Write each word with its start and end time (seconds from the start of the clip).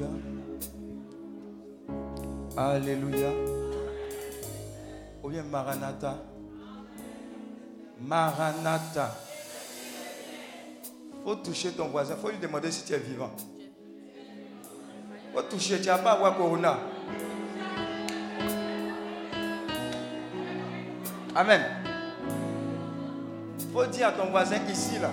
Alléluia. 0.00 0.08
Alléluia. 2.56 3.30
Ou 5.22 5.28
bien 5.28 5.42
Maranatha. 5.42 6.16
Maranatha. 8.00 9.14
Faut 11.24 11.36
toucher 11.36 11.70
ton 11.72 11.88
voisin. 11.88 12.16
Faut 12.16 12.30
lui 12.30 12.38
demander 12.38 12.70
si 12.70 12.84
tu 12.84 12.94
es 12.94 12.98
vivant. 12.98 13.30
Faut 15.34 15.42
toucher. 15.42 15.80
Tu 15.80 15.86
n'as 15.86 15.98
pas 15.98 16.12
avoir 16.12 16.36
Corona. 16.36 16.78
Amen. 21.34 21.60
Faut 23.72 23.86
dire 23.86 24.08
à 24.08 24.12
ton 24.12 24.30
voisin 24.30 24.56
ici 24.68 24.98
là. 24.98 25.10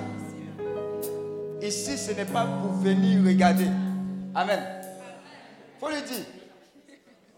Ici, 1.62 1.98
ce 1.98 2.12
n'est 2.12 2.26
pas 2.26 2.46
pour 2.46 2.72
venir 2.74 3.24
regarder. 3.26 3.68
Amen. 4.34 4.77
Faut 5.80 5.90
lui 5.90 6.02
dire. 6.02 6.26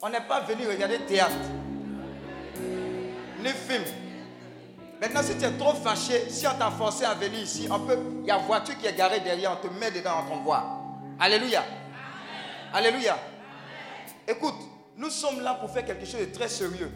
On 0.01 0.09
n'est 0.09 0.21
pas 0.21 0.41
venu 0.41 0.67
regarder 0.67 0.99
théâtre. 0.99 1.35
Ni 3.41 3.49
film. 3.49 3.83
Maintenant, 5.01 5.23
si 5.23 5.37
tu 5.37 5.45
es 5.45 5.51
trop 5.51 5.73
fâché, 5.73 6.29
si 6.29 6.45
on 6.47 6.57
t'a 6.57 6.71
forcé 6.71 7.05
à 7.05 7.13
venir 7.13 7.41
ici, 7.41 7.67
on 7.71 7.79
peut. 7.79 7.97
Il 8.21 8.27
y 8.27 8.31
a 8.31 8.37
une 8.37 8.45
voiture 8.45 8.77
qui 8.77 8.85
est 8.85 8.95
garée 8.95 9.21
derrière, 9.21 9.57
on 9.57 9.67
te 9.67 9.73
met 9.73 9.91
dedans, 9.91 10.23
on 10.25 10.29
t'envoie. 10.29 10.63
Alléluia. 11.19 11.63
Alléluia. 12.73 13.17
Écoute, 14.27 14.55
nous 14.97 15.09
sommes 15.09 15.41
là 15.41 15.53
pour 15.55 15.69
faire 15.69 15.85
quelque 15.85 16.05
chose 16.05 16.19
de 16.19 16.25
très 16.25 16.49
sérieux. 16.49 16.91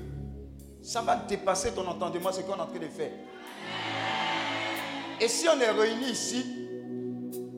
Ça 0.82 1.02
va 1.02 1.16
dépasser 1.16 1.72
ton 1.72 1.88
entendement, 1.88 2.32
ce 2.32 2.42
qu'on 2.42 2.56
est 2.56 2.62
en 2.62 2.66
train 2.68 2.80
de 2.80 2.88
faire. 2.88 3.12
Et 5.20 5.28
si 5.30 5.48
on 5.48 5.60
est 5.60 5.72
réunis 5.72 6.12
ici, 6.12 6.63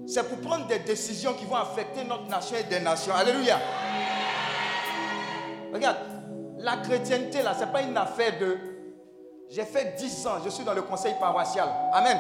c'est 0.06 0.28
pour 0.28 0.40
prendre 0.40 0.68
des 0.68 0.80
décisions 0.80 1.34
qui 1.34 1.46
vont 1.46 1.56
affecter 1.56 2.04
notre 2.04 2.28
nation 2.28 2.58
et 2.58 2.64
des 2.64 2.80
nations. 2.80 3.14
Alléluia. 3.14 3.60
Regarde, 5.74 5.98
la 6.60 6.78
chrétienté, 6.78 7.42
là, 7.42 7.54
ce 7.54 7.66
n'est 7.66 7.72
pas 7.72 7.82
une 7.82 7.98
affaire 7.98 8.40
de 8.40 8.58
J'ai 9.50 9.66
fait 9.66 9.96
10 9.98 10.28
ans, 10.28 10.38
je 10.44 10.50
suis 10.50 10.64
dans 10.64 10.74
le 10.74 10.82
conseil 10.82 11.14
paroissial. 11.20 11.70
Amen. 11.94 12.20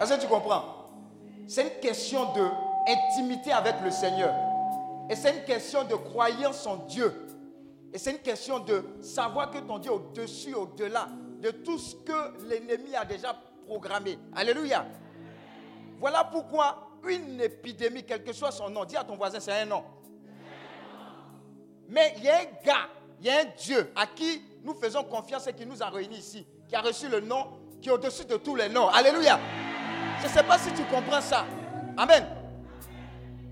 Est-ce 0.00 0.14
que 0.14 0.20
tu 0.20 0.26
comprends? 0.26 0.62
C'est 1.46 1.62
une 1.62 1.80
question 1.80 2.32
d'intimité 2.34 3.52
avec 3.52 3.74
le 3.84 3.90
Seigneur. 3.90 4.34
Et 5.08 5.14
c'est 5.14 5.36
une 5.36 5.44
question 5.44 5.84
de 5.84 5.94
croyance 5.94 6.66
en 6.66 6.76
Dieu. 6.76 7.12
Et 7.92 7.98
c'est 7.98 8.10
une 8.10 8.18
question 8.18 8.58
de 8.58 8.84
savoir 9.00 9.50
que 9.50 9.58
ton 9.58 9.78
Dieu 9.78 9.92
est 9.92 9.94
au-dessus, 9.94 10.54
au-delà 10.54 11.08
de 11.40 11.50
tout 11.50 11.78
ce 11.78 11.94
que 11.94 12.46
l'ennemi 12.48 12.94
a 12.94 13.04
déjà 13.04 13.36
programmé. 13.66 14.18
Alléluia. 14.34 14.86
Voilà 16.00 16.24
pourquoi 16.24 16.85
une 17.08 17.40
épidémie, 17.40 18.04
quel 18.04 18.22
que 18.22 18.32
soit 18.32 18.52
son 18.52 18.70
nom, 18.70 18.84
dis 18.84 18.96
à 18.96 19.04
ton 19.04 19.16
voisin, 19.16 19.40
c'est 19.40 19.52
un 19.52 19.66
nom. 19.66 19.84
Mais 21.88 22.14
il 22.18 22.24
y 22.24 22.28
a 22.28 22.38
un 22.38 22.64
gars, 22.64 22.88
il 23.20 23.26
y 23.26 23.30
a 23.30 23.40
un 23.40 23.44
Dieu 23.56 23.92
à 23.94 24.06
qui 24.06 24.42
nous 24.62 24.74
faisons 24.74 25.04
confiance 25.04 25.46
et 25.46 25.52
qui 25.52 25.64
nous 25.64 25.82
a 25.82 25.88
réunis 25.88 26.18
ici, 26.18 26.46
qui 26.68 26.74
a 26.74 26.80
reçu 26.80 27.08
le 27.08 27.20
nom 27.20 27.46
qui 27.80 27.88
est 27.88 27.92
au-dessus 27.92 28.24
de 28.24 28.36
tous 28.36 28.56
les 28.56 28.68
noms. 28.68 28.88
Alléluia. 28.88 29.38
Je 30.20 30.26
ne 30.26 30.32
sais 30.32 30.42
pas 30.42 30.58
si 30.58 30.72
tu 30.72 30.82
comprends 30.84 31.20
ça. 31.20 31.46
Amen. 31.96 32.26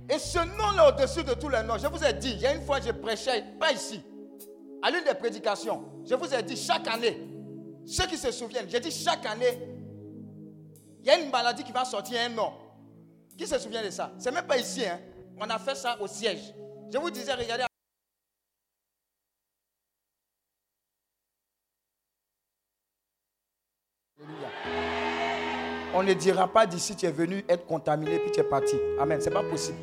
Et 0.09 0.19
ce 0.19 0.39
nom-là 0.39 0.89
au-dessus 0.89 1.25
de 1.25 1.35
tous 1.35 1.49
les 1.49 1.63
noms, 1.63 1.79
je 1.79 1.87
vous 1.87 2.05
ai 2.05 2.13
dit, 2.13 2.33
il 2.33 2.41
y 2.41 2.47
a 2.47 2.55
une 2.55 2.63
fois 2.63 2.79
je 2.81 2.91
prêchais, 2.91 3.45
pas 3.59 3.73
ici, 3.73 4.03
à 4.83 4.91
l'une 4.91 5.05
des 5.05 5.15
prédications, 5.15 5.85
je 6.05 6.15
vous 6.15 6.35
ai 6.35 6.43
dit 6.43 6.57
chaque 6.57 6.87
année, 6.89 7.27
ceux 7.87 8.07
qui 8.07 8.19
se 8.19 8.31
souviennent, 8.31 8.69
j'ai 8.69 8.81
dit 8.81 8.91
chaque 8.91 9.25
année, 9.25 9.59
il 11.01 11.07
y 11.07 11.11
a 11.11 11.19
une 11.19 11.31
maladie 11.31 11.65
qui 11.65 11.73
va 11.73 11.85
sortir 11.85 12.19
un 12.21 12.29
nom. 12.31 12.53
Qui 13.37 13.47
se 13.47 13.59
souvient 13.59 13.85
de 13.85 13.91
ça? 13.91 14.13
C'est 14.19 14.31
même 14.31 14.47
pas 14.47 14.59
ici, 14.59 14.87
hein. 14.87 15.01
On 15.41 15.49
a 15.51 15.59
fait 15.59 15.75
ça 15.75 16.01
au 16.01 16.07
siège. 16.07 16.55
Je 16.93 16.99
vous 16.99 17.11
disais, 17.11 17.35
regardez. 17.35 17.65
On 25.97 26.03
ne 26.03 26.13
dira 26.13 26.53
pas 26.53 26.67
d'ici 26.67 26.97
tu 26.97 27.07
es 27.07 27.13
venu 27.13 27.45
être 27.49 27.67
contaminé 27.67 28.19
puis 28.19 28.31
tu 28.33 28.41
es 28.41 28.45
parti. 28.45 28.77
Amen. 28.99 29.21
C'est 29.21 29.31
pas 29.31 29.45
possible. 29.45 29.79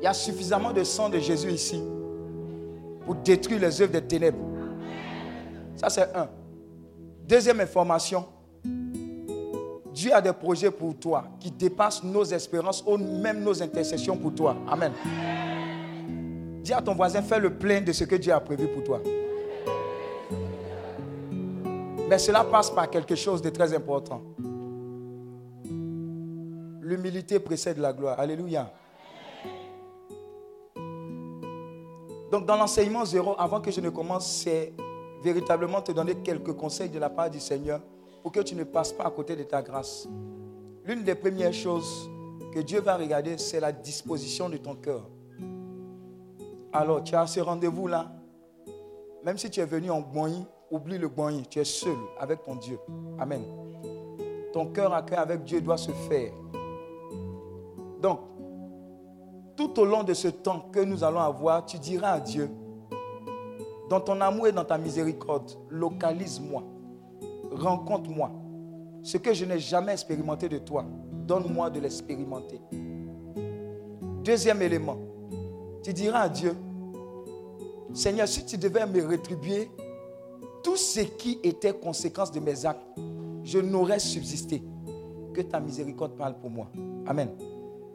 Il 0.00 0.04
y 0.04 0.06
a 0.06 0.12
suffisamment 0.12 0.70
de 0.72 0.84
sang 0.84 1.08
de 1.08 1.18
Jésus 1.18 1.50
ici 1.50 1.82
pour 3.04 3.14
détruire 3.16 3.60
les 3.60 3.80
œuvres 3.80 3.92
des 3.92 4.06
ténèbres. 4.06 4.44
Ça, 5.76 5.88
c'est 5.88 6.14
un. 6.14 6.28
Deuxième 7.26 7.60
information. 7.60 8.26
Dieu 9.94 10.12
a 10.12 10.20
des 10.20 10.32
projets 10.32 10.72
pour 10.72 10.96
toi 10.96 11.24
qui 11.38 11.52
dépassent 11.52 12.02
nos 12.02 12.24
espérances 12.24 12.82
ou 12.84 12.96
même 12.96 13.44
nos 13.44 13.62
intercessions 13.62 14.16
pour 14.16 14.34
toi. 14.34 14.56
Amen. 14.68 14.92
Dis 16.62 16.72
à 16.72 16.82
ton 16.82 16.94
voisin, 16.94 17.22
fais 17.22 17.38
le 17.38 17.56
plein 17.56 17.80
de 17.80 17.92
ce 17.92 18.02
que 18.02 18.16
Dieu 18.16 18.32
a 18.32 18.40
prévu 18.40 18.66
pour 18.66 18.82
toi. 18.82 19.00
Mais 22.08 22.18
cela 22.18 22.42
passe 22.42 22.70
par 22.70 22.90
quelque 22.90 23.14
chose 23.14 23.40
de 23.40 23.50
très 23.50 23.72
important. 23.72 24.20
L'humilité 26.80 27.38
précède 27.38 27.78
la 27.78 27.92
gloire. 27.92 28.18
Alléluia. 28.18 28.72
Donc 32.32 32.46
dans 32.46 32.56
l'enseignement 32.56 33.04
zéro, 33.04 33.36
avant 33.38 33.60
que 33.60 33.70
je 33.70 33.80
ne 33.80 33.90
commence, 33.90 34.26
c'est 34.26 34.72
véritablement 35.22 35.80
te 35.80 35.92
donner 35.92 36.16
quelques 36.16 36.52
conseils 36.54 36.88
de 36.90 36.98
la 36.98 37.08
part 37.08 37.30
du 37.30 37.38
Seigneur 37.38 37.80
pour 38.24 38.32
que 38.32 38.40
tu 38.40 38.56
ne 38.56 38.64
passes 38.64 38.90
pas 38.90 39.04
à 39.04 39.10
côté 39.10 39.36
de 39.36 39.42
ta 39.42 39.60
grâce. 39.60 40.08
L'une 40.86 41.04
des 41.04 41.14
premières 41.14 41.52
choses 41.52 42.08
que 42.54 42.60
Dieu 42.60 42.80
va 42.80 42.96
regarder, 42.96 43.36
c'est 43.36 43.60
la 43.60 43.70
disposition 43.70 44.48
de 44.48 44.56
ton 44.56 44.76
cœur. 44.76 45.06
Alors, 46.72 47.04
tu 47.04 47.14
as 47.14 47.26
ce 47.26 47.40
rendez-vous-là. 47.40 48.10
Même 49.24 49.36
si 49.36 49.50
tu 49.50 49.60
es 49.60 49.66
venu 49.66 49.90
en 49.90 50.00
Boigny, 50.00 50.46
oublie 50.70 50.96
le 50.96 51.08
Boigny. 51.08 51.42
Tu 51.42 51.58
es 51.58 51.64
seul 51.64 51.98
avec 52.18 52.42
ton 52.42 52.56
Dieu. 52.56 52.78
Amen. 53.18 53.42
Ton 54.54 54.68
cœur 54.72 54.94
à 54.94 55.02
cœur 55.02 55.18
avec 55.18 55.44
Dieu 55.44 55.60
doit 55.60 55.76
se 55.76 55.92
faire. 55.92 56.32
Donc, 58.00 58.20
tout 59.54 59.78
au 59.78 59.84
long 59.84 60.02
de 60.02 60.14
ce 60.14 60.28
temps 60.28 60.70
que 60.72 60.80
nous 60.80 61.04
allons 61.04 61.20
avoir, 61.20 61.66
tu 61.66 61.78
diras 61.78 62.12
à 62.12 62.20
Dieu, 62.20 62.48
dans 63.90 64.00
ton 64.00 64.18
amour 64.22 64.46
et 64.46 64.52
dans 64.52 64.64
ta 64.64 64.78
miséricorde, 64.78 65.52
localise-moi, 65.68 66.62
rencontre-moi. 67.54 68.30
Ce 69.02 69.18
que 69.18 69.34
je 69.34 69.44
n'ai 69.44 69.58
jamais 69.58 69.92
expérimenté 69.92 70.48
de 70.48 70.58
toi, 70.58 70.84
donne-moi 71.26 71.70
de 71.70 71.80
l'expérimenter. 71.80 72.60
Deuxième 74.22 74.62
élément, 74.62 74.96
tu 75.82 75.92
diras 75.92 76.20
à 76.20 76.28
Dieu, 76.28 76.56
Seigneur, 77.92 78.26
si 78.26 78.44
tu 78.44 78.56
devais 78.58 78.86
me 78.86 79.06
rétribuer 79.06 79.70
tout 80.62 80.76
ce 80.76 81.00
qui 81.00 81.38
était 81.42 81.74
conséquence 81.74 82.32
de 82.32 82.40
mes 82.40 82.64
actes, 82.64 82.82
je 83.44 83.58
n'aurais 83.58 83.98
subsisté. 83.98 84.62
Que 85.34 85.42
ta 85.42 85.60
miséricorde 85.60 86.16
parle 86.16 86.38
pour 86.38 86.48
moi. 86.48 86.68
Amen. 87.06 87.28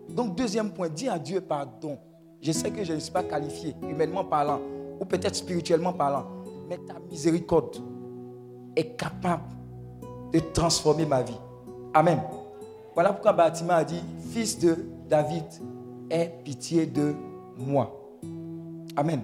Donc, 0.10 0.36
deuxième 0.36 0.72
point, 0.72 0.90
dis 0.90 1.08
à 1.10 1.18
Dieu 1.18 1.42
pardon. 1.42 1.98
Je 2.42 2.52
sais 2.52 2.70
que 2.72 2.84
je 2.84 2.94
ne 2.94 3.00
suis 3.00 3.12
pas 3.12 3.24
qualifié, 3.24 3.76
humainement 3.82 4.24
parlant, 4.24 4.60
ou 5.00 5.06
peut-être 5.06 5.36
spirituellement 5.36 5.94
parlant, 5.94 6.26
mais 6.70 6.78
ta 6.78 7.00
miséricorde 7.10 7.78
est 8.80 8.96
capable 8.96 9.44
de 10.32 10.40
transformer 10.40 11.06
ma 11.06 11.22
vie. 11.22 11.38
Amen. 11.94 12.20
Voilà 12.94 13.12
pourquoi 13.12 13.34
Bâtiment 13.34 13.74
a 13.74 13.84
dit, 13.84 14.02
fils 14.32 14.60
de 14.60 14.76
David, 15.08 15.44
aie 16.10 16.32
pitié 16.44 16.86
de 16.86 17.14
moi. 17.58 17.96
Amen. 18.96 19.22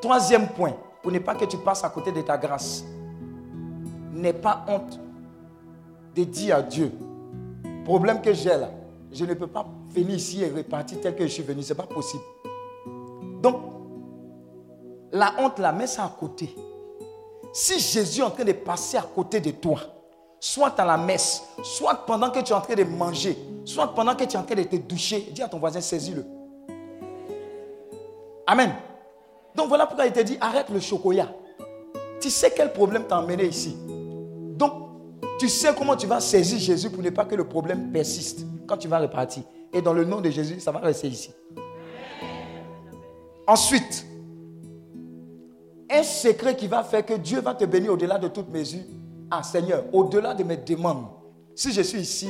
Troisième 0.00 0.48
point, 0.48 0.74
pour 1.02 1.12
ne 1.12 1.18
pas 1.18 1.34
que 1.34 1.44
tu 1.44 1.58
passes 1.58 1.84
à 1.84 1.90
côté 1.90 2.12
de 2.12 2.22
ta 2.22 2.36
grâce, 2.36 2.84
n'aie 4.12 4.32
pas 4.32 4.64
honte 4.68 4.98
de 6.14 6.24
dire 6.24 6.56
à 6.56 6.62
Dieu, 6.62 6.92
problème 7.84 8.20
que 8.22 8.32
j'ai 8.32 8.48
là, 8.56 8.70
je 9.12 9.24
ne 9.24 9.34
peux 9.34 9.46
pas 9.46 9.66
venir 9.90 10.16
ici 10.16 10.42
et 10.42 10.50
repartir 10.50 11.00
tel 11.00 11.14
que 11.14 11.24
je 11.24 11.32
suis 11.32 11.42
venu, 11.42 11.62
ce 11.62 11.72
n'est 11.72 11.76
pas 11.76 11.86
possible. 11.86 12.22
Donc, 13.42 13.56
la 15.12 15.32
honte 15.38 15.58
là, 15.58 15.72
mets 15.72 15.86
ça 15.86 16.04
à 16.04 16.08
côté. 16.08 16.54
Si 17.58 17.80
Jésus 17.80 18.20
est 18.20 18.22
en 18.22 18.28
train 18.28 18.44
de 18.44 18.52
passer 18.52 18.98
à 18.98 19.02
côté 19.02 19.40
de 19.40 19.50
toi, 19.50 19.80
soit 20.38 20.78
à 20.78 20.84
la 20.84 20.98
messe, 20.98 21.42
soit 21.62 21.94
pendant 22.04 22.28
que 22.28 22.40
tu 22.40 22.52
es 22.52 22.54
en 22.54 22.60
train 22.60 22.74
de 22.74 22.84
manger, 22.84 23.34
soit 23.64 23.94
pendant 23.94 24.14
que 24.14 24.24
tu 24.24 24.34
es 24.34 24.36
en 24.36 24.42
train 24.42 24.56
de 24.56 24.64
te 24.64 24.76
doucher, 24.76 25.28
dis 25.32 25.42
à 25.42 25.48
ton 25.48 25.58
voisin, 25.58 25.80
saisis-le. 25.80 26.22
Amen. 28.46 28.74
Donc 29.54 29.68
voilà 29.68 29.86
pourquoi 29.86 30.04
il 30.04 30.12
te 30.12 30.20
dit, 30.20 30.36
arrête 30.38 30.68
le 30.68 30.80
chocolat. 30.80 31.30
Tu 32.20 32.28
sais 32.28 32.52
quel 32.54 32.74
problème 32.74 33.04
t'a 33.04 33.20
emmené 33.20 33.46
ici. 33.46 33.74
Donc, 34.54 34.72
tu 35.38 35.48
sais 35.48 35.74
comment 35.74 35.96
tu 35.96 36.06
vas 36.06 36.20
saisir 36.20 36.58
Jésus 36.58 36.90
pour 36.90 37.02
ne 37.02 37.08
pas 37.08 37.24
que 37.24 37.36
le 37.36 37.48
problème 37.48 37.90
persiste 37.90 38.40
quand 38.66 38.76
tu 38.76 38.86
vas 38.86 38.98
repartir. 38.98 39.44
Et 39.72 39.80
dans 39.80 39.94
le 39.94 40.04
nom 40.04 40.20
de 40.20 40.28
Jésus, 40.28 40.60
ça 40.60 40.72
va 40.72 40.80
rester 40.80 41.08
ici. 41.08 41.30
Ensuite, 43.46 44.04
un 45.90 46.02
secret 46.02 46.56
qui 46.56 46.66
va 46.66 46.82
faire 46.82 47.04
que 47.04 47.14
Dieu 47.14 47.40
va 47.40 47.54
te 47.54 47.64
bénir 47.64 47.92
au-delà 47.92 48.18
de 48.18 48.28
toute 48.28 48.48
mesure. 48.48 48.82
Ah 49.30 49.42
Seigneur, 49.42 49.84
au-delà 49.92 50.34
de 50.34 50.44
mes 50.44 50.56
demandes, 50.56 51.06
si 51.54 51.72
je 51.72 51.82
suis 51.82 52.00
ici, 52.00 52.28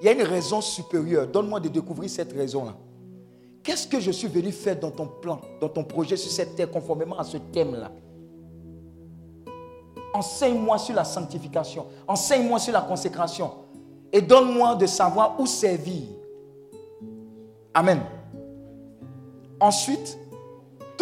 il 0.00 0.06
y 0.06 0.08
a 0.08 0.12
une 0.12 0.22
raison 0.22 0.60
supérieure. 0.60 1.26
Donne-moi 1.28 1.60
de 1.60 1.68
découvrir 1.68 2.10
cette 2.10 2.32
raison-là. 2.32 2.74
Qu'est-ce 3.62 3.86
que 3.86 4.00
je 4.00 4.10
suis 4.10 4.26
venu 4.26 4.50
faire 4.50 4.78
dans 4.78 4.90
ton 4.90 5.06
plan, 5.06 5.40
dans 5.60 5.68
ton 5.68 5.84
projet 5.84 6.16
sur 6.16 6.30
cette 6.30 6.56
terre, 6.56 6.70
conformément 6.70 7.16
à 7.16 7.24
ce 7.24 7.36
thème-là? 7.36 7.92
Enseigne-moi 10.14 10.78
sur 10.78 10.94
la 10.94 11.04
sanctification. 11.04 11.86
Enseigne-moi 12.08 12.58
sur 12.58 12.72
la 12.72 12.80
consécration. 12.80 13.52
Et 14.12 14.20
donne-moi 14.20 14.74
de 14.74 14.86
savoir 14.86 15.38
où 15.38 15.46
servir. 15.46 16.02
Amen. 17.72 18.00
Ensuite, 19.60 20.18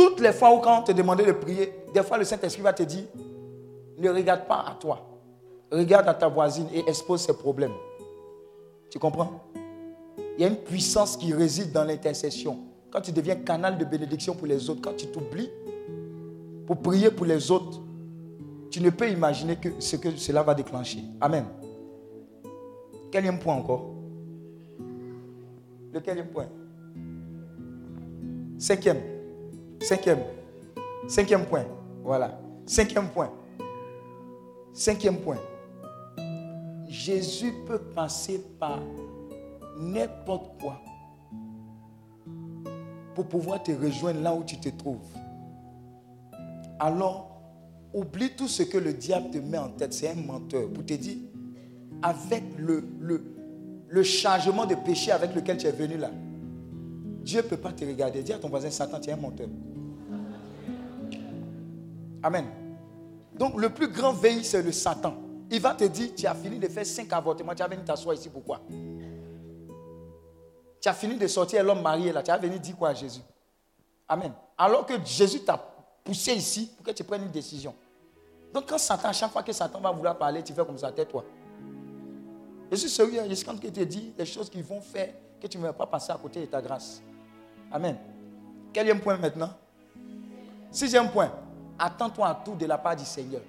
toutes 0.00 0.20
les 0.20 0.32
fois 0.32 0.54
où 0.54 0.60
quand 0.60 0.80
on 0.80 0.82
te 0.82 0.92
demandait 0.92 1.26
de 1.26 1.32
prier, 1.32 1.74
des 1.92 2.02
fois 2.02 2.16
le 2.16 2.24
Saint-Esprit 2.24 2.62
va 2.62 2.72
te 2.72 2.82
dire, 2.82 3.04
ne 3.98 4.08
regarde 4.08 4.46
pas 4.46 4.64
à 4.66 4.74
toi. 4.80 5.06
Regarde 5.70 6.08
à 6.08 6.14
ta 6.14 6.26
voisine 6.26 6.66
et 6.72 6.88
expose 6.88 7.20
ses 7.20 7.36
problèmes. 7.36 7.74
Tu 8.88 8.98
comprends? 8.98 9.42
Il 10.38 10.42
y 10.42 10.44
a 10.44 10.48
une 10.48 10.56
puissance 10.56 11.18
qui 11.18 11.34
réside 11.34 11.72
dans 11.72 11.84
l'intercession. 11.84 12.60
Quand 12.90 13.02
tu 13.02 13.12
deviens 13.12 13.36
canal 13.36 13.76
de 13.76 13.84
bénédiction 13.84 14.34
pour 14.34 14.46
les 14.46 14.70
autres, 14.70 14.80
quand 14.80 14.96
tu 14.96 15.06
t'oublies 15.06 15.50
pour 16.66 16.78
prier 16.78 17.10
pour 17.10 17.26
les 17.26 17.50
autres, 17.50 17.80
tu 18.70 18.80
ne 18.80 18.88
peux 18.88 19.10
imaginer 19.10 19.56
que 19.56 19.68
ce 19.80 19.96
que 19.96 20.16
cela 20.16 20.42
va 20.42 20.54
déclencher. 20.54 21.04
Amen. 21.20 21.44
Quatrième 23.12 23.38
point 23.38 23.54
encore 23.54 23.90
Le 25.92 26.00
quatrième 26.00 26.28
point 26.28 26.46
Cinquième. 28.58 29.19
Cinquième. 29.80 30.20
Cinquième 31.08 31.46
point. 31.46 31.64
Voilà. 32.04 32.38
Cinquième 32.66 33.08
point. 33.08 33.30
Cinquième 34.72 35.18
point. 35.18 35.38
Jésus 36.86 37.52
peut 37.66 37.78
passer 37.78 38.44
par 38.58 38.78
n'importe 39.78 40.60
quoi 40.60 40.80
pour 43.14 43.26
pouvoir 43.26 43.62
te 43.62 43.72
rejoindre 43.72 44.20
là 44.20 44.34
où 44.34 44.44
tu 44.44 44.58
te 44.58 44.68
trouves. 44.68 44.98
Alors, 46.78 47.28
Oublie 47.92 48.30
tout 48.36 48.48
ce 48.48 48.62
que 48.62 48.78
le 48.78 48.92
diable 48.92 49.30
te 49.30 49.38
met 49.38 49.58
en 49.58 49.68
tête. 49.70 49.92
C'est 49.92 50.10
un 50.10 50.14
menteur 50.14 50.68
pour 50.72 50.84
te 50.84 50.94
dire, 50.94 51.16
avec 52.02 52.42
le, 52.56 52.84
le, 53.00 53.22
le 53.88 54.02
chargement 54.02 54.64
de 54.64 54.76
péché 54.76 55.10
avec 55.10 55.34
lequel 55.34 55.56
tu 55.56 55.66
es 55.66 55.72
venu 55.72 55.96
là, 55.96 56.10
Dieu 57.22 57.42
ne 57.42 57.46
peut 57.48 57.56
pas 57.56 57.72
te 57.72 57.84
regarder. 57.84 58.22
Dis 58.22 58.32
à 58.32 58.38
ton 58.38 58.48
voisin, 58.48 58.70
Satan, 58.70 59.00
tu 59.00 59.10
es 59.10 59.12
un 59.12 59.16
menteur. 59.16 59.48
Amen. 62.22 62.46
Donc 63.34 63.60
le 63.60 63.70
plus 63.70 63.88
grand 63.88 64.12
veille, 64.12 64.44
c'est 64.44 64.62
le 64.62 64.72
Satan. 64.72 65.14
Il 65.50 65.60
va 65.60 65.74
te 65.74 65.84
dire, 65.84 66.10
tu 66.16 66.26
as 66.26 66.34
fini 66.34 66.58
de 66.58 66.68
faire 66.68 66.86
cinq 66.86 67.12
avortements, 67.12 67.54
tu 67.54 67.62
as 67.62 67.68
venu 67.68 67.82
t'asseoir 67.82 68.14
ici, 68.14 68.28
pourquoi 68.28 68.60
Tu 70.80 70.88
as 70.88 70.94
fini 70.94 71.16
de 71.16 71.26
sortir 71.26 71.64
l'homme 71.64 71.82
marié 71.82 72.12
là, 72.12 72.22
tu 72.22 72.30
as 72.30 72.38
venu 72.38 72.58
dire 72.58 72.76
quoi 72.76 72.90
à 72.90 72.94
Jésus? 72.94 73.22
Amen. 74.08 74.32
Alors 74.56 74.86
que 74.86 74.94
Jésus 75.04 75.40
t'a 75.40 75.58
poussé 76.04 76.32
ici 76.32 76.70
pour 76.76 76.84
que 76.84 76.90
tu 76.92 77.02
prennes 77.02 77.22
une 77.22 77.30
décision. 77.30 77.74
Donc 78.52 78.68
quand 78.68 78.78
Satan, 78.78 79.12
chaque 79.12 79.30
fois 79.30 79.42
que 79.42 79.52
Satan 79.52 79.80
va 79.80 79.90
vouloir 79.90 80.16
parler, 80.18 80.42
tu 80.42 80.52
fais 80.52 80.64
comme 80.64 80.78
ça, 80.78 80.92
tais-toi. 80.92 81.24
Je 82.70 82.76
suis 82.76 82.88
sérieux, 82.88 83.22
je 83.28 83.34
suis 83.34 83.44
quand 83.44 83.58
te 83.58 83.66
dis 83.66 84.12
les 84.16 84.26
choses 84.26 84.48
qui 84.48 84.62
vont 84.62 84.80
faire 84.80 85.12
que 85.40 85.46
tu 85.46 85.58
ne 85.58 85.62
vas 85.64 85.72
pas 85.72 85.86
passer 85.86 86.12
à 86.12 86.16
côté 86.16 86.40
de 86.40 86.46
ta 86.46 86.60
grâce. 86.60 87.02
Amen. 87.72 87.96
Quatrième 88.72 89.00
point 89.00 89.16
maintenant 89.16 89.50
Sixième 90.70 91.10
point, 91.10 91.32
attends-toi 91.80 92.28
à 92.28 92.34
tout 92.44 92.54
de 92.54 92.66
la 92.66 92.78
part 92.78 92.94
du 92.94 93.04
Seigneur. 93.04 93.40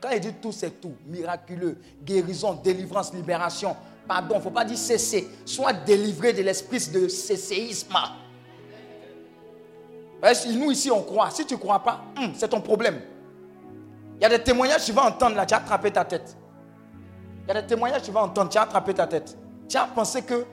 Quand 0.00 0.10
il 0.10 0.20
dit 0.20 0.32
tout, 0.34 0.52
c'est 0.52 0.80
tout. 0.80 0.94
Miraculeux, 1.06 1.78
guérison, 2.02 2.54
délivrance, 2.54 3.12
libération. 3.12 3.76
Pardon, 4.06 4.34
il 4.34 4.38
ne 4.38 4.42
faut 4.42 4.50
pas 4.50 4.64
dire 4.64 4.78
cesser. 4.78 5.28
Sois 5.44 5.72
délivré 5.72 6.32
de 6.32 6.42
l'esprit 6.42 6.78
de 6.92 7.08
cécéisme. 7.08 7.94
Nous 10.54 10.70
ici, 10.70 10.90
on 10.90 11.02
croit. 11.02 11.30
Si 11.30 11.44
tu 11.46 11.54
ne 11.54 11.58
crois 11.58 11.80
pas, 11.80 12.00
hum, 12.16 12.32
c'est 12.34 12.48
ton 12.48 12.60
problème. 12.60 13.00
Il 14.16 14.22
y 14.22 14.24
a 14.24 14.28
des 14.28 14.42
témoignages, 14.42 14.84
tu 14.84 14.92
vas 14.92 15.04
entendre 15.04 15.36
là, 15.36 15.44
tu 15.46 15.54
as 15.54 15.58
attrapé 15.58 15.90
ta 15.90 16.04
tête. 16.04 16.36
Il 17.44 17.48
y 17.48 17.56
a 17.56 17.60
des 17.60 17.66
témoignages, 17.66 18.02
tu 18.02 18.12
vas 18.12 18.22
entendre, 18.22 18.50
tu 18.50 18.58
as 18.58 18.62
attrapé 18.62 18.94
ta 18.94 19.06
tête. 19.06 19.36
Tu 19.68 19.76
as 19.76 19.86
pensé 19.86 20.22
que 20.22 20.46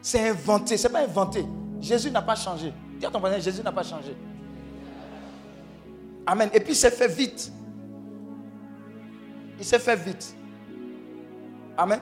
c'est 0.00 0.28
inventé. 0.28 0.76
Ce 0.76 0.86
n'est 0.86 0.92
pas 0.92 1.00
inventé. 1.00 1.44
Jésus 1.80 2.10
n'a 2.10 2.22
pas 2.22 2.36
changé. 2.36 2.72
Dis 2.98 3.06
à 3.06 3.10
ton 3.10 3.18
voisin, 3.18 3.38
Jésus 3.38 3.62
n'a 3.62 3.72
pas 3.72 3.82
changé. 3.82 4.16
Amen. 6.26 6.50
Et 6.52 6.60
puis 6.60 6.72
il 6.72 6.76
s'est 6.76 6.90
fait 6.90 7.08
vite. 7.08 7.52
Il 9.58 9.64
s'est 9.64 9.78
fait 9.78 9.96
vite. 9.96 10.34
Amen. 11.76 12.00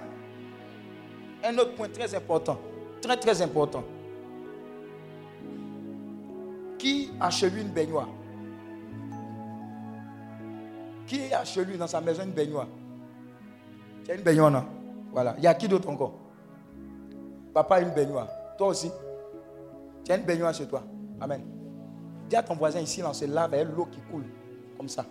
Un 1.44 1.58
autre 1.58 1.74
point 1.74 1.88
très 1.88 2.14
important. 2.14 2.58
Très, 3.02 3.16
très 3.16 3.42
important. 3.42 3.84
Qui 6.78 7.10
a 7.20 7.30
chez 7.30 7.50
lui 7.50 7.60
une 7.60 7.68
baignoire? 7.68 8.08
Qui 11.06 11.32
a 11.32 11.44
chez 11.44 11.64
lui 11.64 11.76
dans 11.76 11.86
sa 11.86 12.00
maison 12.00 12.22
une 12.24 12.30
baignoire? 12.32 12.66
Tu 14.04 14.10
as 14.10 14.14
une 14.14 14.22
baignoire, 14.22 14.50
non? 14.50 14.64
Voilà. 15.12 15.34
Il 15.38 15.44
y 15.44 15.46
a 15.46 15.54
qui 15.54 15.68
d'autre 15.68 15.88
encore? 15.88 16.14
Papa 17.52 17.76
a 17.76 17.80
une 17.80 17.90
baignoire. 17.90 18.28
Toi 18.56 18.68
aussi 18.68 18.90
Tu 20.04 20.12
as 20.12 20.16
une 20.16 20.24
baignoire 20.24 20.54
chez 20.54 20.66
toi. 20.66 20.82
Amen. 21.20 21.42
Dis 22.28 22.36
à 22.36 22.42
ton 22.42 22.54
voisin 22.54 22.80
ici, 22.80 23.02
on 23.02 23.12
se 23.12 23.24
lave 23.26 23.52
avec 23.52 23.68
l'eau 23.76 23.86
qui 23.86 24.00
coule. 24.10 24.24
Comme 24.76 24.88
ça. 24.88 25.04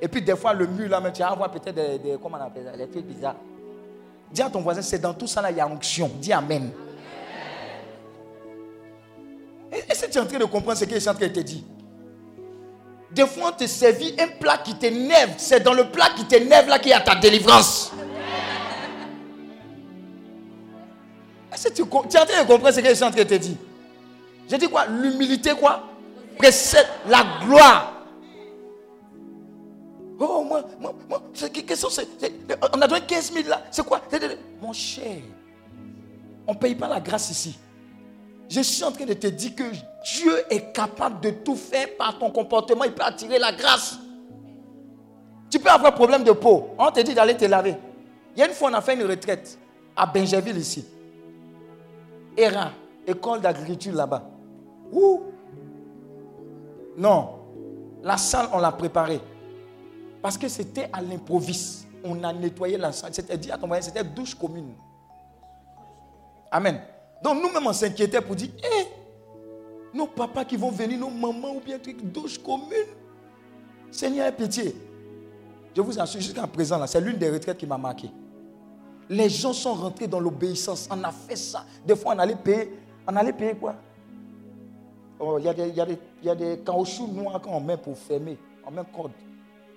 Et 0.00 0.08
puis 0.08 0.22
des 0.22 0.36
fois, 0.36 0.52
le 0.52 0.66
mur 0.66 0.88
là, 0.88 1.00
tu 1.10 1.22
vas 1.22 1.34
voir 1.34 1.50
peut-être 1.50 1.74
des, 1.74 2.16
comment 2.22 2.38
on 2.40 2.44
appelle 2.46 2.64
ça, 2.70 2.76
des 2.76 2.88
trucs 2.88 3.06
bizarres. 3.06 3.36
Dis 4.30 4.42
à 4.42 4.50
ton 4.50 4.60
voisin, 4.60 4.82
c'est 4.82 4.98
dans 4.98 5.14
tout 5.14 5.26
ça 5.26 5.40
là, 5.40 5.50
il 5.50 5.56
y 5.56 5.60
a 5.60 5.66
onction. 5.66 6.10
Dis 6.20 6.32
Amen. 6.32 6.70
Est-ce 9.72 10.06
que 10.06 10.10
tu 10.10 10.18
es 10.18 10.20
en 10.20 10.26
train 10.26 10.38
de 10.38 10.44
comprendre 10.44 10.78
ce 10.78 10.84
que 10.84 10.94
je 10.94 11.00
suis 11.00 11.08
en 11.08 11.14
train 11.14 11.26
de 11.26 11.32
te 11.32 11.40
dire 11.40 11.62
Des 13.10 13.26
fois, 13.26 13.50
on 13.52 13.56
te 13.56 13.66
servit 13.66 14.14
un 14.18 14.28
plat 14.38 14.58
qui 14.58 14.74
t'énerve. 14.76 15.32
C'est 15.36 15.60
dans 15.60 15.74
le 15.74 15.84
plat 15.90 16.10
qui 16.16 16.24
t'énerve 16.26 16.68
là 16.68 16.78
qu'il 16.78 16.90
y 16.90 16.94
a 16.94 17.00
ta 17.00 17.14
délivrance. 17.16 17.92
Est-ce 21.52 21.68
que 21.68 21.74
tu, 21.74 21.82
tu 21.82 22.16
es 22.16 22.20
en 22.20 22.26
train 22.26 22.42
de 22.42 22.46
comprendre 22.46 22.72
ce 22.74 22.80
que 22.80 22.88
je 22.88 22.94
suis 22.94 23.04
en 23.04 23.10
train 23.10 23.22
de 23.22 23.28
te 23.28 23.34
dire? 23.34 23.56
J'ai 24.48 24.58
dit 24.58 24.68
quoi? 24.68 24.86
L'humilité 24.86 25.52
quoi? 25.54 25.93
Précède 26.36 26.86
la 27.06 27.24
gloire. 27.44 27.92
Oh, 30.18 30.44
moi, 30.44 30.64
moi, 30.80 30.94
moi, 31.08 31.22
on 32.72 32.80
a 32.80 32.86
donné 32.86 33.00
15 33.06 33.32
000 33.32 33.48
là. 33.48 33.62
C'est 33.70 33.84
quoi? 33.84 34.00
Mon 34.62 34.72
cher, 34.72 35.18
on 36.46 36.52
ne 36.52 36.58
paye 36.58 36.74
pas 36.74 36.88
la 36.88 37.00
grâce 37.00 37.30
ici. 37.30 37.58
Je 38.48 38.60
suis 38.60 38.84
en 38.84 38.92
train 38.92 39.06
de 39.06 39.14
te 39.14 39.26
dire 39.26 39.54
que 39.54 39.64
Dieu 40.04 40.44
est 40.50 40.72
capable 40.72 41.20
de 41.20 41.30
tout 41.30 41.56
faire 41.56 41.96
par 41.96 42.18
ton 42.18 42.30
comportement. 42.30 42.84
Il 42.84 42.92
peut 42.92 43.02
attirer 43.02 43.38
la 43.38 43.52
grâce. 43.52 43.98
Tu 45.50 45.58
peux 45.58 45.70
avoir 45.70 45.94
problème 45.94 46.22
de 46.22 46.32
peau. 46.32 46.70
On 46.78 46.90
te 46.90 47.00
dit 47.00 47.14
d'aller 47.14 47.36
te 47.36 47.44
laver. 47.44 47.76
Il 48.36 48.40
y 48.40 48.42
a 48.42 48.46
une 48.48 48.54
fois, 48.54 48.70
on 48.70 48.74
a 48.74 48.80
fait 48.80 48.94
une 48.94 49.04
retraite 49.04 49.58
à 49.96 50.06
Benjerville 50.06 50.58
ici. 50.58 50.84
ERA, 52.36 52.72
école 53.06 53.40
d'agriculture 53.40 53.94
là-bas. 53.94 54.22
Où 54.92 55.22
Non. 56.96 57.40
La 58.02 58.16
salle, 58.16 58.48
on 58.52 58.58
l'a 58.58 58.72
préparée. 58.72 59.20
Parce 60.22 60.38
que 60.38 60.48
c'était 60.48 60.88
à 60.92 61.00
l'improviste. 61.00 61.86
On 62.04 62.22
a 62.22 62.32
nettoyé 62.32 62.76
la 62.76 62.92
salle. 62.92 63.14
C'était 63.14 63.38
dit 63.38 63.50
à 63.50 63.58
ton 63.58 63.66
moyen, 63.66 63.82
c'était 63.82 64.04
douche 64.04 64.34
commune. 64.34 64.74
Amen. 66.50 66.80
Donc 67.22 67.42
nous-mêmes, 67.42 67.66
on 67.66 67.72
s'inquiétait 67.72 68.20
pour 68.20 68.36
dire, 68.36 68.50
hé, 68.58 68.86
nos 69.94 70.06
papas 70.06 70.44
qui 70.44 70.56
vont 70.56 70.70
venir, 70.70 70.98
nos 70.98 71.10
mamans 71.10 71.56
ou 71.56 71.60
bien 71.60 71.78
truc, 71.78 72.04
douche 72.12 72.38
commune. 72.38 72.68
Seigneur, 73.90 74.30
pitié. 74.34 74.74
Je 75.74 75.80
vous 75.80 75.98
assure, 75.98 76.20
jusqu'à 76.20 76.46
présent, 76.46 76.84
c'est 76.86 77.00
l'une 77.00 77.16
des 77.16 77.30
retraites 77.30 77.58
qui 77.58 77.66
m'a 77.66 77.78
marqué. 77.78 78.10
Les 79.08 79.28
gens 79.28 79.52
sont 79.52 79.74
rentrés 79.74 80.06
dans 80.06 80.20
l'obéissance. 80.20 80.88
On 80.90 81.02
a 81.02 81.10
fait 81.10 81.36
ça. 81.36 81.64
Des 81.84 81.96
fois, 81.96 82.14
on 82.14 82.18
allait 82.18 82.36
payer. 82.36 82.78
On 83.06 83.14
allait 83.16 83.32
payer 83.32 83.54
quoi? 83.54 83.74
Oh, 85.18 85.38
Il 85.38 85.44
y, 85.44 86.30
a 86.30 86.34
des, 86.34 86.58
caoutchoucs 86.58 87.12
noirs 87.12 87.40
qu'on 87.40 87.60
met 87.60 87.76
pour 87.76 87.96
fermer. 87.96 88.38
On 88.66 88.70
met 88.70 88.82
code. 88.94 89.12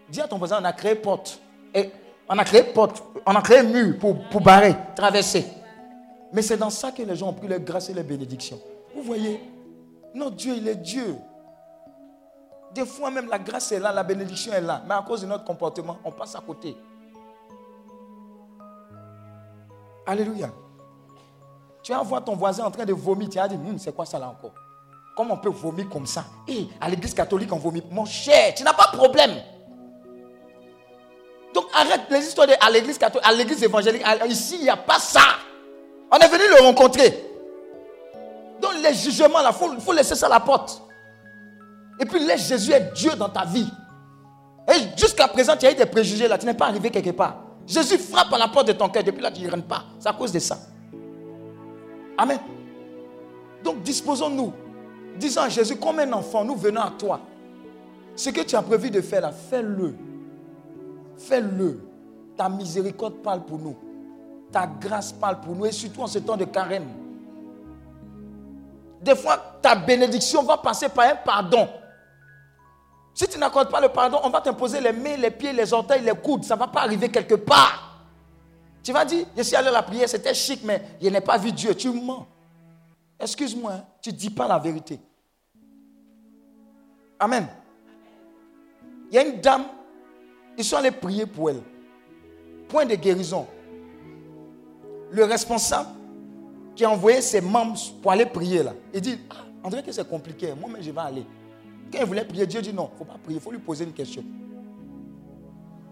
Dis 0.09 0.21
à 0.21 0.27
ton 0.27 0.37
voisin, 0.37 0.59
on 0.61 0.65
a 0.65 0.73
créé 0.73 0.95
porte. 0.95 1.39
Et 1.73 1.89
on 2.29 2.37
a 2.37 2.43
créé 2.43 2.63
porte. 2.63 3.03
On 3.25 3.35
a 3.35 3.41
créé 3.41 3.63
mur 3.63 3.97
pour, 3.99 4.17
pour 4.29 4.41
barrer, 4.41 4.75
traverser. 4.95 5.45
Mais 6.33 6.41
c'est 6.41 6.57
dans 6.57 6.69
ça 6.69 6.91
que 6.91 7.01
les 7.01 7.15
gens 7.15 7.29
ont 7.29 7.33
pris 7.33 7.47
les 7.47 7.59
grâces 7.59 7.89
et 7.89 7.93
les 7.93 8.03
bénédictions. 8.03 8.59
Vous 8.95 9.03
voyez 9.03 9.41
Notre 10.13 10.35
Dieu, 10.35 10.55
il 10.57 10.67
est 10.67 10.75
Dieu. 10.75 11.15
Des 12.73 12.85
fois 12.85 13.09
même 13.09 13.27
la 13.27 13.39
grâce 13.39 13.71
est 13.71 13.79
là, 13.79 13.91
la 13.91 14.03
bénédiction 14.03 14.51
est 14.53 14.61
là. 14.61 14.83
Mais 14.87 14.93
à 14.93 15.01
cause 15.01 15.21
de 15.21 15.27
notre 15.27 15.43
comportement, 15.45 15.97
on 16.03 16.11
passe 16.11 16.35
à 16.35 16.41
côté. 16.41 16.75
Alléluia. 20.05 20.49
Tu 21.83 21.91
vas 21.91 22.01
voir 22.01 22.23
ton 22.23 22.35
voisin 22.35 22.65
en 22.65 22.71
train 22.71 22.85
de 22.85 22.93
vomir. 22.93 23.29
Tu 23.29 23.37
vas 23.37 23.47
dire, 23.47 23.59
hum, 23.59 23.77
c'est 23.79 23.95
quoi 23.95 24.05
ça 24.05 24.19
là 24.19 24.29
encore? 24.29 24.53
Comment 25.17 25.33
on 25.33 25.37
peut 25.37 25.49
vomir 25.49 25.89
comme 25.89 26.05
ça? 26.05 26.25
Et 26.47 26.59
eh, 26.59 26.67
à 26.79 26.87
l'église 26.87 27.15
catholique, 27.15 27.51
on 27.51 27.57
vomit. 27.57 27.81
Mon 27.89 28.05
cher, 28.05 28.53
tu 28.53 28.61
n'as 28.63 28.73
pas 28.73 28.91
de 28.91 28.97
problème. 28.97 29.31
Donc 31.55 31.65
arrête 31.73 32.01
les 32.11 32.19
histoires 32.19 32.45
de, 32.45 32.53
à 32.61 32.69
l'église 32.69 32.99
catholique, 32.99 33.27
à 33.27 33.33
l'église 33.33 33.63
évangélique. 33.63 34.03
Ici, 34.29 34.57
il 34.59 34.63
n'y 34.65 34.69
a 34.69 34.77
pas 34.77 34.99
ça. 34.99 35.21
On 36.11 36.17
est 36.17 36.27
venu 36.27 36.43
le 36.55 36.63
rencontrer. 36.63 37.25
Donc 38.61 38.73
les 38.83 38.93
jugements, 38.93 39.39
il 39.39 39.53
faut, 39.53 39.79
faut 39.79 39.91
laisser 39.91 40.13
ça 40.13 40.27
à 40.27 40.29
la 40.29 40.39
porte. 40.39 40.83
Et 41.99 42.05
puis 42.05 42.19
laisse 42.19 42.47
Jésus 42.47 42.71
être 42.73 42.93
Dieu 42.93 43.09
dans 43.17 43.29
ta 43.29 43.43
vie. 43.43 43.67
Et 44.71 44.99
jusqu'à 44.99 45.27
présent, 45.27 45.57
tu 45.57 45.65
as 45.65 45.71
eu 45.71 45.75
des 45.75 45.87
préjugés 45.87 46.27
là, 46.27 46.37
tu 46.37 46.45
n'es 46.45 46.53
pas 46.53 46.67
arrivé 46.67 46.91
quelque 46.91 47.09
part. 47.09 47.37
Jésus 47.65 47.97
frappe 47.97 48.31
à 48.33 48.37
la 48.37 48.49
porte 48.49 48.67
de 48.67 48.73
ton 48.73 48.87
cœur, 48.87 49.03
depuis 49.03 49.23
là 49.23 49.31
tu 49.31 49.41
ne 49.41 49.49
rentres 49.49 49.65
pas. 49.65 49.83
C'est 49.99 50.09
à 50.09 50.13
cause 50.13 50.31
de 50.31 50.37
ça. 50.37 50.59
Amen. 52.19 52.37
Donc 53.63 53.81
disposons-nous. 53.81 54.53
Disons 55.17 55.41
à 55.41 55.49
Jésus, 55.49 55.75
comme 55.75 55.99
un 55.99 56.13
enfant, 56.13 56.43
nous 56.43 56.55
venons 56.55 56.81
à 56.81 56.91
toi. 56.91 57.19
Ce 58.15 58.29
que 58.29 58.41
tu 58.41 58.55
as 58.55 58.61
prévu 58.61 58.89
de 58.89 59.01
faire 59.01 59.21
là, 59.21 59.31
fais-le. 59.31 59.95
Fais-le. 61.17 61.81
Ta 62.35 62.49
miséricorde 62.49 63.15
parle 63.15 63.43
pour 63.43 63.59
nous. 63.59 63.75
Ta 64.51 64.67
grâce 64.67 65.11
parle 65.11 65.41
pour 65.41 65.55
nous 65.55 65.65
et 65.65 65.71
surtout 65.71 66.01
en 66.01 66.07
ce 66.07 66.19
temps 66.19 66.37
de 66.37 66.45
carême. 66.45 66.87
Des 69.01 69.15
fois, 69.15 69.37
ta 69.61 69.75
bénédiction 69.75 70.43
va 70.43 70.57
passer 70.57 70.89
par 70.89 71.05
un 71.05 71.15
pardon. 71.15 71.67
Si 73.13 73.27
tu 73.27 73.39
n'accordes 73.39 73.69
pas 73.69 73.81
le 73.81 73.89
pardon, 73.89 74.19
on 74.23 74.29
va 74.29 74.41
t'imposer 74.41 74.79
les 74.79 74.91
mains, 74.91 75.17
les 75.17 75.31
pieds, 75.31 75.53
les 75.53 75.73
orteils, 75.73 76.01
les 76.01 76.13
coudes. 76.13 76.43
Ça 76.43 76.55
ne 76.55 76.59
va 76.59 76.67
pas 76.67 76.81
arriver 76.81 77.09
quelque 77.09 77.35
part. 77.35 78.05
Tu 78.83 78.93
vas 78.93 79.03
dire, 79.03 79.25
je 79.35 79.41
suis 79.43 79.55
allé 79.55 79.67
à 79.67 79.71
la 79.71 79.83
prière, 79.83 80.07
c'était 80.07 80.33
chic, 80.33 80.61
mais 80.63 80.81
je 81.01 81.09
n'ai 81.09 81.21
pas 81.21 81.37
vu 81.37 81.51
Dieu. 81.51 81.75
Tu 81.75 81.89
mens. 81.89 82.27
Excuse-moi, 83.19 83.71
hein, 83.73 83.83
tu 84.01 84.11
ne 84.11 84.15
dis 84.15 84.29
pas 84.29 84.47
la 84.47 84.59
vérité. 84.59 84.99
Amen. 87.19 87.47
Il 89.09 89.15
y 89.15 89.17
a 89.17 89.25
une 89.25 89.39
dame, 89.39 89.65
ils 90.57 90.63
sont 90.63 90.77
allés 90.77 90.91
prier 90.91 91.25
pour 91.25 91.49
elle. 91.49 91.61
Point 92.67 92.85
de 92.85 92.95
guérison 92.95 93.47
le 95.11 95.23
responsable 95.23 95.89
qui 96.75 96.85
a 96.85 96.89
envoyé 96.89 97.21
ses 97.21 97.41
membres 97.41 97.79
pour 98.01 98.11
aller 98.11 98.25
prier 98.25 98.63
là, 98.63 98.73
il 98.93 99.01
dit, 99.01 99.19
ah, 99.29 99.45
on 99.63 99.69
dirait 99.69 99.83
que 99.83 99.91
c'est 99.91 100.07
compliqué, 100.07 100.53
moi-même 100.53 100.81
je 100.81 100.91
vais 100.91 101.01
aller. 101.01 101.25
Quand 101.91 101.99
il 101.99 102.05
voulait 102.05 102.25
prier, 102.25 102.45
Dieu 102.45 102.61
dit 102.61 102.73
non, 102.73 102.89
il 102.91 102.93
ne 102.93 102.97
faut 102.97 103.05
pas 103.05 103.17
prier, 103.17 103.39
il 103.39 103.41
faut 103.41 103.51
lui 103.51 103.59
poser 103.59 103.85
une 103.85 103.93
question. 103.93 104.23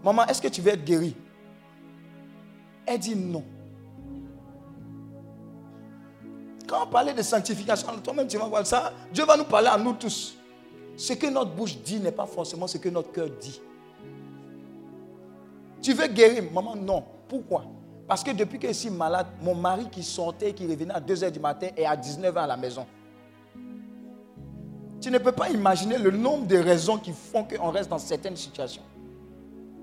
Maman, 0.04 0.26
est-ce 0.26 0.40
que 0.40 0.48
tu 0.48 0.60
veux 0.60 0.70
être 0.72 0.84
guérie? 0.84 1.16
Elle 2.84 2.98
dit 2.98 3.16
non. 3.16 3.42
Quand 6.68 6.84
on 6.84 6.86
parlait 6.86 7.14
de 7.14 7.22
sanctification, 7.22 7.88
toi-même 8.02 8.28
tu 8.28 8.36
vas 8.36 8.46
voir 8.46 8.66
ça. 8.66 8.92
Dieu 9.12 9.24
va 9.24 9.36
nous 9.36 9.44
parler 9.44 9.68
à 9.68 9.78
nous 9.78 9.94
tous. 9.94 10.36
Ce 10.96 11.12
que 11.12 11.26
notre 11.26 11.50
bouche 11.50 11.78
dit 11.78 12.00
n'est 12.00 12.12
pas 12.12 12.26
forcément 12.26 12.66
ce 12.66 12.78
que 12.78 12.88
notre 12.88 13.12
cœur 13.12 13.28
dit. 13.40 13.60
Tu 15.82 15.92
veux 15.92 16.06
guérir 16.08 16.42
Maman, 16.52 16.74
non. 16.74 17.04
Pourquoi? 17.28 17.64
Parce 18.08 18.22
que 18.22 18.30
depuis 18.30 18.58
que 18.58 18.68
je 18.68 18.72
suis 18.72 18.90
malade, 18.90 19.26
mon 19.42 19.54
mari 19.54 19.88
qui 19.90 20.02
sortait, 20.02 20.52
qui 20.52 20.66
revenait 20.66 20.94
à 20.94 21.00
2h 21.00 21.30
du 21.30 21.40
matin 21.40 21.68
est 21.76 21.84
à 21.84 21.96
19h 21.96 22.36
à 22.36 22.46
la 22.46 22.56
maison. 22.56 22.86
Tu 25.00 25.10
ne 25.10 25.18
peux 25.18 25.32
pas 25.32 25.50
imaginer 25.50 25.98
le 25.98 26.10
nombre 26.10 26.46
de 26.46 26.56
raisons 26.56 26.98
qui 26.98 27.12
font 27.12 27.44
qu'on 27.44 27.70
reste 27.70 27.90
dans 27.90 27.98
certaines 27.98 28.36
situations. 28.36 28.82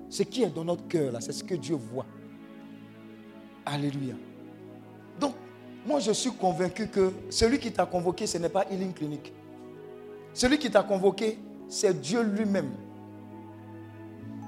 Ce 0.08 0.22
qui 0.22 0.42
est 0.42 0.50
dans 0.50 0.64
notre 0.64 0.86
cœur, 0.88 1.12
c'est 1.20 1.32
ce 1.32 1.44
que 1.44 1.54
Dieu 1.54 1.76
voit. 1.76 2.06
Alléluia. 3.64 4.14
Donc, 5.20 5.34
moi, 5.86 6.00
je 6.00 6.12
suis 6.12 6.32
convaincu 6.32 6.88
que 6.88 7.12
celui 7.30 7.58
qui 7.58 7.72
t'a 7.72 7.86
convoqué, 7.86 8.26
ce 8.26 8.38
n'est 8.38 8.48
pas 8.48 8.64
Healing 8.70 8.92
Clinic. 8.92 9.32
Celui 10.34 10.58
qui 10.58 10.68
t'a 10.70 10.82
convoqué, 10.82 11.38
c'est 11.68 11.98
Dieu 12.00 12.22
lui-même. 12.22 12.72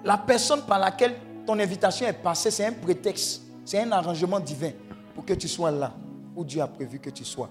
La 0.04 0.18
personne 0.18 0.62
par 0.62 0.80
laquelle 0.80 1.14
ton 1.46 1.58
invitation 1.58 2.06
est 2.06 2.12
passée, 2.12 2.50
c'est 2.50 2.66
un 2.66 2.72
prétexte, 2.72 3.42
c'est 3.64 3.80
un 3.80 3.92
arrangement 3.92 4.40
divin 4.40 4.72
pour 5.14 5.24
que 5.24 5.32
tu 5.34 5.46
sois 5.48 5.70
là 5.70 5.94
où 6.34 6.44
Dieu 6.44 6.60
a 6.60 6.66
prévu 6.66 6.98
que 6.98 7.10
tu 7.10 7.24
sois. 7.24 7.48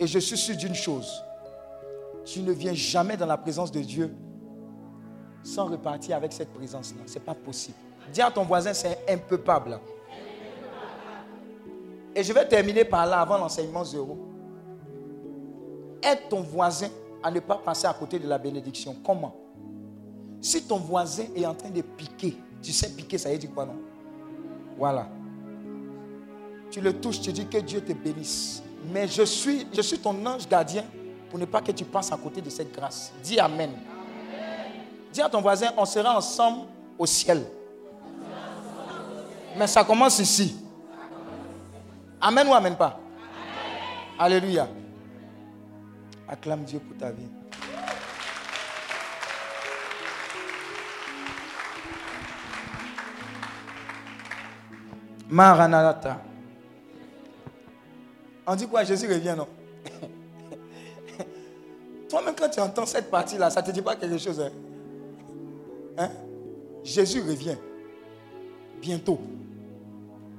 Et 0.00 0.06
je 0.06 0.18
suis 0.18 0.36
sûr 0.36 0.56
d'une 0.56 0.74
chose, 0.74 1.22
tu 2.24 2.40
ne 2.40 2.52
viens 2.52 2.74
jamais 2.74 3.16
dans 3.16 3.26
la 3.26 3.36
présence 3.36 3.70
de 3.70 3.80
Dieu 3.80 4.10
sans 5.42 5.66
repartir 5.66 6.16
avec 6.16 6.32
cette 6.32 6.52
présence-là. 6.54 7.02
Ce 7.06 7.14
n'est 7.14 7.20
pas 7.20 7.34
possible. 7.34 7.76
Dis 8.12 8.22
à 8.22 8.30
ton 8.30 8.44
voisin, 8.44 8.72
c'est 8.72 8.98
impeuple. 9.08 9.78
Et 12.14 12.22
je 12.22 12.32
vais 12.32 12.46
terminer 12.48 12.84
par 12.84 13.04
là 13.06 13.20
avant 13.20 13.36
l'enseignement 13.36 13.84
zéro. 13.84 14.16
Aide 16.02 16.28
ton 16.30 16.40
voisin 16.40 16.88
à 17.24 17.30
ne 17.30 17.40
pas 17.40 17.56
passer 17.56 17.86
à 17.86 17.94
côté 17.94 18.18
de 18.18 18.28
la 18.28 18.36
bénédiction. 18.36 18.94
Comment? 19.04 19.34
Si 20.42 20.62
ton 20.64 20.76
voisin 20.76 21.24
est 21.34 21.46
en 21.46 21.54
train 21.54 21.70
de 21.70 21.80
piquer, 21.80 22.36
tu 22.62 22.70
sais 22.70 22.90
piquer, 22.90 23.16
ça 23.16 23.30
veut 23.30 23.38
dire 23.38 23.50
quoi 23.52 23.64
non? 23.64 23.76
Voilà. 24.76 25.08
Tu 26.70 26.82
le 26.82 26.92
touches, 26.92 27.22
tu 27.22 27.32
dis 27.32 27.46
que 27.46 27.58
Dieu 27.58 27.80
te 27.80 27.94
bénisse. 27.94 28.62
Mais 28.92 29.08
je 29.08 29.22
suis, 29.22 29.66
je 29.72 29.80
suis 29.80 29.98
ton 29.98 30.14
ange 30.26 30.46
gardien 30.46 30.84
pour 31.30 31.38
ne 31.38 31.46
pas 31.46 31.62
que 31.62 31.72
tu 31.72 31.86
passes 31.86 32.12
à 32.12 32.16
côté 32.18 32.42
de 32.42 32.50
cette 32.50 32.70
grâce. 32.74 33.10
Dis 33.22 33.40
Amen. 33.40 33.70
Dis 35.10 35.22
à 35.22 35.28
ton 35.30 35.40
voisin, 35.40 35.68
on 35.78 35.86
sera 35.86 36.14
ensemble 36.18 36.66
au 36.98 37.06
ciel. 37.06 37.42
Mais 39.56 39.66
ça 39.66 39.82
commence 39.82 40.18
ici. 40.18 40.56
Amen 42.20 42.46
ou 42.48 42.52
Amen 42.52 42.76
pas? 42.76 43.00
Alléluia. 44.18 44.68
Acclame 46.34 46.64
Dieu 46.64 46.80
pour 46.80 46.96
ta 46.96 47.12
vie. 47.12 47.28
Maranatha. 55.28 56.20
On 58.48 58.56
dit 58.56 58.66
quoi? 58.66 58.82
Jésus 58.82 59.06
revient, 59.06 59.36
non? 59.36 59.46
Toi-même, 62.08 62.34
quand 62.36 62.48
tu 62.48 62.58
entends 62.58 62.84
cette 62.84 63.12
partie-là, 63.12 63.48
ça 63.50 63.62
ne 63.62 63.66
te 63.66 63.70
dit 63.70 63.80
pas 63.80 63.94
quelque 63.94 64.18
chose. 64.18 64.40
Hein? 64.40 64.50
Hein? 65.96 66.10
Jésus 66.82 67.20
revient. 67.20 67.56
Bientôt. 68.80 69.20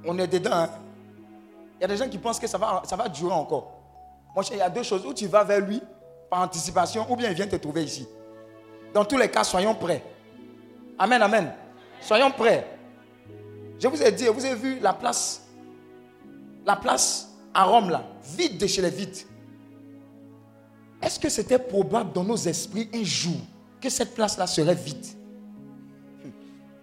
On 0.04 0.18
est 0.18 0.28
dedans. 0.28 0.50
Hein? 0.52 0.68
Il 1.78 1.80
y 1.80 1.84
a 1.84 1.88
des 1.88 1.96
gens 1.96 2.08
qui 2.10 2.18
pensent 2.18 2.38
que 2.38 2.46
ça 2.46 2.58
va, 2.58 2.82
ça 2.84 2.96
va 2.96 3.08
durer 3.08 3.32
encore. 3.32 3.75
Moi, 4.36 4.44
il 4.50 4.58
y 4.58 4.60
a 4.60 4.68
deux 4.68 4.82
choses. 4.82 5.04
Où 5.06 5.14
tu 5.14 5.26
vas 5.26 5.42
vers 5.42 5.60
lui 5.60 5.80
par 6.28 6.42
anticipation, 6.42 7.10
ou 7.10 7.16
bien 7.16 7.30
il 7.30 7.34
vient 7.34 7.46
te 7.46 7.56
trouver 7.56 7.84
ici. 7.84 8.06
Dans 8.92 9.04
tous 9.04 9.16
les 9.16 9.30
cas, 9.30 9.42
soyons 9.42 9.74
prêts. 9.74 10.04
Amen, 10.98 11.22
amen. 11.22 11.54
Soyons 12.02 12.30
prêts. 12.30 12.66
Je 13.78 13.88
vous 13.88 14.02
ai 14.02 14.12
dit, 14.12 14.26
vous 14.26 14.44
avez 14.44 14.54
vu 14.54 14.78
la 14.80 14.92
place, 14.92 15.42
la 16.66 16.76
place 16.76 17.30
à 17.54 17.64
Rome 17.64 17.90
là, 17.90 18.04
vide 18.36 18.58
de 18.58 18.66
chez 18.66 18.82
les 18.82 18.90
vides. 18.90 19.16
Est-ce 21.00 21.18
que 21.18 21.28
c'était 21.28 21.58
probable 21.58 22.12
dans 22.12 22.24
nos 22.24 22.36
esprits 22.36 22.90
un 22.94 23.04
jour 23.04 23.36
que 23.80 23.88
cette 23.88 24.14
place-là 24.14 24.46
serait 24.46 24.74
vide? 24.74 25.06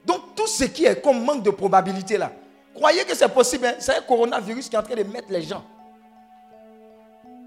Donc 0.06 0.36
tout 0.36 0.48
ce 0.48 0.66
qui 0.66 0.86
est 0.86 1.02
comme 1.02 1.24
manque 1.24 1.44
de 1.44 1.50
probabilité 1.50 2.18
là, 2.18 2.32
croyez 2.76 3.04
que 3.06 3.16
c'est 3.16 3.30
possible. 3.30 3.66
Hein? 3.66 3.76
C'est 3.80 3.98
un 3.98 4.02
coronavirus 4.02 4.70
qui 4.70 4.76
est 4.76 4.80
en 4.80 4.84
train 4.84 4.96
de 4.96 5.04
mettre 5.04 5.32
les 5.32 5.42
gens 5.42 5.64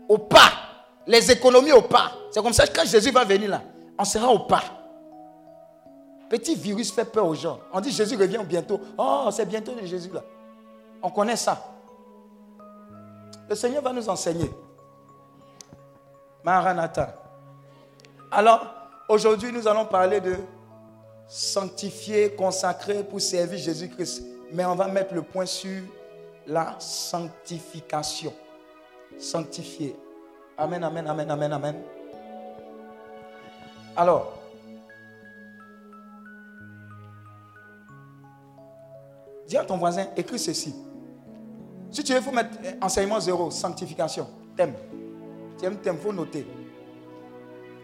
au 0.09 0.19
pas. 0.19 0.53
Les 1.07 1.31
économies 1.31 1.73
au 1.73 1.83
pas. 1.83 2.12
C'est 2.31 2.42
comme 2.42 2.53
ça 2.53 2.66
que 2.66 2.77
quand 2.77 2.87
Jésus 2.87 3.11
va 3.11 3.25
venir 3.25 3.51
là, 3.51 3.62
on 3.99 4.05
sera 4.05 4.29
au 4.29 4.40
pas. 4.40 4.62
Petit 6.29 6.57
virus 6.57 6.92
fait 6.92 7.05
peur 7.05 7.27
aux 7.27 7.35
gens. 7.35 7.61
On 7.73 7.81
dit 7.81 7.90
Jésus 7.90 8.16
revient 8.16 8.40
bientôt. 8.45 8.81
Oh, 8.99 9.29
c'est 9.31 9.47
bientôt 9.47 9.73
de 9.73 9.87
Jésus 9.87 10.11
là. 10.12 10.23
On 11.03 11.11
connaît 11.11 11.37
ça. 11.37 11.73
Le 13.49 13.55
Seigneur 13.55 13.83
va 13.83 13.92
nous 13.92 14.09
enseigner. 14.09 14.51
Maranatha. 16.42 17.14
Alors, 18.31 18.66
aujourd'hui, 19.09 19.53
nous 19.53 19.69
allons 19.69 19.87
parler 19.87 20.21
de 20.21 20.37
sanctifier, 21.29 22.35
consacrer 22.35 23.05
pour 23.05 23.21
servir 23.21 23.59
Jésus-Christ. 23.59 24.25
Mais 24.53 24.64
on 24.64 24.75
va 24.75 24.88
mettre 24.88 25.14
le 25.14 25.23
point 25.23 25.47
sur 25.47 25.83
la 26.47 26.77
sanctification. 26.79 28.33
Sanctifier. 29.19 29.97
Amen, 30.59 30.83
amen, 30.83 31.07
amen, 31.07 31.31
amen, 31.31 31.53
amen. 31.53 31.83
Alors, 33.97 34.33
dis 39.47 39.57
à 39.57 39.65
ton 39.65 39.77
voisin, 39.79 40.07
écris 40.17 40.39
ceci. 40.39 40.75
Si 41.91 42.05
tu 42.05 42.13
veux, 42.13 42.19
il 42.19 42.25
faut 42.25 42.33
mettre 42.33 42.59
enseignement 42.83 43.21
zéro, 43.21 43.51
sanctification, 43.51 44.27
thème. 44.57 44.75
Aimes 45.63 45.77
thème, 45.77 45.97
il 45.99 46.03
faut 46.03 46.13
noter. 46.13 46.47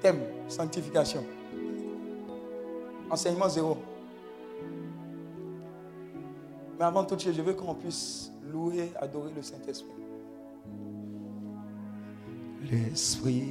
Thème, 0.03 0.21
sanctification. 0.49 1.25
Enseignement 3.11 3.49
zéro. 3.49 3.79
Mais 6.79 6.85
avant 6.85 7.05
toute 7.05 7.21
chose, 7.23 7.35
je 7.35 7.43
veux 7.43 7.55
qu'on 7.55 7.75
puisse 7.75 8.31
louer, 8.43 8.93
adorer 9.01 9.31
le 9.35 9.43
Saint-Esprit. 9.43 10.02
L'Esprit. 12.71 13.45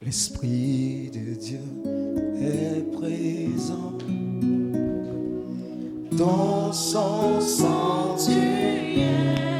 L'Esprit 0.00 1.10
de 1.10 1.34
Dieu 1.34 1.60
est 2.40 2.90
présent 2.92 3.98
dans 6.12 6.72
son 6.72 7.40
sanctuaire. 7.40 9.51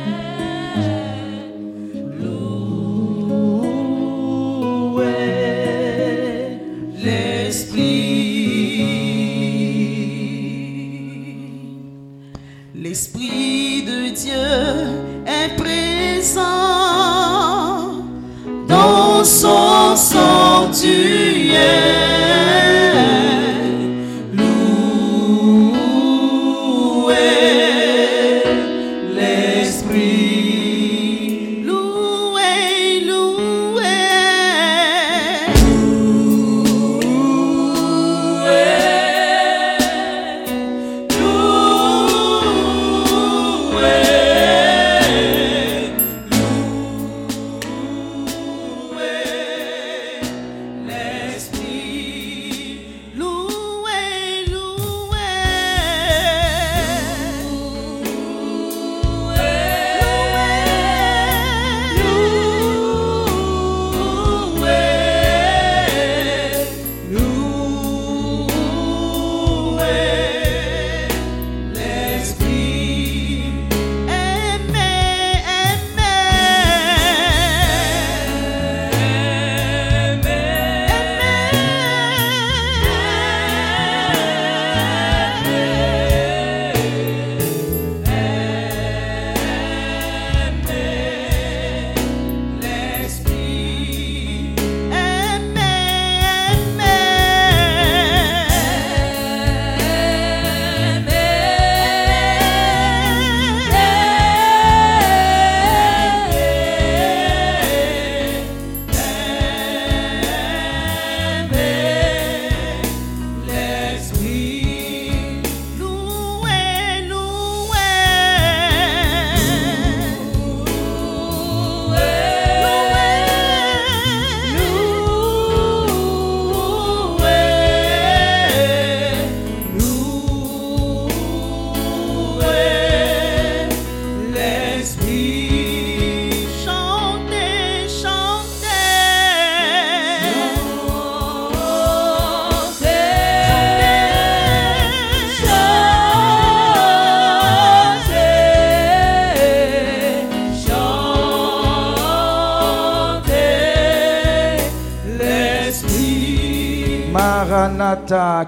Dans 18.68 19.25
son 19.25 19.97
sanctuaire. 19.97 21.53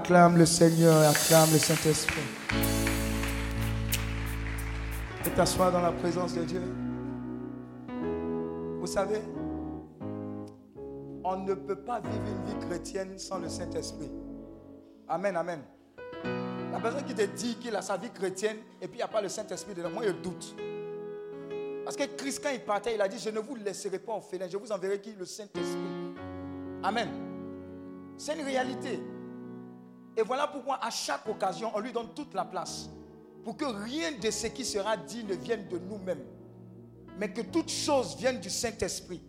Acclame 0.05 0.37
le 0.37 0.45
Seigneur, 0.45 1.09
acclame 1.09 1.51
le 1.51 1.57
Saint-Esprit. 1.57 2.21
Et 5.25 5.29
t'asseoir 5.31 5.71
dans 5.71 5.81
la 5.81 5.91
présence 5.93 6.35
de 6.35 6.43
Dieu. 6.43 6.61
Vous 8.79 8.85
savez, 8.85 9.19
on 11.23 11.37
ne 11.37 11.55
peut 11.55 11.77
pas 11.77 12.01
vivre 12.01 12.21
une 12.27 12.43
vie 12.45 12.67
chrétienne 12.67 13.17
sans 13.17 13.39
le 13.39 13.49
Saint-Esprit. 13.49 14.11
Amen, 15.07 15.35
amen. 15.35 15.61
La 16.71 16.79
personne 16.79 17.03
qui 17.03 17.15
te 17.15 17.23
dit 17.23 17.55
qu'il 17.55 17.75
a 17.75 17.81
sa 17.81 17.97
vie 17.97 18.11
chrétienne 18.11 18.57
et 18.79 18.87
puis 18.87 18.97
il 18.97 18.97
n'y 18.97 19.01
a 19.01 19.07
pas 19.07 19.23
le 19.23 19.29
Saint-Esprit 19.29 19.73
dedans, 19.73 19.89
moi 19.89 20.03
je 20.05 20.11
doute. 20.11 20.55
Parce 21.83 21.95
que 21.95 22.03
Christ, 22.15 22.43
quand 22.43 22.51
il 22.53 22.61
partait, 22.61 22.93
il 22.93 23.01
a 23.01 23.07
dit 23.07 23.17
Je 23.17 23.31
ne 23.31 23.39
vous 23.39 23.55
laisserai 23.55 23.97
pas 23.97 24.13
en 24.13 24.21
félin, 24.21 24.47
je 24.47 24.57
vous 24.57 24.71
enverrai 24.71 25.01
qui? 25.01 25.13
Le 25.13 25.25
Saint-Esprit. 25.25 26.13
Amen. 26.83 27.09
C'est 28.17 28.35
une 28.35 28.45
réalité. 28.45 28.99
Et 30.17 30.21
voilà 30.21 30.47
pourquoi 30.47 30.79
à 30.83 30.89
chaque 30.89 31.27
occasion, 31.27 31.71
on 31.73 31.79
lui 31.79 31.91
donne 31.91 32.13
toute 32.13 32.33
la 32.33 32.45
place. 32.45 32.89
Pour 33.43 33.57
que 33.57 33.65
rien 33.65 34.13
de 34.13 34.31
ce 34.31 34.47
qui 34.47 34.65
sera 34.65 34.97
dit 34.97 35.23
ne 35.23 35.35
vienne 35.35 35.67
de 35.67 35.77
nous-mêmes. 35.77 36.25
Mais 37.17 37.31
que 37.31 37.41
toute 37.41 37.69
chose 37.69 38.15
vienne 38.17 38.39
du 38.39 38.49
Saint-Esprit. 38.49 39.21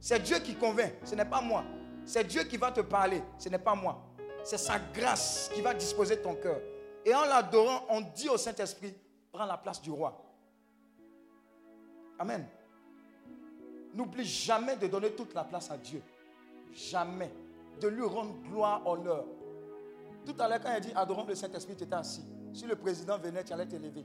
C'est 0.00 0.22
Dieu 0.22 0.38
qui 0.38 0.54
convainc, 0.54 0.92
ce 1.04 1.14
n'est 1.14 1.24
pas 1.24 1.40
moi. 1.40 1.64
C'est 2.04 2.24
Dieu 2.24 2.44
qui 2.44 2.56
va 2.56 2.70
te 2.70 2.80
parler, 2.80 3.22
ce 3.36 3.48
n'est 3.48 3.58
pas 3.58 3.74
moi. 3.74 4.02
C'est 4.44 4.58
sa 4.58 4.78
grâce 4.78 5.50
qui 5.54 5.60
va 5.60 5.74
disposer 5.74 6.20
ton 6.22 6.34
cœur. 6.34 6.60
Et 7.04 7.14
en 7.14 7.22
l'adorant, 7.22 7.84
on 7.90 8.00
dit 8.00 8.28
au 8.28 8.36
Saint-Esprit, 8.36 8.94
prends 9.32 9.44
la 9.44 9.58
place 9.58 9.82
du 9.82 9.90
roi. 9.90 10.24
Amen. 12.18 12.46
N'oublie 13.94 14.24
jamais 14.24 14.76
de 14.76 14.86
donner 14.86 15.10
toute 15.12 15.34
la 15.34 15.44
place 15.44 15.70
à 15.70 15.76
Dieu. 15.76 16.02
Jamais. 16.72 17.30
De 17.80 17.88
lui 17.88 18.04
rendre 18.04 18.34
gloire, 18.48 18.86
honneur. 18.86 19.24
Tout 20.28 20.42
à 20.42 20.46
l'heure, 20.46 20.60
quand 20.60 20.74
il 20.74 20.80
dit 20.82 20.92
adorons 20.94 21.24
le 21.24 21.34
Saint-Esprit, 21.34 21.74
tu 21.74 21.84
étais 21.84 21.94
assis. 21.94 22.22
Si 22.52 22.66
le 22.66 22.76
président 22.76 23.16
venait, 23.16 23.42
tu 23.42 23.54
allais 23.54 23.64
t'élever. 23.64 24.04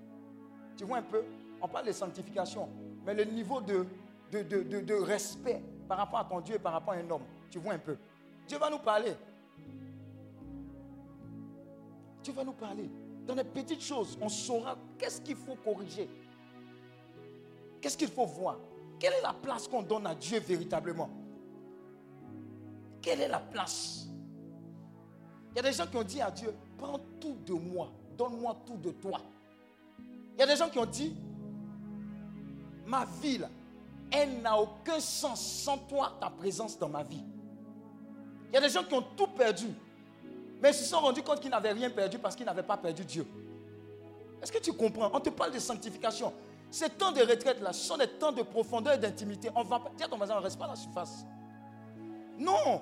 Tu 0.78 0.86
vois 0.86 1.00
un 1.00 1.04
peu 1.04 1.22
On 1.62 1.68
parle 1.68 1.88
de 1.88 1.92
sanctification. 1.92 2.70
Mais 3.06 3.14
le 3.14 3.26
niveau 3.26 3.60
de, 3.60 3.86
de, 4.32 4.42
de, 4.42 4.80
de, 4.80 4.94
respect 4.94 5.62
par 5.86 5.98
rapport 5.98 6.20
à 6.20 6.24
ton 6.24 6.40
Dieu 6.40 6.56
et 6.56 6.60
par 6.60 6.72
rapport 6.72 6.94
à 6.94 6.98
un 6.98 7.10
homme, 7.10 7.24
tu 7.50 7.60
vois 7.60 7.74
un 7.74 7.78
peu. 7.78 7.98
Dieu 8.48 8.58
va 8.58 8.70
nous 8.70 8.80
parler. 8.80 9.14
Dieu 12.24 12.32
va 12.32 12.46
nous 12.46 12.54
parler. 12.54 12.90
Dans 13.28 13.36
les 13.36 13.44
petites 13.44 13.82
choses, 13.82 14.18
on 14.22 14.30
saura 14.30 14.78
qu'est-ce 14.98 15.20
qu'il 15.20 15.36
faut 15.36 15.56
corriger. 15.56 16.10
Qu'est-ce 17.82 17.98
qu'il 17.98 18.08
faut 18.08 18.26
voir 18.26 18.60
Quelle 18.98 19.12
est 19.12 19.22
la 19.22 19.34
place 19.34 19.68
qu'on 19.68 19.84
donne 19.84 20.08
à 20.08 20.16
Dieu 20.16 20.40
véritablement? 20.40 21.10
Quelle 23.02 23.20
est 23.20 23.28
la 23.28 23.42
place? 23.42 24.08
Il 25.54 25.58
y 25.58 25.60
a 25.60 25.62
des 25.62 25.74
gens 25.74 25.86
qui 25.86 25.98
ont 25.98 26.04
dit 26.04 26.20
à 26.20 26.32
Dieu, 26.32 26.54
prends 26.78 27.00
tout 27.22 27.38
de 27.46 27.54
moi, 27.54 27.92
donne-moi 28.18 28.58
tout 28.66 28.78
de 28.78 28.90
toi. 28.90 29.20
Il 30.34 30.40
y 30.40 30.42
a 30.42 30.48
des 30.48 30.56
gens 30.56 30.68
qui 30.68 30.80
ont 30.80 30.86
dit, 30.86 31.16
ma 32.88 33.06
vie, 33.22 33.40
elle 34.12 34.42
n'a 34.42 34.58
aucun 34.60 35.00
sens 35.00 35.40
sans 35.64 35.78
toi, 35.78 36.18
ta 36.20 36.32
présence 36.32 36.78
dans 36.80 36.90
ma 36.90 37.04
vie. 37.04 37.24
Il 38.50 38.56
y 38.56 38.58
a 38.58 38.62
des 38.62 38.70
gens 38.70 38.84
qui 38.84 38.96
ont 38.96 39.06
tout 39.16 39.28
perdu, 39.28 39.68
mais 40.60 40.72
ils 40.72 40.76
se 40.76 40.86
sont 40.86 41.00
rendus 41.00 41.22
compte 41.22 41.40
qu'ils 41.40 41.52
n'avaient 41.52 41.72
rien 41.72 41.92
perdu 41.92 42.18
parce 42.18 42.36
qu'ils 42.36 42.46
n'avaient 42.46 42.64
pas 42.64 42.78
perdu 42.78 43.06
Dieu. 43.06 43.28
Est-ce 44.42 44.52
que 44.52 44.60
tu 44.60 44.74
comprends? 44.74 45.12
On 45.14 45.20
te 45.20 45.30
parle 45.30 45.52
de 45.52 45.60
sanctification. 45.60 46.34
Ces 46.72 46.90
temps 46.90 47.12
de 47.12 47.22
retraite-là, 47.22 47.72
sont 47.74 47.98
des 47.98 48.08
temps 48.08 48.32
de 48.32 48.42
profondeur 48.42 48.94
et 48.94 48.98
d'intimité. 48.98 49.50
On 49.56 49.64
va 49.64 49.80
dire 49.96 50.08
à 50.08 50.10
ton 50.10 50.18
voisin, 50.18 50.34
on 50.34 50.40
ne 50.40 50.44
reste 50.44 50.58
pas 50.58 50.66
à 50.66 50.70
la 50.70 50.76
surface. 50.76 51.24
Non. 52.40 52.82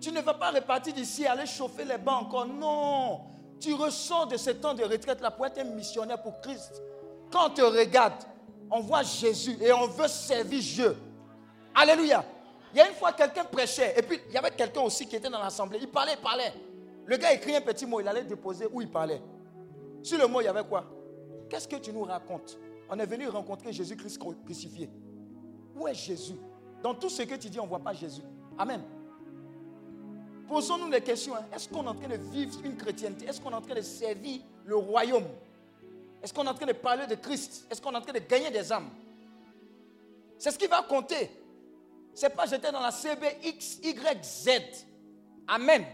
Tu 0.00 0.12
ne 0.12 0.20
vas 0.20 0.34
pas 0.34 0.50
repartir 0.50 0.92
d'ici 0.92 1.22
et 1.22 1.26
aller 1.26 1.46
chauffer 1.46 1.84
les 1.84 1.98
bancs 1.98 2.26
encore. 2.26 2.46
Non. 2.46 3.20
Tu 3.58 3.72
ressors 3.74 4.26
de 4.26 4.36
ce 4.36 4.50
temps 4.50 4.74
de 4.74 4.84
retraite-là 4.84 5.30
pour 5.30 5.46
être 5.46 5.58
un 5.58 5.64
missionnaire 5.64 6.20
pour 6.22 6.40
Christ. 6.40 6.82
Quand 7.30 7.46
on 7.46 7.50
te 7.50 7.62
regarde, 7.62 8.22
on 8.70 8.80
voit 8.80 9.02
Jésus 9.02 9.56
et 9.60 9.72
on 9.72 9.86
veut 9.86 10.08
servir 10.08 10.60
Dieu. 10.60 10.96
Alléluia. 11.74 12.24
Il 12.72 12.78
y 12.78 12.80
a 12.80 12.88
une 12.88 12.94
fois, 12.94 13.12
quelqu'un 13.12 13.44
prêchait. 13.44 13.94
Et 13.98 14.02
puis, 14.02 14.20
il 14.28 14.34
y 14.34 14.36
avait 14.36 14.50
quelqu'un 14.50 14.82
aussi 14.82 15.06
qui 15.06 15.16
était 15.16 15.30
dans 15.30 15.42
l'assemblée. 15.42 15.78
Il 15.80 15.88
parlait, 15.88 16.12
il 16.14 16.22
parlait. 16.22 16.52
Le 17.06 17.16
gars 17.16 17.32
écrit 17.32 17.56
un 17.56 17.60
petit 17.60 17.86
mot. 17.86 18.00
Il 18.00 18.08
allait 18.08 18.24
déposer 18.24 18.66
où 18.70 18.80
il 18.82 18.90
parlait. 18.90 19.22
Sur 20.02 20.18
le 20.18 20.26
mot, 20.26 20.40
il 20.40 20.44
y 20.44 20.48
avait 20.48 20.64
quoi? 20.64 20.84
Qu'est-ce 21.48 21.66
que 21.66 21.76
tu 21.76 21.92
nous 21.92 22.02
racontes? 22.02 22.58
On 22.90 22.98
est 22.98 23.06
venu 23.06 23.28
rencontrer 23.28 23.72
Jésus-Christ 23.72 24.20
crucifié. 24.44 24.90
Où 25.74 25.88
est 25.88 25.94
Jésus? 25.94 26.36
Dans 26.82 26.94
tout 26.94 27.08
ce 27.08 27.22
que 27.22 27.34
tu 27.34 27.48
dis, 27.48 27.58
on 27.58 27.64
ne 27.64 27.68
voit 27.68 27.80
pas 27.80 27.92
Jésus. 27.92 28.22
Amen. 28.58 28.82
Posons-nous 30.48 30.90
des 30.90 31.00
questions. 31.00 31.34
Hein. 31.34 31.44
Est-ce 31.54 31.68
qu'on 31.68 31.84
est 31.84 31.88
en 31.88 31.94
train 31.94 32.08
de 32.08 32.16
vivre 32.16 32.58
une 32.64 32.76
chrétienté? 32.76 33.26
Est-ce 33.26 33.40
qu'on 33.40 33.50
est 33.50 33.54
en 33.54 33.60
train 33.60 33.74
de 33.74 33.80
servir 33.80 34.40
le 34.64 34.76
royaume? 34.76 35.26
Est-ce 36.22 36.32
qu'on 36.32 36.44
est 36.44 36.48
en 36.48 36.54
train 36.54 36.66
de 36.66 36.72
parler 36.72 37.06
de 37.06 37.14
Christ? 37.16 37.66
Est-ce 37.70 37.80
qu'on 37.80 37.92
est 37.92 37.96
en 37.96 38.00
train 38.00 38.12
de 38.12 38.20
gagner 38.20 38.50
des 38.50 38.72
âmes? 38.72 38.90
C'est 40.38 40.50
ce 40.50 40.58
qui 40.58 40.66
va 40.66 40.82
compter. 40.82 41.30
C'est 42.14 42.30
pas 42.30 42.46
j'étais 42.46 42.72
dans 42.72 42.80
la 42.80 42.90
CBX, 42.90 43.80
Y, 43.82 44.24
Z. 44.24 44.48
Amen. 45.48 45.84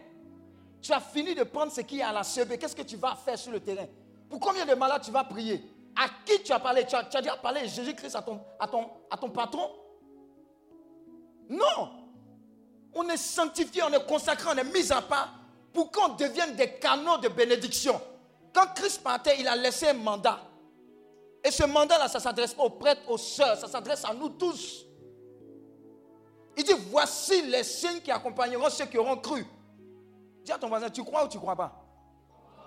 Tu 0.80 0.92
as 0.92 1.00
fini 1.00 1.34
de 1.34 1.44
prendre 1.44 1.70
ce 1.70 1.80
qui 1.80 2.00
est 2.00 2.02
à 2.02 2.12
la 2.12 2.24
CB. 2.24 2.58
Qu'est-ce 2.58 2.76
que 2.76 2.82
tu 2.82 2.96
vas 2.96 3.14
faire 3.14 3.38
sur 3.38 3.52
le 3.52 3.60
terrain? 3.60 3.86
Pour 4.28 4.40
combien 4.40 4.66
de 4.66 4.74
malades 4.74 5.02
tu 5.02 5.10
vas 5.10 5.24
prier? 5.24 5.62
À 5.94 6.06
qui 6.24 6.42
tu 6.42 6.52
as 6.52 6.58
parlé? 6.58 6.84
Tu 6.86 6.96
as, 6.96 7.36
parlé 7.36 7.62
de 7.62 7.66
Jésus-Christ 7.66 8.16
à 8.16 8.22
ton, 8.22 8.40
à, 8.58 8.66
ton, 8.66 8.88
à 9.10 9.16
ton 9.16 9.30
patron? 9.30 9.70
Non. 11.48 12.01
On 12.94 13.09
est 13.09 13.16
sanctifié, 13.16 13.83
on 13.83 13.92
est 13.92 14.07
consacré, 14.07 14.48
on 14.52 14.57
est 14.57 14.64
mis 14.64 14.92
à 14.92 15.00
part 15.00 15.31
pour 15.72 15.90
qu'on 15.90 16.09
devienne 16.11 16.55
des 16.55 16.74
canaux 16.74 17.18
de 17.18 17.28
bénédiction. 17.28 18.00
Quand 18.52 18.66
Christ 18.74 19.02
partait, 19.02 19.40
il 19.40 19.48
a 19.48 19.57
laissé 19.57 19.88
un 19.88 19.94
mandat. 19.94 20.40
Et 21.42 21.50
ce 21.50 21.64
mandat-là, 21.64 22.09
ça 22.09 22.20
s'adresse 22.20 22.55
aux 22.59 22.70
prêtres, 22.70 23.02
aux 23.09 23.18
sœurs, 23.18 23.59
ça 23.59 23.66
s'adresse 23.66 24.05
à 24.05 24.12
nous 24.12 24.28
tous. 24.28 24.85
Il 26.57 26.64
dit, 26.64 26.74
voici 26.90 27.42
les 27.42 27.64
signes 27.64 28.00
qui 28.00 28.11
accompagneront 28.11 28.68
ceux 28.68 28.85
qui 28.85 28.98
auront 28.98 29.16
cru. 29.16 29.46
Dis 30.44 30.52
à 30.52 30.59
ton 30.59 30.68
voisin, 30.68 30.90
tu 30.90 31.02
crois 31.02 31.24
ou 31.24 31.28
tu 31.28 31.38
ne 31.38 31.42
crois 31.42 31.57
pas? 31.57 31.72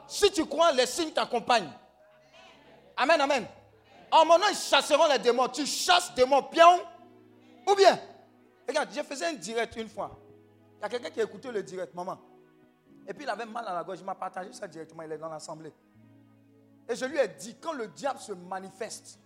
Si 0.07 0.31
tu 0.31 0.45
crois, 0.45 0.71
les 0.71 0.87
signes 0.87 1.11
t'accompagnent. 1.11 1.71
Amen, 2.97 3.21
amen. 3.21 3.45
En 4.11 4.25
mon 4.25 4.39
nom, 4.39 4.45
ils 4.49 4.57
chasseront 4.57 5.07
les 5.07 5.19
démons. 5.19 5.47
Tu 5.49 5.65
chasses 5.65 6.13
démons, 6.15 6.41
bien 6.51 6.79
ou 7.67 7.75
bien 7.75 7.99
Regarde, 8.67 8.89
je 8.93 9.01
faisais 9.01 9.25
un 9.25 9.33
direct 9.33 9.75
une 9.75 9.89
fois. 9.89 10.19
Il 10.77 10.81
y 10.81 10.85
a 10.85 10.89
quelqu'un 10.89 11.09
qui 11.09 11.21
a 11.21 11.23
écouté 11.23 11.51
le 11.51 11.63
direct, 11.63 11.93
maman. 11.93 12.17
Et 13.07 13.13
puis 13.13 13.23
il 13.23 13.29
avait 13.29 13.45
mal 13.45 13.67
à 13.67 13.73
la 13.73 13.83
gorge. 13.83 13.99
Il 13.99 14.05
m'a 14.05 14.15
partagé 14.15 14.51
ça 14.53 14.67
directement. 14.67 15.03
Il 15.03 15.11
est 15.11 15.17
dans 15.17 15.29
l'assemblée. 15.29 15.73
Et 16.87 16.95
je 16.95 17.05
lui 17.05 17.17
ai 17.17 17.27
dit, 17.27 17.55
quand 17.59 17.73
le 17.73 17.87
diable 17.87 18.19
se 18.19 18.31
manifeste, 18.33 19.19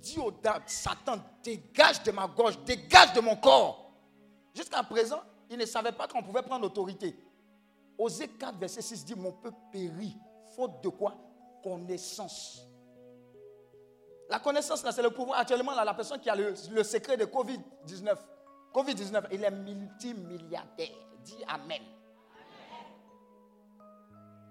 dis 0.00 0.18
au 0.18 0.30
diable, 0.30 0.64
Satan, 0.66 1.18
dégage 1.42 2.02
de 2.02 2.10
ma 2.12 2.26
gorge, 2.26 2.58
dégage 2.64 3.12
de 3.12 3.20
mon 3.20 3.36
corps. 3.36 3.92
Jusqu'à 4.54 4.82
présent, 4.82 5.20
il 5.48 5.58
ne 5.58 5.66
savait 5.66 5.92
pas 5.92 6.06
qu'on 6.08 6.22
pouvait 6.22 6.42
prendre 6.42 6.62
l'autorité. 6.62 7.16
Osée 7.98 8.28
4, 8.28 8.56
verset 8.58 8.82
6 8.82 9.04
dit, 9.04 9.14
mon 9.14 9.32
peuple 9.32 9.58
périt, 9.70 10.16
faute 10.56 10.82
de 10.82 10.88
quoi? 10.88 11.14
Connaissance. 11.62 12.62
La 14.30 14.38
connaissance, 14.38 14.82
là, 14.84 14.92
c'est 14.92 15.02
le 15.02 15.10
pouvoir. 15.10 15.40
Actuellement, 15.40 15.74
là, 15.74 15.84
la 15.84 15.92
personne 15.92 16.20
qui 16.20 16.30
a 16.30 16.36
le, 16.36 16.84
secret 16.84 17.16
de 17.16 17.24
Covid-19, 17.26 18.16
Covid-19, 18.74 19.26
il 19.32 19.44
est 19.44 19.50
multimilliardaire. 19.50 20.90
Dis 21.22 21.44
Amen. 21.48 21.82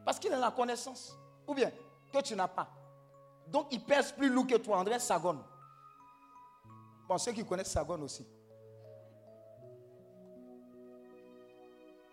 Parce 0.06 0.20
qu'il 0.20 0.32
a 0.34 0.40
la 0.40 0.52
connaissance. 0.52 1.18
Ou 1.48 1.54
bien, 1.54 1.72
que 2.12 2.22
tu 2.22 2.36
n'as 2.36 2.48
pas. 2.48 2.70
Donc, 3.48 3.68
il 3.72 3.84
pèse 3.84 4.12
plus 4.12 4.30
lourd 4.30 4.48
que 4.48 4.56
toi, 4.56 4.78
André 4.78 5.00
Sagon. 5.00 5.40
Bon, 7.08 7.18
ceux 7.18 7.32
qui 7.32 7.46
connaissent 7.46 7.72
Sagon 7.72 8.02
aussi. 8.02 8.28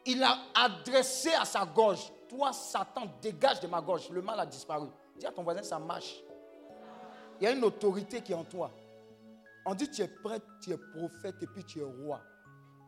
Il 0.06 0.22
a 0.22 0.38
adressé 0.54 1.34
à 1.34 1.44
sa 1.44 1.66
gorge. 1.66 2.12
Toi, 2.28 2.52
Satan, 2.52 3.06
dégage 3.20 3.60
de 3.60 3.66
ma 3.66 3.80
gorge. 3.80 4.08
Le 4.10 4.22
mal 4.22 4.40
a 4.40 4.46
disparu. 4.46 4.88
Dis 5.16 5.26
à 5.26 5.32
ton 5.32 5.42
voisin, 5.42 5.62
ça 5.62 5.78
marche 5.78 6.22
il 7.40 7.44
y 7.44 7.46
a 7.46 7.52
une 7.52 7.64
autorité 7.64 8.20
qui 8.20 8.32
est 8.32 8.36
en 8.36 8.44
toi. 8.44 8.70
On 9.66 9.74
dit 9.74 9.90
tu 9.90 10.00
es 10.00 10.08
prêtre, 10.08 10.46
tu 10.62 10.70
es 10.70 10.76
prophète 10.76 11.42
et 11.42 11.46
puis 11.48 11.64
tu 11.64 11.80
es 11.80 11.84
roi. 11.84 12.22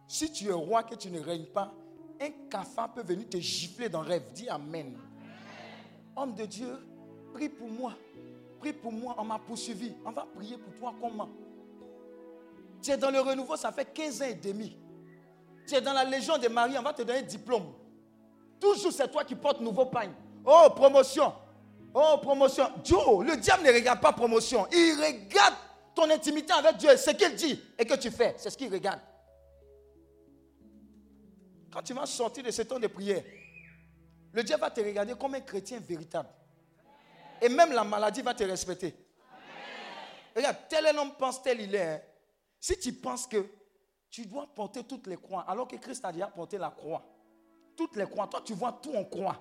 Si 0.07 0.31
tu 0.31 0.49
es 0.49 0.53
roi, 0.53 0.85
que 0.85 0.95
tu 0.95 1.11
ne 1.11 1.21
règnes 1.21 1.47
pas, 1.47 1.75
un 2.21 2.31
cafard 2.49 2.95
peut 2.95 3.03
venir 3.03 3.29
te 3.29 3.37
gifler 3.37 3.89
dans 3.89 4.03
le 4.03 4.09
rêve. 4.09 4.33
Dis 4.33 4.49
Amen. 4.49 4.97
Homme 6.17 6.35
de 6.35 6.47
Dieu, 6.47 6.79
prie 7.35 7.49
pour 7.49 7.69
moi. 7.69 7.95
Prie 8.61 8.73
pour 8.73 8.93
moi, 8.93 9.17
on 9.19 9.25
m'a 9.25 9.41
poursuivi. 9.41 9.93
On 10.05 10.13
va 10.13 10.25
prier 10.35 10.57
pour 10.57 10.73
toi 10.75 10.95
comment 11.01 11.29
Tu 12.81 12.93
es 12.93 12.97
dans 12.97 13.11
le 13.11 13.21
renouveau, 13.21 13.57
ça 13.57 13.73
fait 13.73 13.93
15 13.93 14.23
ans 14.23 14.27
et 14.27 14.35
demi. 14.35 14.77
Tu 15.67 15.75
es 15.75 15.81
dans 15.81 15.93
la 15.93 16.05
Légion 16.05 16.39
des 16.39 16.49
Marie, 16.49 16.79
on 16.79 16.83
va 16.83 16.93
te 16.93 17.03
donner 17.03 17.19
un 17.19 17.23
diplôme. 17.23 17.73
Toujours 18.61 18.93
c'est 18.93 19.11
toi 19.11 19.25
qui 19.25 19.35
portes 19.35 19.61
nouveau 19.61 19.87
pain. 19.87 20.11
Oh, 20.45 20.69
promotion. 20.75 21.33
Oh, 21.93 22.19
promotion. 22.23 22.69
Joe, 22.85 23.27
le 23.27 23.37
diable 23.37 23.65
ne 23.65 23.73
regarde 23.73 24.01
pas 24.01 24.13
promotion. 24.13 24.67
Il 24.73 24.97
regarde 24.97 25.55
ton 25.99 26.09
intimité 26.11 26.53
avec 26.53 26.77
Dieu, 26.77 26.97
ce 26.97 27.11
qu'il 27.11 27.35
dit 27.35 27.61
et 27.77 27.85
que 27.85 27.95
tu 27.95 28.13
fais. 28.13 28.37
C'est 28.39 28.51
ce 28.51 28.57
qu'il 28.57 28.73
regarde. 28.73 29.01
Quand 31.73 31.83
tu 31.83 31.93
vas 31.93 32.07
sortir 32.07 32.45
de 32.45 32.53
ce 32.53 32.63
temps 32.63 32.79
de 32.79 32.87
prière, 32.87 33.25
le 34.33 34.45
diable 34.45 34.61
va 34.61 34.71
te 34.71 34.81
regarder 34.81 35.15
comme 35.17 35.35
un 35.35 35.41
chrétien 35.41 35.81
véritable. 35.81 36.29
Et 37.43 37.49
même 37.49 37.73
la 37.73 37.83
maladie 37.83 38.23
va 38.23 38.33
te 38.33 38.45
respecter. 38.45 38.95
Regarde, 40.37 40.57
tel 40.69 40.87
un 40.87 40.97
homme 40.99 41.15
pense 41.19 41.43
tel 41.43 41.61
il 41.61 41.75
est. 41.75 41.95
hein. 41.95 42.01
Si 42.61 42.79
tu 42.79 42.93
penses 42.93 43.27
que 43.27 43.45
tu 44.09 44.25
dois 44.25 44.47
porter 44.55 44.85
toutes 44.85 45.09
les 45.09 45.17
croix, 45.17 45.45
alors 45.49 45.67
que 45.67 45.77
Christ 45.77 46.05
a 46.05 46.13
déjà 46.13 46.29
porté 46.29 46.59
la 46.59 46.71
croix, 46.71 47.05
toutes 47.77 47.97
les 47.97 48.07
croix, 48.07 48.29
toi 48.29 48.41
tu 48.45 48.55
vois 48.55 48.79
tout 48.81 48.95
en 48.95 49.05
croix. 49.05 49.37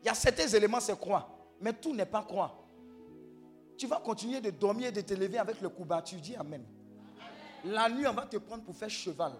Il 0.00 0.06
y 0.06 0.08
a 0.08 0.14
certains 0.14 0.48
éléments, 0.48 0.80
c'est 0.80 0.98
croix, 0.98 1.54
mais 1.60 1.72
tout 1.72 1.94
n'est 1.94 2.04
pas 2.04 2.22
croix. 2.24 2.63
Tu 3.76 3.86
vas 3.86 3.98
continuer 3.98 4.40
de 4.40 4.50
dormir 4.50 4.88
et 4.88 4.92
de 4.92 5.00
te 5.00 5.14
lever 5.14 5.38
avec 5.38 5.60
le 5.60 5.68
couverture. 5.68 6.20
Dis 6.20 6.36
Amen. 6.36 6.64
La 7.64 7.88
nuit, 7.88 8.06
on 8.06 8.12
va 8.12 8.26
te 8.26 8.36
prendre 8.36 8.62
pour 8.62 8.76
faire 8.76 8.90
cheval. 8.90 9.32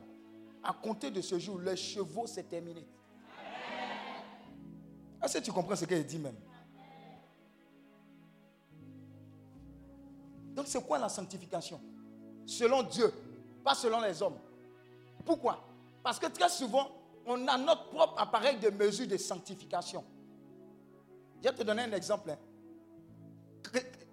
À 0.62 0.72
compter 0.72 1.10
de 1.10 1.20
ce 1.20 1.38
jour, 1.38 1.60
les 1.60 1.76
chevaux, 1.76 2.26
c'est 2.26 2.48
terminé. 2.48 2.86
Est-ce 5.22 5.38
que 5.38 5.44
tu 5.44 5.52
comprends 5.52 5.76
ce 5.76 5.84
qu'elle 5.84 6.04
dit 6.06 6.18
même? 6.18 6.36
Donc, 10.54 10.66
c'est 10.68 10.84
quoi 10.86 10.98
la 10.98 11.08
sanctification? 11.08 11.80
Selon 12.46 12.82
Dieu, 12.82 13.12
pas 13.62 13.74
selon 13.74 14.00
les 14.00 14.22
hommes. 14.22 14.38
Pourquoi? 15.24 15.62
Parce 16.02 16.18
que 16.18 16.26
très 16.26 16.48
souvent, 16.48 16.88
on 17.26 17.46
a 17.48 17.56
notre 17.58 17.88
propre 17.90 18.14
appareil 18.18 18.58
de 18.58 18.70
mesure 18.70 19.06
de 19.06 19.16
sanctification. 19.16 20.04
Je 21.42 21.48
vais 21.48 21.54
te 21.54 21.62
donner 21.62 21.82
un 21.82 21.92
exemple. 21.92 22.30
hein. 22.30 22.38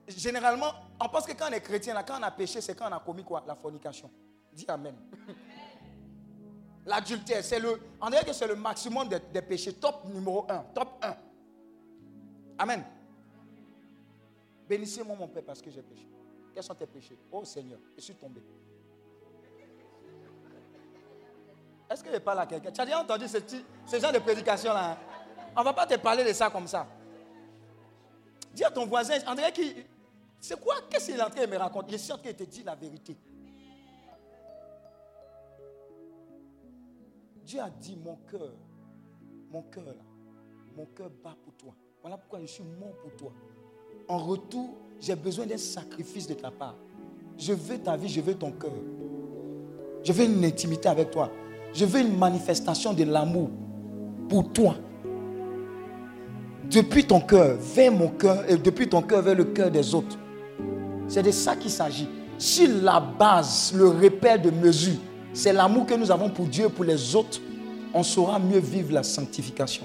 Généralement, 0.07 0.71
on 0.99 1.07
pense 1.09 1.25
que 1.25 1.33
quand 1.33 1.49
on 1.49 1.53
est 1.53 1.61
chrétien, 1.61 1.93
là, 1.93 2.03
quand 2.03 2.19
on 2.19 2.23
a 2.23 2.31
péché, 2.31 2.61
c'est 2.61 2.75
quand 2.75 2.89
on 2.89 2.93
a 2.93 2.99
commis 2.99 3.23
quoi? 3.23 3.43
La 3.47 3.55
fornication. 3.55 4.09
Dis 4.51 4.65
Amen. 4.67 4.95
L'adultère, 6.85 7.43
c'est 7.43 7.59
le. 7.59 7.79
On 8.01 8.09
dirait 8.09 8.25
que 8.25 8.33
c'est 8.33 8.47
le 8.47 8.55
maximum 8.55 9.07
des, 9.07 9.41
péchés. 9.41 9.73
Top 9.73 10.05
numéro 10.05 10.45
un. 10.49 10.59
Top 10.73 11.03
1. 11.03 11.15
Amen. 12.57 12.83
Bénissez-moi, 14.67 15.15
mon 15.15 15.27
Père, 15.27 15.43
parce 15.43 15.61
que 15.61 15.69
j'ai 15.69 15.81
péché. 15.81 16.07
Quels 16.53 16.63
sont 16.63 16.73
tes 16.75 16.87
péchés? 16.87 17.17
Oh 17.31 17.45
Seigneur, 17.45 17.79
je 17.95 18.01
suis 18.01 18.15
tombé. 18.15 18.41
Est-ce 21.89 22.03
que 22.03 22.11
je 22.11 22.17
parle 22.19 22.39
à 22.39 22.45
quelqu'un? 22.45 22.71
Tu 22.71 22.81
as 22.81 22.85
déjà 22.85 23.01
entendu 23.01 23.25
ce 23.27 23.99
genre 23.99 24.11
de 24.13 24.19
prédication-là 24.19 24.91
hein? 24.91 24.97
On 25.55 25.59
ne 25.59 25.65
va 25.65 25.73
pas 25.73 25.85
te 25.85 25.95
parler 25.95 26.23
de 26.23 26.31
ça 26.31 26.49
comme 26.49 26.67
ça. 26.67 26.87
Dis 28.53 28.63
à 28.63 28.71
ton 28.71 28.85
voisin, 28.85 29.15
André, 29.27 29.51
qui, 29.53 29.73
c'est 30.39 30.59
quoi? 30.59 30.75
Qu'est-ce 30.89 31.07
qu'il 31.07 31.15
est 31.19 31.23
en 31.23 31.29
train 31.29 31.45
de 31.45 31.51
me 31.51 31.57
raconter? 31.57 31.93
Je 31.93 31.97
suis 31.97 32.11
en 32.11 32.17
train 32.17 32.31
de 32.31 32.35
te 32.35 32.43
dire 32.43 32.65
la 32.65 32.75
vérité. 32.75 33.15
Dieu 37.45 37.59
a 37.59 37.69
dit, 37.69 37.97
mon 37.97 38.17
cœur, 38.29 38.53
mon 39.51 39.61
cœur, 39.63 39.95
mon 40.75 40.85
cœur 40.85 41.09
bat 41.23 41.35
pour 41.43 41.53
toi. 41.53 41.73
Voilà 42.01 42.17
pourquoi 42.17 42.39
je 42.41 42.45
suis 42.47 42.63
mort 42.63 42.95
pour 43.01 43.15
toi. 43.15 43.33
En 44.07 44.17
retour, 44.17 44.75
j'ai 44.99 45.15
besoin 45.15 45.45
d'un 45.45 45.57
sacrifice 45.57 46.27
de 46.27 46.33
ta 46.33 46.51
part. 46.51 46.75
Je 47.37 47.53
veux 47.53 47.77
ta 47.77 47.95
vie, 47.95 48.09
je 48.09 48.21
veux 48.21 48.35
ton 48.35 48.51
cœur. 48.51 48.71
Je 50.03 50.11
veux 50.13 50.25
une 50.25 50.43
intimité 50.43 50.89
avec 50.89 51.11
toi. 51.11 51.31
Je 51.73 51.85
veux 51.85 52.01
une 52.01 52.17
manifestation 52.17 52.93
de 52.93 53.03
l'amour 53.03 53.49
pour 54.27 54.51
toi. 54.51 54.75
Depuis 56.71 57.05
ton 57.05 57.19
cœur, 57.19 57.57
vers 57.59 57.91
mon 57.91 58.07
cœur, 58.07 58.49
et 58.49 58.55
depuis 58.55 58.87
ton 58.87 59.01
cœur 59.01 59.21
vers 59.21 59.35
le 59.35 59.43
cœur 59.43 59.69
des 59.69 59.93
autres. 59.93 60.17
C'est 61.07 61.21
de 61.21 61.31
ça 61.31 61.55
qu'il 61.55 61.69
s'agit. 61.69 62.07
Si 62.37 62.65
la 62.65 62.99
base, 62.99 63.73
le 63.75 63.89
repère 63.89 64.41
de 64.41 64.49
mesure, 64.49 64.97
c'est 65.33 65.51
l'amour 65.51 65.85
que 65.85 65.93
nous 65.93 66.09
avons 66.09 66.29
pour 66.29 66.45
Dieu 66.45 66.69
pour 66.69 66.85
les 66.85 67.15
autres, 67.15 67.39
on 67.93 68.03
saura 68.03 68.39
mieux 68.39 68.59
vivre 68.59 68.93
la 68.93 69.03
sanctification. 69.03 69.83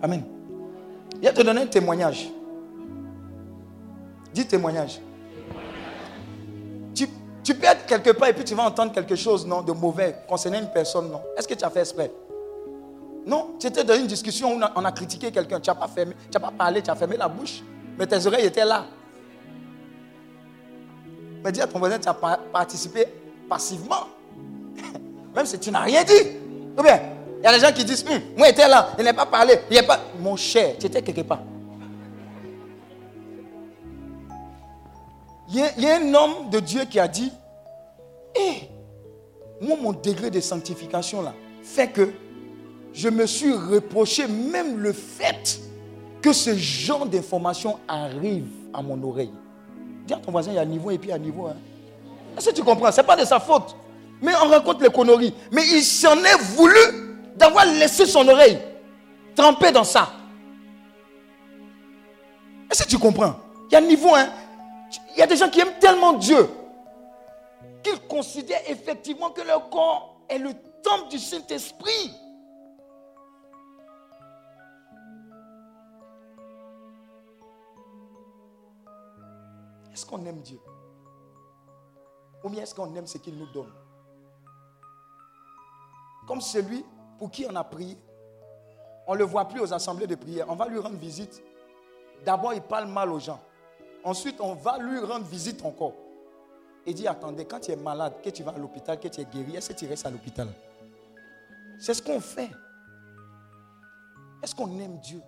Amen. 0.00 0.22
Je 1.20 1.28
vais 1.28 1.34
te 1.34 1.42
donner 1.42 1.62
un 1.62 1.66
témoignage. 1.66 2.30
Dis 4.32 4.46
témoignage. 4.46 5.00
Tu, 6.94 7.54
peux 7.54 7.66
être 7.66 7.84
quelque 7.84 8.10
part 8.10 8.28
et 8.28 8.32
puis 8.32 8.44
tu 8.44 8.54
vas 8.54 8.62
entendre 8.62 8.92
quelque 8.92 9.16
chose 9.16 9.44
de 9.44 9.72
mauvais 9.72 10.16
concernant 10.26 10.60
une 10.60 10.70
personne. 10.70 11.10
Est-ce 11.36 11.46
que 11.46 11.52
tu 11.52 11.62
as 11.62 11.68
fait 11.68 11.80
exprès? 11.80 12.10
Non, 13.26 13.54
tu 13.58 13.66
étais 13.66 13.84
dans 13.84 13.94
une 13.94 14.06
discussion 14.06 14.54
où 14.54 14.60
on 14.76 14.84
a, 14.84 14.92
critiqué 14.92 15.30
quelqu'un. 15.32 15.58
Tu 15.58 15.70
n'as 15.70 15.74
pas, 15.74 15.86
fermé- 15.88 16.14
tu 16.30 16.38
pas 16.38 16.50
parlé, 16.50 16.82
tu 16.82 16.90
as 16.90 16.94
fermé 16.94 17.16
la 17.16 17.28
bouche. 17.28 17.62
Mais 17.98 18.06
tes 18.06 18.26
oreilles 18.26 18.46
étaient 18.46 18.64
là. 18.64 18.84
Mais 21.42 21.52
dis 21.52 21.60
à 21.62 21.66
ton 21.66 21.78
voisin, 21.78 21.98
tu 21.98 22.08
as 22.08 22.14
pa- 22.14 22.40
participé 22.52 23.06
passivement. 23.48 24.08
Même 25.34 25.46
si 25.46 25.58
tu 25.58 25.70
n'as 25.70 25.80
rien 25.80 26.02
dit. 26.04 26.12
Ou 26.78 26.82
bien, 26.82 27.00
il 27.38 27.44
y 27.44 27.46
a 27.46 27.52
des 27.52 27.60
gens 27.60 27.72
qui 27.72 27.84
disent, 27.84 28.04
Hum, 28.08 28.20
moi 28.36 28.48
j'étais 28.48 28.68
là, 28.68 28.90
il 28.98 29.04
n'a 29.04 29.14
pas 29.14 29.26
parlé. 29.26 29.58
Il 29.70 29.82
pas... 29.86 30.00
Mon 30.20 30.36
cher, 30.36 30.76
tu 30.78 30.86
étais 30.86 31.02
quelque 31.02 31.22
part. 31.22 31.40
Il 35.48 35.56
y, 35.56 35.62
a, 35.62 35.66
il 35.76 35.82
y 35.84 35.86
a 35.90 35.96
un 35.96 36.14
homme 36.14 36.50
de 36.50 36.58
Dieu 36.60 36.84
qui 36.84 36.98
a 36.98 37.06
dit, 37.06 37.30
Hé, 38.34 38.68
moi 39.60 39.76
mon 39.80 39.92
degré 39.92 40.30
de 40.30 40.40
sanctification 40.40 41.22
là, 41.22 41.32
fait 41.62 41.88
que 41.88 42.12
je 42.94 43.08
me 43.08 43.26
suis 43.26 43.52
reproché 43.52 44.26
même 44.28 44.78
le 44.78 44.92
fait 44.92 45.60
que 46.22 46.32
ce 46.32 46.56
genre 46.56 47.04
d'information 47.04 47.78
arrive 47.88 48.46
à 48.72 48.80
mon 48.80 49.02
oreille. 49.02 49.32
Dis 50.06 50.14
à 50.14 50.18
ton 50.18 50.30
voisin, 50.30 50.52
il 50.52 50.54
y 50.54 50.58
a 50.58 50.64
niveau 50.64 50.90
et 50.90 50.98
puis 50.98 51.08
il 51.08 51.12
y 51.12 51.14
a 51.14 51.18
niveau. 51.18 51.48
Hein. 51.48 51.56
Est-ce 52.38 52.50
que 52.50 52.54
tu 52.54 52.62
comprends? 52.62 52.90
Ce 52.92 53.00
n'est 53.00 53.06
pas 53.06 53.16
de 53.16 53.24
sa 53.24 53.40
faute. 53.40 53.76
Mais 54.22 54.32
on 54.42 54.48
raconte 54.48 54.80
les 54.80 54.90
conneries. 54.90 55.34
Mais 55.50 55.62
il 55.66 55.82
s'en 55.82 56.16
est 56.16 56.38
voulu 56.54 56.78
d'avoir 57.36 57.66
laissé 57.66 58.06
son 58.06 58.26
oreille 58.28 58.58
trempée 59.34 59.72
dans 59.72 59.84
ça. 59.84 60.10
Est-ce 62.70 62.84
que 62.84 62.88
tu 62.88 62.98
comprends? 62.98 63.34
Il 63.70 63.74
y 63.74 63.76
a 63.76 63.80
niveau. 63.80 64.14
Hein? 64.14 64.28
Il 65.14 65.18
y 65.18 65.22
a 65.22 65.26
des 65.26 65.36
gens 65.36 65.48
qui 65.48 65.60
aiment 65.60 65.78
tellement 65.80 66.12
Dieu 66.12 66.48
qu'ils 67.82 68.00
considèrent 68.08 68.62
effectivement 68.68 69.30
que 69.30 69.42
leur 69.42 69.68
corps 69.68 70.16
est 70.28 70.38
le 70.38 70.52
temple 70.82 71.08
du 71.10 71.18
Saint-Esprit. 71.18 72.12
Est-ce 79.94 80.04
qu'on 80.04 80.26
aime 80.26 80.40
Dieu? 80.40 80.58
Ou 82.42 82.48
bien 82.48 82.64
est-ce 82.64 82.74
qu'on 82.74 82.92
aime 82.96 83.06
ce 83.06 83.16
qu'il 83.18 83.38
nous 83.38 83.46
donne? 83.52 83.72
Comme 86.26 86.40
celui 86.40 86.84
pour 87.16 87.30
qui 87.30 87.46
on 87.48 87.54
a 87.54 87.62
prié. 87.62 87.96
On 89.06 89.14
ne 89.14 89.18
le 89.18 89.24
voit 89.24 89.46
plus 89.46 89.60
aux 89.60 89.72
assemblées 89.72 90.08
de 90.08 90.16
prière. 90.16 90.46
On 90.48 90.56
va 90.56 90.66
lui 90.66 90.80
rendre 90.80 90.96
visite. 90.96 91.40
D'abord, 92.24 92.52
il 92.54 92.60
parle 92.60 92.86
mal 92.88 93.10
aux 93.12 93.20
gens. 93.20 93.40
Ensuite, 94.02 94.40
on 94.40 94.54
va 94.54 94.78
lui 94.78 94.98
rendre 94.98 95.26
visite 95.26 95.64
encore. 95.64 95.94
Et 96.84 96.92
dit, 96.92 97.06
attendez, 97.06 97.44
quand 97.44 97.60
tu 97.60 97.70
es 97.70 97.76
malade, 97.76 98.14
que 98.20 98.30
tu 98.30 98.42
vas 98.42 98.50
à 98.50 98.58
l'hôpital, 98.58 98.98
que 98.98 99.08
tu 99.08 99.20
es 99.20 99.24
guéri, 99.24 99.56
est-ce 99.56 99.68
que 99.70 99.78
tu 99.78 99.86
restes 99.86 100.06
à 100.06 100.10
l'hôpital? 100.10 100.48
C'est 101.78 101.94
ce 101.94 102.02
qu'on 102.02 102.20
fait. 102.20 102.50
Est-ce 104.42 104.54
qu'on 104.54 104.78
aime 104.80 104.98
Dieu? 104.98 105.22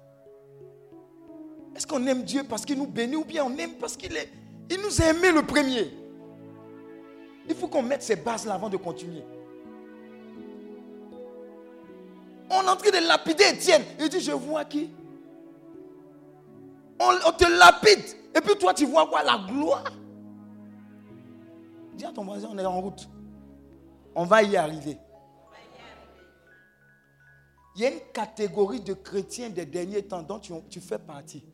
Est-ce 1.77 1.87
qu'on 1.87 2.05
aime 2.07 2.25
Dieu 2.25 2.43
parce 2.49 2.65
qu'il 2.65 2.79
nous 2.79 2.87
bénit 2.87 3.17
ou 3.17 3.25
bien 3.25 3.45
on 3.45 3.57
aime 3.59 3.75
parce 3.75 3.97
qu'il 3.97 4.17
est, 4.17 4.31
il 4.71 4.81
nous 4.83 5.01
a 5.01 5.07
aimé 5.07 5.31
le 5.31 5.43
premier 5.43 5.91
Il 7.49 7.55
faut 7.55 7.69
qu'on 7.69 7.83
mette 7.83 8.03
ces 8.03 8.17
bases 8.17 8.47
là 8.47 8.55
avant 8.55 8.69
de 8.69 8.77
continuer. 8.77 9.25
On 12.51 12.63
est 12.63 12.69
en 12.69 12.77
train 12.77 12.91
de 12.91 13.07
lapider 13.07 13.45
Étienne. 13.53 13.83
Il 13.99 14.09
dit, 14.09 14.21
je 14.21 14.33
vois 14.33 14.65
qui? 14.65 14.91
On, 16.99 17.33
te 17.33 17.45
lapide. 17.45 18.05
Et 18.35 18.41
puis 18.41 18.57
toi, 18.57 18.73
tu 18.73 18.87
vois 18.87 19.07
quoi? 19.07 19.23
La 19.23 19.39
gloire. 19.47 19.93
Dis 21.95 22.05
à 22.05 22.13
ton 22.13 22.25
voisin, 22.25 22.49
on 22.51 22.59
est 22.59 22.65
en 22.65 22.81
route. 22.81 23.09
On 24.15 24.25
va 24.25 24.43
y 24.43 24.57
arriver. 24.57 24.99
Il 27.75 27.83
y 27.83 27.87
a 27.87 27.91
une 27.91 28.01
catégorie 28.13 28.81
de 28.81 28.95
chrétiens 28.95 29.51
des 29.51 29.67
derniers 29.67 30.03
temps 30.03 30.23
dont 30.23 30.41
tu 30.41 30.81
fais 30.81 30.99
partie. 30.99 31.45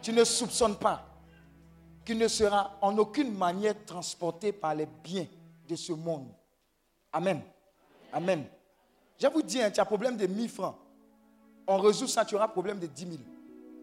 Tu 0.00 0.12
ne 0.12 0.24
soupçonnes 0.24 0.76
pas 0.76 1.11
qu'il 2.04 2.18
ne 2.18 2.28
sera 2.28 2.78
en 2.80 2.96
aucune 2.98 3.32
manière 3.32 3.74
transporté 3.84 4.52
par 4.52 4.74
les 4.74 4.86
biens 4.86 5.26
de 5.68 5.76
ce 5.76 5.92
monde. 5.92 6.28
Amen. 7.12 7.40
Amen. 8.12 8.44
Je 9.18 9.26
vous 9.28 9.42
dis, 9.42 9.60
hein, 9.62 9.70
tu 9.70 9.80
as 9.80 9.84
problème 9.84 10.16
de 10.16 10.26
1000 10.26 10.48
francs. 10.48 10.76
On 11.66 11.78
résout 11.78 12.08
ça, 12.08 12.24
tu 12.24 12.34
auras 12.34 12.48
problème 12.48 12.78
de 12.78 12.86
10 12.86 13.02
000. 13.02 13.16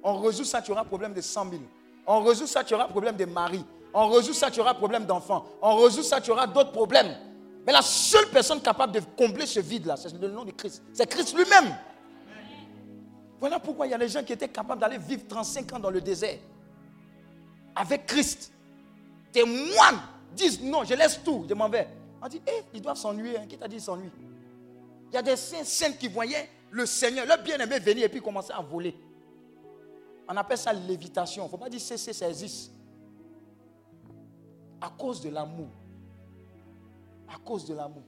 On 0.03 0.19
résout 0.19 0.43
ça, 0.43 0.61
tu 0.61 0.71
auras 0.71 0.83
problème 0.83 1.13
de 1.13 1.21
100 1.21 1.49
000. 1.49 1.61
On 2.05 2.21
résout 2.21 2.47
ça, 2.47 2.63
tu 2.63 2.73
auras 2.73 2.87
problème 2.87 3.15
de 3.15 3.25
mari. 3.25 3.63
On 3.93 4.09
résout 4.09 4.33
ça, 4.33 4.51
tu 4.51 4.59
auras 4.59 4.73
problème 4.73 5.05
d'enfant. 5.05 5.45
On 5.61 5.75
résout 5.77 6.03
ça, 6.03 6.19
tu 6.19 6.31
auras 6.31 6.47
d'autres 6.47 6.71
problèmes. 6.71 7.15
Mais 7.65 7.73
la 7.73 7.81
seule 7.81 8.27
personne 8.29 8.61
capable 8.61 8.93
de 8.93 9.01
combler 9.17 9.45
ce 9.45 9.59
vide-là, 9.59 9.95
c'est 9.95 10.13
le 10.19 10.29
nom 10.29 10.43
de 10.43 10.51
Christ. 10.51 10.83
C'est 10.93 11.07
Christ 11.07 11.35
lui-même. 11.35 11.75
Voilà 13.39 13.59
pourquoi 13.59 13.87
il 13.87 13.91
y 13.91 13.93
a 13.93 13.97
des 13.97 14.09
gens 14.09 14.23
qui 14.23 14.33
étaient 14.33 14.49
capables 14.49 14.81
d'aller 14.81 14.97
vivre 14.97 15.23
35 15.27 15.73
ans 15.73 15.79
dans 15.79 15.89
le 15.89 16.01
désert. 16.01 16.39
Avec 17.79 18.05
Christ. 18.05 18.51
Des 19.31 19.43
moines 19.45 20.01
disent 20.35 20.61
non, 20.61 20.83
je 20.83 20.93
laisse 20.93 21.19
tout, 21.23 21.45
je 21.47 21.53
m'en 21.53 21.69
vais. 21.69 21.87
On 22.21 22.27
dit, 22.27 22.41
hé, 22.45 22.63
ils 22.73 22.81
doivent 22.81 22.97
s'ennuyer. 22.97 23.37
hein. 23.37 23.45
Qui 23.47 23.57
t'a 23.57 23.67
dit 23.69 23.79
s'ennuyer 23.79 24.11
Il 25.09 25.15
y 25.15 25.17
a 25.17 25.21
des 25.21 25.37
saints, 25.37 25.93
qui 25.93 26.09
voyaient 26.09 26.49
le 26.71 26.85
Seigneur, 26.85 27.25
leur 27.25 27.41
bien-aimé 27.41 27.79
venir 27.79 28.03
et 28.05 28.09
puis 28.09 28.21
commencer 28.21 28.51
à 28.51 28.61
voler. 28.61 28.93
On 30.27 30.35
appelle 30.35 30.57
ça 30.57 30.73
lévitation. 30.73 31.43
Il 31.43 31.45
ne 31.45 31.49
faut 31.51 31.57
pas 31.57 31.69
dire 31.69 31.79
cesser, 31.79 32.11
ça 32.11 32.27
existe. 32.27 32.71
À 34.81 34.89
cause 34.89 35.21
de 35.21 35.29
l'amour. 35.29 35.69
À 37.33 37.37
cause 37.37 37.65
de 37.65 37.73
l'amour. 37.73 38.03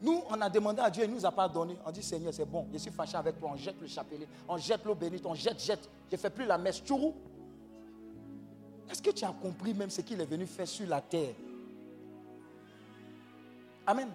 Nous, 0.00 0.22
on 0.28 0.40
a 0.40 0.48
demandé 0.48 0.80
à 0.80 0.90
Dieu, 0.90 1.04
il 1.04 1.10
ne 1.10 1.16
nous 1.16 1.26
a 1.26 1.32
pas 1.32 1.48
donné. 1.48 1.76
On 1.84 1.90
dit, 1.90 2.02
Seigneur, 2.02 2.32
c'est 2.32 2.44
bon, 2.44 2.66
je 2.72 2.78
suis 2.78 2.90
fâché 2.92 3.16
avec 3.16 3.38
toi. 3.40 3.50
On 3.52 3.56
jette 3.56 3.80
le 3.80 3.88
chapelet, 3.88 4.28
on 4.48 4.56
jette 4.58 4.84
l'eau 4.84 4.94
bénite, 4.94 5.26
on 5.26 5.34
jette, 5.34 5.60
jette. 5.60 5.88
Je 6.10 6.16
ne 6.16 6.20
fais 6.20 6.30
plus 6.30 6.44
la 6.46 6.56
messe. 6.56 6.80
Chourou. 6.86 7.14
Est-ce 8.90 9.02
que 9.02 9.10
tu 9.10 9.24
as 9.24 9.32
compris 9.32 9.74
même 9.74 9.90
ce 9.90 10.00
qu'il 10.00 10.20
est 10.20 10.26
venu 10.26 10.46
faire 10.46 10.68
sur 10.68 10.88
la 10.88 11.00
terre? 11.00 11.34
Amen. 13.86 14.08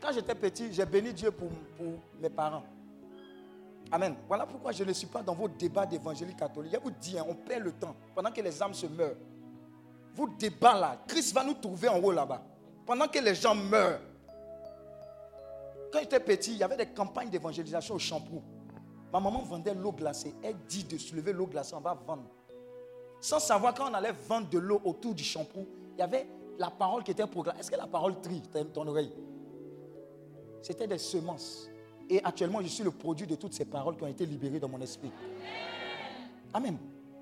Quand 0.00 0.12
j'étais 0.12 0.34
petit, 0.34 0.72
j'ai 0.72 0.84
béni 0.84 1.12
Dieu 1.12 1.30
pour, 1.30 1.48
pour, 1.76 1.94
mes 2.20 2.30
parents. 2.30 2.64
Amen. 3.90 4.14
Voilà 4.26 4.46
pourquoi 4.46 4.72
je 4.72 4.84
ne 4.84 4.92
suis 4.92 5.06
pas 5.06 5.22
dans 5.22 5.34
vos 5.34 5.48
débats 5.48 5.86
d'évangélie 5.86 6.36
catholique. 6.36 6.72
Je 6.74 6.78
vous 6.78 6.90
dis, 6.90 7.16
on 7.26 7.34
perd 7.34 7.64
le 7.64 7.72
temps 7.72 7.96
pendant 8.14 8.30
que 8.30 8.40
les 8.40 8.62
âmes 8.62 8.74
se 8.74 8.86
meurent. 8.86 9.16
Vos 10.14 10.28
débats 10.28 10.78
là, 10.78 11.02
Christ 11.06 11.34
va 11.34 11.44
nous 11.44 11.54
trouver 11.54 11.88
en 11.88 11.98
haut 11.98 12.12
là-bas. 12.12 12.42
Pendant 12.86 13.08
que 13.08 13.18
les 13.18 13.34
gens 13.34 13.54
meurent. 13.54 14.00
Quand 15.92 16.00
j'étais 16.00 16.20
petit, 16.20 16.52
il 16.52 16.58
y 16.58 16.62
avait 16.62 16.76
des 16.76 16.86
campagnes 16.86 17.30
d'évangélisation 17.30 17.94
au 17.94 17.98
shampoo. 17.98 18.42
Ma 19.12 19.20
maman 19.20 19.42
vendait 19.42 19.74
l'eau 19.74 19.92
glacée. 19.92 20.34
Elle 20.42 20.56
dit 20.68 20.84
de 20.84 20.98
soulever 20.98 21.32
l'eau 21.32 21.46
glacée, 21.46 21.74
on 21.74 21.80
va 21.80 21.94
vendre. 21.94 22.24
Sans 23.20 23.40
savoir 23.40 23.74
quand 23.74 23.90
on 23.90 23.94
allait 23.94 24.14
vendre 24.28 24.48
de 24.48 24.58
l'eau 24.58 24.80
autour 24.84 25.14
du 25.14 25.24
shampoo, 25.24 25.66
il 25.96 26.00
y 26.00 26.02
avait 26.02 26.26
la 26.58 26.70
parole 26.70 27.02
qui 27.02 27.10
était 27.10 27.26
proclamée. 27.26 27.58
Est-ce 27.60 27.70
que 27.70 27.76
la 27.76 27.86
parole 27.86 28.20
trie 28.20 28.42
ton 28.72 28.86
oreille? 28.86 29.12
C'était 30.62 30.86
des 30.86 30.98
semences. 30.98 31.68
Et 32.10 32.22
actuellement, 32.24 32.60
je 32.62 32.68
suis 32.68 32.84
le 32.84 32.90
produit 32.90 33.26
de 33.26 33.34
toutes 33.34 33.52
ces 33.52 33.64
paroles 33.64 33.96
qui 33.96 34.04
ont 34.04 34.08
été 34.08 34.24
libérées 34.24 34.58
dans 34.58 34.68
mon 34.68 34.80
esprit. 34.80 35.10
Amen. 36.54 36.78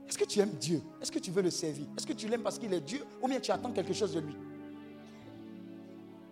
Est-ce 0.09 0.17
que 0.17 0.25
tu 0.25 0.39
aimes 0.39 0.55
Dieu? 0.61 0.81
Est-ce 1.01 1.11
que 1.11 1.19
tu 1.19 1.31
veux 1.31 1.43
le 1.43 1.51
servir? 1.51 1.87
Est-ce 1.97 2.07
que 2.07 2.13
tu 2.13 2.29
l'aimes 2.29 2.43
parce 2.43 2.59
qu'il 2.59 2.73
est 2.73 2.81
Dieu? 2.81 3.05
Ou 3.21 3.29
bien 3.29 3.41
tu 3.41 3.51
attends 3.51 3.73
quelque 3.73 3.93
chose 3.93 4.15
de 4.15 4.21
lui? 4.21 4.37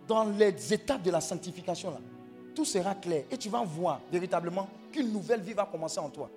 Dans 0.07 0.25
les 0.25 0.73
étapes 0.73 1.03
de 1.03 1.11
la 1.11 1.21
sanctification, 1.21 1.91
là, 1.91 1.99
tout 2.55 2.65
sera 2.65 2.95
clair 2.95 3.25
et 3.31 3.37
tu 3.37 3.49
vas 3.49 3.65
voir 3.65 4.01
véritablement 4.13 4.69
qu'une 4.93 5.13
nouvelle 5.13 5.41
vie 5.41 5.55
va 5.55 5.65
commencer 5.65 5.99
en 5.99 6.09
toi. 6.09 6.31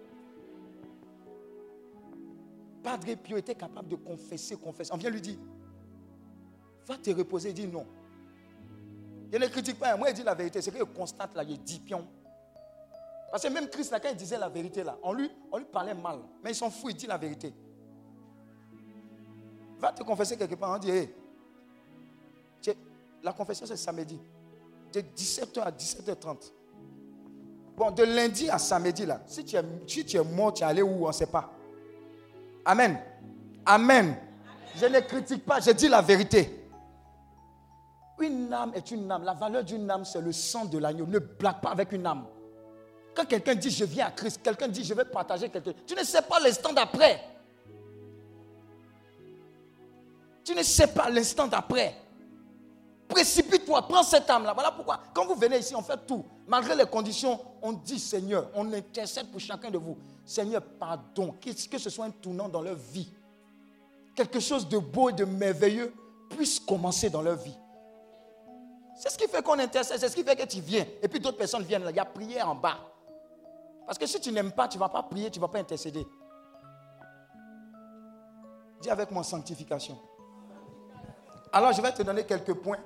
Padre 2.87 3.15
Pio 3.15 3.35
était 3.35 3.53
capable 3.53 3.89
de 3.89 3.97
confesser, 3.97 4.55
confesser. 4.55 4.91
On 4.93 4.97
vient 4.97 5.09
lui 5.09 5.19
dire, 5.19 5.35
va 6.85 6.95
te 6.95 7.09
reposer. 7.09 7.49
Il 7.49 7.53
dit 7.53 7.67
non. 7.67 7.85
Je 9.29 9.37
ne 9.37 9.45
critique 9.47 9.77
pas. 9.77 9.97
Moi, 9.97 10.09
il 10.09 10.15
dit 10.15 10.23
la 10.23 10.33
vérité. 10.33 10.61
C'est 10.61 10.71
que 10.71 10.77
je 10.77 10.83
constate 10.85 11.35
là, 11.35 11.43
il 11.43 11.61
dit 11.61 11.79
pion. 11.79 12.07
Parce 13.29 13.43
que 13.43 13.49
même 13.49 13.67
Christ, 13.67 13.91
là, 13.91 13.99
quand 13.99 14.07
il 14.09 14.15
disait 14.15 14.37
la 14.37 14.47
vérité, 14.47 14.85
là, 14.85 14.97
on 15.03 15.11
lui, 15.11 15.29
on 15.51 15.57
lui 15.57 15.65
parlait 15.65 15.93
mal. 15.93 16.19
Mais 16.41 16.51
il 16.51 16.55
s'en 16.55 16.69
fout, 16.69 16.91
il 16.91 16.95
dit 16.95 17.07
la 17.07 17.17
vérité. 17.17 17.53
Va 19.79 19.91
te 19.91 20.01
confesser 20.03 20.37
quelque 20.37 20.55
part. 20.55 20.73
On 20.73 20.77
dit, 20.77 20.89
hey, 20.89 21.13
la 23.21 23.33
confession, 23.33 23.65
c'est 23.65 23.75
samedi. 23.75 24.17
De 24.93 25.01
17h 25.01 25.59
à 25.59 25.71
17h30. 25.71 26.53
Bon, 27.75 27.91
de 27.91 28.03
lundi 28.03 28.49
à 28.49 28.57
samedi, 28.57 29.05
là, 29.05 29.21
si 29.27 29.43
tu 29.43 29.57
es, 29.57 29.63
si 29.85 30.05
tu 30.05 30.15
es 30.15 30.23
mort, 30.23 30.53
tu 30.53 30.63
es 30.63 30.65
allé 30.65 30.81
où, 30.81 31.03
on 31.03 31.09
ne 31.09 31.11
sait 31.11 31.27
pas. 31.27 31.51
Amen. 32.67 32.99
Amen. 33.65 34.17
Je 34.75 34.85
ne 34.85 34.99
critique 34.99 35.45
pas, 35.45 35.61
je 35.61 35.71
dis 35.71 35.87
la 35.87 36.01
vérité. 36.01 36.67
Une 38.19 38.51
âme 38.51 38.73
est 38.75 38.91
une 38.91 39.09
âme. 39.09 39.23
La 39.23 39.33
valeur 39.33 39.63
d'une 39.63 39.89
âme, 39.89 40.03
c'est 40.03 40.19
le 40.19 40.33
sang 40.33 40.65
de 40.65 40.77
l'agneau. 40.77 41.05
Ne 41.05 41.19
blague 41.19 41.61
pas 41.61 41.69
avec 41.69 41.93
une 41.93 42.05
âme. 42.05 42.25
Quand 43.15 43.25
quelqu'un 43.25 43.55
dit 43.55 43.71
je 43.71 43.85
viens 43.85 44.07
à 44.07 44.11
Christ, 44.11 44.41
quelqu'un 44.43 44.67
dit 44.67 44.83
je 44.83 44.93
vais 44.93 45.05
partager 45.05 45.49
quelque 45.49 45.71
chose, 45.71 45.81
tu 45.87 45.95
ne 45.95 46.03
sais 46.03 46.21
pas 46.21 46.39
l'instant 46.41 46.73
d'après. 46.73 47.23
Tu 50.43 50.53
ne 50.53 50.61
sais 50.61 50.87
pas 50.87 51.09
l'instant 51.09 51.47
d'après. 51.47 51.95
Précipite-toi, 53.07 53.87
prends 53.87 54.03
cette 54.03 54.29
âme-là. 54.29 54.53
Voilà 54.53 54.71
pourquoi, 54.71 54.99
quand 55.13 55.25
vous 55.25 55.35
venez 55.35 55.59
ici, 55.59 55.73
on 55.73 55.81
fait 55.81 56.05
tout. 56.05 56.25
Malgré 56.45 56.75
les 56.75 56.85
conditions, 56.85 57.39
on 57.61 57.71
dit 57.71 57.99
Seigneur, 57.99 58.49
on 58.53 58.71
intercède 58.73 59.31
pour 59.31 59.39
chacun 59.39 59.71
de 59.71 59.77
vous. 59.77 59.97
Seigneur, 60.27 60.61
pardon. 60.61 61.33
Que 61.41 61.77
ce 61.77 61.89
soit 61.89 62.05
un 62.05 62.11
tournant 62.11 62.49
dans 62.49 62.61
leur 62.61 62.75
vie? 62.75 63.11
Quelque 64.13 64.41
chose 64.41 64.67
de 64.67 64.77
beau 64.77 65.09
et 65.09 65.13
de 65.13 65.23
merveilleux 65.23 65.93
puisse 66.29 66.59
commencer 66.59 67.09
dans 67.09 67.21
leur 67.21 67.37
vie. 67.37 67.57
C'est 68.97 69.09
ce 69.09 69.17
qui 69.17 69.27
fait 69.27 69.41
qu'on 69.41 69.57
intercède, 69.57 69.99
c'est 69.99 70.09
ce 70.09 70.15
qui 70.15 70.23
fait 70.23 70.35
que 70.35 70.45
tu 70.45 70.59
viens. 70.59 70.85
Et 71.01 71.07
puis 71.07 71.21
d'autres 71.21 71.37
personnes 71.37 71.63
viennent. 71.63 71.85
Il 71.89 71.95
y 71.95 71.99
a 71.99 72.05
prière 72.05 72.49
en 72.49 72.55
bas. 72.55 72.77
Parce 73.85 73.97
que 73.97 74.05
si 74.05 74.19
tu 74.19 74.33
n'aimes 74.33 74.51
pas, 74.51 74.67
tu 74.67 74.77
ne 74.77 74.81
vas 74.81 74.89
pas 74.89 75.03
prier, 75.03 75.31
tu 75.31 75.39
ne 75.39 75.45
vas 75.45 75.47
pas 75.47 75.59
intercéder. 75.59 76.05
Dis 78.81 78.89
avec 78.89 79.09
moi 79.11 79.23
sanctification. 79.23 79.97
Alors 81.53 81.71
je 81.71 81.81
vais 81.81 81.93
te 81.93 82.03
donner 82.03 82.25
quelques 82.25 82.53
points 82.53 82.83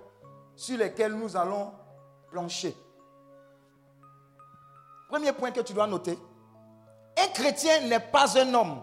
sur 0.55 0.77
lesquels 0.77 1.13
nous 1.13 1.35
allons 1.35 1.71
plancher. 2.29 2.75
Premier 5.09 5.33
point 5.33 5.49
que 5.49 5.61
tu 5.61 5.73
dois 5.73 5.87
noter. 5.87 6.19
Un 7.21 7.27
chrétien 7.27 7.81
n'est 7.81 7.99
pas 7.99 8.37
un 8.37 8.53
homme 8.53 8.81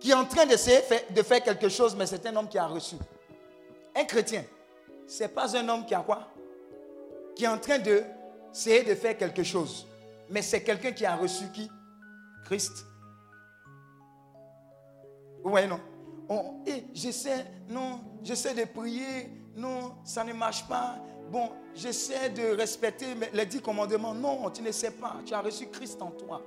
qui 0.00 0.10
est 0.10 0.14
en 0.14 0.24
train 0.24 0.46
d'essayer 0.46 0.80
de 1.10 1.22
faire 1.22 1.42
quelque 1.42 1.68
chose, 1.68 1.94
mais 1.96 2.06
c'est 2.06 2.24
un 2.26 2.36
homme 2.36 2.48
qui 2.48 2.58
a 2.58 2.66
reçu. 2.66 2.96
Un 3.96 4.04
chrétien, 4.04 4.44
ce 5.06 5.22
n'est 5.22 5.28
pas 5.28 5.56
un 5.56 5.68
homme 5.68 5.86
qui 5.86 5.94
a 5.94 6.00
quoi? 6.00 6.28
Qui 7.36 7.44
est 7.44 7.48
en 7.48 7.58
train 7.58 7.78
d'essayer 7.78 8.82
de 8.82 8.94
faire 8.94 9.16
quelque 9.16 9.42
chose, 9.42 9.86
mais 10.28 10.42
c'est 10.42 10.62
quelqu'un 10.62 10.92
qui 10.92 11.06
a 11.06 11.16
reçu 11.16 11.44
qui? 11.52 11.70
Christ. 12.44 12.84
Vous 15.42 15.50
non? 15.50 15.80
Et 16.66 16.70
eh, 16.70 16.84
J'essaie, 16.92 17.44
non, 17.68 18.00
j'essaie 18.22 18.54
de 18.54 18.64
prier, 18.64 19.30
non, 19.56 19.94
ça 20.04 20.24
ne 20.24 20.32
marche 20.32 20.66
pas. 20.66 20.96
Bon, 21.30 21.50
j'essaie 21.74 22.30
de 22.30 22.56
respecter 22.56 23.06
les 23.32 23.46
dix 23.46 23.60
commandements. 23.60 24.14
Non, 24.14 24.50
tu 24.50 24.62
ne 24.62 24.72
sais 24.72 24.90
pas. 24.90 25.16
Tu 25.24 25.32
as 25.34 25.40
reçu 25.40 25.66
Christ 25.68 26.00
en 26.00 26.10
toi. 26.10 26.42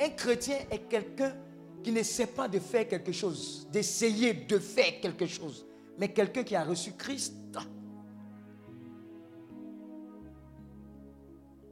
Un 0.00 0.10
chrétien 0.10 0.58
est 0.70 0.88
quelqu'un 0.88 1.36
qui 1.82 1.92
ne 1.92 2.02
sait 2.02 2.26
pas 2.26 2.48
de 2.48 2.58
faire 2.58 2.88
quelque 2.88 3.12
chose, 3.12 3.68
d'essayer 3.70 4.32
de 4.32 4.58
faire 4.58 5.00
quelque 5.00 5.26
chose, 5.26 5.66
mais 5.98 6.12
quelqu'un 6.12 6.42
qui 6.42 6.56
a 6.56 6.64
reçu 6.64 6.92
Christ. 6.92 7.34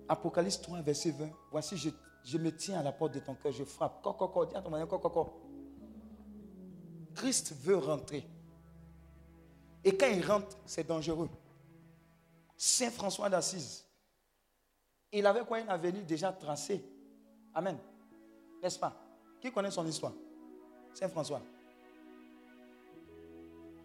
Apocalypse 0.09 0.61
3, 0.61 0.83
verset 0.83 1.11
20. 1.13 1.31
Voici, 1.51 1.77
je, 2.25 2.39
me 2.39 2.55
tiens 2.55 2.81
à 2.81 2.83
la 2.83 2.93
porte 2.93 3.15
de 3.15 3.21
ton 3.21 3.35
cœur, 3.35 3.51
je 3.51 3.65
frappe. 3.65 4.03
dis 4.03 4.57
à 4.57 4.61
ton 4.61 5.33
Christ 7.15 7.55
veut 7.63 7.79
rentrer. 7.79 8.29
Et 9.85 9.97
quand 9.97 10.09
il 10.09 10.25
rentre, 10.25 10.57
c'est 10.67 10.87
dangereux. 10.87 11.31
Saint 12.57 12.91
François 12.91 13.31
d'Assise, 13.31 13.87
il 15.11 15.27
avait 15.27 15.45
quoi 15.45 15.61
une 15.61 15.69
avenue 15.69 16.03
déjà 16.05 16.31
tracée. 16.31 16.85
Amen. 17.55 17.79
N'est-ce 18.63 18.79
pas? 18.79 18.95
Qui 19.41 19.51
connaît 19.51 19.73
son 19.73 19.85
histoire? 19.87 20.13
Saint 20.95 21.09
François. 21.09 21.41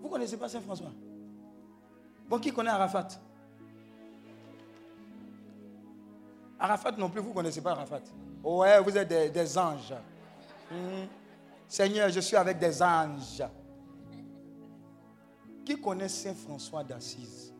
Vous 0.00 0.04
ne 0.04 0.08
connaissez 0.08 0.36
pas 0.36 0.48
Saint 0.48 0.60
François? 0.60 0.92
Bon, 2.28 2.38
qui 2.38 2.52
connaît 2.52 2.70
Arafat? 2.70 3.08
Arafat 6.60 6.92
non 6.92 7.10
plus, 7.10 7.20
vous 7.20 7.30
ne 7.30 7.34
connaissez 7.34 7.60
pas 7.60 7.72
Arafat. 7.72 8.02
Ouais, 8.44 8.80
vous 8.80 8.96
êtes 8.96 9.32
des, 9.32 9.58
anges. 9.58 9.94
Hmm. 10.70 11.06
Seigneur, 11.66 12.08
je 12.10 12.20
suis 12.20 12.36
avec 12.36 12.58
des 12.58 12.80
anges. 12.80 13.42
Qui 15.64 15.80
connaît 15.80 16.08
Saint 16.08 16.34
François 16.34 16.84
d'Assise? 16.84 17.52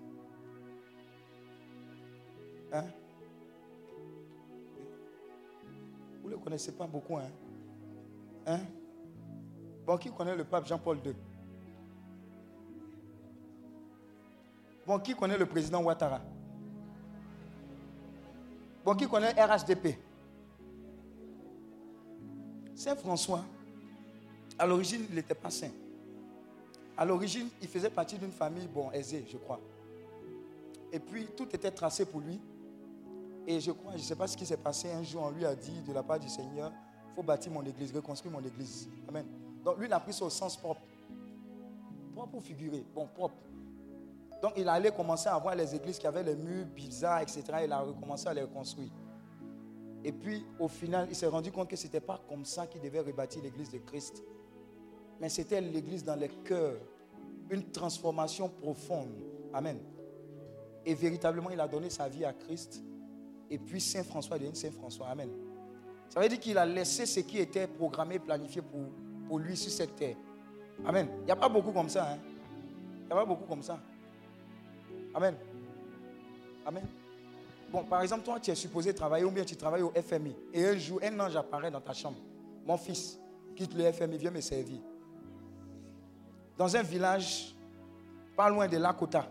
Hein? 2.73 2.85
Ne 6.31 6.37
le 6.37 6.41
connaissez 6.41 6.71
pas 6.71 6.87
beaucoup, 6.87 7.17
hein 7.17 7.29
Hein? 8.47 8.61
Bon, 9.85 9.97
qui 9.97 10.13
connaît 10.13 10.37
le 10.37 10.45
pape 10.45 10.65
Jean-Paul 10.65 10.99
II 11.05 11.13
Bon, 14.87 15.01
qui 15.01 15.13
connaît 15.17 15.37
le 15.37 15.47
président 15.47 15.83
Ouattara? 15.83 16.21
Bon, 18.85 18.95
qui 18.95 19.09
connaît 19.09 19.33
RHDP 19.33 19.99
Saint 22.77 22.95
François, 22.95 23.45
à 24.57 24.67
l'origine, 24.67 25.05
il 25.11 25.17
n'était 25.17 25.35
pas 25.35 25.51
saint. 25.51 25.73
À 26.97 27.05
l'origine, 27.05 27.49
il 27.61 27.67
faisait 27.67 27.91
partie 27.91 28.17
d'une 28.19 28.31
famille, 28.31 28.69
bon, 28.69 28.93
aisée, 28.93 29.27
je 29.29 29.37
crois. 29.37 29.61
Et 30.93 31.01
puis, 31.01 31.27
tout 31.37 31.49
était 31.53 31.73
tracé 31.73 32.07
pour 32.07 32.21
lui. 32.21 32.41
Et 33.47 33.61
je 33.61 33.73
crois, 33.73 33.93
je 33.93 33.99
ne 33.99 34.03
sais 34.03 34.17
pas 34.17 34.27
ce 34.27 34.37
qui 34.37 34.47
s'est 34.47 34.57
passé. 34.57 34.91
Un 34.91 35.03
jour, 35.03 35.23
on 35.23 35.31
lui 35.31 35.45
a 35.45 35.55
dit, 35.55 35.81
de 35.83 35.93
la 35.93 36.03
part 36.03 36.19
du 36.19 36.29
Seigneur, 36.29 36.73
il 37.11 37.15
faut 37.15 37.23
bâtir 37.23 37.51
mon 37.53 37.65
église, 37.65 37.93
reconstruire 37.95 38.33
mon 38.33 38.45
église. 38.45 38.89
Amen. 39.09 39.27
Donc, 39.65 39.79
lui, 39.79 39.87
il 39.87 39.93
a 39.93 40.01
pris 40.01 40.13
ça 40.13 40.25
au 40.25 40.31
sens 40.31 40.57
propre. 40.57 40.83
Propre 42.15 42.37
ou 42.37 42.41
figuré? 42.41 42.85
Bon, 42.95 43.07
propre. 43.07 43.37
Donc 44.43 44.53
il 44.57 44.69
allait 44.69 44.91
commencer 44.91 45.29
à 45.29 45.39
voir 45.39 45.55
les 45.55 45.75
églises 45.75 45.99
qui 45.99 46.07
avaient 46.07 46.23
les 46.23 46.37
murs 46.37 46.67
bizarres, 46.67 47.21
etc. 47.21 47.43
Il 47.65 47.73
a 47.73 47.81
recommencé 47.81 48.29
à 48.29 48.35
les 48.35 48.43
reconstruire. 48.43 48.91
Et 50.03 50.13
puis 50.13 50.47
au 50.59 50.69
final, 50.69 51.07
il 51.11 51.15
s'est 51.15 51.27
rendu 51.27 51.53
compte 51.53 51.69
que 51.69 51.77
ce 51.77 51.85
n'était 51.85 52.01
pas 52.01 52.21
comme 52.29 52.45
ça 52.45 52.67
qu'il 52.67 52.81
devait 52.81 53.01
rebâtir 53.01 53.43
l'église 53.43 53.71
de 53.71 53.79
Christ. 53.79 54.23
Mais 55.21 55.29
c'était 55.29 55.61
l'église 55.61 56.03
dans 56.03 56.15
les 56.15 56.29
cœurs. 56.29 56.81
Une 57.51 57.71
transformation 57.71 58.49
profonde. 58.49 59.13
Amen. 59.53 59.79
Et 60.87 60.95
véritablement, 60.95 61.51
il 61.51 61.61
a 61.61 61.69
donné 61.69 61.91
sa 61.91 62.09
vie 62.09 62.25
à 62.25 62.33
Christ. 62.33 62.83
Et 63.51 63.59
puis 63.59 63.81
Saint 63.81 64.05
François 64.05 64.39
devenu 64.39 64.55
Saint 64.55 64.71
François. 64.71 65.09
Amen. 65.09 65.29
Ça 66.09 66.21
veut 66.21 66.29
dire 66.29 66.39
qu'il 66.41 66.57
a 66.59 66.65
laissé 66.67 67.07
ce 67.07 67.21
qui 67.21 67.39
était 67.39 67.67
programmé, 67.67 68.19
planifié 68.19 68.63
pour, 68.63 68.81
pour 69.27 69.39
lui 69.39 69.57
sur 69.57 69.71
cette 69.71 69.97
terre. 69.97 70.17
Amen. 70.85 71.09
Il 71.21 71.25
n'y 71.25 71.31
a 71.31 71.37
pas 71.37 71.49
beaucoup 71.49 71.73
comme 71.73 71.89
ça. 71.89 72.13
hein. 72.13 72.19
Il 73.03 73.07
n'y 73.07 73.13
a 73.13 73.17
pas 73.17 73.25
beaucoup 73.25 73.45
comme 73.47 73.63
ça. 73.63 73.79
Amen. 75.15 75.35
Amen. 76.65 76.85
Bon, 77.71 77.85
par 77.85 78.03
exemple, 78.03 78.25
toi, 78.25 78.41
tu 78.41 78.51
es 78.51 78.55
supposé 78.55 78.93
travailler 78.95 79.25
ou 79.25 79.31
bien 79.31 79.45
tu 79.45 79.57
travailles 79.57 79.83
au 79.83 79.93
FMI. 79.93 80.35
Et 80.53 80.67
un 80.67 80.77
jour, 80.77 81.01
un 81.03 81.21
ange 81.21 81.37
apparaît 81.37 81.71
dans 81.71 81.81
ta 81.81 81.93
chambre. 81.93 82.19
Mon 82.67 82.77
fils, 82.77 83.19
quitte 83.55 83.75
le 83.75 83.93
FMI, 83.93 84.19
viens 84.19 84.31
me 84.31 84.41
servir. 84.41 84.79
Dans 86.57 86.75
un 86.77 86.83
village, 86.83 87.55
pas 88.37 88.49
loin 88.51 88.67
de 88.69 88.77
Lakota, 88.77 89.31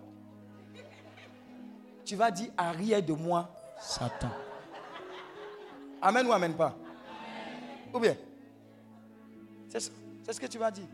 tu 2.05 2.15
vas 2.15 2.31
dire 2.31 2.49
arrière 2.57 3.03
de 3.03 3.13
moi, 3.13 3.49
Satan. 3.79 4.29
Amen 6.01 6.27
ou 6.27 6.31
amen 6.31 6.53
pas? 6.53 6.75
Ou 7.93 7.99
bien? 7.99 8.15
C'est 9.67 9.79
ce 10.33 10.39
que 10.39 10.47
tu 10.47 10.57
vas 10.57 10.71
dire. 10.71 10.87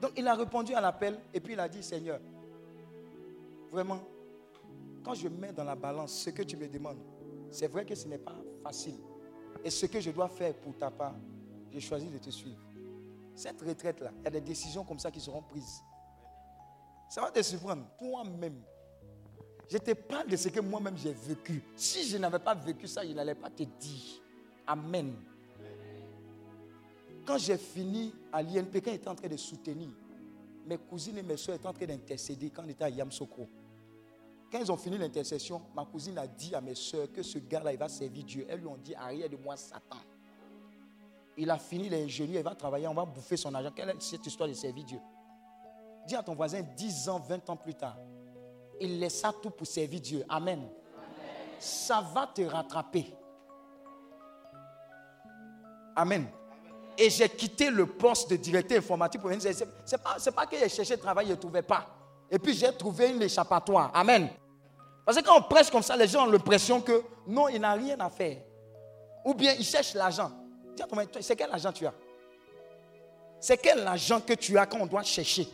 Donc 0.00 0.12
il 0.16 0.26
a 0.28 0.34
répondu 0.34 0.74
à 0.74 0.80
l'appel 0.80 1.18
et 1.32 1.40
puis 1.40 1.54
il 1.54 1.60
a 1.60 1.68
dit 1.68 1.82
Seigneur, 1.82 2.20
vraiment, 3.70 4.00
quand 5.04 5.14
je 5.14 5.28
mets 5.28 5.52
dans 5.52 5.64
la 5.64 5.74
balance 5.74 6.12
ce 6.12 6.30
que 6.30 6.42
tu 6.42 6.56
me 6.56 6.68
demandes, 6.68 6.98
c'est 7.50 7.68
vrai 7.68 7.84
que 7.84 7.94
ce 7.94 8.06
n'est 8.08 8.18
pas 8.18 8.36
facile. 8.62 8.96
Et 9.64 9.70
ce 9.70 9.86
que 9.86 10.00
je 10.00 10.10
dois 10.10 10.28
faire 10.28 10.54
pour 10.54 10.76
ta 10.76 10.90
part, 10.90 11.14
j'ai 11.72 11.80
choisi 11.80 12.08
de 12.08 12.18
te 12.18 12.30
suivre. 12.30 12.60
Cette 13.34 13.60
retraite-là, 13.60 14.10
il 14.18 14.24
y 14.24 14.26
a 14.26 14.30
des 14.30 14.40
décisions 14.40 14.84
comme 14.84 14.98
ça 14.98 15.10
qui 15.10 15.20
seront 15.20 15.42
prises. 15.42 15.82
Ça 17.08 17.20
va 17.20 17.30
te 17.30 17.40
surprendre. 17.42 17.84
Toi-même, 17.98 18.60
je 19.68 19.78
te 19.78 19.92
parle 19.92 20.28
de 20.28 20.36
ce 20.36 20.48
que 20.48 20.60
moi-même 20.60 20.96
j'ai 20.96 21.12
vécu. 21.12 21.62
Si 21.74 22.08
je 22.08 22.18
n'avais 22.18 22.38
pas 22.38 22.54
vécu 22.54 22.86
ça, 22.86 23.06
je 23.06 23.12
n'allais 23.12 23.34
pas 23.34 23.50
te 23.50 23.64
dire. 23.64 24.20
Amen. 24.66 25.14
Quand 27.26 27.38
j'ai 27.38 27.58
fini 27.58 28.14
à 28.32 28.42
l'INP, 28.42 28.80
quand 28.80 28.92
j'étais 28.92 29.08
en 29.08 29.14
train 29.16 29.28
de 29.28 29.36
soutenir, 29.36 29.88
mes 30.64 30.78
cousines 30.78 31.18
et 31.18 31.22
mes 31.22 31.36
soeurs 31.36 31.56
étaient 31.56 31.66
en 31.66 31.72
train 31.72 31.86
d'intercéder 31.86 32.50
quand 32.50 32.62
on 32.64 32.68
était 32.68 32.84
à 32.84 32.90
Yamsoko. 32.90 33.48
Quand 34.50 34.60
ils 34.60 34.70
ont 34.70 34.76
fini 34.76 34.96
l'intercession, 34.96 35.62
ma 35.74 35.84
cousine 35.84 36.16
a 36.18 36.26
dit 36.26 36.54
à 36.54 36.60
mes 36.60 36.76
soeurs 36.76 37.10
que 37.10 37.22
ce 37.22 37.38
gars-là, 37.38 37.72
il 37.72 37.78
va 37.78 37.88
servir 37.88 38.24
Dieu. 38.24 38.46
Elles 38.48 38.60
lui 38.60 38.68
ont 38.68 38.76
dit, 38.76 38.94
arrière 38.94 39.28
de 39.28 39.36
moi, 39.36 39.56
Satan. 39.56 39.98
Il 41.36 41.50
a 41.50 41.58
fini 41.58 41.88
l'ingénieur, 41.88 42.40
il 42.40 42.44
va 42.44 42.54
travailler, 42.54 42.86
on 42.86 42.94
va 42.94 43.04
bouffer 43.04 43.36
son 43.36 43.52
argent. 43.54 43.72
Quelle 43.74 43.90
est 43.90 44.00
cette 44.00 44.24
histoire 44.26 44.48
de 44.48 44.54
servir 44.54 44.84
Dieu? 44.84 45.00
Dis 46.06 46.14
à 46.14 46.22
ton 46.22 46.34
voisin, 46.34 46.62
10 46.62 47.08
ans, 47.08 47.18
20 47.18 47.50
ans 47.50 47.56
plus 47.56 47.74
tard, 47.74 47.98
il 48.80 49.00
laissa 49.00 49.32
tout 49.42 49.50
pour 49.50 49.66
servir 49.66 50.00
Dieu. 50.00 50.24
Amen. 50.28 50.68
Ça 51.58 52.04
va 52.14 52.26
te 52.26 52.42
rattraper. 52.42 53.14
Amen. 55.94 56.26
Et 56.98 57.10
j'ai 57.10 57.28
quitté 57.28 57.70
le 57.70 57.86
poste 57.86 58.30
de 58.30 58.36
directeur 58.36 58.78
informatique 58.78 59.20
pour 59.20 59.30
venir. 59.30 59.42
Ce 59.42 59.64
n'est 59.64 60.02
pas, 60.02 60.16
pas 60.32 60.46
que 60.46 60.56
j'ai 60.56 60.68
cherché 60.68 60.96
travail, 60.96 61.26
je 61.26 61.32
ne 61.32 61.36
trouvais 61.36 61.62
pas. 61.62 61.86
Et 62.30 62.38
puis 62.38 62.54
j'ai 62.54 62.72
trouvé 62.72 63.10
une 63.10 63.22
échappatoire. 63.22 63.90
Amen. 63.94 64.28
Parce 65.04 65.18
que 65.18 65.24
quand 65.24 65.38
on 65.38 65.42
prêche 65.42 65.70
comme 65.70 65.82
ça, 65.82 65.96
les 65.96 66.08
gens 66.08 66.26
ont 66.26 66.30
l'impression 66.30 66.80
que 66.80 67.02
non, 67.26 67.48
il 67.48 67.60
n'a 67.60 67.72
rien 67.72 67.98
à 68.00 68.10
faire. 68.10 68.38
Ou 69.24 69.34
bien 69.34 69.54
il 69.58 69.64
cherche 69.64 69.94
l'argent. 69.94 70.32
C'est 71.20 71.36
quel 71.36 71.50
argent 71.50 71.72
tu 71.72 71.86
as? 71.86 71.94
C'est 73.40 73.56
quel 73.56 73.86
argent 73.86 74.20
que 74.20 74.32
tu 74.34 74.58
as 74.58 74.66
quand 74.66 74.80
on 74.80 74.86
doit 74.86 75.02
chercher? 75.02 75.48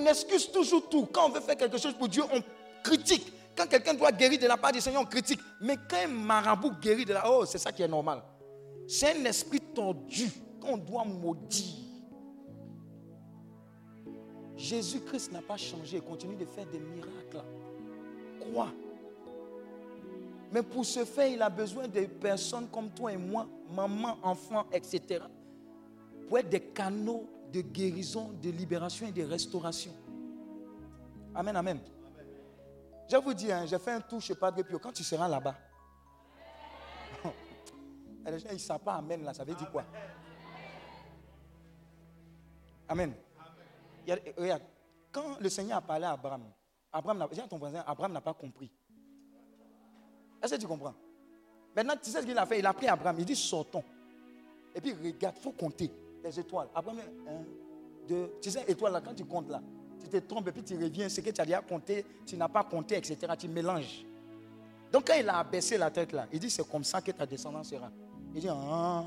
On 0.00 0.06
excuse 0.06 0.50
toujours 0.50 0.88
tout. 0.88 1.06
Quand 1.12 1.26
on 1.26 1.30
veut 1.30 1.40
faire 1.40 1.56
quelque 1.56 1.78
chose 1.78 1.94
pour 1.94 2.08
Dieu, 2.08 2.22
on 2.32 2.42
critique. 2.82 3.32
Quand 3.54 3.66
quelqu'un 3.66 3.94
doit 3.94 4.12
guérir 4.12 4.38
de 4.38 4.46
la 4.46 4.56
part 4.56 4.72
du 4.72 4.80
Seigneur, 4.80 5.02
on 5.02 5.06
critique. 5.06 5.40
Mais 5.60 5.76
quand 5.88 5.98
un 6.04 6.08
marabout 6.08 6.72
guérit 6.80 7.04
de 7.04 7.12
la... 7.12 7.30
Oh, 7.30 7.44
c'est 7.44 7.58
ça 7.58 7.70
qui 7.70 7.82
est 7.82 7.88
normal. 7.88 8.22
C'est 8.88 9.14
un 9.16 9.24
esprit 9.26 9.60
tordu 9.60 10.30
qu'on 10.60 10.78
doit 10.78 11.04
maudire. 11.04 11.76
Jésus-Christ 14.56 15.32
n'a 15.32 15.42
pas 15.42 15.56
changé, 15.56 15.96
il 15.98 16.02
continue 16.02 16.36
de 16.36 16.44
faire 16.44 16.66
des 16.66 16.78
miracles. 16.78 17.42
Quoi 18.52 18.68
Mais 20.52 20.62
pour 20.62 20.84
ce 20.84 21.04
faire, 21.04 21.28
il 21.28 21.40
a 21.40 21.48
besoin 21.48 21.88
de 21.88 22.00
personnes 22.06 22.68
comme 22.68 22.90
toi 22.90 23.12
et 23.12 23.16
moi, 23.16 23.46
maman, 23.74 24.18
enfant, 24.22 24.66
etc. 24.72 25.24
Pour 26.28 26.38
être 26.38 26.48
des 26.48 26.60
canaux 26.60 27.26
de 27.52 27.60
guérison, 27.60 28.30
de 28.40 28.50
libération 28.50 29.06
et 29.06 29.12
de 29.12 29.22
restauration. 29.22 29.92
Amen, 31.34 31.56
amen. 31.56 31.80
Je 33.10 33.16
vous 33.16 33.34
dire, 33.34 33.56
hein, 33.56 33.66
j'ai 33.66 33.78
fait 33.78 33.92
un 33.92 34.00
tour 34.00 34.20
chez 34.20 34.34
Padre 34.34 34.62
Pio. 34.62 34.78
Quand 34.78 34.92
tu 34.92 35.02
seras 35.02 35.26
là-bas, 35.26 35.56
les 38.26 38.38
gens, 38.38 38.52
ne 38.52 38.58
savent 38.58 38.80
pas 38.80 38.94
Amen 38.94 39.24
là, 39.24 39.34
ça 39.34 39.42
veut 39.42 39.54
dire 39.54 39.70
quoi? 39.70 39.84
Amen. 42.88 43.14
A- 44.08 44.40
regarde, 44.40 44.62
quand 45.10 45.40
le 45.40 45.48
Seigneur 45.48 45.78
a 45.78 45.80
parlé 45.80 46.04
à 46.04 46.12
Abraham, 46.12 46.44
Abraham 46.92 47.18
n'a, 47.18 47.28
dis 47.28 47.40
ton 47.48 47.58
voisin, 47.58 47.82
Abraham 47.86 48.12
n'a 48.12 48.20
pas 48.20 48.34
compris. 48.34 48.70
Est-ce 50.42 50.54
que 50.54 50.60
tu 50.60 50.66
comprends? 50.66 50.94
Maintenant, 51.74 51.94
tu 52.02 52.10
sais 52.10 52.20
ce 52.20 52.26
qu'il 52.26 52.38
a 52.38 52.46
fait? 52.46 52.58
Il 52.58 52.66
a 52.66 52.72
pris 52.72 52.88
Abraham, 52.88 53.16
il 53.18 53.24
dit 53.24 53.36
sortons. 53.36 53.84
Et 54.74 54.80
puis 54.80 54.92
regarde, 54.92 55.36
il 55.36 55.42
faut 55.42 55.52
compter 55.52 55.90
les 56.22 56.40
étoiles. 56.40 56.68
Un, 56.74 56.82
deux, 58.08 58.32
tu 58.40 58.50
sais, 58.50 58.64
étoiles 58.68 58.92
là, 58.92 59.00
quand 59.00 59.14
tu 59.14 59.24
comptes 59.24 59.48
là, 59.48 59.62
tu 60.00 60.08
te 60.08 60.16
trompes 60.18 60.48
et 60.48 60.52
puis 60.52 60.62
tu 60.62 60.74
reviens, 60.74 61.08
ce 61.08 61.20
que 61.20 61.30
tu 61.30 61.40
as 61.40 61.44
déjà 61.44 61.60
compté, 61.60 62.04
tu 62.26 62.36
n'as 62.36 62.48
pas 62.48 62.64
compté, 62.64 62.96
etc. 62.96 63.16
Tu 63.38 63.48
mélanges. 63.48 64.04
Donc 64.92 65.06
quand 65.06 65.14
il 65.14 65.28
a 65.28 65.38
abaissé 65.38 65.78
la 65.78 65.90
tête 65.90 66.12
là, 66.12 66.26
il 66.32 66.40
dit 66.40 66.50
c'est 66.50 66.68
comme 66.68 66.84
ça 66.84 67.00
que 67.00 67.12
ta 67.12 67.26
descendance 67.26 67.68
sera. 67.68 67.90
Il 68.34 68.40
dit 68.40 68.48
ah. 68.48 69.04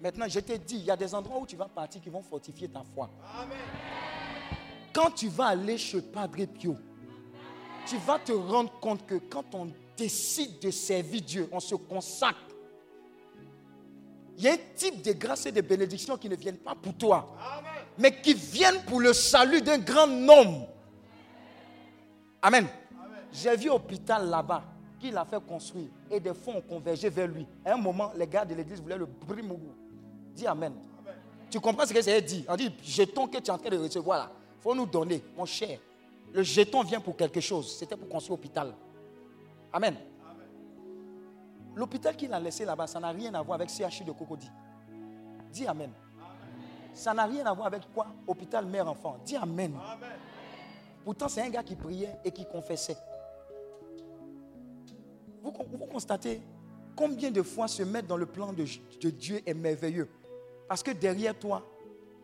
Maintenant 0.00 0.26
je 0.28 0.40
t'ai 0.40 0.58
dit, 0.58 0.76
il 0.76 0.84
y 0.84 0.90
a 0.90 0.96
des 0.96 1.14
endroits 1.14 1.40
où 1.40 1.46
tu 1.46 1.56
vas 1.56 1.68
partir 1.68 2.00
qui 2.00 2.08
vont 2.08 2.22
fortifier 2.22 2.68
ta 2.68 2.82
foi. 2.94 3.10
Quand 4.92 5.10
tu 5.10 5.28
vas 5.28 5.48
aller 5.48 5.76
chez 5.76 6.00
Padre 6.00 6.46
Pio, 6.46 6.76
tu 7.86 7.96
vas 7.98 8.18
te 8.18 8.32
rendre 8.32 8.72
compte 8.80 9.06
que 9.06 9.16
quand 9.16 9.54
on 9.54 9.70
décide 9.96 10.58
de 10.60 10.70
servir 10.70 11.20
Dieu, 11.20 11.48
on 11.52 11.60
se 11.60 11.74
consacre. 11.74 12.38
Il 14.40 14.44
y 14.44 14.48
a 14.48 14.52
un 14.54 14.58
type 14.74 15.02
de 15.02 15.12
grâce 15.12 15.44
et 15.44 15.52
de 15.52 15.60
bénédiction 15.60 16.16
qui 16.16 16.26
ne 16.26 16.34
viennent 16.34 16.56
pas 16.56 16.74
pour 16.74 16.94
toi, 16.94 17.36
mais 17.98 18.22
qui 18.22 18.32
viennent 18.32 18.82
pour 18.86 18.98
le 18.98 19.12
salut 19.12 19.60
d'un 19.60 19.76
grand 19.76 20.06
nombre. 20.06 20.66
Amen. 22.40 22.66
J'ai 23.30 23.54
vu 23.54 23.68
hôpital 23.68 24.30
là-bas 24.30 24.64
qu'il 24.98 25.14
a 25.18 25.26
fait 25.26 25.44
construire 25.46 25.88
et 26.10 26.18
des 26.18 26.32
fonds 26.32 26.56
ont 26.56 26.62
convergé 26.62 27.10
vers 27.10 27.28
lui. 27.28 27.46
À 27.62 27.74
un 27.74 27.76
moment, 27.76 28.12
les 28.16 28.26
gars 28.26 28.46
de 28.46 28.54
l'église 28.54 28.80
voulaient 28.80 28.96
le 28.96 29.04
brimougou. 29.04 29.74
Dis 30.34 30.46
Amen. 30.46 30.72
Tu 31.50 31.60
comprends 31.60 31.84
ce 31.84 31.92
que 31.92 32.00
j'ai 32.00 32.22
dit? 32.22 32.46
On 32.48 32.56
dit, 32.56 32.72
jeton 32.82 33.26
que 33.26 33.36
tu 33.36 33.44
es 33.44 33.50
en 33.50 33.58
train 33.58 33.68
de 33.68 33.76
recevoir 33.76 34.20
là, 34.20 34.32
il 34.58 34.62
faut 34.62 34.74
nous 34.74 34.86
donner, 34.86 35.22
mon 35.36 35.44
cher. 35.44 35.78
Le 36.32 36.42
jeton 36.42 36.82
vient 36.82 37.00
pour 37.00 37.14
quelque 37.14 37.40
chose. 37.42 37.76
C'était 37.76 37.96
pour 37.96 38.08
construire 38.08 38.38
l'hôpital. 38.38 38.72
Amen. 39.70 39.96
L'hôpital 41.74 42.16
qu'il 42.16 42.32
a 42.32 42.40
laissé 42.40 42.64
là-bas, 42.64 42.86
ça 42.86 43.00
n'a 43.00 43.10
rien 43.10 43.32
à 43.34 43.42
voir 43.42 43.56
avec 43.56 43.70
CHU 43.70 44.04
de 44.04 44.12
Cocody. 44.12 44.50
Dis 45.52 45.66
Amen. 45.66 45.90
Ça 46.92 47.14
n'a 47.14 47.24
rien 47.24 47.46
à 47.46 47.52
voir 47.52 47.68
avec 47.68 47.82
quoi? 47.92 48.08
Hôpital 48.26 48.66
mère-enfant. 48.66 49.18
Dis 49.24 49.36
Amen. 49.36 49.74
Pourtant, 51.04 51.28
c'est 51.28 51.42
un 51.42 51.50
gars 51.50 51.62
qui 51.62 51.76
priait 51.76 52.16
et 52.24 52.30
qui 52.30 52.44
confessait. 52.44 52.96
Vous, 55.42 55.52
constatez 55.86 56.42
combien 56.94 57.30
de 57.30 57.42
fois 57.42 57.66
se 57.66 57.82
mettre 57.82 58.08
dans 58.08 58.16
le 58.16 58.26
plan 58.26 58.52
de, 58.52 58.64
de 59.00 59.10
Dieu 59.10 59.40
est 59.46 59.54
merveilleux. 59.54 60.08
Parce 60.68 60.82
que 60.82 60.90
derrière 60.90 61.38
toi, 61.38 61.66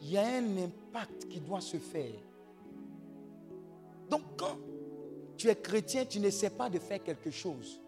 il 0.01 0.11
y 0.11 0.19
a 0.19 0.27
un 0.27 0.59
impact 0.59 1.29
qui 1.29 1.41
doit 1.41 1.61
se 1.61 1.79
faire. 1.79 2.13
Donc 4.11 4.23
quand 4.37 4.59
tu 5.37 5.49
es 5.49 5.57
chrétien, 5.57 6.05
tu 6.05 6.21
n'essaies 6.21 6.51
pas 6.51 6.69
de 6.69 6.79
faire 6.79 7.03
quelque 7.03 7.31
chose, 7.31 7.81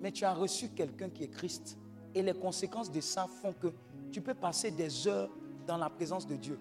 mais 0.00 0.12
tu 0.12 0.24
as 0.24 0.32
reçu 0.32 0.68
quelqu'un 0.68 1.08
qui 1.08 1.24
est 1.24 1.28
Christ. 1.28 1.76
Et 2.14 2.22
les 2.22 2.34
conséquences 2.34 2.90
de 2.90 3.00
ça 3.00 3.26
font 3.26 3.52
que 3.52 3.68
tu 4.10 4.20
peux 4.20 4.34
passer 4.34 4.70
des 4.70 5.06
heures 5.06 5.30
dans 5.66 5.76
la 5.76 5.90
présence 5.90 6.26
de 6.26 6.36
Dieu. 6.36 6.58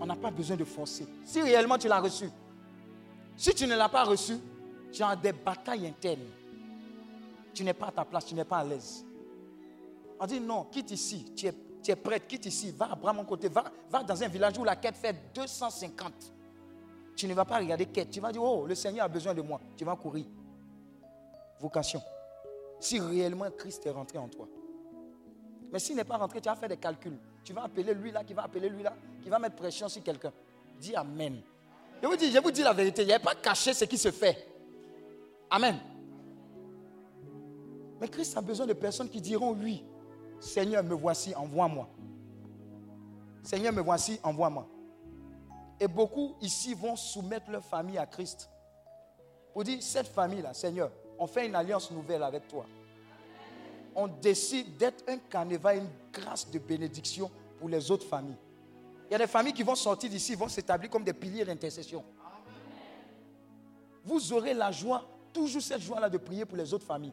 On 0.00 0.06
n'a 0.06 0.16
pas 0.16 0.30
besoin 0.30 0.56
de 0.56 0.64
forcer. 0.64 1.06
Si 1.24 1.40
réellement 1.40 1.78
tu 1.78 1.88
l'as 1.88 2.00
reçu, 2.00 2.28
si 3.36 3.54
tu 3.54 3.66
ne 3.66 3.76
l'as 3.76 3.88
pas 3.88 4.04
reçu, 4.04 4.34
tu 4.92 5.02
as 5.02 5.16
des 5.16 5.32
batailles 5.32 5.86
internes. 5.86 6.20
Tu 7.54 7.64
n'es 7.64 7.74
pas 7.74 7.88
à 7.88 7.92
ta 7.92 8.04
place, 8.04 8.26
tu 8.26 8.34
n'es 8.34 8.44
pas 8.44 8.58
à 8.58 8.64
l'aise. 8.64 9.04
On 10.18 10.26
dit 10.26 10.40
non, 10.40 10.64
quitte 10.70 10.90
ici, 10.92 11.32
tu 11.34 11.46
es 11.46 11.96
prête, 11.96 12.26
quitte 12.28 12.46
ici, 12.46 12.70
va 12.70 12.96
à 13.04 13.12
mon 13.12 13.24
côté, 13.24 13.48
va, 13.48 13.64
va 13.90 14.02
dans 14.02 14.22
un 14.22 14.28
village 14.28 14.56
où 14.58 14.64
la 14.64 14.76
quête 14.76 14.96
fait 14.96 15.16
250. 15.34 16.12
Tu 17.16 17.26
ne 17.26 17.34
vas 17.34 17.44
pas 17.44 17.58
regarder 17.58 17.86
quête, 17.86 18.10
tu 18.10 18.20
vas 18.20 18.32
dire, 18.32 18.42
oh, 18.42 18.66
le 18.66 18.74
Seigneur 18.74 19.04
a 19.04 19.08
besoin 19.08 19.34
de 19.34 19.42
moi. 19.42 19.60
Tu 19.76 19.84
vas 19.84 19.96
courir. 19.96 20.24
Vocation. 21.62 22.02
Si 22.80 22.98
réellement 22.98 23.50
Christ 23.56 23.86
est 23.86 23.90
rentré 23.90 24.18
en 24.18 24.28
toi. 24.28 24.48
Mais 25.72 25.78
s'il 25.78 25.94
n'est 25.96 26.04
pas 26.04 26.16
rentré, 26.16 26.40
tu 26.40 26.48
vas 26.48 26.56
faire 26.56 26.68
des 26.68 26.76
calculs. 26.76 27.16
Tu 27.44 27.52
vas 27.52 27.62
appeler 27.62 27.94
lui 27.94 28.10
là, 28.10 28.24
qui 28.24 28.34
va 28.34 28.42
appeler 28.42 28.68
lui 28.68 28.82
là, 28.82 28.92
qui 29.22 29.28
va 29.28 29.38
mettre 29.38 29.56
pression 29.56 29.88
sur 29.88 30.02
quelqu'un. 30.02 30.32
Dis 30.80 30.94
Amen. 30.94 31.40
Je 32.02 32.08
vous 32.08 32.16
dis, 32.16 32.32
je 32.32 32.38
vous 32.40 32.50
dis 32.50 32.62
la 32.62 32.72
vérité, 32.72 33.02
il 33.02 33.08
n'y 33.08 33.12
a 33.12 33.20
pas 33.20 33.36
caché 33.36 33.72
ce 33.72 33.84
qui 33.84 33.96
se 33.96 34.10
fait. 34.10 34.48
Amen. 35.48 35.78
Mais 38.00 38.08
Christ 38.08 38.36
a 38.36 38.40
besoin 38.40 38.66
de 38.66 38.72
personnes 38.72 39.08
qui 39.08 39.20
diront 39.20 39.52
oui. 39.52 39.84
Seigneur, 40.40 40.82
me 40.82 40.94
voici, 40.94 41.32
envoie-moi. 41.36 41.88
Seigneur, 43.44 43.72
me 43.72 43.80
voici, 43.80 44.18
envoie-moi. 44.24 44.66
Et 45.78 45.86
beaucoup 45.86 46.34
ici 46.40 46.74
vont 46.74 46.96
soumettre 46.96 47.48
leur 47.50 47.64
famille 47.64 47.98
à 47.98 48.06
Christ. 48.06 48.50
Pour 49.52 49.62
dire, 49.62 49.80
cette 49.80 50.08
famille-là, 50.08 50.52
Seigneur, 50.54 50.90
on 51.22 51.26
fait 51.26 51.46
une 51.46 51.54
alliance 51.54 51.90
nouvelle 51.90 52.22
avec 52.22 52.48
toi. 52.48 52.66
On 53.94 54.06
décide 54.06 54.76
d'être 54.76 55.04
un 55.08 55.18
carnaval, 55.18 55.78
une 55.78 55.88
grâce 56.12 56.50
de 56.50 56.58
bénédiction 56.58 57.30
pour 57.58 57.68
les 57.68 57.90
autres 57.90 58.06
familles. 58.06 58.38
Il 59.08 59.12
y 59.12 59.14
a 59.14 59.18
des 59.18 59.26
familles 59.26 59.52
qui 59.52 59.62
vont 59.62 59.74
sortir 59.74 60.08
d'ici, 60.08 60.34
vont 60.34 60.48
s'établir 60.48 60.90
comme 60.90 61.04
des 61.04 61.12
piliers 61.12 61.44
d'intercession. 61.44 62.02
Vous 64.04 64.32
aurez 64.32 64.54
la 64.54 64.72
joie, 64.72 65.04
toujours 65.32 65.62
cette 65.62 65.82
joie-là 65.82 66.08
de 66.08 66.18
prier 66.18 66.44
pour 66.44 66.56
les 66.56 66.72
autres 66.72 66.86
familles 66.86 67.12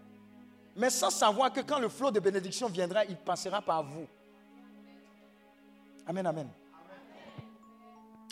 mais 0.80 0.89
sans 0.89 1.10
savoir 1.10 1.51
que 1.51 1.60
quand 1.60 1.80
le 1.80 1.89
flot 1.89 2.10
de 2.10 2.22
bénédiction 2.22 2.70
viendra, 2.70 3.03
il 3.03 3.18
passera 3.18 3.62
par 3.62 3.84
vous. 3.84 4.07
Amen, 6.07 6.26
amen. 6.26 6.49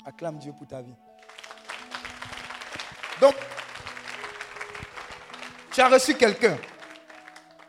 Acclame 0.06 0.38
Dieu 0.38 0.54
pour 0.58 0.66
ta 0.66 0.82
vie. 0.82 0.96
Donc, 3.20 3.36
tu 5.78 5.82
as 5.82 5.90
reçu 5.90 6.16
quelqu'un. 6.16 6.58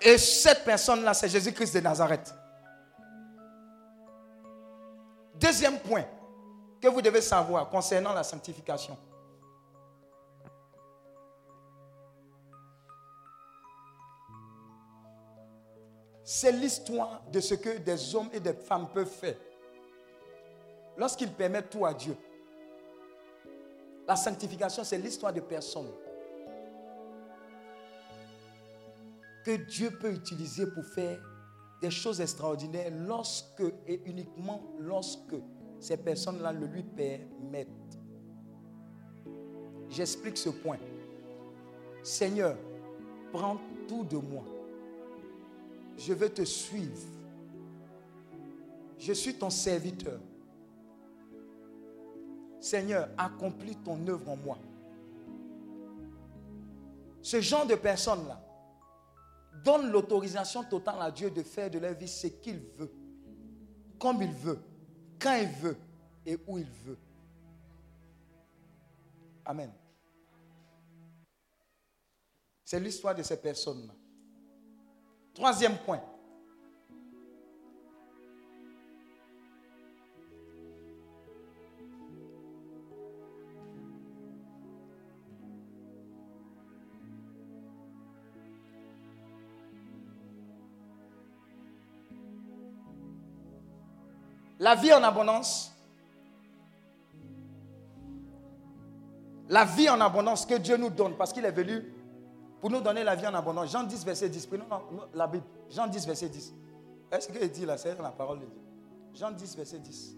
Et 0.00 0.16
cette 0.16 0.64
personne-là, 0.64 1.12
c'est 1.12 1.28
Jésus-Christ 1.28 1.74
de 1.74 1.80
Nazareth. 1.80 2.34
Deuxième 5.34 5.78
point 5.78 6.06
que 6.80 6.88
vous 6.88 7.02
devez 7.02 7.20
savoir 7.20 7.68
concernant 7.68 8.14
la 8.14 8.22
sanctification. 8.22 8.96
C'est 16.24 16.52
l'histoire 16.52 17.20
de 17.30 17.40
ce 17.40 17.56
que 17.56 17.76
des 17.76 18.14
hommes 18.14 18.30
et 18.32 18.40
des 18.40 18.54
femmes 18.54 18.88
peuvent 18.88 19.04
faire 19.04 19.36
lorsqu'ils 20.96 21.30
permettent 21.30 21.68
tout 21.68 21.84
à 21.84 21.92
Dieu. 21.92 22.16
La 24.06 24.16
sanctification, 24.16 24.82
c'est 24.82 24.96
l'histoire 24.96 25.34
de 25.34 25.40
personnes 25.40 25.92
que 29.48 29.56
Dieu 29.56 29.90
peut 29.90 30.12
utiliser 30.12 30.66
pour 30.66 30.84
faire 30.84 31.18
des 31.80 31.90
choses 31.90 32.20
extraordinaires 32.20 32.92
lorsque 33.06 33.62
et 33.86 33.98
uniquement 34.04 34.60
lorsque 34.78 35.36
ces 35.80 35.96
personnes-là 35.96 36.52
le 36.52 36.66
lui 36.66 36.82
permettent. 36.82 37.98
J'explique 39.88 40.36
ce 40.36 40.50
point. 40.50 40.76
Seigneur, 42.02 42.58
prends 43.32 43.56
tout 43.88 44.04
de 44.04 44.18
moi 44.18 44.44
je 45.96 46.12
veux 46.12 46.28
te 46.28 46.44
suivre. 46.44 47.00
Je 48.98 49.14
suis 49.14 49.34
ton 49.34 49.48
serviteur. 49.48 50.20
Seigneur, 52.60 53.08
accomplis 53.16 53.76
ton 53.76 54.06
œuvre 54.08 54.30
en 54.30 54.36
moi. 54.36 54.58
Ce 57.22 57.40
genre 57.40 57.66
de 57.66 57.74
personnes-là 57.74 58.47
donne 59.64 59.90
l'autorisation 59.90 60.64
totale 60.64 61.00
à 61.00 61.10
Dieu 61.10 61.30
de 61.30 61.42
faire 61.42 61.70
de 61.70 61.78
leur 61.78 61.94
vie 61.94 62.08
ce 62.08 62.26
qu'il 62.26 62.58
veut, 62.76 62.92
comme 63.98 64.22
il 64.22 64.32
veut, 64.32 64.60
quand 65.18 65.36
il 65.36 65.48
veut 65.48 65.76
et 66.24 66.38
où 66.46 66.58
il 66.58 66.70
veut. 66.84 66.98
Amen. 69.44 69.72
C'est 72.64 72.80
l'histoire 72.80 73.14
de 73.14 73.22
ces 73.22 73.40
personnes-là. 73.40 73.94
Troisième 75.32 75.78
point. 75.78 76.02
La 94.58 94.74
vie 94.74 94.92
en 94.92 95.02
abondance. 95.02 95.72
La 99.48 99.64
vie 99.64 99.88
en 99.88 100.00
abondance 100.00 100.44
que 100.44 100.56
Dieu 100.56 100.76
nous 100.76 100.90
donne 100.90 101.16
parce 101.16 101.32
qu'il 101.32 101.44
est 101.44 101.52
venu 101.52 101.82
pour 102.60 102.70
nous 102.70 102.80
donner 102.80 103.04
la 103.04 103.14
vie 103.14 103.26
en 103.26 103.34
abondance. 103.34 103.70
Jean 103.70 103.84
10, 103.84 104.04
verset 104.04 104.28
10. 104.28 104.46
Prenons 104.46 104.64
la 105.14 105.26
Bible. 105.26 105.44
Jean 105.70 105.86
10, 105.86 106.06
verset 106.06 106.28
10. 106.28 106.54
Est-ce 107.10 107.28
qu'il 107.28 107.50
dit 107.50 107.64
là 107.64 107.78
C'est 107.78 107.96
la 108.00 108.10
parole 108.10 108.40
de 108.40 108.46
Dieu? 108.46 108.60
Jean 109.14 109.30
10, 109.30 109.56
verset 109.56 109.78
10. 109.78 110.16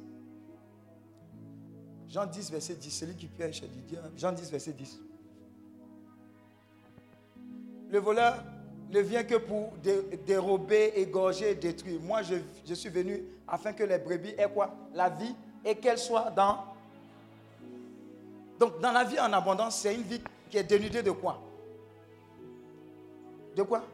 Jean 2.09 2.27
10, 2.27 2.51
verset 2.51 2.75
10. 2.75 2.91
Celui 2.91 3.15
qui 3.15 3.29
pêche, 3.29 3.63
dit 3.63 3.83
Dieu. 3.83 3.99
Jean 4.17 4.33
10, 4.33 4.51
verset 4.51 4.73
10. 4.73 5.01
Le 7.91 7.99
voleur 7.99 8.43
ne 8.91 9.01
vient 9.01 9.23
que 9.23 9.37
pour 9.37 9.73
dérober, 10.27 10.93
égorger, 10.97 11.55
détruire. 11.55 12.01
Moi, 12.01 12.23
je, 12.23 12.37
je 12.67 12.75
suis 12.75 12.89
venu 12.89 13.23
afin 13.47 13.73
que 13.73 13.85
les 13.85 13.99
brebis 13.99 14.35
aient 14.37 14.51
quoi? 14.53 14.75
La 14.95 15.09
vie 15.09 15.35
et 15.65 15.77
qu'elle 15.77 15.99
soit 15.99 16.31
dans. 16.31 16.59
Donc, 18.59 18.81
dans 18.81 18.93
la 18.93 19.05
vie 19.05 19.19
en 19.21 19.33
abondance, 19.33 19.77
c'est 19.77 19.95
une 19.95 20.03
vie 20.03 20.21
qui 20.51 20.59
est 20.59 20.65
dénudée 20.65 21.03
de 21.03 21.13
quoi? 21.13 21.41
De 23.57 23.63
quoi? 23.63 23.85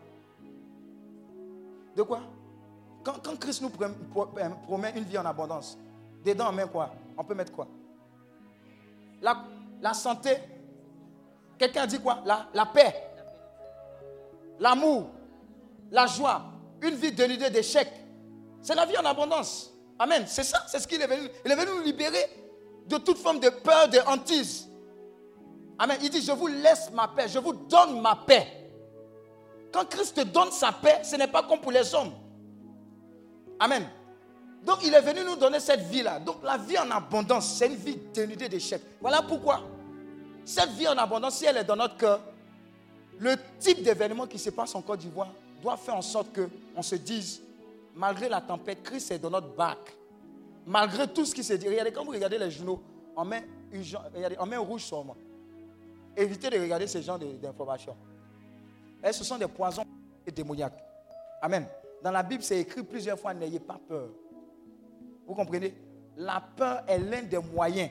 De 1.95 2.03
quoi? 2.03 2.21
Quand, 3.05 3.39
Christ 3.39 3.63
nous 3.63 3.71
euh, 3.81 4.49
promet 4.67 4.93
une 4.97 5.05
vie 5.05 5.19
en 5.19 5.25
abondance, 5.25 5.79
dedans 6.25 6.49
on 6.51 6.53
met 6.53 6.67
quoi? 6.67 6.93
On 7.17 7.23
peut 7.23 7.35
mettre 7.35 7.53
quoi? 7.53 7.69
La, 9.23 9.45
la 9.81 9.95
santé. 9.95 10.37
Quelqu'un 11.59 11.87
dit 11.87 12.01
quoi? 12.01 12.23
La, 12.25 12.49
la 12.53 12.67
paix. 12.67 12.95
L'amour. 14.59 15.11
La 15.91 16.07
joie. 16.07 16.45
Une 16.83 16.95
vie 16.95 17.13
dénudée 17.13 17.51
d'échecs. 17.51 17.93
C'est 18.61 18.75
la 18.75 18.87
vie 18.87 18.97
en 18.99 19.05
abondance. 19.05 19.73
Amen. 19.99 20.25
C'est 20.27 20.45
ça, 20.45 20.65
c'est 20.69 20.79
ce 20.79 20.87
qu'il 20.87 21.01
est 21.01 21.07
venu. 21.07 21.29
Il 21.45 21.51
est 21.51 21.57
venu 21.57 21.71
nous 21.77 21.83
libérer 21.83 22.29
de 22.87 22.99
toute 22.99 23.19
forme 23.19 23.41
de 23.41 23.49
peur, 23.49 23.89
de 23.89 23.99
hantise. 24.07 24.69
Amen. 25.79 25.99
Il 26.03 26.11
dit, 26.11 26.23
je 26.23 26.33
vous 26.33 26.47
laisse 26.47 26.91
ma 26.93 27.09
paix, 27.09 27.29
je 27.29 27.39
vous 27.39 27.53
donne 27.53 28.01
ma 28.01 28.17
paix. 28.17 28.47
Quand 29.73 29.85
Christ 29.89 30.19
donne 30.21 30.51
sa 30.51 30.73
paix, 30.73 31.01
ce 31.03 31.17
n'est 31.17 31.27
pas 31.27 31.43
comme 31.43 31.61
pour 31.61 31.73
les 31.73 31.95
hommes. 31.95 32.13
Amen. 33.59 33.89
Donc 34.65 34.79
il 34.85 34.93
est 34.93 35.01
venu 35.01 35.21
nous 35.25 35.37
donner 35.37 35.61
cette 35.61 35.83
vie-là. 35.83 36.19
Donc 36.19 36.43
la 36.43 36.57
vie 36.57 36.79
en 36.79 36.91
abondance, 36.91 37.57
c'est 37.57 37.67
une 37.67 37.77
vie 37.77 37.99
dénudée 38.13 38.49
d'échecs. 38.49 38.83
Voilà 39.01 39.23
pourquoi 39.23 39.63
cette 40.45 40.71
vie 40.71 40.87
en 40.89 40.97
abondance, 40.97 41.37
si 41.39 41.45
elle 41.45 41.57
est 41.57 41.65
dans 41.65 41.77
notre 41.77 41.97
cœur, 41.97 42.21
le 43.19 43.35
type 43.59 43.83
d'événement 43.83 44.27
qui 44.27 44.39
se 44.39 44.51
passe 44.51 44.75
en 44.75 44.83
Côte 44.83 45.01
d'Ivoire 45.01 45.33
doit 45.63 45.77
faire 45.77 45.97
en 45.97 46.03
sorte 46.03 46.29
qu'on 46.35 46.83
se 46.83 46.97
dise, 46.97 47.43
malgré 47.95 48.29
la 48.29 48.41
tempête, 48.41 48.83
Christ 48.83 49.11
est 49.11 49.19
dans 49.19 49.31
notre 49.31 49.55
bac. 49.55 49.79
Malgré 50.67 51.07
tout 51.07 51.25
ce 51.25 51.35
qui 51.35 51.45
se 51.45 51.53
dit. 51.55 51.69
Regardez, 51.69 51.93
quand 51.93 52.05
vous 52.05 52.11
regardez 52.11 52.39
les 52.39 52.51
journaux, 52.51 52.83
on 53.17 53.25
met, 53.25 53.47
un 53.73 54.59
rouge 54.59 54.85
sur 54.85 55.05
moi. 55.05 55.17
Évitez 56.17 56.51
de 56.51 56.59
regarder 56.61 56.87
ce 56.87 57.01
genre 57.01 57.19
d'informations. 57.19 57.97
Et 59.05 59.13
ce 59.13 59.23
sont 59.23 59.39
des 59.39 59.47
poisons 59.47 59.85
démoniaques. 60.35 60.83
Amen. 61.41 61.67
Dans 62.03 62.11
la 62.11 62.23
Bible, 62.23 62.43
c'est 62.43 62.61
écrit 62.61 62.83
plusieurs 62.83 63.19
fois, 63.19 63.33
n'ayez 63.33 63.61
pas 63.61 63.79
peur. 63.89 64.09
Vous 65.27 65.35
comprenez? 65.35 65.75
La 66.17 66.41
peur 66.41 66.83
est 66.87 66.99
l'un 66.99 67.23
des 67.23 67.39
moyens 67.39 67.91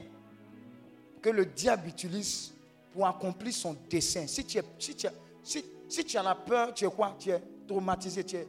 que 1.21 1.29
le 1.29 1.45
diable 1.45 1.87
utilise 1.87 2.54
pour 2.95 3.05
accomplir 3.05 3.53
son 3.53 3.75
dessein. 3.89 4.25
Si 4.25 4.45
tu, 4.45 4.57
es, 4.57 4.63
si, 4.79 4.95
tu 4.95 5.07
si, 5.43 6.05
tu 6.05 6.17
as 6.17 6.23
la 6.23 6.33
peur, 6.33 6.73
tu 6.73 6.85
es 6.85 6.89
quoi? 6.89 7.15
Tu 7.19 7.29
es 7.29 7.41
traumatisé, 7.67 8.23
tu 8.23 8.37
es, 8.37 8.47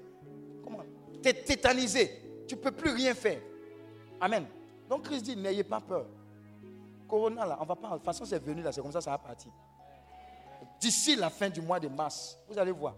comment? 0.62 0.84
Tu 1.20 1.28
es 1.28 1.34
tétanisé. 1.34 2.44
Tu 2.46 2.54
ne 2.54 2.60
peux 2.60 2.70
plus 2.70 2.92
rien 2.92 3.12
faire. 3.12 3.40
Amen. 4.20 4.46
Donc 4.88 5.02
Christ 5.02 5.24
dit, 5.24 5.36
n'ayez 5.36 5.64
pas 5.64 5.80
peur. 5.80 6.06
Corona, 7.08 7.44
là, 7.44 7.58
on 7.60 7.64
va 7.64 7.74
pas. 7.74 7.88
De 7.88 7.94
toute 7.94 8.04
façon, 8.04 8.24
c'est 8.24 8.38
venu 8.38 8.62
là, 8.62 8.70
c'est 8.70 8.80
comme 8.80 8.92
ça, 8.92 9.00
ça 9.00 9.10
va 9.10 9.18
partir 9.18 9.50
d'ici 10.80 11.16
la 11.16 11.30
fin 11.30 11.48
du 11.48 11.60
mois 11.60 11.80
de 11.80 11.88
mars. 11.88 12.38
Vous 12.48 12.58
allez 12.58 12.70
voir. 12.70 12.94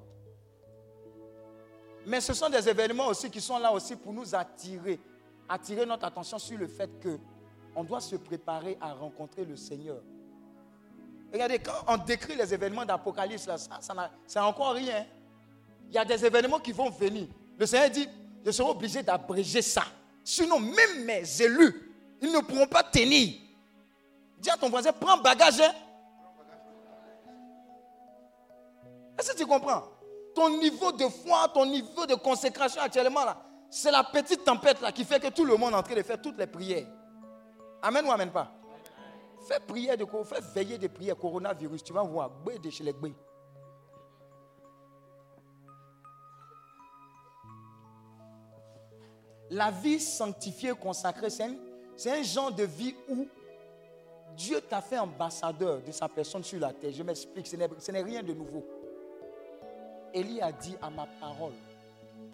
Mais 2.06 2.20
ce 2.20 2.32
sont 2.32 2.48
des 2.48 2.68
événements 2.68 3.06
aussi 3.06 3.30
qui 3.30 3.40
sont 3.40 3.58
là 3.58 3.72
aussi 3.72 3.96
pour 3.96 4.12
nous 4.12 4.34
attirer, 4.34 4.98
attirer 5.48 5.84
notre 5.84 6.04
attention 6.04 6.38
sur 6.38 6.58
le 6.58 6.66
fait 6.66 6.90
que 7.00 7.18
on 7.74 7.84
doit 7.84 8.00
se 8.00 8.16
préparer 8.16 8.76
à 8.80 8.92
rencontrer 8.92 9.44
le 9.44 9.56
Seigneur. 9.56 10.02
Regardez, 11.32 11.58
quand 11.58 11.72
on 11.86 11.96
décrit 11.98 12.34
les 12.36 12.52
événements 12.54 12.84
d'Apocalypse, 12.84 13.44
ça, 13.44 13.56
ça 14.26 14.44
encore 14.46 14.72
rien. 14.72 15.04
Il 15.88 15.94
y 15.94 15.98
a 15.98 16.04
des 16.04 16.24
événements 16.24 16.58
qui 16.58 16.72
vont 16.72 16.90
venir. 16.90 17.26
Le 17.58 17.66
Seigneur 17.66 17.90
dit, 17.90 18.08
je 18.44 18.50
serai 18.50 18.68
obligé 18.68 19.02
d'abréger 19.02 19.62
ça. 19.62 19.82
Sinon, 20.24 20.58
même 20.60 21.04
mes 21.04 21.42
élus, 21.42 21.92
ils 22.20 22.32
ne 22.32 22.40
pourront 22.40 22.66
pas 22.66 22.82
tenir. 22.82 23.34
Dis 24.38 24.50
à 24.50 24.56
ton 24.56 24.68
voisin, 24.70 24.92
prends 24.92 25.18
bagage. 25.18 25.60
hein. 25.60 25.72
Est-ce 29.18 29.32
que 29.32 29.38
tu 29.38 29.46
comprends? 29.46 29.82
Ton 30.34 30.58
niveau 30.58 30.92
de 30.92 31.08
foi, 31.08 31.48
ton 31.52 31.66
niveau 31.66 32.06
de 32.06 32.14
consécration 32.14 32.80
actuellement, 32.80 33.24
là, 33.24 33.36
c'est 33.68 33.90
la 33.90 34.04
petite 34.04 34.44
tempête 34.44 34.78
qui 34.94 35.04
fait 35.04 35.20
que 35.20 35.28
tout 35.28 35.44
le 35.44 35.56
monde 35.56 35.72
est 35.72 35.76
en 35.76 35.82
train 35.82 35.94
de 35.96 36.02
faire 36.02 36.22
toutes 36.22 36.38
les 36.38 36.46
prières. 36.46 36.86
Amen 37.82 38.04
ou 38.06 38.12
amen 38.12 38.30
pas? 38.30 38.52
Fais 39.48 39.60
prière 39.60 39.96
de 39.96 40.04
co- 40.04 40.24
fais 40.24 40.40
veiller 40.54 40.76
de 40.78 40.88
prière 40.88 41.16
coronavirus, 41.16 41.82
tu 41.82 41.92
vas 41.94 42.02
voir, 42.02 42.30
Gbé 42.42 42.58
de 42.58 42.68
chez 42.70 42.84
les. 42.84 42.92
La 49.50 49.70
vie 49.70 49.98
sanctifiée, 50.00 50.72
consacrée, 50.74 51.30
c'est 51.30 51.44
un, 51.44 51.54
c'est 51.96 52.10
un 52.18 52.22
genre 52.22 52.52
de 52.52 52.64
vie 52.64 52.94
où 53.08 53.26
Dieu 54.36 54.60
t'a 54.60 54.82
fait 54.82 54.98
ambassadeur 54.98 55.80
de 55.82 55.90
sa 55.90 56.08
personne 56.08 56.44
sur 56.44 56.60
la 56.60 56.72
terre. 56.72 56.92
Je 56.92 57.02
m'explique, 57.02 57.46
ce 57.46 57.56
n'est- 57.56 57.68
ce 57.78 57.90
n'est 57.90 58.02
rien 58.02 58.22
de 58.22 58.34
nouveau. 58.34 58.64
Élie 60.12 60.40
a 60.40 60.52
dit 60.52 60.76
à 60.82 60.90
ma 60.90 61.06
parole, 61.20 61.54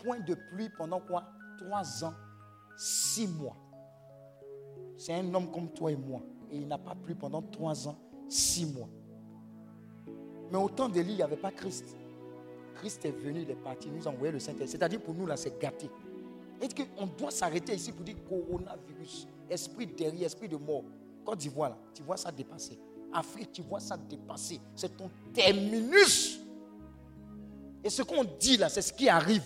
point 0.02 0.18
de 0.20 0.34
pluie 0.34 0.68
pendant 0.76 1.00
quoi? 1.00 1.24
Trois 1.58 2.04
ans, 2.04 2.14
six 2.76 3.28
mois. 3.28 3.56
C'est 4.98 5.14
un 5.14 5.32
homme 5.34 5.50
comme 5.50 5.70
toi 5.72 5.92
et 5.92 5.96
moi. 5.96 6.20
Et 6.50 6.56
il 6.56 6.68
n'a 6.68 6.78
pas 6.78 6.94
plu 6.94 7.14
pendant 7.14 7.42
trois 7.42 7.88
ans, 7.88 7.96
six 8.28 8.66
mois. 8.66 8.88
Mais 10.50 10.58
au 10.58 10.68
temps 10.68 10.88
d'Élie, 10.88 11.12
il 11.12 11.16
n'y 11.16 11.22
avait 11.22 11.36
pas 11.36 11.50
Christ. 11.50 11.96
Christ 12.74 13.04
est 13.04 13.10
venu, 13.10 13.42
il 13.42 13.50
est 13.50 13.54
parti, 13.54 13.88
nous 13.88 14.06
a 14.06 14.10
envoyé 14.10 14.32
le 14.32 14.38
Saint-Esprit. 14.38 14.68
C'est-à-dire 14.68 15.00
pour 15.00 15.14
nous, 15.14 15.26
là, 15.26 15.36
c'est 15.36 15.58
gâté. 15.60 15.88
Et 16.60 16.68
qu'on 16.68 17.06
doit 17.06 17.30
s'arrêter 17.30 17.74
ici 17.74 17.92
pour 17.92 18.04
dire 18.04 18.16
coronavirus, 18.28 19.26
esprit 19.50 19.86
derrière, 19.86 20.26
esprit 20.26 20.48
de 20.48 20.56
mort? 20.56 20.84
Côte 21.24 21.38
d'Ivoire, 21.38 21.70
là, 21.70 21.78
tu 21.92 22.02
vois 22.02 22.16
ça 22.16 22.30
dépasser. 22.30 22.78
Afrique, 23.12 23.52
tu 23.52 23.62
vois 23.62 23.80
ça 23.80 23.96
dépasser. 23.96 24.60
C'est 24.74 24.96
ton 24.96 25.10
terminus. 25.32 26.40
Et 27.82 27.90
ce 27.90 28.02
qu'on 28.02 28.24
dit 28.24 28.56
là, 28.56 28.68
c'est 28.68 28.82
ce 28.82 28.92
qui 28.92 29.08
arrive. 29.08 29.42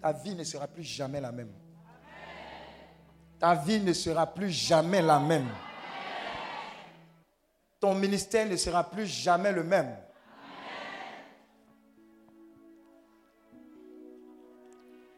Ta 0.00 0.12
vie 0.12 0.34
ne 0.34 0.44
sera 0.44 0.66
plus 0.66 0.82
jamais 0.82 1.20
la 1.20 1.32
même. 1.32 1.52
Ta 3.38 3.54
vie 3.54 3.80
ne 3.80 3.92
sera 3.92 4.26
plus 4.26 4.50
jamais 4.50 5.02
la 5.02 5.18
même. 5.18 5.48
Ton 7.78 7.94
ministère 7.94 8.46
ne 8.46 8.56
sera 8.56 8.84
plus 8.88 9.06
jamais 9.06 9.52
le 9.52 9.62
même. 9.62 9.96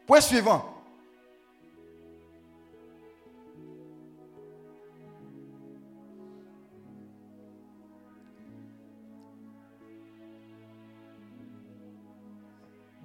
Point 0.05 0.21
suivant. 0.21 0.72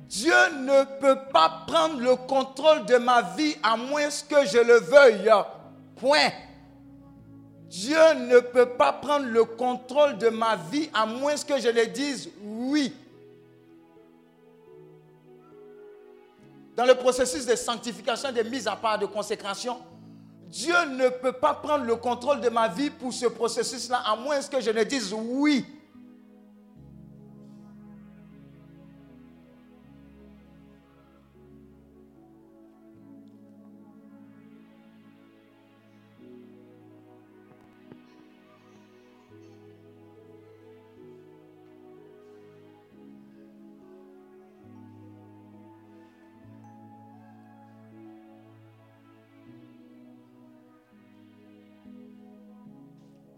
Dieu 0.09 0.32
ne 0.61 0.84
peut 1.00 1.18
pas 1.30 1.64
prendre 1.66 2.00
le 2.00 2.16
contrôle 2.16 2.86
de 2.86 2.96
ma 2.96 3.20
vie 3.20 3.56
à 3.62 3.76
moins 3.76 4.09
que 4.28 4.46
je 4.46 4.59
le 4.59 4.80
veuille. 4.80 5.30
Point. 5.96 6.30
Dieu 7.68 8.14
ne 8.14 8.40
peut 8.40 8.70
pas 8.70 8.94
prendre 8.94 9.26
le 9.26 9.44
contrôle 9.44 10.16
de 10.16 10.30
ma 10.30 10.56
vie 10.56 10.88
à 10.94 11.04
moins 11.04 11.34
que 11.36 11.61
je 11.61 11.68
le 11.68 11.86
dise 11.88 12.30
oui. 12.42 12.94
Dans 16.74 16.86
le 16.86 16.94
processus 16.94 17.44
de 17.44 17.54
sanctification, 17.54 18.32
de 18.32 18.42
mise 18.44 18.66
à 18.66 18.76
part, 18.76 18.98
de 18.98 19.04
consécration, 19.04 19.76
Dieu 20.46 20.74
ne 20.86 21.11
peut 21.11 21.32
pas 21.32 21.52
prendre 21.52 21.84
le 21.84 21.96
contrôle 21.96 22.40
de 22.40 22.48
ma 22.48 22.68
vie 22.68 22.88
pour 22.88 23.12
ce 23.12 23.26
processus-là 23.26 24.00
à 24.06 24.16
moins 24.16 24.40
que 24.40 24.61
je 24.62 24.70
ne 24.70 24.84
dise 24.84 25.12
oui. 25.12 25.66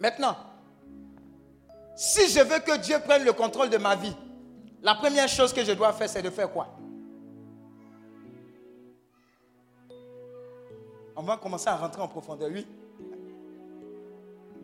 Maintenant, 0.01 0.35
si 1.95 2.31
je 2.31 2.41
veux 2.41 2.59
que 2.61 2.79
Dieu 2.79 2.99
prenne 3.05 3.25
le 3.25 3.35
contrôle 3.35 3.69
de 3.69 3.77
ma 3.77 3.95
vie, 3.95 4.17
la 4.83 4.95
première 4.95 5.29
chose 5.29 5.53
que 5.53 5.63
je 5.63 5.73
dois 5.73 5.93
faire, 5.93 6.09
c'est 6.09 6.23
de 6.23 6.31
faire 6.31 6.51
quoi? 6.51 6.69
On 11.15 11.23
va 11.23 11.37
commencer 11.37 11.69
à 11.69 11.77
rentrer 11.77 12.01
en 12.01 12.09
profondeur, 12.09 12.49
oui. 12.51 12.67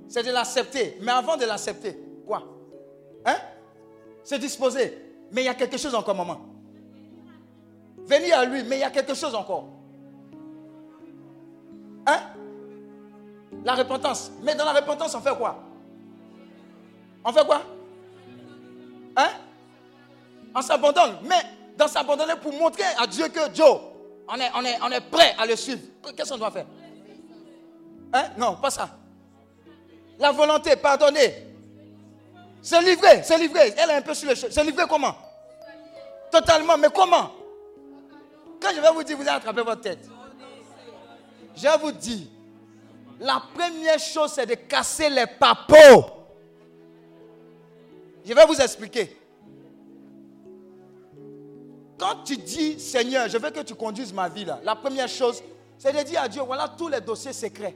C'est 0.08 0.22
de 0.22 0.30
l'accepter. 0.30 0.96
Mais 1.02 1.12
avant 1.12 1.36
de 1.36 1.44
l'accepter, 1.44 2.00
quoi? 2.26 2.42
Hein? 3.26 3.36
Se 4.24 4.36
disposer. 4.36 4.96
Mais 5.30 5.42
il 5.42 5.44
y 5.44 5.48
a 5.48 5.54
quelque 5.54 5.76
chose 5.76 5.94
encore, 5.94 6.14
maman. 6.14 6.40
Venir 7.98 8.38
à 8.38 8.44
lui, 8.46 8.62
mais 8.62 8.78
il 8.78 8.80
y 8.80 8.84
a 8.84 8.90
quelque 8.90 9.12
chose 9.12 9.34
encore. 9.34 9.68
La 13.66 13.74
repentance. 13.74 14.30
Mais 14.42 14.54
dans 14.54 14.64
la 14.64 14.74
repentance, 14.74 15.12
on 15.16 15.20
fait 15.20 15.36
quoi? 15.36 15.60
On 17.24 17.32
fait 17.32 17.44
quoi? 17.44 17.62
Hein? 19.16 19.28
On 20.54 20.62
s'abandonne. 20.62 21.16
Mais 21.24 21.42
dans 21.76 21.88
s'abandonner 21.88 22.36
pour 22.40 22.52
montrer 22.52 22.84
à 22.96 23.08
Dieu 23.08 23.26
que 23.26 23.52
Joe, 23.52 23.80
on 24.28 24.36
est, 24.36 24.50
on 24.54 24.64
est, 24.64 24.78
on 24.80 24.90
est 24.92 25.00
prêt 25.00 25.34
à 25.36 25.44
le 25.46 25.56
suivre. 25.56 25.80
Qu'est-ce 26.16 26.30
qu'on 26.30 26.38
doit 26.38 26.52
faire? 26.52 26.66
Hein? 28.12 28.26
Non, 28.38 28.54
pas 28.54 28.70
ça. 28.70 28.88
La 30.20 30.30
volonté, 30.30 30.76
pardonner. 30.76 31.48
Se 32.62 32.80
livrer, 32.84 33.24
se 33.24 33.36
livrer. 33.36 33.74
Elle 33.76 33.90
est 33.90 33.94
un 33.94 34.02
peu 34.02 34.14
sur 34.14 34.28
le 34.28 34.36
chemin. 34.36 34.52
Se 34.52 34.60
livrer 34.60 34.84
comment? 34.88 35.16
Totalement, 36.30 36.78
mais 36.78 36.88
comment? 36.94 37.32
Quand 38.60 38.70
je 38.72 38.80
vais 38.80 38.92
vous 38.92 39.02
dire, 39.02 39.16
vous 39.16 39.22
allez 39.22 39.30
attraper 39.30 39.62
votre 39.62 39.80
tête. 39.80 40.08
Je 41.56 41.80
vous 41.80 41.90
dire, 41.90 42.28
la 43.20 43.42
première 43.54 43.98
chose, 43.98 44.32
c'est 44.32 44.46
de 44.46 44.54
casser 44.54 45.08
les 45.08 45.26
papeaux. 45.26 46.10
Je 48.24 48.34
vais 48.34 48.44
vous 48.46 48.60
expliquer. 48.60 49.16
Quand 51.98 52.24
tu 52.24 52.36
dis, 52.36 52.78
Seigneur, 52.78 53.28
je 53.28 53.38
veux 53.38 53.50
que 53.50 53.60
tu 53.60 53.74
conduises 53.74 54.12
ma 54.12 54.28
vie 54.28 54.46
la 54.62 54.74
première 54.76 55.08
chose, 55.08 55.42
c'est 55.78 55.92
de 55.92 56.02
dire 56.02 56.22
à 56.22 56.28
Dieu, 56.28 56.42
voilà 56.42 56.68
tous 56.68 56.88
les 56.88 57.00
dossiers 57.00 57.32
secrets. 57.32 57.74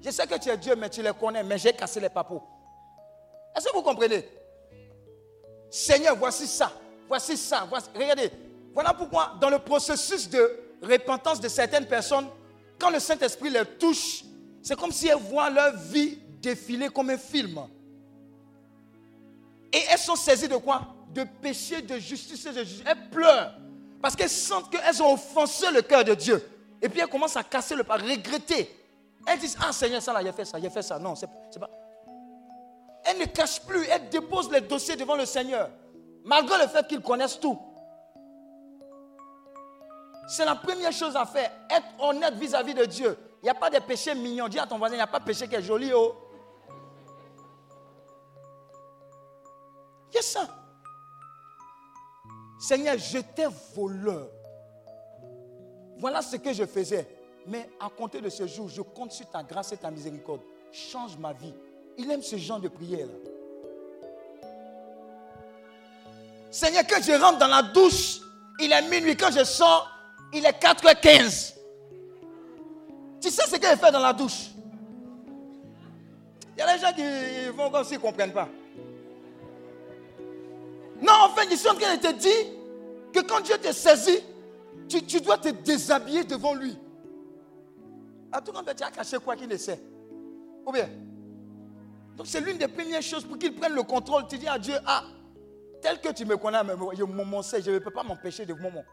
Je 0.00 0.10
sais 0.10 0.26
que 0.26 0.38
tu 0.38 0.48
es 0.48 0.56
Dieu, 0.56 0.74
mais 0.76 0.88
tu 0.88 1.02
les 1.02 1.12
connais, 1.12 1.42
mais 1.42 1.58
j'ai 1.58 1.72
cassé 1.72 2.00
les 2.00 2.08
papeaux. 2.08 2.42
Est-ce 3.56 3.66
que 3.66 3.74
vous 3.74 3.82
comprenez? 3.82 4.26
Seigneur, 5.70 6.16
voici 6.16 6.46
ça, 6.46 6.72
voici 7.08 7.36
ça. 7.36 7.68
Regardez, 7.94 8.30
voilà 8.72 8.94
pourquoi 8.94 9.34
dans 9.40 9.50
le 9.50 9.58
processus 9.58 10.30
de 10.30 10.60
repentance 10.82 11.40
de 11.40 11.48
certaines 11.48 11.86
personnes, 11.86 12.28
quand 12.78 12.90
le 12.90 13.00
Saint-Esprit 13.00 13.50
les 13.50 13.64
touche, 13.78 14.24
c'est 14.62 14.78
comme 14.78 14.92
si 14.92 15.08
elles 15.08 15.18
voient 15.18 15.50
leur 15.50 15.76
vie 15.76 16.18
défiler 16.40 16.88
comme 16.88 17.10
un 17.10 17.18
film. 17.18 17.60
Et 19.72 19.80
elles 19.90 19.98
sont 19.98 20.16
saisies 20.16 20.48
de 20.48 20.56
quoi? 20.56 20.94
De 21.12 21.24
péché, 21.24 21.82
de 21.82 21.98
justice 21.98 22.44
de 22.44 22.64
justice. 22.64 22.84
Elles 22.86 23.10
pleurent. 23.10 23.54
Parce 24.00 24.14
qu'elles 24.14 24.30
sentent 24.30 24.70
qu'elles 24.70 25.02
ont 25.02 25.12
offensé 25.14 25.66
le 25.72 25.82
cœur 25.82 26.04
de 26.04 26.14
Dieu. 26.14 26.42
Et 26.80 26.88
puis 26.88 27.00
elles 27.00 27.08
commencent 27.08 27.36
à 27.36 27.42
casser 27.42 27.74
le 27.74 27.84
pas, 27.84 27.96
regretter. 27.96 28.74
Elles 29.26 29.38
disent, 29.38 29.58
ah 29.60 29.72
Seigneur, 29.72 30.00
ça 30.00 30.12
là, 30.12 30.26
a 30.28 30.32
fait 30.32 30.44
ça, 30.44 30.56
a 30.56 30.70
fait 30.70 30.82
ça. 30.82 30.98
Non, 30.98 31.14
c'est 31.14 31.26
pas... 31.26 31.70
Elles 33.04 33.18
ne 33.18 33.24
cachent 33.24 33.60
plus, 33.60 33.84
elles 33.86 34.08
déposent 34.08 34.50
les 34.50 34.60
dossiers 34.60 34.96
devant 34.96 35.16
le 35.16 35.26
Seigneur. 35.26 35.70
Malgré 36.24 36.58
le 36.58 36.68
fait 36.68 36.86
qu'ils 36.86 37.00
connaissent 37.00 37.40
tout. 37.40 37.58
C'est 40.28 40.44
la 40.44 40.54
première 40.54 40.92
chose 40.92 41.16
à 41.16 41.24
faire. 41.24 41.50
Être 41.70 41.86
honnête 42.00 42.34
vis-à-vis 42.34 42.74
de 42.74 42.84
Dieu. 42.84 43.16
Il 43.42 43.46
n'y 43.46 43.50
a 43.50 43.54
pas 43.54 43.70
de 43.70 43.78
péché 43.78 44.14
mignon. 44.14 44.46
Dis 44.46 44.58
à 44.58 44.66
ton 44.66 44.76
voisin, 44.76 44.94
il 44.94 44.98
n'y 44.98 45.02
a 45.02 45.06
pas 45.06 45.20
de 45.20 45.24
péché 45.24 45.48
qui 45.48 45.54
est 45.54 45.62
joli. 45.62 45.90
Oh. 45.94 46.14
A 50.16 50.22
ça. 50.22 50.48
Seigneur, 52.60 52.96
j'étais 52.98 53.46
voleur. 53.74 54.28
Voilà 55.96 56.20
ce 56.20 56.36
que 56.36 56.52
je 56.52 56.66
faisais. 56.66 57.08
Mais 57.46 57.70
à 57.80 57.88
compter 57.88 58.20
de 58.20 58.28
ce 58.28 58.46
jour, 58.46 58.68
je 58.68 58.82
compte 58.82 59.12
sur 59.12 59.30
ta 59.30 59.42
grâce 59.42 59.72
et 59.72 59.78
ta 59.78 59.90
miséricorde. 59.90 60.42
Change 60.70 61.16
ma 61.16 61.32
vie. 61.32 61.54
Il 61.96 62.10
aime 62.10 62.22
ce 62.22 62.36
genre 62.36 62.60
de 62.60 62.68
prière. 62.68 63.08
Seigneur, 66.50 66.86
que 66.86 67.02
je 67.02 67.12
rentre 67.12 67.38
dans 67.38 67.46
la 67.46 67.62
douche, 67.62 68.20
il 68.60 68.72
est 68.72 68.88
minuit. 68.90 69.16
Quand 69.16 69.30
je 69.30 69.44
sors, 69.44 69.97
il 70.32 70.44
est 70.44 70.62
4h15. 70.62 71.54
Tu 73.20 73.30
sais 73.30 73.46
ce 73.46 73.56
qu'il 73.56 73.68
fait 73.68 73.90
dans 73.90 74.00
la 74.00 74.12
douche? 74.12 74.50
Il 76.56 76.60
y 76.60 76.62
a 76.62 76.74
des 76.76 76.80
gens 76.80 76.92
qui 76.92 77.48
vont 77.56 77.70
comme 77.70 77.84
s'ils 77.84 77.98
ne 77.98 78.02
comprennent 78.02 78.32
pas. 78.32 78.48
Non, 81.00 81.12
en 81.24 81.28
fait, 81.30 81.46
ils 81.50 81.56
sont 81.56 81.70
en 81.70 81.74
train 81.74 81.96
de 81.96 82.02
te 82.02 82.12
dire 82.12 82.46
que 83.12 83.20
quand 83.20 83.40
Dieu 83.40 83.56
te 83.58 83.72
saisit, 83.72 84.22
tu, 84.88 85.02
tu 85.04 85.20
dois 85.20 85.38
te 85.38 85.48
déshabiller 85.48 86.24
devant 86.24 86.54
lui. 86.54 86.76
À 88.32 88.40
tout 88.40 88.52
moment, 88.52 88.66
tu 88.76 88.82
as 88.82 88.90
caché 88.90 89.18
quoi 89.18 89.36
qu'il 89.36 89.48
ne 89.48 89.56
sait. 89.56 89.80
Ou 90.66 90.72
bien? 90.72 90.88
Donc 92.16 92.26
c'est 92.26 92.40
l'une 92.40 92.58
des 92.58 92.68
premières 92.68 93.02
choses 93.02 93.24
pour 93.24 93.38
qu'il 93.38 93.54
prenne 93.54 93.74
le 93.74 93.84
contrôle. 93.84 94.26
Tu 94.28 94.38
dis 94.38 94.48
à 94.48 94.58
Dieu, 94.58 94.74
ah, 94.84 95.04
tel 95.80 96.00
que 96.00 96.12
tu 96.12 96.24
me 96.24 96.36
connais, 96.36 96.58
je 96.96 97.04
mon 97.04 97.42
sais, 97.42 97.62
je 97.62 97.70
ne 97.70 97.78
peux 97.78 97.92
pas 97.92 98.02
m'empêcher 98.02 98.44
de 98.44 98.54
moment. 98.54 98.84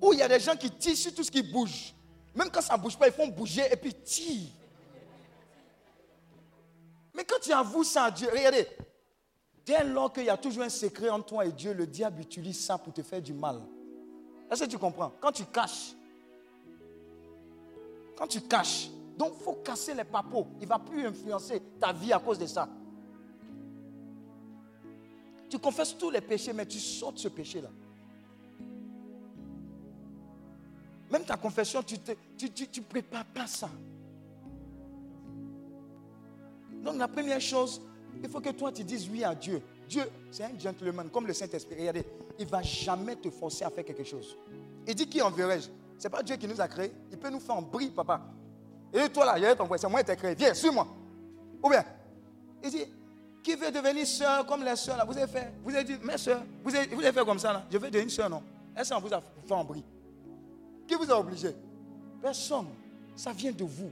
Ou 0.00 0.12
il 0.12 0.18
y 0.18 0.22
a 0.22 0.28
des 0.28 0.40
gens 0.40 0.56
qui 0.56 0.70
tirent 0.70 0.96
sur 0.96 1.14
tout 1.14 1.22
ce 1.24 1.30
qui 1.30 1.42
bouge. 1.42 1.94
Même 2.34 2.50
quand 2.50 2.60
ça 2.60 2.76
ne 2.76 2.82
bouge 2.82 2.96
pas, 2.96 3.06
ils 3.06 3.12
font 3.12 3.28
bouger 3.28 3.62
et 3.70 3.76
puis 3.76 3.94
tirent. 3.94 4.50
Mais 7.14 7.24
quand 7.24 7.40
tu 7.40 7.52
avoues 7.52 7.84
ça 7.84 8.04
à 8.04 8.10
Dieu, 8.10 8.28
regardez, 8.30 8.68
dès 9.64 9.84
lors 9.84 10.12
qu'il 10.12 10.24
y 10.24 10.30
a 10.30 10.36
toujours 10.36 10.64
un 10.64 10.68
secret 10.68 11.08
entre 11.08 11.26
toi 11.26 11.46
et 11.46 11.52
Dieu, 11.52 11.72
le 11.72 11.86
diable 11.86 12.20
utilise 12.20 12.62
ça 12.64 12.76
pour 12.76 12.92
te 12.92 13.02
faire 13.02 13.22
du 13.22 13.32
mal. 13.32 13.62
Est-ce 14.50 14.64
que 14.64 14.70
tu 14.70 14.78
comprends? 14.78 15.12
Quand 15.20 15.32
tu 15.32 15.44
caches, 15.46 15.94
quand 18.16 18.26
tu 18.26 18.42
caches, 18.42 18.90
donc 19.16 19.34
il 19.38 19.44
faut 19.44 19.54
casser 19.54 19.94
les 19.94 20.04
papos. 20.04 20.46
Il 20.60 20.64
ne 20.64 20.68
va 20.68 20.78
plus 20.78 21.06
influencer 21.06 21.62
ta 21.80 21.92
vie 21.92 22.12
à 22.12 22.18
cause 22.18 22.38
de 22.38 22.46
ça. 22.46 22.68
Tu 25.48 25.58
confesses 25.58 25.96
tous 25.96 26.10
les 26.10 26.20
péchés, 26.20 26.52
mais 26.52 26.66
tu 26.66 26.78
sautes 26.78 27.18
ce 27.18 27.28
péché-là. 27.28 27.70
Même 31.10 31.24
ta 31.24 31.36
confession, 31.36 31.82
tu 31.82 31.96
ne 31.96 32.82
prépares 32.82 33.24
pas 33.26 33.46
ça. 33.46 33.70
Donc 36.82 36.96
la 36.98 37.08
première 37.08 37.40
chose, 37.40 37.80
il 38.22 38.28
faut 38.28 38.40
que 38.40 38.50
toi 38.50 38.72
tu 38.72 38.84
dises 38.84 39.08
oui 39.10 39.24
à 39.24 39.34
Dieu. 39.34 39.62
Dieu, 39.88 40.04
c'est 40.30 40.44
un 40.44 40.58
gentleman, 40.58 41.08
comme 41.10 41.26
le 41.26 41.32
Saint-Esprit. 41.32 41.76
Regardez, 41.78 42.04
il 42.38 42.44
ne 42.44 42.50
va 42.50 42.62
jamais 42.62 43.16
te 43.16 43.30
forcer 43.30 43.64
à 43.64 43.70
faire 43.70 43.84
quelque 43.84 44.04
chose. 44.04 44.36
Il 44.86 44.94
dit 44.94 45.08
qui 45.08 45.22
enverrai-je? 45.22 45.68
Ce 45.98 46.04
n'est 46.04 46.10
pas 46.10 46.22
Dieu 46.22 46.36
qui 46.36 46.46
nous 46.46 46.60
a 46.60 46.68
créés. 46.68 46.92
Il 47.10 47.18
peut 47.18 47.30
nous 47.30 47.40
faire 47.40 47.56
en 47.56 47.62
bris, 47.62 47.90
papa. 47.90 48.20
Et 48.92 49.08
toi 49.08 49.24
là, 49.24 49.38
il 49.38 49.56
ton 49.56 49.68
c'est 49.76 49.88
moi 49.88 50.00
qui 50.00 50.06
t'ai 50.06 50.16
créé. 50.16 50.34
Viens, 50.34 50.54
suis-moi. 50.54 50.86
Ou 51.62 51.68
bien, 51.68 51.84
il 52.62 52.70
dit, 52.70 52.84
qui 53.42 53.54
veut 53.54 53.70
devenir 53.70 54.06
soeur 54.06 54.44
comme 54.44 54.64
les 54.64 54.76
soeurs 54.76 54.96
là? 54.96 55.04
Vous 55.04 55.16
avez 55.16 55.30
fait, 55.30 55.52
vous 55.62 55.74
avez 55.74 55.84
dit, 55.84 55.96
mes 56.02 56.18
soeurs, 56.18 56.42
vous 56.64 56.74
avez, 56.74 57.12
fait 57.12 57.24
comme 57.24 57.38
ça 57.38 57.52
là? 57.52 57.66
Je 57.70 57.78
veux 57.78 57.90
devenir 57.90 58.10
soeur, 58.10 58.28
non? 58.28 58.42
Est-ce 58.76 58.92
qu'on 58.92 59.00
vous 59.00 59.14
a 59.14 59.20
fait 59.20 59.54
en 59.54 59.64
bris 59.64 59.84
Qui 60.86 60.94
vous 60.94 61.10
a 61.10 61.18
obligé? 61.18 61.54
Personne. 62.22 62.66
Ça 63.14 63.32
vient 63.32 63.52
de 63.52 63.64
vous. 63.64 63.90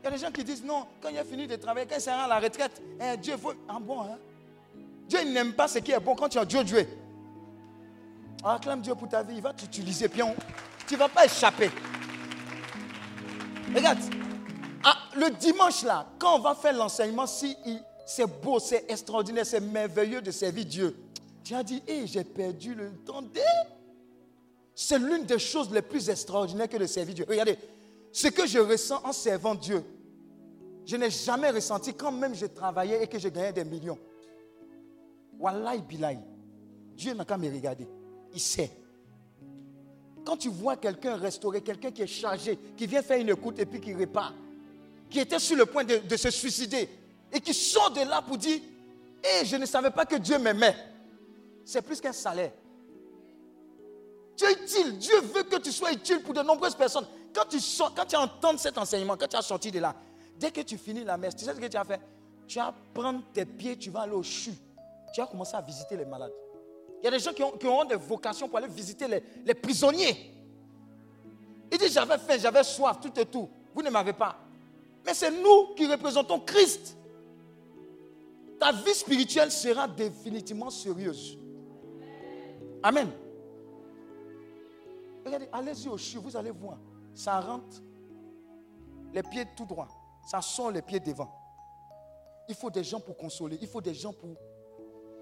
Il 0.00 0.04
y 0.04 0.06
a 0.06 0.10
des 0.10 0.18
gens 0.18 0.30
qui 0.30 0.42
disent 0.42 0.64
non, 0.64 0.86
quand 1.00 1.10
il 1.10 1.18
a 1.18 1.24
fini 1.24 1.46
de 1.46 1.56
travailler, 1.56 1.86
quand 1.86 1.96
il 1.96 2.00
sera 2.00 2.24
à 2.24 2.28
la 2.28 2.40
retraite, 2.40 2.80
eh, 3.00 3.16
Dieu 3.18 3.36
veut. 3.36 3.56
Ah 3.68 3.78
bon, 3.80 4.00
hein? 4.02 4.18
Dieu 5.06 5.22
n'aime 5.24 5.52
pas 5.52 5.68
ce 5.68 5.78
qui 5.78 5.92
est 5.92 6.00
bon 6.00 6.14
quand 6.14 6.28
tu 6.28 6.38
as 6.38 6.44
Dieu 6.44 6.64
Dieu. 6.64 6.86
Acclame 8.42 8.80
Dieu 8.80 8.94
pour 8.94 9.08
ta 9.08 9.22
vie, 9.22 9.36
il 9.36 9.42
va 9.42 9.52
t'utiliser, 9.52 10.08
pion. 10.08 10.34
Tu 10.86 10.94
ne 10.94 11.00
vas 11.00 11.08
pas 11.08 11.26
échapper. 11.26 11.70
Regarde, 13.74 13.98
ah, 14.84 14.96
le 15.16 15.30
dimanche 15.30 15.82
là, 15.82 16.06
quand 16.18 16.36
on 16.36 16.38
va 16.40 16.54
faire 16.54 16.72
l'enseignement, 16.72 17.26
si 17.26 17.56
c'est 18.06 18.26
beau, 18.40 18.58
c'est 18.58 18.90
extraordinaire, 18.90 19.44
c'est 19.44 19.60
merveilleux 19.60 20.22
de 20.22 20.30
servir 20.30 20.64
Dieu. 20.64 20.96
Tu 21.44 21.54
as 21.54 21.62
dit, 21.62 21.82
hé, 21.86 22.06
j'ai 22.06 22.24
perdu 22.24 22.74
le 22.74 22.90
temps. 23.04 23.22
C'est 24.82 24.98
l'une 24.98 25.26
des 25.26 25.38
choses 25.38 25.70
les 25.70 25.82
plus 25.82 26.08
extraordinaires 26.08 26.66
que 26.66 26.78
de 26.78 26.86
servir 26.86 27.14
Dieu. 27.14 27.26
Regardez, 27.28 27.58
ce 28.10 28.28
que 28.28 28.46
je 28.46 28.58
ressens 28.58 28.98
en 29.04 29.12
servant 29.12 29.54
Dieu, 29.54 29.84
je 30.86 30.96
n'ai 30.96 31.10
jamais 31.10 31.50
ressenti 31.50 31.92
quand 31.92 32.10
même 32.10 32.34
je 32.34 32.46
travaillais 32.46 33.04
et 33.04 33.06
que 33.06 33.18
je 33.18 33.28
gagnais 33.28 33.52
des 33.52 33.64
millions. 33.64 33.98
Wallahi 35.38 35.82
bilahi. 35.82 36.18
Dieu 36.96 37.12
n'a 37.12 37.26
qu'à 37.26 37.36
me 37.36 37.52
regarder. 37.52 37.86
Il 38.32 38.40
sait. 38.40 38.70
Quand 40.24 40.38
tu 40.38 40.48
vois 40.48 40.78
quelqu'un 40.78 41.14
restaurer, 41.16 41.60
quelqu'un 41.60 41.90
qui 41.90 42.00
est 42.00 42.06
chargé, 42.06 42.58
qui 42.74 42.86
vient 42.86 43.02
faire 43.02 43.20
une 43.20 43.28
écoute 43.28 43.58
et 43.58 43.66
puis 43.66 43.82
qui 43.82 43.92
répare, 43.92 44.32
qui 45.10 45.18
était 45.20 45.38
sur 45.38 45.58
le 45.58 45.66
point 45.66 45.84
de, 45.84 46.16
se 46.16 46.30
suicider 46.30 46.88
et 47.30 47.40
qui 47.40 47.52
sort 47.52 47.90
de 47.90 48.00
là 48.00 48.22
pour 48.22 48.38
dire 48.38 48.58
Hé, 49.22 49.44
je 49.44 49.56
ne 49.56 49.66
savais 49.66 49.90
pas 49.90 50.06
que 50.06 50.16
Dieu 50.16 50.38
m'aimait. 50.38 50.74
C'est 51.66 51.82
plus 51.82 52.00
qu'un 52.00 52.14
salaire. 52.14 52.52
Tu 54.40 54.46
es 54.46 54.52
utile. 54.52 54.96
Dieu 54.96 55.20
veut 55.20 55.42
que 55.42 55.56
tu 55.56 55.70
sois 55.70 55.92
utile 55.92 56.22
pour 56.22 56.32
de 56.32 56.40
nombreuses 56.40 56.74
personnes. 56.74 57.04
Quand 57.34 57.44
tu, 57.46 57.60
sors, 57.60 57.94
quand 57.94 58.06
tu 58.06 58.16
entends 58.16 58.56
cet 58.56 58.78
enseignement, 58.78 59.14
quand 59.14 59.28
tu 59.28 59.36
as 59.36 59.42
sorti 59.42 59.70
de 59.70 59.78
là, 59.78 59.94
dès 60.38 60.50
que 60.50 60.62
tu 60.62 60.78
finis 60.78 61.04
la 61.04 61.18
messe, 61.18 61.36
tu 61.36 61.44
sais 61.44 61.52
ce 61.52 61.60
que 61.60 61.66
tu 61.66 61.76
as 61.76 61.84
fait? 61.84 62.00
Tu 62.46 62.58
vas 62.58 62.74
prendre 62.94 63.22
tes 63.34 63.44
pieds, 63.44 63.76
tu 63.76 63.90
vas 63.90 64.00
aller 64.00 64.14
au 64.14 64.22
CHU. 64.22 64.52
Tu 65.12 65.20
vas 65.20 65.26
commencer 65.26 65.54
à 65.56 65.60
visiter 65.60 65.94
les 65.94 66.06
malades. 66.06 66.32
Il 67.02 67.04
y 67.04 67.08
a 67.08 67.10
des 67.10 67.18
gens 67.18 67.34
qui 67.34 67.42
ont, 67.66 67.84
des 67.84 67.96
vocations 67.96 68.48
pour 68.48 68.56
aller 68.56 68.68
visiter 68.68 69.06
les, 69.44 69.54
prisonniers. 69.54 70.32
Ils 71.70 71.76
disent 71.76 71.92
J'avais 71.92 72.16
faim, 72.16 72.38
j'avais 72.38 72.64
soif, 72.64 72.98
tout 72.98 73.12
et 73.20 73.26
tout. 73.26 73.46
Vous 73.74 73.82
ne 73.82 73.90
m'avez 73.90 74.14
pas. 74.14 74.38
Mais 75.04 75.12
c'est 75.12 75.30
nous 75.30 75.74
qui 75.76 75.86
représentons 75.86 76.40
Christ. 76.40 76.96
Ta 78.58 78.72
vie 78.72 78.94
spirituelle 78.94 79.52
sera 79.52 79.86
définitivement 79.86 80.70
sérieuse. 80.70 81.36
Amen. 82.82 83.10
Allez-y 85.52 85.88
au 85.88 85.96
CHU, 85.96 86.18
vous 86.18 86.36
allez 86.36 86.50
voir 86.50 86.78
ça 87.14 87.40
rentre 87.40 87.82
les 89.12 89.22
pieds 89.22 89.44
tout 89.56 89.64
droit, 89.64 89.88
ça 90.26 90.40
sort 90.40 90.70
les 90.70 90.82
pieds 90.82 91.00
devant. 91.00 91.30
Il 92.48 92.54
faut 92.54 92.70
des 92.70 92.84
gens 92.84 93.00
pour 93.00 93.16
consoler, 93.16 93.58
il 93.60 93.68
faut 93.68 93.80
des 93.80 93.94
gens 93.94 94.12
pour, 94.12 94.30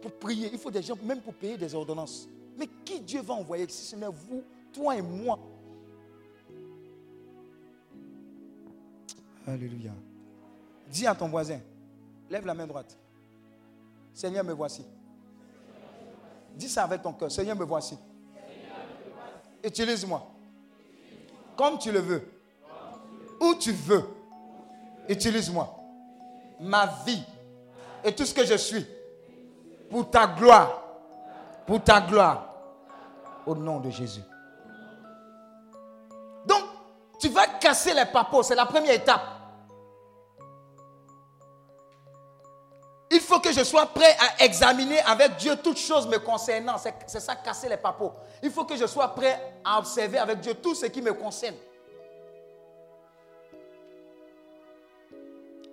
pour 0.01 0.13
prier, 0.19 0.51
il 0.53 0.59
faut 0.59 0.71
des 0.71 0.83
gens 0.83 0.97
même 1.03 1.21
pour 1.21 1.35
payer 1.35 1.57
des 1.57 1.75
ordonnances. 1.75 2.29
Mais 2.57 2.67
qui 2.85 3.01
Dieu 3.01 3.21
va 3.21 3.35
envoyer 3.35 3.69
si 3.69 3.85
ce 3.85 3.97
n'est 3.97 4.07
vous, 4.07 4.43
toi 4.73 4.97
et 4.97 5.03
moi? 5.03 5.39
Alléluia. 9.47 9.93
Dis 10.91 11.07
à 11.07 11.15
ton 11.15 11.29
voisin, 11.29 11.61
lève 12.31 12.45
la 12.47 12.55
main 12.55 12.67
droite. 12.67 12.99
Seigneur, 14.13 14.45
me 14.45 14.53
voici. 14.53 14.85
Dis 16.55 16.69
ça 16.69 16.85
avec 16.85 17.03
ton 17.03 17.13
cœur. 17.13 17.31
Seigneur, 17.31 17.57
me 17.57 17.65
voici. 17.65 17.97
Utilise-moi 19.65 20.27
comme 21.59 21.77
tu 21.77 21.91
le 21.91 21.99
veux, 21.99 22.31
où 23.41 23.55
tu 23.57 23.73
veux, 23.73 24.05
utilise-moi. 25.09 25.69
Ma 26.61 26.87
vie 27.05 27.23
et 28.05 28.15
tout 28.15 28.25
ce 28.25 28.33
que 28.33 28.47
je 28.47 28.55
suis, 28.55 28.87
pour 29.91 30.09
ta 30.09 30.29
gloire, 30.29 30.81
pour 31.67 31.83
ta 31.83 32.01
gloire, 32.01 32.55
au 33.45 33.57
nom 33.57 33.81
de 33.81 33.91
Jésus. 33.91 34.23
Donc, 36.47 36.63
tu 37.19 37.29
vas 37.29 37.49
casser 37.61 37.93
les 37.93 38.07
papos, 38.07 38.45
c'est 38.45 38.55
la 38.55 38.67
première 38.67 38.95
étape. 38.95 39.23
Il 43.11 43.21
faut 43.21 43.41
que 43.41 43.53
je 43.53 43.65
sois 43.65 43.87
prêt 43.87 44.17
à 44.21 44.45
examiner 44.45 45.01
avec 45.01 45.37
Dieu 45.37 45.57
toutes 45.63 45.79
choses 45.79 46.07
me 46.07 46.19
concernant. 46.19 46.77
C'est 47.07 47.21
ça, 47.21 47.37
casser 47.37 47.69
les 47.69 47.79
papos. 47.79 48.13
Il 48.43 48.51
faut 48.51 48.65
que 48.65 48.77
je 48.77 48.87
sois 48.87 49.09
prêt 49.15 49.55
à 49.65 49.79
observer 49.79 50.19
avec 50.19 50.41
Dieu 50.41 50.55
tout 50.55 50.75
ce 50.75 50.87
qui 50.87 51.01
me 51.01 51.15
concerne. 51.15 51.55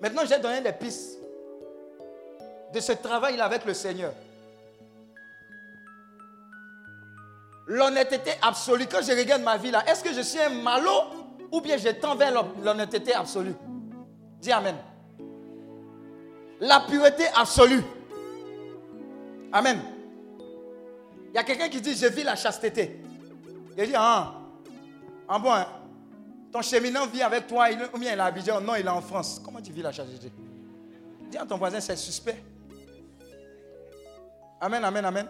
Maintenant, 0.01 0.23
j'ai 0.25 0.39
donné 0.39 0.61
des 0.61 0.71
pistes 0.71 1.19
de 2.73 2.79
ce 2.79 2.93
travail 2.93 3.39
avec 3.41 3.65
le 3.65 3.73
Seigneur. 3.73 4.13
L'honnêteté 7.67 8.31
absolue. 8.41 8.85
Quand 8.87 9.01
je 9.01 9.11
regarde 9.11 9.41
ma 9.41 9.57
vie 9.57 9.71
là, 9.71 9.83
est-ce 9.87 10.03
que 10.03 10.13
je 10.13 10.21
suis 10.21 10.39
un 10.39 10.49
malot 10.49 11.25
ou 11.51 11.59
bien 11.59 11.77
je 11.77 11.89
tends 11.89 12.15
vers 12.15 12.45
l'honnêteté 12.61 13.13
absolue? 13.13 13.55
Dis 14.39 14.51
Amen 14.51 14.75
la 16.59 16.81
pureté 16.81 17.25
absolue. 17.35 17.83
Amen. 19.51 19.79
Il 21.29 21.35
y 21.35 21.37
a 21.37 21.43
quelqu'un 21.43 21.69
qui 21.69 21.81
dit, 21.81 21.95
je 21.95 22.07
vis 22.07 22.23
la 22.23 22.35
chasteté. 22.35 23.01
Il 23.77 23.85
dit, 23.85 23.93
ah, 23.95 24.35
ah 25.27 25.39
bon, 25.39 25.51
hein? 25.51 25.67
ton 26.51 26.61
cheminant 26.61 27.07
vit 27.07 27.21
avec 27.21 27.47
toi, 27.47 27.67
ou 27.93 27.97
bien 27.97 28.13
il 28.13 28.17
est 28.17 28.21
à 28.21 28.25
Abidjan, 28.25 28.61
non, 28.61 28.75
il 28.75 28.85
est 28.85 28.89
en 28.89 29.01
France. 29.01 29.41
Comment 29.43 29.61
tu 29.61 29.73
vis 29.73 29.81
la 29.81 29.91
chasteté? 29.91 30.31
Dis 31.29 31.37
à 31.37 31.45
ton 31.45 31.57
voisin, 31.57 31.81
c'est 31.81 31.95
suspect. 31.97 32.41
Amen, 34.61 34.83
amen, 34.83 35.05
amen. 35.05 35.27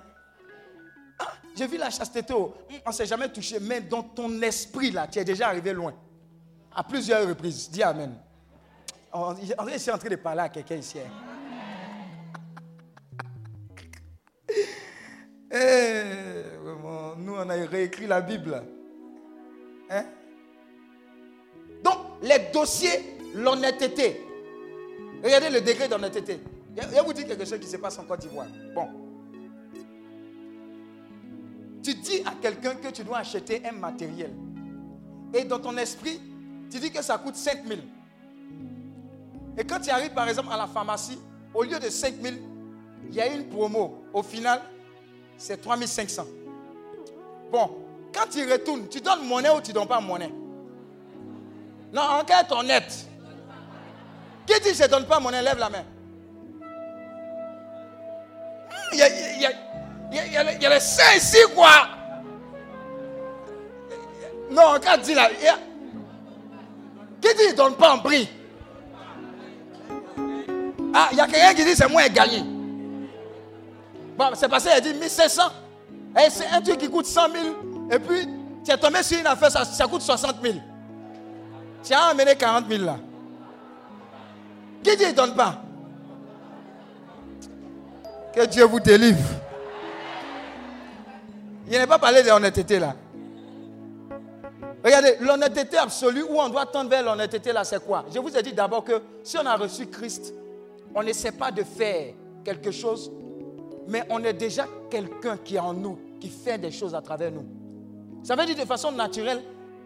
Ah, 1.17 1.33
j'ai 1.55 1.65
vu 1.65 1.77
la 1.77 1.89
chasteté. 1.89 2.33
oh. 2.33 2.53
On 2.85 2.89
ne 2.89 2.93
s'est 2.93 3.05
jamais 3.05 3.29
touché, 3.29 3.59
mais 3.59 3.81
dans 3.81 4.03
ton 4.03 4.41
esprit, 4.41 4.91
là, 4.91 5.07
tu 5.07 5.17
es 5.17 5.25
déjà 5.25 5.47
arrivé 5.47 5.73
loin. 5.73 5.93
À 6.75 6.83
plusieurs 6.83 7.27
reprises. 7.27 7.69
Dis 7.71 7.81
Amen. 7.81 8.15
On, 9.17 9.33
est 9.67 9.75
ici 9.77 9.89
en 9.89 9.97
train 9.97 10.09
de 10.09 10.17
parler 10.17 10.41
à 10.41 10.49
quelqu'un 10.49 10.75
ici. 10.75 10.99
hein. 10.99 11.09
Eh, 15.51 16.03
nous, 17.19 17.33
on 17.33 17.49
a 17.49 17.53
réécrit 17.53 18.07
la 18.07 18.19
Bible. 18.19 18.61
Hein? 19.89 20.03
Donc, 21.81 21.97
les 22.23 22.51
dossiers, 22.53 23.17
l'honnêteté. 23.33 24.21
Regardez 25.23 25.49
le 25.49 25.61
degré 25.61 25.87
d'honnêteté. 25.87 26.41
Je 26.75 26.81
je 26.81 26.87
vais 26.89 27.01
vous 27.01 27.13
dire 27.13 27.25
quelque 27.25 27.45
chose 27.45 27.59
qui 27.59 27.67
se 27.67 27.77
passe 27.77 27.97
en 27.97 28.03
Côte 28.03 28.19
d'Ivoire. 28.19 28.47
Bon. 28.73 28.89
Tu 31.81 31.93
dis 31.93 32.21
à 32.25 32.33
quelqu'un 32.41 32.75
que 32.75 32.89
tu 32.89 33.05
dois 33.05 33.19
acheter 33.19 33.61
un 33.65 33.71
matériel. 33.71 34.33
Et 35.33 35.45
dans 35.45 35.59
ton 35.59 35.77
esprit, 35.77 36.19
tu 36.69 36.79
dis 36.79 36.91
que 36.91 37.01
ça 37.01 37.17
coûte 37.17 37.35
5 37.35 37.65
000. 37.65 37.79
Et 39.57 39.63
quand 39.63 39.79
tu 39.79 39.89
arrives 39.89 40.11
par 40.13 40.27
exemple 40.27 40.49
à 40.51 40.57
la 40.57 40.67
pharmacie, 40.67 41.19
au 41.53 41.63
lieu 41.63 41.79
de 41.79 41.89
5 41.89 42.15
000, 42.21 42.35
il 43.09 43.15
y 43.15 43.21
a 43.21 43.27
une 43.27 43.47
promo. 43.47 44.03
Au 44.13 44.23
final, 44.23 44.61
c'est 45.37 45.61
3 45.61 45.77
500. 45.85 46.25
Bon, 47.51 47.69
quand 48.13 48.27
tu 48.29 48.49
retournes, 48.51 48.87
tu 48.89 48.99
donnes 48.99 49.25
monnaie 49.27 49.49
ou 49.49 49.61
tu 49.61 49.69
ne 49.71 49.75
donnes 49.75 49.87
pas 49.87 49.99
monnaie? 50.01 50.31
Non, 51.93 52.01
en 52.01 52.23
cas 52.25 52.43
est 52.43 52.51
honnête. 52.51 53.07
Qui 54.45 54.59
dit 54.61 54.73
je 54.75 54.83
ne 54.83 54.87
donne 54.87 55.05
pas 55.05 55.19
monnaie 55.19 55.41
Lève 55.41 55.57
la 55.57 55.69
main. 55.69 55.83
Il 58.91 58.99
y 58.99 59.01
a, 60.67 60.69
les- 60.69 60.79
saints 60.79 61.15
ici, 61.17 61.37
quoi? 61.53 61.87
Non, 64.51 64.79
quand 64.83 64.97
dit 65.01 65.13
là, 65.13 65.29
qui 67.21 67.27
dit 67.35 67.51
ne 67.51 67.55
donne 67.55 67.75
pas 67.75 67.93
en 67.95 67.99
prix? 67.99 68.29
Ah, 70.97 71.09
il 71.11 71.17
y 71.17 71.19
a 71.19 71.27
quelqu'un 71.27 71.53
qui 71.53 71.65
dit 71.65 71.75
c'est 71.75 71.89
moi 71.89 72.07
gagné. 72.07 72.41
Bon, 74.17 74.29
c'est 74.33 74.47
passé, 74.47 74.69
a 74.69 74.79
dit 74.79 74.93
1500. 74.93 75.41
Et 76.17 76.29
c'est 76.29 76.47
un 76.47 76.61
truc 76.61 76.77
qui 76.77 76.89
coûte 76.89 77.05
100 77.05 77.31
000. 77.33 77.45
Et 77.91 77.99
puis, 77.99 78.25
tu 78.63 78.71
es 78.71 78.77
tombé 78.77 79.03
sur 79.03 79.19
une 79.19 79.27
affaire, 79.27 79.51
ça, 79.51 79.65
ça 79.65 79.87
coûte 79.87 80.01
60 80.01 80.37
000. 80.41 80.55
Tu 81.83 81.93
as 81.93 82.01
amené 82.05 82.33
40 82.33 82.69
000 82.69 82.85
là. 82.85 82.95
Qui 84.81 84.95
dit 84.95 85.03
il 85.03 85.09
ne 85.09 85.15
donne 85.15 85.35
pas? 85.35 85.61
Que 88.33 88.45
Dieu 88.45 88.63
vous 88.63 88.79
délivre. 88.79 89.19
Il 91.67 91.77
n'est 91.77 91.87
pas 91.87 91.99
parlé 91.99 92.23
de 92.23 92.29
l'honnêteté 92.29 92.79
là. 92.79 92.95
Regardez, 94.81 95.17
l'honnêteté 95.19 95.77
absolue, 95.77 96.23
où 96.23 96.39
on 96.39 96.47
doit 96.47 96.67
tendre 96.67 96.89
vers 96.89 97.03
l'honnêteté 97.03 97.51
là, 97.51 97.65
c'est 97.65 97.83
quoi? 97.83 98.05
Je 98.13 98.19
vous 98.19 98.37
ai 98.37 98.41
dit 98.41 98.53
d'abord 98.53 98.85
que 98.85 99.01
si 99.23 99.37
on 99.37 99.45
a 99.45 99.57
reçu 99.57 99.87
Christ, 99.87 100.33
on 100.95 101.03
n'essaie 101.03 101.33
pas 101.33 101.51
de 101.51 101.61
faire 101.61 102.13
quelque 102.43 102.71
chose, 102.71 103.11
mais 103.87 104.03
on 104.09 104.23
est 104.23 104.33
déjà 104.33 104.65
quelqu'un 104.89 105.37
qui 105.37 105.57
est 105.57 105.59
en 105.59 105.73
nous, 105.73 105.99
qui 106.19 106.29
fait 106.29 106.57
des 106.57 106.71
choses 106.71 106.95
à 106.95 107.01
travers 107.01 107.31
nous. 107.31 107.45
Ça 108.23 108.35
veut 108.35 108.45
dire 108.45 108.55
de 108.55 108.65
façon 108.65 108.91
naturelle, 108.91 109.41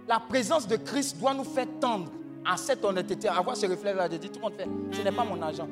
la 0.08 0.20
présence 0.20 0.68
de 0.68 0.78
Christ 0.78 1.20
doit 1.20 1.34
nous 1.34 1.44
faire 1.44 1.68
tendre 1.82 2.12
à 2.46 2.56
cette 2.56 2.86
honnêteté, 2.86 3.28
à 3.28 3.38
avoir 3.38 3.58
ce 3.58 3.66
reflet-là 3.66 4.08
de 4.08 4.18
dire, 4.18 4.32
tout 4.32 4.40
le 4.40 4.44
monde 4.44 4.54
fait, 4.54 4.68
ce 4.92 5.02
n'est 5.02 5.12
pas 5.12 5.26
mon 5.26 5.42
argent. 5.42 5.68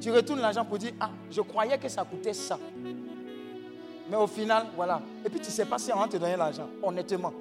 Tu 0.00 0.12
retournes 0.12 0.40
l'argent 0.40 0.64
pour 0.64 0.78
dire, 0.78 0.92
ah, 1.00 1.10
je 1.30 1.40
croyais 1.40 1.78
que 1.78 1.88
ça 1.88 2.04
coûtait 2.04 2.34
ça. 2.34 2.58
Mais 4.10 4.16
au 4.16 4.26
final, 4.26 4.66
voilà. 4.76 5.00
Et 5.24 5.30
puis 5.30 5.40
tu 5.40 5.46
ne 5.46 5.52
sais 5.52 5.64
pas 5.64 5.78
si 5.78 5.92
on 5.92 5.98
va 5.98 6.06
te 6.06 6.18
donner 6.18 6.36
l'argent, 6.36 6.68
honnêtement. 6.82 7.32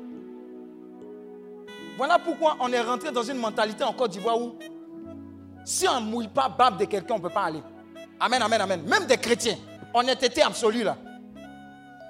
Voilà 1.97 2.17
pourquoi 2.17 2.55
on 2.59 2.71
est 2.71 2.81
rentré 2.81 3.11
dans 3.11 3.21
une 3.23 3.37
mentalité 3.37 3.83
en 3.83 3.93
Côte 3.93 4.11
d'Ivoire 4.11 4.41
où 4.41 4.53
si 5.65 5.87
on 5.87 6.01
ne 6.01 6.05
mouille 6.05 6.27
pas 6.27 6.49
barbe 6.49 6.79
de 6.79 6.85
quelqu'un, 6.85 7.15
on 7.15 7.17
ne 7.17 7.23
peut 7.23 7.29
pas 7.29 7.45
aller. 7.45 7.63
Amen, 8.19 8.41
amen, 8.41 8.61
amen. 8.61 8.83
Même 8.83 9.05
des 9.05 9.17
chrétiens, 9.17 9.57
honnêteté 9.93 10.41
absolue 10.41 10.83
là. 10.83 10.97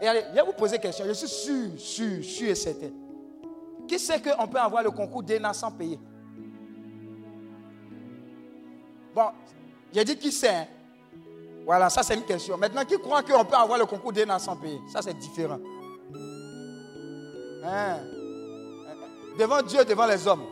Et 0.02 0.08
allez, 0.08 0.24
je 0.30 0.36
vais 0.36 0.42
vous 0.46 0.54
poser 0.54 0.76
une 0.76 0.82
question. 0.82 1.06
Je 1.08 1.14
suis 1.14 1.28
sûr, 1.28 1.70
sûr, 1.78 2.24
sûr 2.24 2.50
et 2.50 2.56
certain. 2.56 2.90
Qui 3.88 4.00
sait 4.00 4.22
qu'on 4.22 4.48
peut 4.48 4.60
avoir 4.60 4.84
le 4.84 4.92
concours 4.92 5.24
d'ENA 5.24 5.54
sans 5.54 5.72
payer? 5.72 6.00
Bon, 9.16 9.28
j'ai 9.94 10.04
dit 10.04 10.18
qui 10.18 10.32
sait. 10.32 10.50
hein? 10.50 10.66
Voilà, 11.66 11.90
ça 11.90 12.04
c'est 12.04 12.16
une 12.16 12.24
question. 12.24 12.58
Maintenant, 12.58 12.84
qui 12.84 12.98
croit 12.98 13.24
qu'on 13.24 13.46
peut 13.46 13.56
avoir 13.56 13.78
le 13.78 13.86
concours 13.86 14.12
d'ENA 14.12 14.40
sans 14.40 14.58
payer? 14.58 14.80
Ça 14.92 15.02
c'est 15.02 15.14
différent. 15.18 15.60
Hein? 17.64 18.00
Devant 19.40 19.62
Dieu, 19.62 19.86
devant 19.86 20.06
les 20.06 20.28
hommes. 20.28 20.44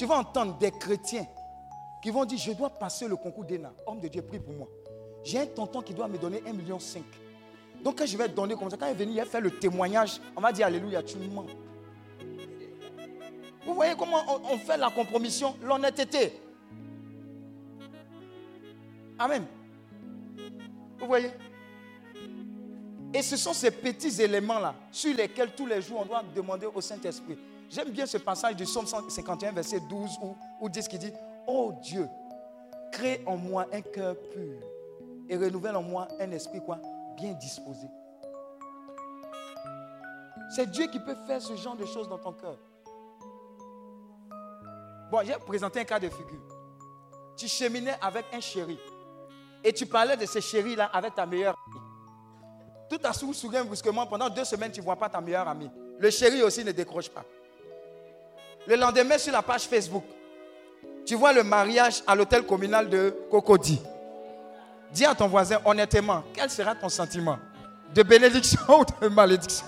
Tu 0.00 0.06
vas 0.06 0.16
entendre 0.16 0.56
des 0.56 0.70
chrétiens 0.70 1.26
qui 2.02 2.08
vont 2.08 2.24
dire, 2.24 2.38
je 2.38 2.52
dois 2.52 2.70
passer 2.70 3.06
le 3.06 3.16
concours 3.16 3.44
d'ENA. 3.44 3.70
Homme 3.86 4.00
de 4.00 4.08
Dieu, 4.08 4.22
prie 4.22 4.38
pour 4.38 4.54
moi. 4.54 4.66
J'ai 5.22 5.40
un 5.40 5.44
tonton 5.44 5.82
qui 5.82 5.92
doit 5.92 6.08
me 6.08 6.16
donner 6.16 6.38
1,5 6.38 6.52
million. 6.54 6.78
Donc 7.84 7.98
quand 7.98 8.06
je 8.06 8.16
vais 8.16 8.26
donner 8.30 8.54
comme 8.54 8.70
ça, 8.70 8.78
quand 8.78 8.86
il 8.86 8.92
est 8.92 8.94
venu, 8.94 9.12
il 9.12 9.40
le 9.40 9.50
témoignage, 9.58 10.18
on 10.34 10.40
va 10.40 10.52
dire 10.52 10.68
Alléluia, 10.68 11.02
tu 11.02 11.18
mens. 11.18 11.44
Vous 13.66 13.74
voyez 13.74 13.94
comment 13.94 14.22
on, 14.26 14.54
on 14.54 14.56
fait 14.56 14.78
la 14.78 14.88
compromission, 14.88 15.54
l'honnêteté. 15.62 16.32
Amen. 19.18 19.44
Vous 20.98 21.06
voyez? 21.08 21.30
Et 23.12 23.20
ce 23.20 23.36
sont 23.36 23.52
ces 23.52 23.70
petits 23.70 24.22
éléments-là 24.22 24.74
sur 24.90 25.14
lesquels 25.14 25.54
tous 25.54 25.66
les 25.66 25.82
jours 25.82 26.00
on 26.00 26.06
doit 26.06 26.22
demander 26.34 26.64
au 26.64 26.80
Saint-Esprit. 26.80 27.36
J'aime 27.70 27.90
bien 27.90 28.04
ce 28.04 28.18
passage 28.18 28.56
du 28.56 28.64
psaume 28.64 28.86
151, 28.86 29.52
verset 29.52 29.78
12 29.88 30.18
ou, 30.22 30.36
ou 30.60 30.68
10 30.68 30.88
qui 30.88 30.98
dit 30.98 31.12
Oh 31.46 31.72
Dieu, 31.80 32.08
crée 32.90 33.22
en 33.26 33.36
moi 33.36 33.66
un 33.72 33.80
cœur 33.80 34.16
pur 34.32 34.58
et 35.28 35.36
renouvelle 35.36 35.76
en 35.76 35.82
moi 35.82 36.08
un 36.18 36.32
esprit 36.32 36.60
quoi 36.60 36.80
Bien 37.16 37.32
disposé. 37.34 37.86
C'est 40.56 40.68
Dieu 40.68 40.88
qui 40.88 40.98
peut 40.98 41.14
faire 41.28 41.40
ce 41.40 41.54
genre 41.54 41.76
de 41.76 41.86
choses 41.86 42.08
dans 42.08 42.18
ton 42.18 42.32
cœur. 42.32 42.58
Bon, 45.12 45.20
j'ai 45.24 45.34
présenté 45.46 45.78
un 45.78 45.84
cas 45.84 46.00
de 46.00 46.08
figure. 46.08 46.42
Tu 47.36 47.46
cheminais 47.46 47.94
avec 48.02 48.24
un 48.32 48.40
chéri 48.40 48.80
et 49.62 49.72
tu 49.72 49.86
parlais 49.86 50.16
de 50.16 50.26
ce 50.26 50.40
chéri-là 50.40 50.86
avec 50.86 51.14
ta 51.14 51.24
meilleure 51.24 51.54
amie. 51.68 51.80
Tout 52.88 52.98
à 53.04 53.12
coup, 53.12 53.32
soudain, 53.32 53.64
brusquement, 53.64 54.06
pendant 54.08 54.28
deux 54.28 54.44
semaines, 54.44 54.72
tu 54.72 54.80
ne 54.80 54.84
vois 54.84 54.96
pas 54.96 55.08
ta 55.08 55.20
meilleure 55.20 55.46
amie. 55.46 55.70
Le 56.00 56.10
chéri 56.10 56.42
aussi 56.42 56.64
ne 56.64 56.72
décroche 56.72 57.08
pas. 57.08 57.24
Le 58.66 58.76
lendemain, 58.76 59.18
sur 59.18 59.32
la 59.32 59.42
page 59.42 59.62
Facebook, 59.62 60.04
tu 61.06 61.14
vois 61.14 61.32
le 61.32 61.42
mariage 61.42 62.02
à 62.06 62.14
l'hôtel 62.14 62.44
communal 62.44 62.88
de 62.88 63.14
Cocody. 63.30 63.80
Dis 64.92 65.04
à 65.04 65.14
ton 65.14 65.28
voisin 65.28 65.60
honnêtement, 65.64 66.24
quel 66.34 66.50
sera 66.50 66.74
ton 66.74 66.88
sentiment 66.88 67.38
De 67.94 68.02
bénédiction 68.02 68.60
ou 68.80 68.84
de 69.00 69.08
malédiction? 69.08 69.66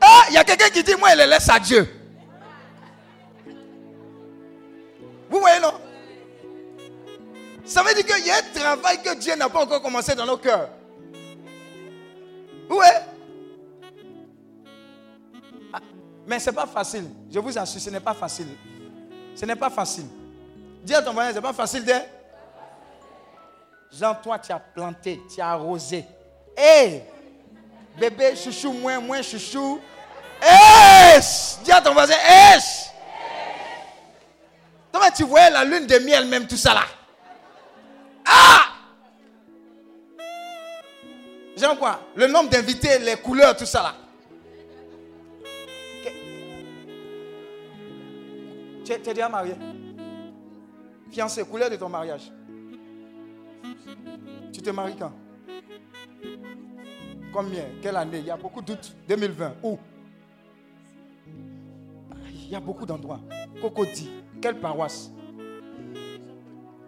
Ah, 0.00 0.24
il 0.28 0.34
y 0.34 0.38
a 0.38 0.44
quelqu'un 0.44 0.68
qui 0.68 0.82
dit, 0.82 0.94
moi, 0.96 1.12
il 1.12 1.18
les 1.18 1.26
laisse 1.26 1.48
à 1.48 1.58
Dieu. 1.58 1.88
Vous 5.30 5.40
voyez, 5.40 5.60
non? 5.60 5.72
Ça 7.64 7.82
veut 7.82 7.94
dire 7.94 8.04
qu'il 8.04 8.26
y 8.26 8.30
a 8.30 8.36
un 8.36 8.60
travail 8.60 9.02
que 9.02 9.14
Dieu 9.14 9.34
n'a 9.36 9.48
pas 9.48 9.62
encore 9.62 9.80
commencé 9.80 10.14
dans 10.14 10.26
nos 10.26 10.36
cœurs. 10.36 10.68
Oui. 12.68 12.86
Ah, 12.86 13.11
mais 16.26 16.38
ce 16.38 16.50
n'est 16.50 16.56
pas 16.56 16.66
facile. 16.66 17.08
Je 17.30 17.38
vous 17.38 17.56
assure, 17.58 17.80
ce 17.80 17.90
n'est 17.90 18.00
pas 18.00 18.14
facile. 18.14 18.48
Ce 19.34 19.44
n'est 19.44 19.56
pas 19.56 19.70
facile. 19.70 20.06
Dis 20.82 20.94
à 20.94 21.02
ton 21.02 21.12
voisin, 21.12 21.30
ce 21.30 21.34
n'est 21.36 21.42
pas 21.42 21.52
facile. 21.52 21.84
Jean, 23.92 24.14
toi, 24.14 24.38
tu 24.38 24.52
as 24.52 24.58
planté, 24.58 25.20
tu 25.32 25.40
as 25.40 25.50
arrosé. 25.50 26.04
Hé! 26.56 27.02
Bébé, 27.98 28.34
chouchou, 28.36 28.72
moins, 28.72 29.00
moins, 29.00 29.22
chouchou. 29.22 29.80
Hé! 30.40 31.20
Dis 31.62 31.72
à 31.72 31.80
ton 31.80 31.92
voisin, 31.92 32.14
hé! 32.14 32.58
Comment 34.90 35.10
tu 35.10 35.24
voyais 35.24 35.50
la 35.50 35.64
lune 35.64 35.86
de 35.86 35.98
miel, 35.98 36.26
même 36.26 36.46
tout 36.46 36.56
ça 36.56 36.74
là? 36.74 36.84
Ah! 38.26 38.66
Jean, 41.56 41.76
quoi? 41.76 42.00
Le 42.14 42.26
nombre 42.26 42.50
d'invités, 42.50 42.98
les 42.98 43.16
couleurs, 43.16 43.56
tout 43.56 43.66
ça 43.66 43.82
là. 43.82 43.94
Tu 48.84 48.92
es, 48.92 48.98
déjà 48.98 49.28
marié? 49.28 49.54
Fiancé, 51.10 51.44
couleur 51.44 51.70
de 51.70 51.76
ton 51.76 51.88
mariage. 51.88 52.32
Tu 54.52 54.60
te 54.60 54.70
maries 54.70 54.96
quand? 54.96 55.12
Combien? 57.32 57.64
Quelle 57.80 57.96
année? 57.96 58.18
Il 58.18 58.26
y 58.26 58.30
a 58.30 58.36
beaucoup 58.36 58.60
de 58.60 58.66
doutes. 58.66 58.94
2020. 59.08 59.54
Où? 59.62 59.78
Il 62.34 62.50
y 62.50 62.54
a 62.54 62.60
beaucoup 62.60 62.84
d'endroits. 62.84 63.20
Cocody, 63.60 64.10
quelle 64.40 64.60
paroisse? 64.60 65.10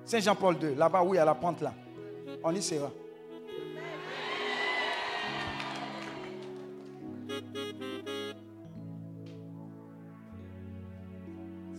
Saint-Jean-Paul 0.04 0.56
II, 0.62 0.74
là-bas 0.74 1.02
où 1.02 1.14
il 1.14 1.16
y 1.16 1.20
a 1.20 1.24
la 1.24 1.34
pente 1.34 1.62
là. 1.62 1.72
On 2.42 2.54
y 2.54 2.60
sera. 2.60 2.90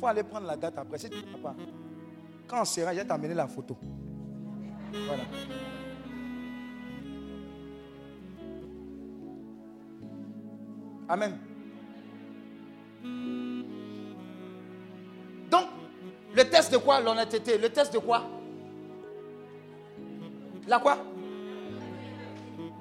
Aller 0.08 0.24
prendre 0.24 0.48
la 0.48 0.56
date 0.56 0.78
après. 0.78 0.98
Si 0.98 1.10
tu 1.10 1.18
ne 1.18 1.38
pas, 1.38 1.56
quand 2.48 2.62
on 2.62 2.66
sera, 2.66 2.94
je 2.94 3.00
vais 3.00 3.06
t'amener 3.06 3.34
la 3.34 3.48
photo. 3.48 3.78
Voilà. 5.08 5.24
Amen. 11.08 11.38
Donc, 15.50 15.68
le 16.36 16.44
test 16.50 16.72
de 16.72 16.78
quoi 16.78 17.00
L'honnêteté? 17.00 17.58
Le 17.58 17.70
test 17.70 17.94
de 17.94 18.00
quoi? 18.00 18.24
La 20.68 20.80
quoi? 20.80 20.98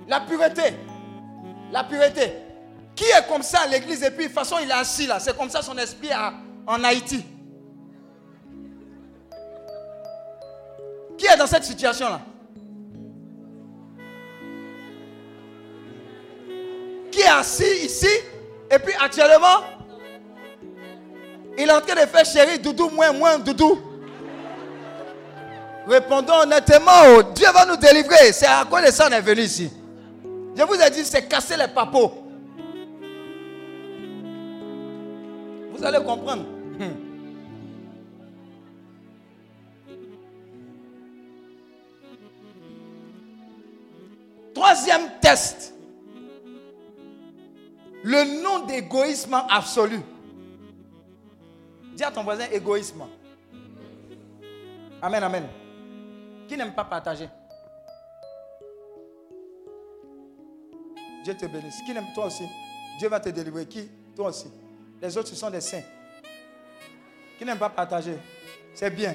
La 0.09 0.21
pureté. 0.21 0.75
La 1.71 1.85
pureté. 1.85 2.33
Qui 2.95 3.05
est 3.05 3.29
comme 3.29 3.43
ça 3.43 3.61
à 3.63 3.67
l'église 3.67 4.03
et 4.03 4.11
puis 4.11 4.25
de 4.25 4.29
toute 4.29 4.35
façon 4.35 4.57
il 4.63 4.71
est 4.71 4.73
assis 4.73 5.07
là. 5.07 5.19
C'est 5.19 5.37
comme 5.37 5.51
ça 5.51 5.63
son 5.63 5.77
esprit 5.77 6.11
en 6.67 6.83
Haïti. 6.85 7.25
Qui 11.17 11.27
est 11.27 11.37
dans 11.37 11.47
cette 11.47 11.65
situation 11.65 12.09
là 12.09 12.21
Qui 17.11 17.21
est 17.21 17.29
assis 17.29 17.85
ici 17.85 18.09
et 18.71 18.79
puis 18.79 18.93
actuellement 19.01 19.63
il 21.57 21.69
est 21.69 21.73
en 21.73 21.81
train 21.81 21.95
de 21.95 22.09
faire 22.09 22.25
chéri, 22.25 22.59
doudou, 22.59 22.91
moins, 22.91 23.13
moins, 23.13 23.39
doudou. 23.39 23.79
Répondons 25.87 26.41
honnêtement, 26.43 27.23
Dieu 27.35 27.47
va 27.53 27.67
nous 27.67 27.77
délivrer. 27.77 28.33
C'est 28.33 28.47
à 28.47 28.65
quoi 28.69 28.83
de 28.85 28.91
ça 28.91 29.07
est 29.09 29.21
venu 29.21 29.43
ici? 29.43 29.71
Je 30.57 30.63
vous 30.63 30.75
ai 30.75 30.91
dit, 30.91 31.05
c'est 31.05 31.29
casser 31.29 31.57
les 31.57 31.69
papos. 31.69 32.13
Vous 35.73 35.85
allez 35.85 36.03
comprendre. 36.05 36.45
Troisième 44.55 45.21
test. 45.21 45.75
Le 48.03 48.43
nom 48.43 48.67
d'égoïsme 48.67 49.35
absolu. 49.49 50.01
Dis 51.95 52.05
à 52.05 52.11
ton 52.11 52.23
voisin 52.25 52.47
égoïsme. 52.53 53.05
Amen, 55.01 55.23
amen. 55.23 55.49
Qui 56.49 56.57
n'aime 56.57 56.75
pas 56.75 56.85
partager? 56.85 57.29
Dieu 61.25 61.35
te 61.35 61.47
bénisse. 61.47 61.81
Qui 61.87 61.95
n'aime 61.95 62.13
toi 62.15 62.27
aussi? 62.27 62.45
Dieu 62.99 63.09
va 63.09 63.21
te 63.21 63.29
délivrer. 63.31 63.67
Qui? 63.67 63.89
Toi 64.15 64.29
aussi. 64.29 64.49
Les 65.01 65.17
autres, 65.17 65.29
ce 65.29 65.37
sont 65.37 65.51
des 65.51 65.61
saints. 65.61 65.83
Qui 67.39 67.45
n'aime 67.45 67.59
pas 67.59 67.69
partager 67.69 68.17
C'est 68.75 68.91
bien. 68.91 69.15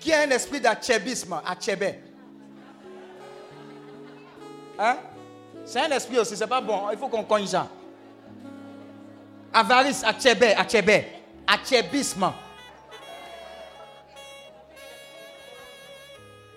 Qui 0.00 0.12
a 0.12 0.22
un 0.22 0.30
esprit 0.30 0.60
d'achébisme 0.60 1.40
Achébé. 1.44 2.00
Hein? 4.78 4.96
C'est 5.64 5.80
un 5.80 5.90
esprit 5.90 6.18
aussi, 6.18 6.36
c'est 6.36 6.46
pas 6.46 6.60
bon. 6.60 6.90
Il 6.92 6.98
faut 6.98 7.08
qu'on 7.08 7.24
cogne 7.24 7.46
ça. 7.46 7.68
Avarice, 9.52 10.04
achébé, 10.04 10.54
achébé 10.54 11.16
achébisme. 11.46 12.32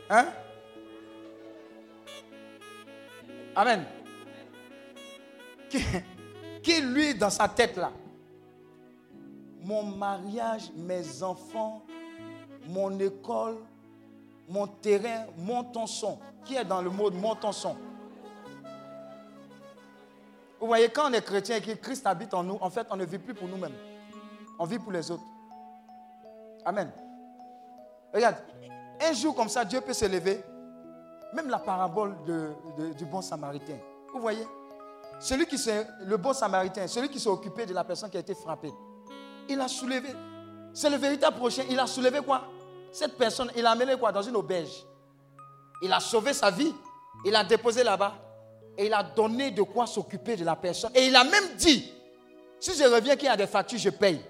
Hein? 0.09 0.25
Amen. 3.55 3.85
Qui, 5.69 5.85
qui, 6.63 6.81
lui, 6.81 7.13
dans 7.13 7.29
sa 7.29 7.47
tête 7.47 7.77
là, 7.77 7.91
mon 9.63 9.83
mariage, 9.83 10.71
mes 10.75 11.23
enfants, 11.23 11.83
mon 12.67 12.97
école, 12.99 13.57
mon 14.47 14.67
terrain, 14.67 15.25
mon 15.37 15.65
son. 15.85 16.19
Qui 16.45 16.55
est 16.55 16.65
dans 16.65 16.81
le 16.81 16.89
mode 16.89 17.13
mon 17.15 17.35
son? 17.51 17.75
Vous 20.59 20.67
voyez, 20.67 20.89
quand 20.89 21.09
on 21.09 21.13
est 21.13 21.21
chrétien 21.21 21.57
et 21.57 21.61
que 21.61 21.71
Christ 21.71 22.05
habite 22.05 22.33
en 22.33 22.43
nous, 22.43 22.57
en 22.59 22.69
fait, 22.69 22.87
on 22.89 22.95
ne 22.95 23.05
vit 23.05 23.19
plus 23.19 23.33
pour 23.33 23.47
nous-mêmes. 23.47 23.75
On 24.57 24.65
vit 24.65 24.79
pour 24.79 24.91
les 24.91 25.09
autres. 25.09 25.23
Amen. 26.65 26.91
Regarde, 28.13 28.37
un 29.01 29.13
jour 29.13 29.33
comme 29.35 29.47
ça, 29.47 29.63
Dieu 29.63 29.79
peut 29.81 29.93
se 29.93 30.05
lever. 30.05 30.43
Même 31.33 31.49
la 31.49 31.59
parabole 31.59 32.15
du 32.97 33.05
bon 33.05 33.21
samaritain. 33.21 33.77
Vous 34.13 34.19
voyez? 34.19 34.45
Celui 35.19 35.45
qui 35.45 35.57
le 36.05 36.17
bon 36.17 36.33
samaritain, 36.33 36.87
celui 36.87 37.09
qui 37.09 37.19
s'est 37.19 37.29
occupé 37.29 37.65
de 37.65 37.73
la 37.73 37.83
personne 37.83 38.09
qui 38.09 38.17
a 38.17 38.21
été 38.21 38.33
frappée. 38.33 38.73
Il 39.49 39.59
a 39.59 39.67
soulevé. 39.67 40.09
C'est 40.73 40.89
le 40.89 40.97
véritable 40.97 41.37
prochain. 41.37 41.63
Il 41.69 41.79
a 41.79 41.87
soulevé 41.87 42.21
quoi? 42.21 42.43
Cette 42.91 43.17
personne, 43.17 43.51
il 43.57 43.65
a 43.65 43.71
amené 43.71 43.97
quoi? 43.97 44.11
Dans 44.11 44.21
une 44.21 44.35
auberge. 44.35 44.85
Il 45.81 45.91
a 45.91 45.99
sauvé 45.99 46.33
sa 46.33 46.51
vie. 46.51 46.73
Il 47.25 47.35
a 47.35 47.43
déposé 47.43 47.83
là-bas. 47.83 48.13
Et 48.77 48.85
il 48.85 48.93
a 48.93 49.03
donné 49.03 49.51
de 49.51 49.63
quoi 49.63 49.87
s'occuper 49.87 50.37
de 50.37 50.45
la 50.45 50.55
personne. 50.55 50.91
Et 50.95 51.07
il 51.07 51.15
a 51.15 51.23
même 51.23 51.55
dit, 51.57 51.91
si 52.59 52.73
je 52.75 52.83
reviens 52.83 53.15
qu'il 53.15 53.25
y 53.25 53.29
a 53.29 53.35
des 53.35 53.47
factures, 53.47 53.79
je 53.79 53.89
paye. 53.89 54.21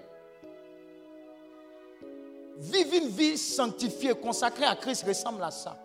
Vivre 2.56 2.94
une 2.94 3.08
vie 3.08 3.38
sanctifiée, 3.38 4.14
consacrée 4.14 4.66
à 4.66 4.74
Christ 4.74 5.06
ressemble 5.06 5.42
à 5.42 5.50
ça. 5.50 5.76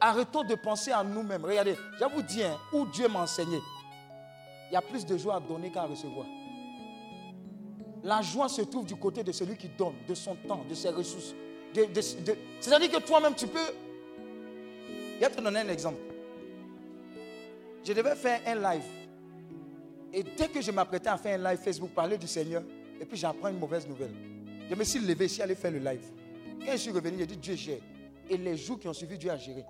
Arrêtons 0.00 0.42
de 0.42 0.54
penser 0.54 0.90
à 0.90 1.04
nous-mêmes. 1.04 1.44
Regardez, 1.44 1.76
je 2.00 2.04
vous 2.06 2.22
dis, 2.22 2.42
hein, 2.42 2.58
où 2.72 2.86
Dieu 2.86 3.08
m'a 3.08 3.20
enseigné, 3.20 3.60
il 4.70 4.74
y 4.74 4.76
a 4.76 4.80
plus 4.82 5.04
de 5.04 5.16
joie 5.16 5.36
à 5.36 5.40
donner 5.40 5.70
qu'à 5.70 5.82
recevoir. 5.82 6.26
La 8.04 8.20
joie 8.20 8.48
se 8.48 8.62
trouve 8.62 8.86
du 8.86 8.96
côté 8.96 9.22
de 9.22 9.32
celui 9.32 9.56
qui 9.56 9.68
donne, 9.68 9.94
de 10.08 10.14
son 10.14 10.34
temps, 10.34 10.64
de 10.68 10.74
ses 10.74 10.88
ressources. 10.88 11.34
C'est-à-dire 12.60 12.90
que 12.90 13.00
toi-même, 13.00 13.34
tu 13.34 13.46
peux... 13.46 13.58
Je 15.14 15.20
vais 15.20 15.30
te 15.30 15.40
donner 15.40 15.60
un 15.60 15.68
exemple. 15.68 16.00
Je 17.84 17.92
devais 17.92 18.16
faire 18.16 18.40
un 18.46 18.54
live. 18.56 18.84
Et 20.12 20.22
dès 20.22 20.48
que 20.48 20.60
je 20.60 20.70
m'apprêtais 20.70 21.08
à 21.08 21.16
faire 21.16 21.38
un 21.38 21.50
live 21.50 21.58
Facebook, 21.58 21.90
parler 21.90 22.18
du 22.18 22.26
Seigneur, 22.26 22.62
et 23.00 23.04
puis 23.04 23.16
j'apprends 23.16 23.48
une 23.48 23.58
mauvaise 23.58 23.86
nouvelle. 23.88 24.14
Je 24.68 24.74
me 24.74 24.84
suis 24.84 25.00
levé, 25.00 25.28
je 25.28 25.34
suis 25.34 25.42
allé 25.42 25.54
faire 25.54 25.70
le 25.70 25.78
live. 25.78 26.04
Quand 26.64 26.72
je 26.72 26.76
suis 26.76 26.90
revenu, 26.90 27.18
j'ai 27.18 27.26
dit 27.26 27.36
Dieu 27.36 27.54
gère. 27.56 27.80
Et 28.28 28.36
les 28.36 28.56
jours 28.56 28.78
qui 28.78 28.88
ont 28.88 28.92
suivi, 28.92 29.18
Dieu 29.18 29.30
a 29.30 29.36
géré. 29.36 29.64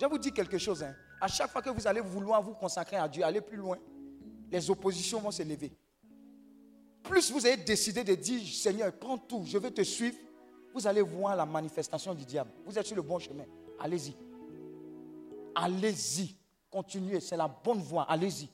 Je 0.00 0.06
vous 0.06 0.18
dire 0.18 0.32
quelque 0.32 0.58
chose. 0.58 0.82
Hein. 0.82 0.94
À 1.20 1.26
chaque 1.26 1.50
fois 1.50 1.62
que 1.62 1.70
vous 1.70 1.86
allez 1.86 2.00
vouloir 2.00 2.42
vous 2.42 2.54
consacrer 2.54 2.96
à 2.96 3.08
Dieu, 3.08 3.24
aller 3.24 3.40
plus 3.40 3.56
loin, 3.56 3.78
les 4.50 4.70
oppositions 4.70 5.20
vont 5.20 5.30
se 5.30 5.42
lever. 5.42 5.72
Plus 7.02 7.30
vous 7.30 7.46
avez 7.46 7.56
décidé 7.56 8.04
de 8.04 8.14
dire 8.14 8.46
Seigneur, 8.46 8.92
prends 8.92 9.18
tout, 9.18 9.44
je 9.46 9.58
vais 9.58 9.70
te 9.70 9.82
suivre, 9.82 10.16
vous 10.74 10.86
allez 10.86 11.02
voir 11.02 11.34
la 11.34 11.46
manifestation 11.46 12.14
du 12.14 12.24
diable. 12.24 12.50
Vous 12.64 12.78
êtes 12.78 12.86
sur 12.86 12.96
le 12.96 13.02
bon 13.02 13.18
chemin. 13.18 13.44
Allez-y. 13.80 14.14
Allez-y. 15.54 16.36
Continuez. 16.70 17.20
C'est 17.20 17.36
la 17.36 17.48
bonne 17.48 17.80
voie. 17.80 18.04
Allez-y. 18.04 18.48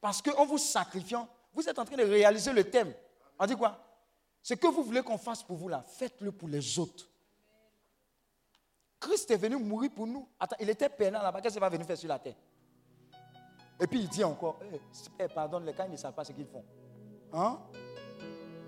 Parce 0.00 0.22
qu'en 0.22 0.46
vous 0.46 0.58
sacrifiant, 0.58 1.28
vous 1.52 1.68
êtes 1.68 1.78
en 1.78 1.84
train 1.84 1.96
de 1.96 2.04
réaliser 2.04 2.52
le 2.52 2.64
thème. 2.64 2.92
On 3.38 3.46
dit 3.46 3.56
quoi? 3.56 3.80
Ce 4.42 4.54
que 4.54 4.66
vous 4.66 4.82
voulez 4.82 5.02
qu'on 5.02 5.18
fasse 5.18 5.42
pour 5.42 5.56
vous 5.56 5.68
là, 5.68 5.82
faites-le 5.82 6.30
pour 6.30 6.48
les 6.48 6.78
autres. 6.78 7.08
Christ 9.00 9.30
est 9.30 9.36
venu 9.36 9.56
mourir 9.56 9.90
pour 9.94 10.06
nous. 10.06 10.28
Il 10.60 10.70
était 10.70 10.88
pénal 10.88 11.22
là-bas. 11.22 11.40
Qu'est-ce 11.40 11.54
qu'il 11.54 11.60
va 11.60 11.68
venir 11.68 11.86
faire 11.86 11.98
sur 11.98 12.08
la 12.08 12.18
terre? 12.18 12.36
Et 13.80 13.86
puis 13.86 14.00
il 14.00 14.08
dit 14.08 14.24
encore, 14.24 14.60
eh, 14.72 14.80
eh, 15.18 15.28
pardonne 15.28 15.66
les 15.66 15.74
cas, 15.74 15.86
ils 15.86 15.92
ne 15.92 15.96
savent 15.96 16.14
pas 16.14 16.24
ce 16.24 16.32
qu'ils 16.32 16.46
font. 16.46 16.64
Hein? 17.34 17.58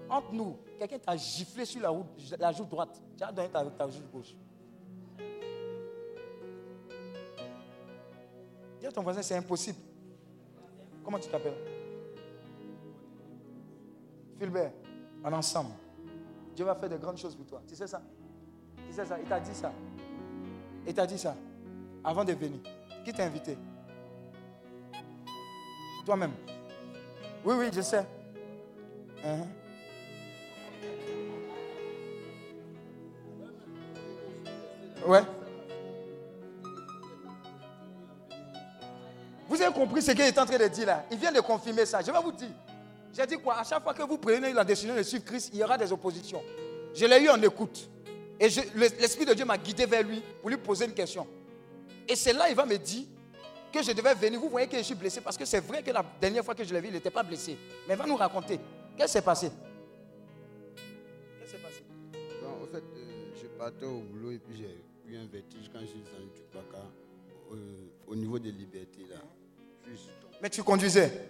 Entre 0.08 0.32
nous, 0.32 0.56
quelqu'un 0.78 0.98
t'a 0.98 1.16
giflé 1.16 1.64
sur 1.64 1.80
la, 1.80 1.90
route, 1.90 2.06
la 2.38 2.52
joue 2.52 2.64
droite. 2.64 3.00
Tu 3.16 3.22
as 3.22 3.32
donné 3.32 3.48
ta, 3.48 3.64
ta 3.64 3.88
joue 3.88 4.02
gauche. 4.12 4.34
Dis 8.80 8.86
à 8.86 8.92
ton 8.92 9.02
voisin, 9.02 9.22
c'est 9.22 9.36
impossible. 9.36 9.78
Comment 11.04 11.18
tu 11.18 11.28
t'appelles? 11.28 11.56
Philbert 14.38 14.72
ensemble. 15.24 15.70
Dieu 16.54 16.64
va 16.64 16.74
faire 16.74 16.88
de 16.88 16.96
grandes 16.96 17.18
choses 17.18 17.34
pour 17.34 17.46
toi. 17.46 17.62
Tu 17.66 17.74
sais 17.74 17.86
ça? 17.86 18.00
Tu 18.88 18.92
sais 18.92 19.04
ça? 19.04 19.18
Il 19.20 19.28
t'a 19.28 19.40
dit 19.40 19.54
ça. 19.54 19.72
Il 20.86 20.94
t'a 20.94 21.06
dit 21.06 21.18
ça 21.18 21.34
avant 22.04 22.24
de 22.24 22.32
venir. 22.32 22.60
Qui 23.04 23.12
t'a 23.12 23.24
invité? 23.24 23.58
Toi-même. 26.04 26.32
Oui, 27.44 27.54
oui, 27.58 27.70
je 27.72 27.80
sais. 27.80 28.06
Uh-huh. 29.26 29.44
Ouais. 35.08 35.22
Vous 39.48 39.60
avez 39.60 39.74
compris 39.74 40.02
ce 40.02 40.12
qu'il 40.12 40.20
est 40.20 40.38
en 40.38 40.46
train 40.46 40.58
de 40.58 40.68
dire 40.68 40.86
là? 40.86 41.04
Il 41.10 41.18
vient 41.18 41.32
de 41.32 41.40
confirmer 41.40 41.86
ça. 41.86 42.00
Je 42.02 42.12
vais 42.12 42.20
vous 42.22 42.30
dire. 42.30 42.50
J'ai 43.12 43.26
dit 43.26 43.36
quoi? 43.36 43.58
À 43.58 43.64
chaque 43.64 43.82
fois 43.82 43.94
que 43.94 44.02
vous 44.02 44.18
prenez 44.18 44.52
la 44.52 44.64
décision 44.64 44.94
de 44.94 45.02
suivre 45.02 45.24
Christ, 45.24 45.50
il 45.52 45.58
y 45.58 45.64
aura 45.64 45.76
des 45.76 45.90
oppositions. 45.90 46.42
Je 46.94 47.04
l'ai 47.06 47.20
eu 47.22 47.28
en 47.28 47.42
écoute. 47.42 47.88
Et 48.38 48.48
l'Esprit 48.76 49.24
de 49.24 49.34
Dieu 49.34 49.44
m'a 49.44 49.58
guidé 49.58 49.86
vers 49.86 50.02
lui 50.02 50.22
pour 50.40 50.50
lui 50.50 50.58
poser 50.58 50.84
une 50.84 50.94
question. 50.94 51.26
Et 52.06 52.14
c'est 52.14 52.32
là 52.32 52.48
il 52.48 52.54
va 52.54 52.64
me 52.64 52.76
dire 52.76 53.06
que 53.72 53.82
je 53.82 53.90
devais 53.90 54.14
venir. 54.14 54.38
Vous 54.38 54.50
voyez 54.50 54.68
que 54.68 54.76
je 54.76 54.82
suis 54.82 54.94
blessé 54.94 55.20
parce 55.20 55.36
que 55.36 55.44
c'est 55.44 55.60
vrai 55.60 55.82
que 55.82 55.90
la 55.90 56.04
dernière 56.20 56.44
fois 56.44 56.54
que 56.54 56.62
je 56.62 56.72
l'ai 56.72 56.80
vu, 56.80 56.88
il 56.88 56.94
n'était 56.94 57.10
pas 57.10 57.22
blessé. 57.22 57.56
Mais 57.88 57.94
il 57.94 57.96
va 57.96 58.06
nous 58.06 58.16
raconter. 58.16 58.60
Qu'est-ce 58.96 59.06
qui 59.06 59.12
s'est 59.12 59.22
passé? 59.22 59.50
Qu'est-ce 61.38 61.52
qui 61.52 61.56
s'est 61.56 61.62
passé? 61.62 61.82
Bon, 62.42 62.64
en 62.64 62.66
fait, 62.66 62.82
euh, 62.82 63.32
je 63.40 63.46
partais 63.58 63.84
au 63.84 64.00
boulot 64.00 64.32
et 64.32 64.38
puis 64.38 64.56
j'ai 64.56 65.12
eu 65.12 65.16
un 65.16 65.26
vertige 65.26 65.70
quand 65.72 65.80
je 65.80 65.86
suis 65.86 65.98
descendu 65.98 66.30
du 66.34 66.42
Baka, 66.52 66.84
euh, 67.52 67.56
au 68.06 68.16
niveau 68.16 68.38
des 68.38 68.52
libertés 68.52 69.06
là. 69.10 69.16
Mais 70.42 70.50
tu 70.50 70.62
conduisais? 70.62 71.28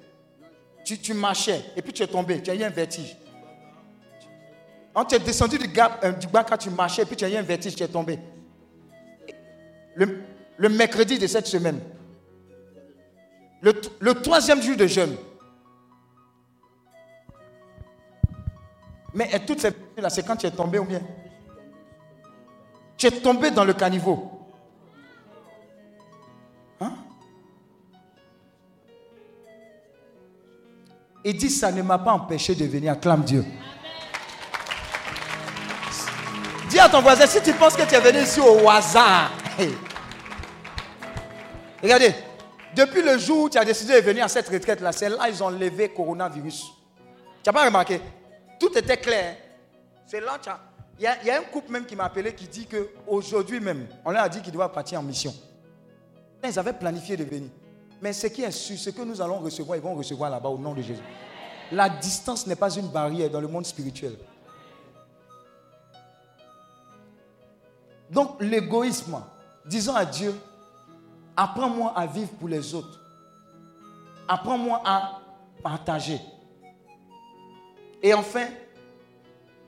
Tu, 0.85 0.99
tu 0.99 1.15
marchais 1.15 1.63
et 1.77 1.83
puis 1.83 1.93
tu 1.93 2.03
es 2.03 2.07
tombé. 2.07 2.41
Tu 2.41 2.51
as 2.51 2.55
eu 2.55 2.63
un 2.63 2.71
vertige. 2.71 3.17
Quand 4.95 5.05
tu 5.05 5.17
es 5.17 5.19
descendu 5.19 5.59
du, 5.59 5.69
gap, 5.69 6.03
euh, 6.05 6.13
du 6.13 6.27
bas 6.29 6.45
quand 6.45 6.57
tu 6.57 6.71
marchais 6.71 7.03
et 7.03 7.05
puis 7.05 7.17
tu 7.17 7.25
as 7.25 7.29
eu 7.29 7.37
un 7.37 7.43
vertige, 7.43 7.75
tu 7.75 7.83
es 7.83 7.89
tombé. 7.89 8.19
Le, 9.97 10.21
le 10.57 10.69
mercredi 10.69 11.19
de 11.19 11.27
cette 11.27 11.47
semaine, 11.47 11.81
le, 13.61 13.73
le 13.99 14.15
troisième 14.15 14.63
jour 14.63 14.77
de 14.77 14.87
jeûne. 14.87 15.17
Mais 19.17 19.31
et 19.33 19.41
toutes 19.41 19.61
ces 19.63 19.71
là, 19.97 20.11
c'est 20.11 20.23
quand 20.25 20.37
tu 20.37 20.47
es 20.47 20.51
tombé 20.51 20.79
ou 20.79 20.85
bien? 20.85 21.01
Tu 22.99 23.07
es 23.07 23.11
tombé 23.11 23.51
dans 23.51 23.65
le 23.65 23.73
caniveau. 23.73 24.31
Hein? 26.79 26.93
Il 31.25 31.39
dit, 31.39 31.49
ça 31.49 31.73
ne 31.73 31.81
m'a 31.81 31.99
pas 31.99 32.13
empêché 32.13 32.55
de 32.55 32.67
venir. 32.67 32.93
Acclame 32.93 33.23
Dieu. 33.23 33.45
Dis 36.69 36.79
à 36.79 36.91
ton 36.91 37.01
voisin, 37.01 37.27
si 37.27 37.41
tu 37.41 37.55
penses 37.55 37.75
que 37.75 37.89
tu 37.89 37.95
es 37.95 38.01
venu 38.01 38.21
ici 38.21 38.39
au 38.39 38.69
hasard. 38.69 39.33
hey. 39.59 39.73
Regardez, 41.83 42.15
depuis 42.75 43.01
le 43.01 43.17
jour 43.17 43.45
où 43.45 43.49
tu 43.49 43.57
as 43.57 43.65
décidé 43.65 43.95
de 43.95 44.07
venir 44.07 44.27
à 44.27 44.29
cette 44.29 44.49
retraite-là, 44.51 44.93
c'est 44.93 45.09
là 45.09 45.27
ils 45.31 45.43
ont 45.43 45.49
levé 45.49 45.89
coronavirus. 45.89 46.67
Tu 47.43 47.49
n'as 47.49 47.53
pas 47.55 47.65
remarqué? 47.65 47.99
Tout 48.59 48.77
était 48.77 48.97
clair. 48.97 49.37
C'est 50.07 50.21
il 50.99 51.05
y 51.05 51.31
a 51.31 51.39
un 51.39 51.43
couple 51.43 51.73
même 51.73 51.85
qui 51.85 51.95
m'a 51.95 52.05
appelé 52.05 52.35
qui 52.35 52.49
dit 52.49 52.67
qu'aujourd'hui 52.67 53.61
même, 53.61 53.87
on 54.05 54.11
leur 54.11 54.23
a 54.23 54.29
dit 54.29 54.41
qu'ils 54.41 54.53
doivent 54.53 54.73
partir 54.73 54.99
en 54.99 55.03
mission. 55.03 55.35
Ils 56.43 56.59
avaient 56.59 56.73
planifié 56.73 57.17
de 57.17 57.25
venir. 57.25 57.51
Mais 58.01 58.13
ce 58.13 58.27
qui 58.29 58.43
est 58.43 58.51
sûr, 58.51 58.79
ce 58.79 58.91
que 58.91 59.03
nous 59.03 59.21
allons 59.21 59.39
recevoir, 59.39 59.77
ils 59.77 59.83
vont 59.83 59.95
recevoir 59.95 60.31
là-bas 60.31 60.49
au 60.49 60.59
nom 60.59 60.75
de 60.75 60.83
Jésus. 60.83 61.03
La 61.73 61.89
distance 61.89 62.47
n'est 62.47 62.57
pas 62.57 62.71
une 62.71 62.89
barrière 62.89 63.29
dans 63.29 63.41
le 63.41 63.49
monde 63.49 63.67
spirituel. 63.67 64.17
Donc 68.11 68.41
l'égoïsme, 68.41 69.21
disons 69.65 69.95
à 69.95 70.05
Dieu, 70.05 70.35
apprends-moi 71.37 71.93
à 71.97 72.07
vivre 72.07 72.31
pour 72.39 72.49
les 72.49 72.75
autres. 72.75 73.01
Apprends-moi 74.29 74.81
à 74.85 75.21
partager. 75.63 76.21
Et 78.07 78.15
enfin, 78.15 78.47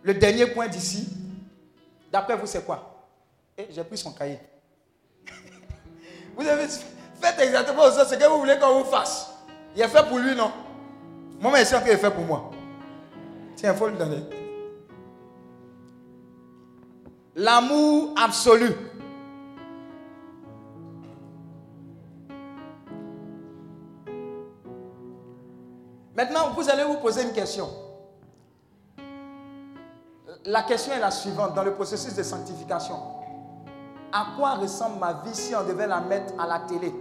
le 0.01 0.14
dernier 0.14 0.47
point 0.47 0.68
d'ici, 0.68 1.09
d'après 2.12 2.36
vous, 2.36 2.47
c'est 2.47 2.64
quoi? 2.64 3.05
Eh, 3.57 3.66
J'ai 3.68 3.82
pris 3.82 3.99
son 3.99 4.12
cahier. 4.12 4.39
Vous 6.36 6.47
avez 6.47 6.68
faites 7.21 7.41
exactement 7.41 7.91
ce 7.91 8.14
que 8.14 8.29
vous 8.29 8.38
voulez 8.38 8.57
qu'on 8.61 8.79
vous 8.84 8.88
fasse. 8.88 9.30
Il 9.75 9.83
est 9.83 9.88
fait 9.88 10.07
pour 10.07 10.18
lui, 10.18 10.37
non? 10.37 10.53
Moi, 11.41 11.50
mais 11.53 11.64
c'est 11.64 11.83
qu'il 11.83 11.91
est 11.91 11.96
fait 11.96 12.13
pour 12.13 12.22
moi. 12.25 12.53
Tiens, 13.57 13.72
il 13.72 13.76
faut 13.76 13.88
le 13.88 13.96
donner. 13.96 14.22
L'amour 17.34 18.14
absolu. 18.17 18.71
Maintenant, 26.14 26.50
vous 26.57 26.71
allez 26.71 26.84
vous 26.84 26.99
poser 26.99 27.25
une 27.25 27.33
question. 27.33 27.88
La 30.47 30.63
question 30.63 30.93
est 30.93 31.01
la 31.01 31.11
suivante 31.11 31.55
dans 31.55 31.65
le 31.65 31.75
processus 31.75 32.15
de 32.15 32.23
sanctification. 32.23 32.97
À 34.13 34.29
quoi 34.37 34.55
ressemble 34.55 34.99
ma 34.99 35.13
vie 35.25 35.35
si 35.35 35.55
on 35.55 35.65
devait 35.65 35.87
la 35.87 36.01
mettre 36.01 36.33
à 36.41 36.47
la 36.47 36.61
télé? 36.61 36.95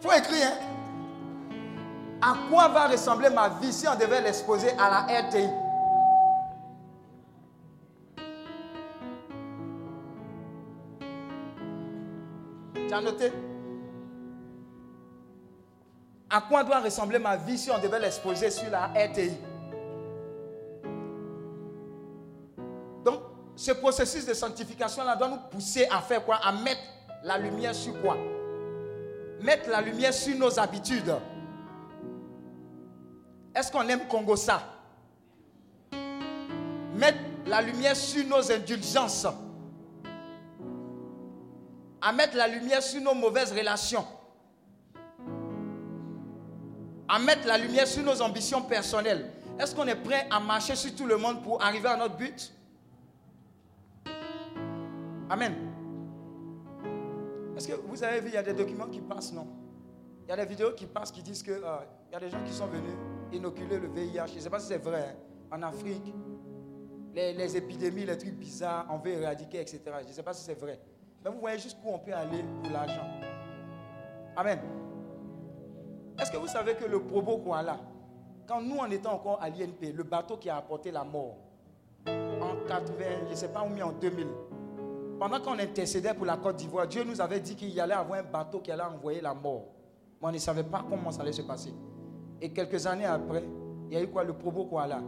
Faut 0.00 0.12
écrire, 0.12 0.46
hein? 0.46 0.66
À 2.22 2.34
quoi 2.50 2.68
va 2.68 2.86
ressembler 2.86 3.30
ma 3.30 3.48
vie 3.48 3.72
si 3.72 3.88
on 3.88 3.94
devait 3.96 4.20
l'exposer 4.20 4.70
à 4.78 4.90
la 4.90 5.20
RTI 5.22 5.48
Tu 12.74 12.92
as 12.94 13.00
noté? 13.00 13.32
À 16.28 16.40
quoi 16.42 16.62
doit 16.62 16.80
ressembler 16.80 17.18
ma 17.18 17.36
vie 17.36 17.58
si 17.58 17.70
on 17.70 17.78
devait 17.78 18.00
l'exposer 18.00 18.50
sur 18.50 18.70
la 18.70 18.86
RTI 18.88 19.32
ce 23.56 23.72
processus 23.72 24.24
de 24.26 24.34
sanctification-là 24.34 25.16
doit 25.16 25.28
nous 25.28 25.40
pousser 25.50 25.86
à 25.90 26.00
faire 26.00 26.24
quoi? 26.24 26.36
À 26.36 26.52
mettre 26.52 26.80
la 27.22 27.36
lumière 27.38 27.74
sur 27.74 28.00
quoi? 28.00 28.16
Mettre 29.42 29.68
la 29.70 29.80
lumière 29.80 30.14
sur 30.14 30.36
nos 30.36 30.58
habitudes. 30.58 31.14
Est-ce 33.54 33.70
qu'on 33.72 33.88
aime 33.88 34.06
Congo 34.08 34.36
ça? 34.36 34.62
Mettre 36.94 37.18
la 37.46 37.60
lumière 37.62 37.96
sur 37.96 38.24
nos 38.26 38.50
indulgences. 38.50 39.26
À 42.02 42.12
mettre 42.12 42.36
la 42.36 42.48
lumière 42.48 42.82
sur 42.82 43.00
nos 43.00 43.14
mauvaises 43.14 43.52
relations. 43.52 44.06
À 47.08 47.18
mettre 47.18 47.46
la 47.46 47.58
lumière 47.58 47.86
sur 47.86 48.02
nos 48.02 48.22
ambitions 48.22 48.62
personnelles. 48.62 49.30
Est-ce 49.58 49.74
qu'on 49.74 49.86
est 49.86 49.96
prêt 49.96 50.26
à 50.30 50.40
marcher 50.40 50.76
sur 50.76 50.94
tout 50.94 51.06
le 51.06 51.16
monde 51.18 51.42
pour 51.42 51.62
arriver 51.62 51.88
à 51.88 51.96
notre 51.96 52.16
but? 52.16 52.52
Amen. 55.30 55.54
Est-ce 57.56 57.68
que 57.68 57.74
vous 57.86 58.02
avez 58.02 58.20
vu, 58.20 58.28
il 58.28 58.34
y 58.34 58.36
a 58.36 58.42
des 58.42 58.52
documents 58.52 58.88
qui 58.88 59.00
passent, 59.00 59.32
non? 59.32 59.46
Il 60.26 60.30
y 60.30 60.32
a 60.32 60.36
des 60.36 60.44
vidéos 60.46 60.72
qui 60.72 60.86
passent 60.86 61.12
qui 61.12 61.22
disent 61.22 61.42
que 61.42 61.52
euh, 61.52 61.76
il 62.08 62.12
y 62.12 62.16
a 62.16 62.20
des 62.20 62.28
gens 62.30 62.42
qui 62.44 62.52
sont 62.52 62.66
venus 62.66 62.92
inoculer 63.32 63.78
le 63.78 63.88
VIH. 63.88 64.26
Je 64.28 64.34
ne 64.36 64.40
sais 64.40 64.50
pas 64.50 64.58
si 64.58 64.66
c'est 64.66 64.78
vrai. 64.78 65.14
hein. 65.52 65.56
En 65.56 65.62
Afrique, 65.62 66.12
les, 67.14 67.32
les 67.32 67.56
épidémies, 67.56 68.04
les 68.06 68.16
trucs 68.18 68.34
bizarres, 68.34 68.86
on 68.90 68.98
veut 68.98 69.10
éradiquer, 69.12 69.60
etc. 69.60 69.80
Je 70.02 70.08
ne 70.08 70.12
sais 70.12 70.22
pas 70.22 70.32
si 70.32 70.44
c'est 70.44 70.58
vrai. 70.58 70.80
Mais 71.24 71.30
vous 71.30 71.40
voyez 71.40 71.58
jusqu'où 71.58 71.88
on 71.88 71.98
peut 71.98 72.12
aller 72.14 72.44
pour 72.62 72.72
l'argent. 72.72 73.06
Amen. 74.36 74.58
Est-ce 76.18 76.30
que 76.30 76.36
vous 76.38 76.46
savez 76.48 76.74
que 76.74 76.84
le 76.84 77.00
Probo 77.02 77.38
Koala, 77.38 77.78
quand 78.46 78.60
nous 78.62 78.76
on 78.78 78.90
était 78.90 79.06
encore 79.06 79.40
à 79.42 79.48
l'INP, 79.48 79.92
le 79.94 80.02
bateau 80.02 80.36
qui 80.36 80.48
a 80.50 80.56
apporté 80.56 80.90
la 80.90 81.04
mort, 81.04 81.36
en 82.06 82.56
80, 82.66 82.94
je 83.26 83.30
ne 83.30 83.34
sais 83.36 83.48
pas 83.48 83.62
où, 83.62 83.68
mais 83.68 83.82
en 83.82 83.92
2000, 83.92 84.26
pendant 85.20 85.38
qu'on 85.38 85.58
intercédait 85.58 86.14
pour 86.14 86.24
la 86.24 86.38
Côte 86.38 86.56
d'Ivoire, 86.56 86.88
Dieu 86.88 87.04
nous 87.04 87.20
avait 87.20 87.40
dit 87.40 87.54
qu'il 87.54 87.68
y 87.68 87.78
allait 87.78 87.92
avoir 87.92 88.18
un 88.18 88.22
bateau 88.22 88.58
qui 88.60 88.72
allait 88.72 88.82
envoyer 88.82 89.20
la 89.20 89.34
mort. 89.34 89.66
Mais 90.18 90.28
on 90.28 90.32
ne 90.32 90.38
savait 90.38 90.64
pas 90.64 90.82
comment 90.88 91.12
ça 91.12 91.20
allait 91.20 91.32
se 91.32 91.42
passer. 91.42 91.74
Et 92.40 92.50
quelques 92.50 92.86
années 92.86 93.04
après, 93.04 93.44
il 93.90 93.94
y 93.94 93.96
a 93.98 94.02
eu 94.02 94.08
quoi? 94.08 94.24
Le 94.24 94.32
Probo 94.32 94.64
Koala. 94.64 95.02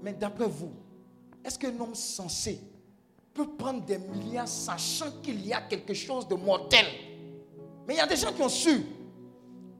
Mais 0.00 0.12
d'après 0.12 0.46
vous, 0.46 0.70
est-ce 1.44 1.58
qu'un 1.58 1.76
homme 1.80 1.96
sensé 1.96 2.60
peut 3.34 3.48
prendre 3.58 3.84
des 3.84 3.98
milliards 3.98 4.46
sachant 4.46 5.10
qu'il 5.20 5.44
y 5.44 5.52
a 5.52 5.62
quelque 5.62 5.92
chose 5.92 6.28
de 6.28 6.36
mortel? 6.36 6.86
Mais 7.88 7.94
il 7.94 7.96
y 7.96 8.00
a 8.00 8.06
des 8.06 8.14
gens 8.14 8.32
qui 8.32 8.42
ont 8.42 8.48
su. 8.48 8.86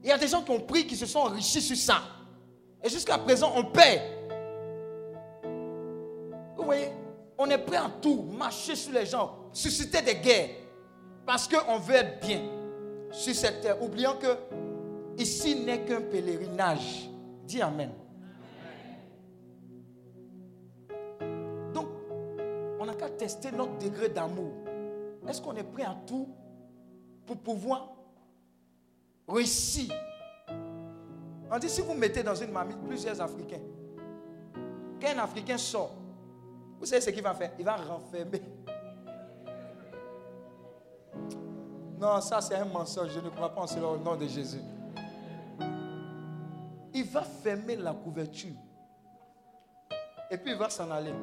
Il 0.03 0.09
y 0.09 0.11
a 0.11 0.17
des 0.17 0.27
gens 0.27 0.41
qui 0.41 0.51
ont 0.51 0.59
pris, 0.59 0.85
qui 0.85 0.97
se 0.97 1.05
sont 1.05 1.19
enrichis 1.19 1.61
sur 1.61 1.77
ça. 1.77 2.01
Et 2.83 2.89
jusqu'à 2.89 3.17
présent, 3.17 3.53
on 3.55 3.63
paie. 3.63 4.01
Vous 6.57 6.65
voyez 6.65 6.89
On 7.37 7.49
est 7.49 7.57
prêt 7.59 7.77
à 7.77 7.89
tout, 8.01 8.23
marcher 8.37 8.75
sur 8.75 8.91
les 8.91 9.05
gens, 9.05 9.38
susciter 9.53 10.01
des 10.01 10.15
guerres. 10.15 10.49
Parce 11.25 11.47
qu'on 11.47 11.77
veut 11.77 12.03
bien 12.21 12.41
sur 13.11 13.35
cette 13.35 13.61
terre. 13.61 13.81
Oublions 13.81 14.15
que 14.17 14.35
ici 15.17 15.55
n'est 15.55 15.85
qu'un 15.85 16.01
pèlerinage. 16.01 17.09
Dis 17.43 17.61
Amen. 17.61 17.91
Donc, 21.73 21.87
on 22.79 22.85
n'a 22.85 22.93
qu'à 22.95 23.09
tester 23.09 23.51
notre 23.51 23.77
degré 23.77 24.09
d'amour. 24.09 24.53
Est-ce 25.27 25.41
qu'on 25.41 25.55
est 25.55 25.63
prêt 25.63 25.83
à 25.83 25.95
tout 26.07 26.27
pour 27.25 27.37
pouvoir 27.37 27.89
réussir? 29.27 29.93
On 31.51 31.57
dit 31.59 31.69
si 31.69 31.81
vous 31.81 31.93
mettez 31.93 32.23
dans 32.23 32.35
une 32.35 32.51
marmite 32.51 32.79
plusieurs 32.87 33.19
Africains, 33.21 33.61
qu'un 34.99 35.17
Africain 35.17 35.57
sort, 35.57 35.95
vous 36.79 36.85
savez 36.85 37.01
ce 37.01 37.09
qu'il 37.09 37.23
va 37.23 37.33
faire? 37.33 37.51
Il 37.59 37.65
va 37.65 37.75
renfermer. 37.75 38.41
Non, 41.99 42.21
ça 42.21 42.39
c'est 42.41 42.55
un 42.55 42.65
mensonge. 42.65 43.11
Je 43.13 43.19
ne 43.19 43.29
crois 43.29 43.49
pas 43.49 43.61
en 43.61 43.67
cela 43.67 43.87
au 43.87 43.97
nom 43.97 44.15
de 44.15 44.25
Jésus. 44.25 44.61
va 47.11 47.21
fermer 47.21 47.75
la 47.75 47.93
couverture. 47.93 48.55
Et 50.31 50.37
puis 50.37 50.51
il 50.51 50.57
va 50.57 50.69
s'en 50.69 50.89
aller. 50.91 51.13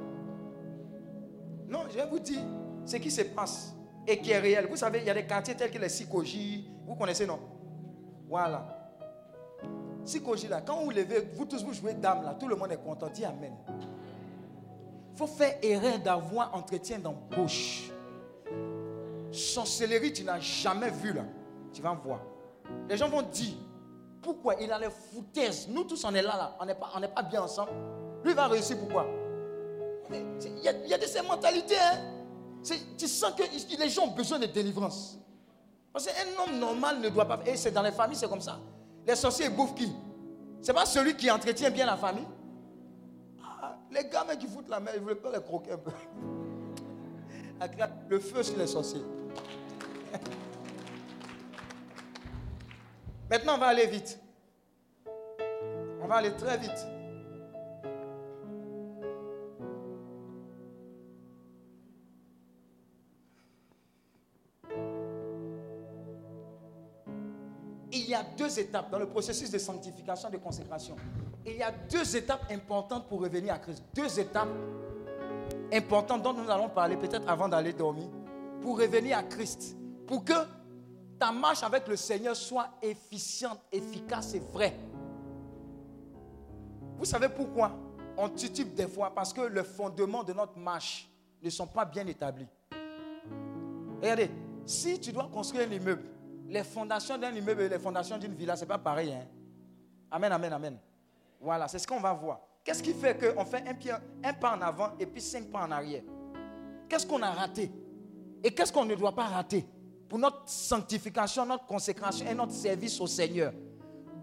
Non, 1.68 1.84
je 1.88 1.96
vais 1.96 2.06
vous 2.06 2.18
dire 2.18 2.40
ce 2.84 2.96
qui 2.96 3.10
se 3.10 3.22
passe 3.22 3.74
et 4.06 4.18
qui 4.18 4.30
est 4.30 4.38
réel. 4.38 4.66
Vous 4.68 4.76
savez, 4.76 5.00
il 5.00 5.06
y 5.06 5.10
a 5.10 5.14
des 5.14 5.26
quartiers 5.26 5.54
tels 5.54 5.70
que 5.70 5.78
les 5.78 5.88
Sikoji. 5.88 6.70
Vous 6.86 6.94
connaissez, 6.94 7.26
non? 7.26 7.38
Voilà. 8.28 8.66
Sikoji, 10.04 10.48
là, 10.48 10.60
quand 10.60 10.82
vous 10.84 10.90
levez, 10.90 11.30
vous 11.34 11.44
tous 11.44 11.64
vous 11.64 11.72
jouez 11.72 11.94
dame, 11.94 12.22
là, 12.22 12.34
tout 12.38 12.46
le 12.46 12.56
monde 12.56 12.72
est 12.72 12.82
content. 12.82 13.08
Dis 13.08 13.24
Amen. 13.24 13.54
Il 15.12 15.18
faut 15.18 15.26
faire 15.26 15.56
erreur 15.62 15.98
d'avoir 15.98 16.54
entretien 16.54 16.98
d'embauche. 16.98 17.90
Sorcellerie, 19.36 20.12
tu 20.12 20.24
n'as 20.24 20.40
jamais 20.40 20.90
vu, 20.90 21.12
là. 21.12 21.22
Tu 21.72 21.82
vas 21.82 21.92
voir. 21.92 22.20
Les 22.88 22.96
gens 22.96 23.08
vont 23.08 23.22
dire, 23.22 23.54
pourquoi 24.22 24.54
il 24.60 24.72
a 24.72 24.78
les 24.78 24.90
foutaises? 24.90 25.68
Nous 25.68 25.84
tous, 25.84 26.04
on 26.04 26.14
est 26.14 26.22
là, 26.22 26.36
là. 26.36 26.56
On 26.60 26.66
n'est 26.66 26.74
pas, 26.74 26.90
pas 27.14 27.22
bien 27.22 27.42
ensemble. 27.42 27.70
Lui 28.24 28.34
va 28.34 28.48
réussir, 28.48 28.78
pourquoi? 28.78 29.06
Il 30.10 30.62
y 30.62 30.68
a, 30.68 30.72
il 30.72 31.00
de 31.00 31.06
ces 31.06 31.22
mentalités, 31.22 31.76
hein. 31.78 32.00
Tu 32.98 33.06
sens 33.06 33.32
que 33.34 33.42
les 33.78 33.88
gens 33.88 34.04
ont 34.04 34.14
besoin 34.14 34.38
de 34.38 34.46
délivrance. 34.46 35.18
Parce 35.92 36.06
qu'un 36.06 36.42
homme 36.42 36.58
normal 36.58 37.00
ne 37.00 37.08
doit 37.08 37.24
pas. 37.24 37.40
Et 37.46 37.56
c'est 37.56 37.70
dans 37.70 37.82
les 37.82 37.92
familles, 37.92 38.16
c'est 38.16 38.28
comme 38.28 38.40
ça. 38.40 38.58
Les 39.06 39.14
sorciers 39.14 39.48
bouffent 39.48 39.74
qui? 39.74 39.92
C'est 40.60 40.74
pas 40.74 40.84
celui 40.84 41.16
qui 41.16 41.30
entretient 41.30 41.70
bien 41.70 41.86
la 41.86 41.96
famille? 41.96 42.26
Ah, 43.42 43.76
les 43.90 44.04
gamins 44.08 44.34
qui 44.36 44.48
foutent 44.48 44.68
la 44.68 44.80
main, 44.80 44.90
ils 44.94 45.00
ne 45.00 45.06
veulent 45.06 45.20
pas 45.20 45.30
les 45.30 45.40
croquer 45.40 45.72
un 45.72 45.78
peu. 45.78 45.92
Le 48.08 48.18
feu 48.18 48.42
sur 48.42 48.58
les 48.58 48.66
sorciers. 48.66 49.00
Maintenant, 53.28 53.54
on 53.56 53.58
va 53.58 53.66
aller 53.66 53.86
vite. 53.86 54.18
On 56.00 56.06
va 56.06 56.16
aller 56.16 56.32
très 56.36 56.58
vite. 56.58 56.86
Il 67.90 68.10
y 68.10 68.14
a 68.14 68.22
deux 68.36 68.60
étapes 68.60 68.90
dans 68.90 69.00
le 69.00 69.08
processus 69.08 69.50
de 69.50 69.58
sanctification, 69.58 70.30
de 70.30 70.36
consécration. 70.36 70.94
Il 71.44 71.56
y 71.56 71.62
a 71.62 71.72
deux 71.72 72.16
étapes 72.16 72.44
importantes 72.50 73.08
pour 73.08 73.20
revenir 73.20 73.54
à 73.54 73.58
Christ. 73.58 73.82
Deux 73.94 74.20
étapes 74.20 74.48
importantes 75.72 76.22
dont 76.22 76.32
nous 76.32 76.48
allons 76.48 76.68
parler 76.68 76.96
peut-être 76.96 77.28
avant 77.28 77.48
d'aller 77.48 77.72
dormir. 77.72 78.08
Pour 78.62 78.78
revenir 78.78 79.18
à 79.18 79.24
Christ. 79.24 79.76
Pour 80.06 80.24
que 80.24 80.34
ta 81.18 81.32
marche 81.32 81.62
avec 81.62 81.88
le 81.88 81.96
Seigneur 81.96 82.36
soit 82.36 82.68
efficiente, 82.82 83.60
efficace 83.72 84.34
et 84.34 84.40
vraie. 84.40 84.76
Vous 86.98 87.04
savez 87.04 87.28
pourquoi? 87.28 87.72
On 88.16 88.28
titube 88.30 88.74
des 88.74 88.88
fois 88.88 89.14
Parce 89.14 89.32
que 89.32 89.42
les 89.42 89.64
fondements 89.64 90.24
de 90.24 90.32
notre 90.32 90.58
marche 90.58 91.08
ne 91.42 91.50
sont 91.50 91.66
pas 91.66 91.84
bien 91.84 92.06
établis. 92.06 92.48
Regardez, 94.00 94.30
si 94.64 94.98
tu 94.98 95.12
dois 95.12 95.28
construire 95.32 95.68
un 95.68 95.72
immeuble, 95.72 96.04
les 96.48 96.64
fondations 96.64 97.18
d'un 97.18 97.32
immeuble 97.32 97.62
et 97.62 97.68
les 97.68 97.78
fondations 97.78 98.18
d'une 98.18 98.34
villa, 98.34 98.56
ce 98.56 98.62
n'est 98.62 98.68
pas 98.68 98.78
pareil. 98.78 99.12
hein? 99.12 99.26
Amen, 100.10 100.32
amen, 100.32 100.52
amen. 100.52 100.78
Voilà, 101.40 101.68
c'est 101.68 101.78
ce 101.78 101.86
qu'on 101.86 102.00
va 102.00 102.12
voir. 102.12 102.40
Qu'est-ce 102.64 102.82
qui 102.82 102.92
fait 102.94 103.16
qu'on 103.16 103.44
fait 103.44 103.64
un 104.24 104.32
pas 104.32 104.56
en 104.56 104.62
avant 104.62 104.92
et 104.98 105.06
puis 105.06 105.20
cinq 105.20 105.50
pas 105.50 105.64
en 105.64 105.70
arrière? 105.70 106.02
Qu'est-ce 106.88 107.06
qu'on 107.06 107.22
a 107.22 107.30
raté? 107.30 107.70
Et 108.42 108.50
qu'est-ce 108.52 108.72
qu'on 108.72 108.84
ne 108.84 108.94
doit 108.94 109.14
pas 109.14 109.26
rater? 109.26 109.66
Pour 110.08 110.18
notre 110.18 110.42
sanctification, 110.46 111.44
notre 111.46 111.66
consécration 111.66 112.26
et 112.26 112.34
notre 112.34 112.52
service 112.52 113.00
au 113.00 113.06
Seigneur 113.06 113.52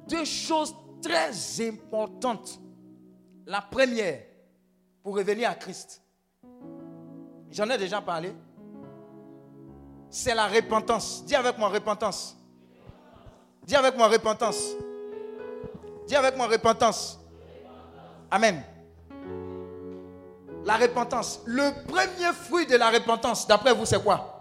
Deux 0.08 0.26
choses 0.26 0.76
très 1.02 1.32
importantes. 1.68 2.60
La 3.46 3.62
première, 3.62 4.22
pour 5.02 5.16
revenir 5.16 5.50
à 5.50 5.56
Christ, 5.56 6.02
j'en 7.52 7.70
ai 7.70 7.78
déjà 7.78 8.02
parlé, 8.02 8.34
c'est 10.10 10.36
la 10.36 10.48
repentance. 10.48 11.26
Dis 11.26 11.36
avec 11.36 11.58
moi 11.58 11.70
repentance. 11.70 12.38
Dis 13.66 13.76
avec 13.76 13.98
moi 13.98 14.08
repentance. 14.08 14.72
Dis 16.08 16.16
avec 16.16 16.38
moi 16.38 16.48
repentance. 16.48 17.20
Amen. 18.32 18.64
La 20.66 20.78
repentance. 20.78 21.42
Le 21.46 21.72
premier 21.86 22.32
fruit 22.34 22.66
de 22.66 22.76
la 22.76 22.90
repentance, 22.90 23.46
d'après 23.48 23.74
vous, 23.74 23.86
c'est 23.86 24.02
quoi? 24.02 24.33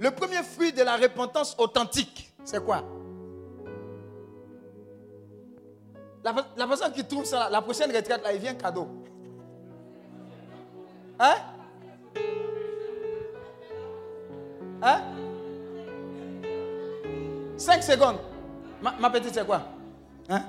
Le 0.00 0.10
premier 0.10 0.42
fruit 0.42 0.72
de 0.72 0.82
la 0.82 0.96
repentance 0.96 1.54
authentique, 1.58 2.32
c'est 2.42 2.64
quoi? 2.64 2.82
La, 6.24 6.66
personne 6.66 6.92
qui 6.92 7.04
trouve 7.04 7.26
ça, 7.26 7.50
la 7.50 7.60
prochaine 7.60 7.94
retraite, 7.94 8.22
là, 8.22 8.32
il 8.32 8.40
vient 8.40 8.54
cadeau. 8.54 8.88
Hein? 11.18 11.34
Hein? 14.82 15.02
5 17.58 17.82
secondes. 17.82 18.16
Ma, 18.80 19.10
petite, 19.10 19.34
c'est 19.34 19.44
quoi? 19.44 19.62
Hein? 20.30 20.42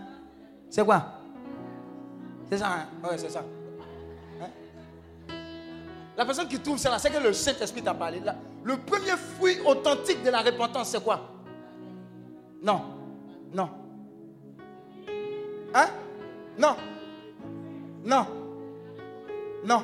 C'est 0.69 0.85
quoi? 0.85 1.03
C'est 2.49 2.57
ça, 2.57 2.67
hein? 2.67 2.85
Ouais, 3.03 3.17
c'est 3.17 3.29
ça. 3.29 3.43
Hein? 4.41 4.47
La 6.15 6.25
personne 6.25 6.47
qui 6.47 6.59
trouve 6.59 6.77
ça 6.77 6.97
c'est 6.99 7.09
que 7.09 7.17
le 7.17 7.33
Saint-Esprit 7.33 7.81
t'a 7.81 7.93
parlé. 7.93 8.21
Le 8.63 8.77
premier 8.77 9.17
fruit 9.37 9.59
authentique 9.65 10.23
de 10.23 10.29
la 10.29 10.41
repentance, 10.41 10.89
c'est 10.89 11.03
quoi? 11.03 11.29
Non. 12.61 12.81
Non. 13.53 13.69
Hein? 15.73 15.87
Non. 16.57 16.75
Non. 18.03 18.25
Non. 19.65 19.83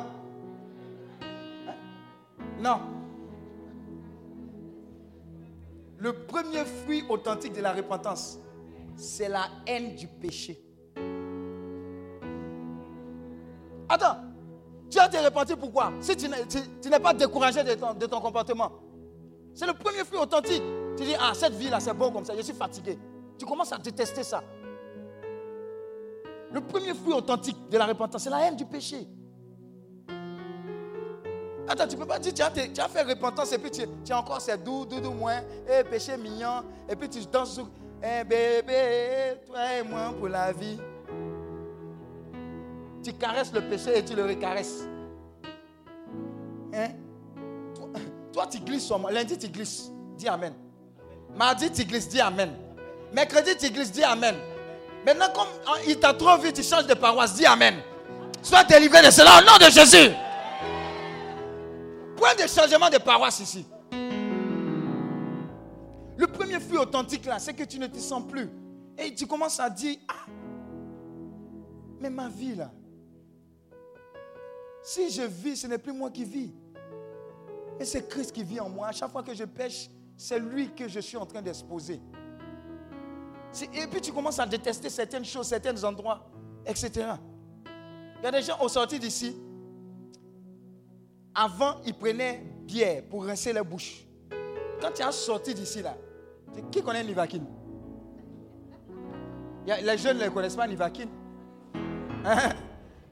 Non. 2.60 2.80
Le 6.00 6.14
premier 6.14 6.64
fruit 6.66 7.04
authentique 7.10 7.54
de 7.54 7.62
la 7.62 7.74
repentance, 7.74 8.40
c'est 8.96 9.30
la 9.30 9.48
haine 9.66 9.96
du 9.96 10.08
péché. 10.08 10.64
Attends, 13.90 14.18
repentir 15.20 15.58
pourquoi? 15.58 15.92
Si 16.02 16.16
tu 16.16 16.28
n'es 16.28 17.00
pas 17.00 17.14
découragé 17.14 17.64
de 17.64 17.74
ton, 17.74 17.94
de 17.94 18.06
ton 18.06 18.20
comportement. 18.20 18.72
C'est 19.54 19.66
le 19.66 19.74
premier 19.74 20.04
fruit 20.04 20.20
authentique. 20.20 20.62
Tu 20.96 21.04
dis, 21.04 21.16
ah, 21.20 21.32
cette 21.34 21.54
vie-là, 21.54 21.80
c'est 21.80 21.94
bon 21.94 22.12
comme 22.12 22.24
ça, 22.24 22.36
je 22.36 22.42
suis 22.42 22.54
fatigué. 22.54 22.98
Tu 23.38 23.46
commences 23.46 23.72
à 23.72 23.78
détester 23.78 24.24
ça. 24.24 24.44
Le 26.52 26.62
premier 26.62 26.94
fruit 26.94 27.14
authentique 27.14 27.58
de 27.70 27.78
la 27.78 27.86
repentance, 27.86 28.24
c'est 28.24 28.30
la 28.30 28.48
haine 28.48 28.56
du 28.56 28.66
péché. 28.66 29.08
Attends, 31.68 31.88
tu 31.88 31.96
ne 31.96 32.02
peux 32.02 32.08
pas 32.08 32.20
dire, 32.20 32.34
tu 32.34 32.42
as, 32.42 32.88
fait 32.88 33.02
repentance 33.02 33.52
et 33.52 33.58
puis 33.58 33.72
tu, 33.72 34.14
as 34.14 34.18
encore 34.18 34.40
ces 34.40 34.58
doux, 34.58 34.86
doux, 34.86 35.02
doux, 35.02 35.12
moins, 35.12 35.42
et 35.68 35.84
péché 35.84 36.16
mignon, 36.16 36.64
et 36.88 36.96
puis 36.96 37.10
tu 37.10 37.20
danses 37.26 37.56
sur, 37.56 37.68
eh 38.02 38.24
bébé, 38.24 39.42
toi 39.46 39.74
et 39.74 39.84
moi 39.84 40.14
pour 40.18 40.30
la 40.30 40.54
vie. 40.54 40.80
Tu 43.04 43.12
caresses 43.14 43.52
le 43.52 43.62
péché 43.62 43.98
et 43.98 44.06
tu 44.06 44.16
le 44.16 44.24
recaresses. 44.24 44.88
Toi, 47.76 47.90
toi, 48.34 48.48
tu 48.48 48.60
glisses 48.60 48.86
sur 48.86 49.00
moi. 49.00 49.12
Lundi, 49.12 49.38
tu 49.38 49.48
glisses. 49.48 49.92
Dis 50.18 50.28
Amen. 50.28 50.54
Mardi, 51.36 51.72
tu 51.72 51.84
glisses. 51.86 52.10
Dis 52.10 52.22
Amen. 52.22 52.52
Mercredi, 53.14 53.58
tu 53.58 53.70
glisses. 53.70 53.92
Dis 53.92 54.04
Amen. 54.04 54.36
Maintenant, 55.06 55.28
comme 55.34 55.48
hein, 55.68 55.80
il 55.88 56.00
t'a 56.00 56.14
trop 56.14 56.38
vu, 56.38 56.52
tu 56.54 56.64
changes 56.64 56.88
de 56.88 56.94
paroisse. 56.94 57.36
Dis 57.36 57.46
Amen. 57.46 57.76
Sois 58.42 58.64
délivré 58.64 59.02
de 59.02 59.12
cela 59.12 59.40
au 59.40 59.46
nom 59.46 59.58
de 59.58 59.72
Jésus. 59.72 60.12
Point 62.16 62.36
de 62.36 62.48
changement 62.48 62.90
de 62.90 62.98
paroisse 62.98 63.40
ici. 63.40 63.66
Le 66.18 66.26
premier 66.26 66.60
fruit 66.60 66.78
authentique 66.78 67.26
là, 67.26 67.38
c'est 67.40 67.54
que 67.54 67.64
tu 67.64 67.78
ne 67.78 67.88
te 67.88 68.00
sens 68.00 68.24
plus. 68.28 68.50
Et 68.98 69.14
tu 69.14 69.28
commences 69.28 69.60
à 69.60 69.70
dire, 69.70 69.98
ah, 70.08 70.26
mais 72.00 72.10
ma 72.10 72.28
vie 72.28 72.56
là, 72.56 72.72
si 74.82 75.12
je 75.12 75.22
vis, 75.22 75.58
ce 75.58 75.68
n'est 75.68 75.78
plus 75.78 75.94
moi 75.94 76.10
qui 76.10 76.24
vis. 76.24 76.52
Et 77.80 77.86
c'est 77.86 78.08
Christ 78.10 78.32
qui 78.32 78.44
vit 78.44 78.60
en 78.60 78.70
moi. 78.70 78.92
Chaque 78.92 79.12
fois 79.12 79.24
que 79.24 79.34
je 79.34 79.44
pêche, 79.44 79.90
c'est 80.16 80.40
lui 80.40 80.74
que 80.74 80.88
je 80.88 81.00
suis 81.00 81.18
en 81.18 81.26
train 81.26 81.42
d'exposer. 81.42 82.02
Et 83.74 83.88
puis 83.88 84.02
tu 84.02 84.12
commences 84.12 84.40
à 84.40 84.46
détester 84.46 84.90
certaines 84.90 85.26
choses, 85.26 85.48
certains 85.48 85.82
endroits, 85.84 86.28
etc. 86.66 86.92
Il 88.20 88.24
y 88.24 88.28
a 88.28 88.32
des 88.32 88.42
gens 88.42 88.60
au 88.62 88.68
sortir 88.68 89.00
d'ici, 89.00 89.36
avant, 91.34 91.76
ils 91.86 91.94
prenaient 91.94 92.44
bière 92.66 93.04
pour 93.10 93.26
rincer 93.26 93.54
leur 93.54 93.64
bouche. 93.66 94.04
Quand 94.82 94.92
tu 94.94 95.02
as 95.04 95.12
sorti 95.12 95.54
d'ici, 95.54 95.82
là, 95.82 95.96
qui 96.72 96.82
connaît 96.82 97.04
Nivakin? 97.04 97.42
Les 99.66 99.98
jeunes 99.98 100.18
ne 100.18 100.30
connaissent 100.30 100.56
pas 100.56 100.68
Nivakin. 100.68 101.08
Hein? 102.26 102.50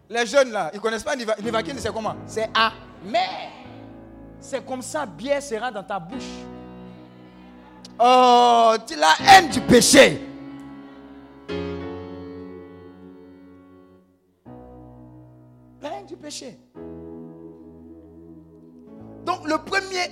Les 0.10 0.26
jeunes, 0.26 0.52
là, 0.52 0.70
ils 0.74 0.78
ne 0.78 0.82
connaissent 0.82 1.04
pas 1.04 1.16
Niva- 1.16 1.42
Nivakin, 1.42 1.74
c'est 1.78 1.94
comment? 1.94 2.16
C'est 2.26 2.50
A. 2.54 2.72
C'est 4.48 4.64
comme 4.64 4.84
ça, 4.84 5.08
bière 5.08 5.42
sera 5.42 5.72
dans 5.72 5.82
ta 5.82 5.98
bouche. 5.98 6.22
Oh, 8.00 8.76
tu 8.86 8.96
la 8.96 9.16
haine 9.28 9.50
du 9.50 9.60
péché. 9.60 10.22
La 15.82 15.98
haine 15.98 16.06
du 16.06 16.16
péché. 16.16 16.60
Donc 19.26 19.48
le 19.48 19.58
premier, 19.58 20.12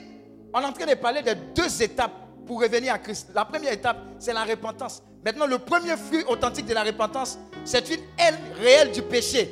on 0.51 0.61
est 0.61 0.65
en 0.65 0.73
train 0.73 0.87
de 0.87 0.95
parler 0.95 1.21
de 1.21 1.35
deux 1.53 1.83
étapes 1.83 2.13
pour 2.47 2.59
revenir 2.59 2.91
à 2.91 2.97
Christ. 2.97 3.29
La 3.35 3.45
première 3.45 3.73
étape, 3.73 3.97
c'est 4.17 4.33
la 4.33 4.45
repentance. 4.45 5.03
Maintenant, 5.23 5.45
le 5.45 5.59
premier 5.59 5.95
fruit 5.95 6.23
authentique 6.27 6.65
de 6.65 6.73
la 6.73 6.81
repentance, 6.81 7.37
c'est 7.63 7.87
une 7.87 8.01
haine 8.17 8.39
réelle 8.59 8.91
du 8.91 9.03
péché. 9.03 9.51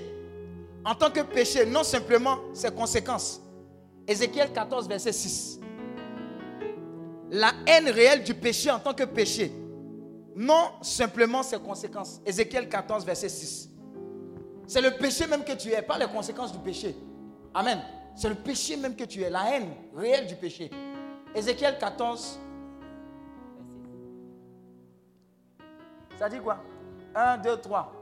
En 0.83 0.95
tant 0.95 1.11
que 1.11 1.21
péché, 1.21 1.67
non 1.67 1.83
simplement 1.83 2.39
ses 2.51 2.71
conséquences, 2.71 3.41
Ézéchiel 4.07 4.51
14, 4.51 4.87
verset 4.87 5.13
6. 5.13 5.59
La 7.31 7.53
haine 7.65 7.89
réelle 7.89 8.23
du 8.23 8.33
péché 8.33 8.69
en 8.69 8.79
tant 8.79 8.93
que 8.93 9.03
péché. 9.03 9.51
Non 10.35 10.71
simplement 10.81 11.43
ses 11.43 11.59
conséquences. 11.59 12.21
Ézéchiel 12.25 12.67
14, 12.67 13.05
verset 13.05 13.29
6. 13.29 13.69
C'est 14.67 14.81
le 14.81 14.91
péché 14.91 15.27
même 15.27 15.43
que 15.43 15.53
tu 15.53 15.69
es, 15.69 15.81
pas 15.81 15.97
les 15.97 16.07
conséquences 16.07 16.51
du 16.51 16.59
péché. 16.59 16.95
Amen. 17.53 17.81
C'est 18.15 18.29
le 18.29 18.35
péché 18.35 18.75
même 18.77 18.95
que 18.95 19.03
tu 19.03 19.21
es, 19.21 19.29
la 19.29 19.49
haine 19.55 19.69
réelle 19.95 20.27
du 20.27 20.35
péché. 20.35 20.69
Ézéchiel 21.35 21.77
14. 21.77 22.39
Ça 26.17 26.29
dit 26.29 26.39
quoi? 26.39 26.57
1, 27.15 27.37
2, 27.37 27.57
3. 27.57 27.93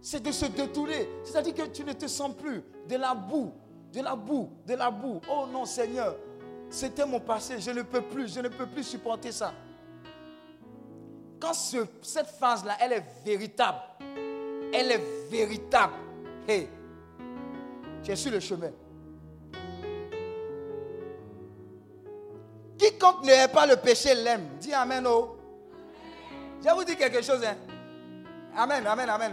C'est 0.00 0.22
de 0.22 0.32
se 0.32 0.46
détourner. 0.46 1.08
C'est-à-dire 1.24 1.54
que 1.54 1.66
tu 1.66 1.84
ne 1.84 1.92
te 1.92 2.06
sens 2.06 2.34
plus 2.34 2.62
de 2.88 2.96
la 2.96 3.14
boue, 3.14 3.52
de 3.92 4.00
la 4.00 4.16
boue, 4.16 4.50
de 4.66 4.74
la 4.74 4.90
boue. 4.90 5.20
Oh 5.30 5.46
non, 5.52 5.64
Seigneur, 5.66 6.16
c'était 6.68 7.04
mon 7.04 7.20
passé. 7.20 7.60
Je 7.60 7.70
ne 7.70 7.82
peux 7.82 8.02
plus, 8.02 8.32
je 8.32 8.40
ne 8.40 8.48
peux 8.48 8.66
plus 8.66 8.84
supporter 8.84 9.32
ça. 9.32 9.52
Quand 11.38 11.54
cette 11.54 12.28
phase-là, 12.38 12.76
elle 12.80 12.92
est 12.92 13.04
véritable, 13.24 13.78
elle 14.72 14.92
est 14.92 15.30
véritable. 15.30 15.94
Hey, 16.46 16.68
tu 18.02 18.10
es 18.10 18.16
sur 18.16 18.32
le 18.32 18.40
chemin. 18.40 18.70
Quiconque 22.78 23.24
n'est 23.24 23.48
pas 23.48 23.66
le 23.66 23.76
péché 23.76 24.14
l'aime. 24.14 24.56
Dis 24.58 24.72
Amen. 24.72 25.04
Oh. 25.06 25.36
Je 26.60 26.64
vais 26.64 26.74
vous 26.74 26.84
dire 26.84 26.96
quelque 26.96 27.22
chose. 27.22 27.44
Hein. 27.44 27.56
Amen, 28.56 28.86
amen, 28.86 29.08
amen. 29.08 29.32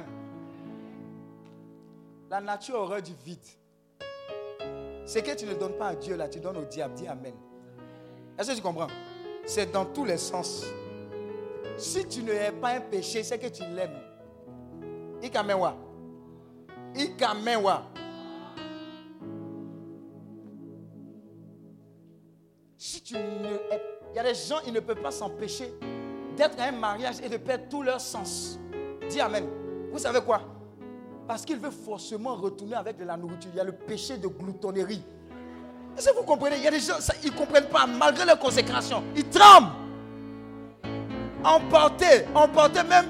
La 2.29 2.41
nature 2.41 2.75
horreur 2.75 3.01
du 3.01 3.13
vide. 3.25 3.39
Ce 5.05 5.19
que 5.19 5.35
tu 5.35 5.45
ne 5.45 5.53
donnes 5.53 5.77
pas 5.77 5.87
à 5.89 5.95
Dieu, 5.95 6.15
là, 6.15 6.27
tu 6.27 6.39
donnes 6.39 6.57
au 6.57 6.65
diable. 6.65 6.93
Dis 6.95 7.07
Amen. 7.07 7.33
Est-ce 8.37 8.51
que 8.51 8.55
tu 8.57 8.61
comprends? 8.61 8.87
C'est 9.45 9.71
dans 9.71 9.85
tous 9.85 10.05
les 10.05 10.17
sens. 10.17 10.65
Si 11.77 12.05
tu 12.07 12.23
ne 12.23 12.31
es 12.33 12.51
pas 12.51 12.69
un 12.69 12.81
péché, 12.81 13.23
c'est 13.23 13.39
que 13.39 13.47
tu 13.47 13.63
l'aimes. 13.63 13.99
Ikamenwa. 15.23 15.75
Ikamenwa. 16.95 17.83
Si 22.77 23.01
tu 23.01 23.15
ne 23.15 23.57
Il 24.11 24.15
y 24.15 24.19
a 24.19 24.23
des 24.23 24.33
gens, 24.33 24.57
ils 24.65 24.73
ne 24.73 24.79
peuvent 24.79 25.01
pas 25.01 25.11
s'empêcher 25.11 25.73
d'être 26.35 26.59
à 26.59 26.65
un 26.65 26.71
mariage 26.71 27.19
et 27.23 27.29
de 27.29 27.37
perdre 27.37 27.67
tout 27.69 27.83
leur 27.83 28.01
sens. 28.01 28.59
Dis 29.09 29.21
Amen. 29.21 29.45
Vous 29.91 29.99
savez 29.99 30.21
quoi? 30.21 30.41
Parce 31.27 31.43
qu'il 31.43 31.57
veut 31.57 31.71
forcément 31.71 32.35
retourner 32.35 32.75
avec 32.75 32.97
de 32.97 33.03
la 33.03 33.17
nourriture. 33.17 33.49
Il 33.53 33.57
y 33.57 33.59
a 33.59 33.63
le 33.63 33.73
péché 33.73 34.17
de 34.17 34.27
gloutonnerie. 34.27 35.03
Est-ce 35.97 36.09
que 36.09 36.15
vous 36.15 36.23
comprenez? 36.23 36.57
Il 36.57 36.63
y 36.63 36.67
a 36.67 36.71
des 36.71 36.79
gens, 36.79 36.93
ils 37.23 37.31
ne 37.31 37.37
comprennent 37.37 37.67
pas, 37.67 37.85
malgré 37.85 38.25
leur 38.25 38.39
consécration. 38.39 39.03
Ils 39.15 39.27
tremblent. 39.29 39.71
Emporter, 41.43 42.25
emporter 42.33 42.83
même. 42.83 43.05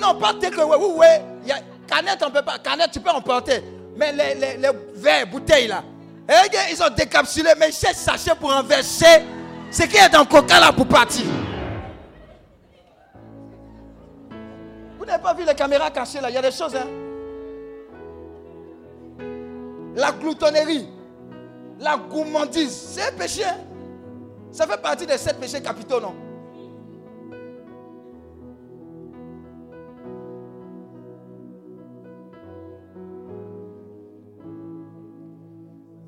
non, 0.00 0.14
pas 0.18 0.34
takeaway. 0.34 0.76
Oui, 0.78 0.94
oui. 0.96 1.06
Il 1.42 1.48
y 1.48 1.52
a, 1.52 1.56
canette, 1.86 2.22
on 2.26 2.30
peut 2.30 2.42
pas. 2.42 2.58
Canette, 2.58 2.92
tu 2.92 3.00
peux 3.00 3.10
emporter. 3.10 3.62
Mais 3.96 4.12
les, 4.12 4.70
verres, 4.94 5.26
bouteilles 5.26 5.68
là. 5.68 5.82
Eh, 6.28 6.72
ils 6.72 6.82
ont 6.82 6.88
décapsulé, 6.96 7.50
mais 7.58 7.70
chaque 7.70 7.94
sachet 7.94 8.34
pour 8.34 8.50
enverser 8.50 9.22
ce 9.70 9.82
qui 9.82 9.96
est 9.96 10.08
dans 10.08 10.24
coca 10.24 10.58
là 10.58 10.72
pour 10.72 10.86
partir. 10.86 11.26
Vous 15.04 15.10
n'avez 15.10 15.22
pas 15.22 15.34
vu 15.34 15.44
les 15.44 15.54
caméras 15.54 15.90
cachées 15.90 16.18
là 16.18 16.30
Il 16.30 16.34
y 16.34 16.38
a 16.38 16.40
des 16.40 16.50
choses, 16.50 16.74
hein 16.74 16.86
La 19.94 20.12
gloutonnerie, 20.12 20.88
la 21.78 21.98
gourmandise, 21.98 22.72
c'est 22.72 23.12
un 23.12 23.12
péché. 23.12 23.44
Hein. 23.44 23.58
Ça 24.50 24.66
fait 24.66 24.80
partie 24.80 25.06
des 25.06 25.18
sept 25.18 25.38
péchés 25.38 25.60
capitaux, 25.60 26.00
non? 26.00 26.14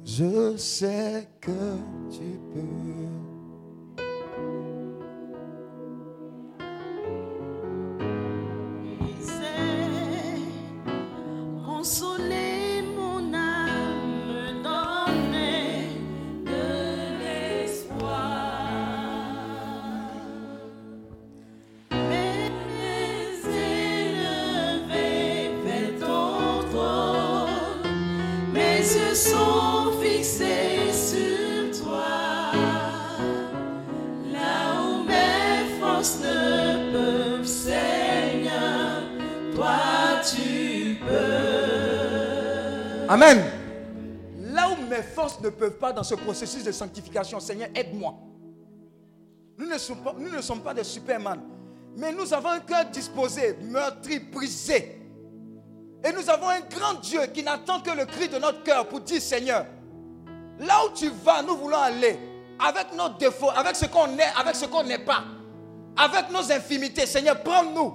Je 0.05 0.57
sais 0.57 1.29
que 1.39 1.51
tu 2.11 2.41
peux. 2.55 3.36
Amen. 43.17 43.43
Là 44.53 44.69
où 44.69 44.77
mes 44.91 45.03
forces 45.03 45.41
ne 45.41 45.49
peuvent 45.49 45.79
pas 45.79 45.91
dans 45.91 46.03
ce 46.03 46.15
processus 46.15 46.63
de 46.63 46.71
sanctification, 46.71 47.41
Seigneur, 47.41 47.71
aide-moi. 47.75 48.15
Nous 49.57 49.67
ne, 49.67 49.79
sommes 50.43 50.61
pas, 50.61 50.75
des 50.75 50.85
superman, 50.85 51.41
mais 51.97 52.13
nous 52.13 52.35
avons 52.35 52.51
un 52.51 52.61
cœur 52.61 52.85
disposé, 52.93 53.57
meurtri, 53.63 54.19
brisé. 54.19 55.01
Et 56.05 56.13
nous 56.13 56.29
avons 56.29 56.51
un 56.51 56.61
grand 56.61 57.01
Dieu 57.01 57.23
qui 57.33 57.43
n'attend 57.43 57.81
que 57.81 57.91
le 57.91 58.05
cri 58.05 58.29
de 58.29 58.37
notre 58.37 58.63
cœur 58.63 58.87
pour 58.87 59.01
dire, 59.01 59.23
Seigneur, 59.23 59.65
là 60.59 60.85
où 60.85 60.95
tu 60.95 61.09
vas, 61.25 61.41
nous 61.41 61.57
voulons 61.57 61.79
aller, 61.79 62.19
avec 62.59 62.95
nos 62.95 63.09
défauts, 63.19 63.51
avec 63.57 63.77
ce 63.77 63.87
qu'on 63.87 64.19
est, 64.19 64.33
avec 64.39 64.55
ce 64.55 64.67
qu'on 64.67 64.83
n'est 64.83 64.99
pas, 64.99 65.25
avec 65.97 66.31
nos 66.31 66.53
infimités. 66.53 67.07
Seigneur, 67.07 67.41
prends-nous 67.43 67.95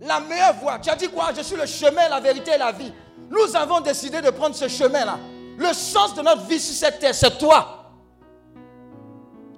la 0.00 0.20
meilleure 0.20 0.54
voie. 0.54 0.78
Tu 0.78 0.90
as 0.90 0.96
dit 0.96 1.08
quoi? 1.08 1.30
Je 1.36 1.42
suis 1.42 1.56
le 1.56 1.66
chemin, 1.66 2.08
la 2.08 2.20
vérité 2.20 2.52
et 2.54 2.58
la 2.58 2.70
vie. 2.70 2.92
Nous 3.28 3.56
avons 3.56 3.80
décidé 3.80 4.20
de 4.20 4.30
prendre 4.30 4.54
ce 4.54 4.68
chemin-là. 4.68 5.18
Le 5.58 5.72
sens 5.74 6.14
de 6.14 6.22
notre 6.22 6.46
vie 6.46 6.58
sur 6.60 6.74
cette 6.74 6.98
terre, 6.98 7.14
c'est 7.14 7.36
toi. 7.38 7.92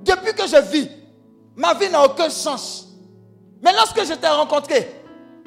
Depuis 0.00 0.34
que 0.34 0.46
je 0.46 0.56
vis, 0.56 0.90
ma 1.54 1.74
vie 1.74 1.88
n'a 1.88 2.04
aucun 2.04 2.28
sens. 2.28 2.88
Mais 3.62 3.72
lorsque 3.72 4.04
je 4.04 4.14
t'ai 4.14 4.26
rencontré, 4.26 5.02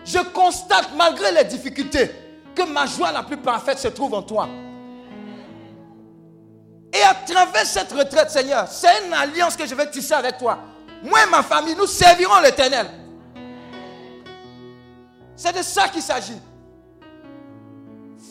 je 0.06 0.20
constate, 0.20 0.90
malgré 0.96 1.32
les 1.32 1.44
difficultés, 1.44 2.10
que 2.56 2.64
ma 2.64 2.86
joie 2.86 3.12
la 3.12 3.24
plus 3.24 3.38
parfaite 3.38 3.80
se 3.80 3.90
trouve 3.90 4.14
en 4.14 4.22
toi. 4.22 4.48
Et 6.94 7.02
à 7.02 7.14
travers 7.14 7.66
cette 7.66 7.92
retraite, 7.92 8.30
Seigneur, 8.30 8.68
c'est 8.70 9.06
une 9.06 9.14
alliance 9.14 9.58
que 9.58 9.66
je 9.66 9.76
vais 9.76 9.90
tisser 9.92 10.14
avec 10.14 10.38
toi. 10.38 10.58
Moi 11.04 11.20
et 11.28 11.30
ma 11.30 11.44
famille, 11.44 11.76
nous 11.76 11.88
servirons 11.88 12.40
l'éternel. 12.40 12.88
C'est 15.36 15.56
de 15.58 15.62
ça 15.62 15.90
qu'il 15.90 16.02
s'agit. 16.02 16.40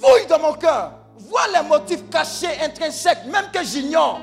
Fouille 0.04 0.26
dans 0.26 0.38
mon 0.38 0.52
cœur. 0.54 0.92
Vois 1.18 1.46
les 1.54 1.66
motifs 1.66 2.08
cachés, 2.10 2.60
intrinsèques, 2.62 3.24
même 3.26 3.46
que 3.52 3.64
j'ignore. 3.64 4.20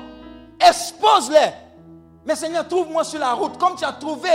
Expose-les. 0.60 1.52
Mais 2.24 2.36
Seigneur, 2.36 2.68
trouve-moi 2.68 3.02
sur 3.02 3.18
la 3.18 3.32
route, 3.32 3.58
comme 3.58 3.74
tu 3.74 3.84
as 3.84 3.92
trouvé 3.92 4.28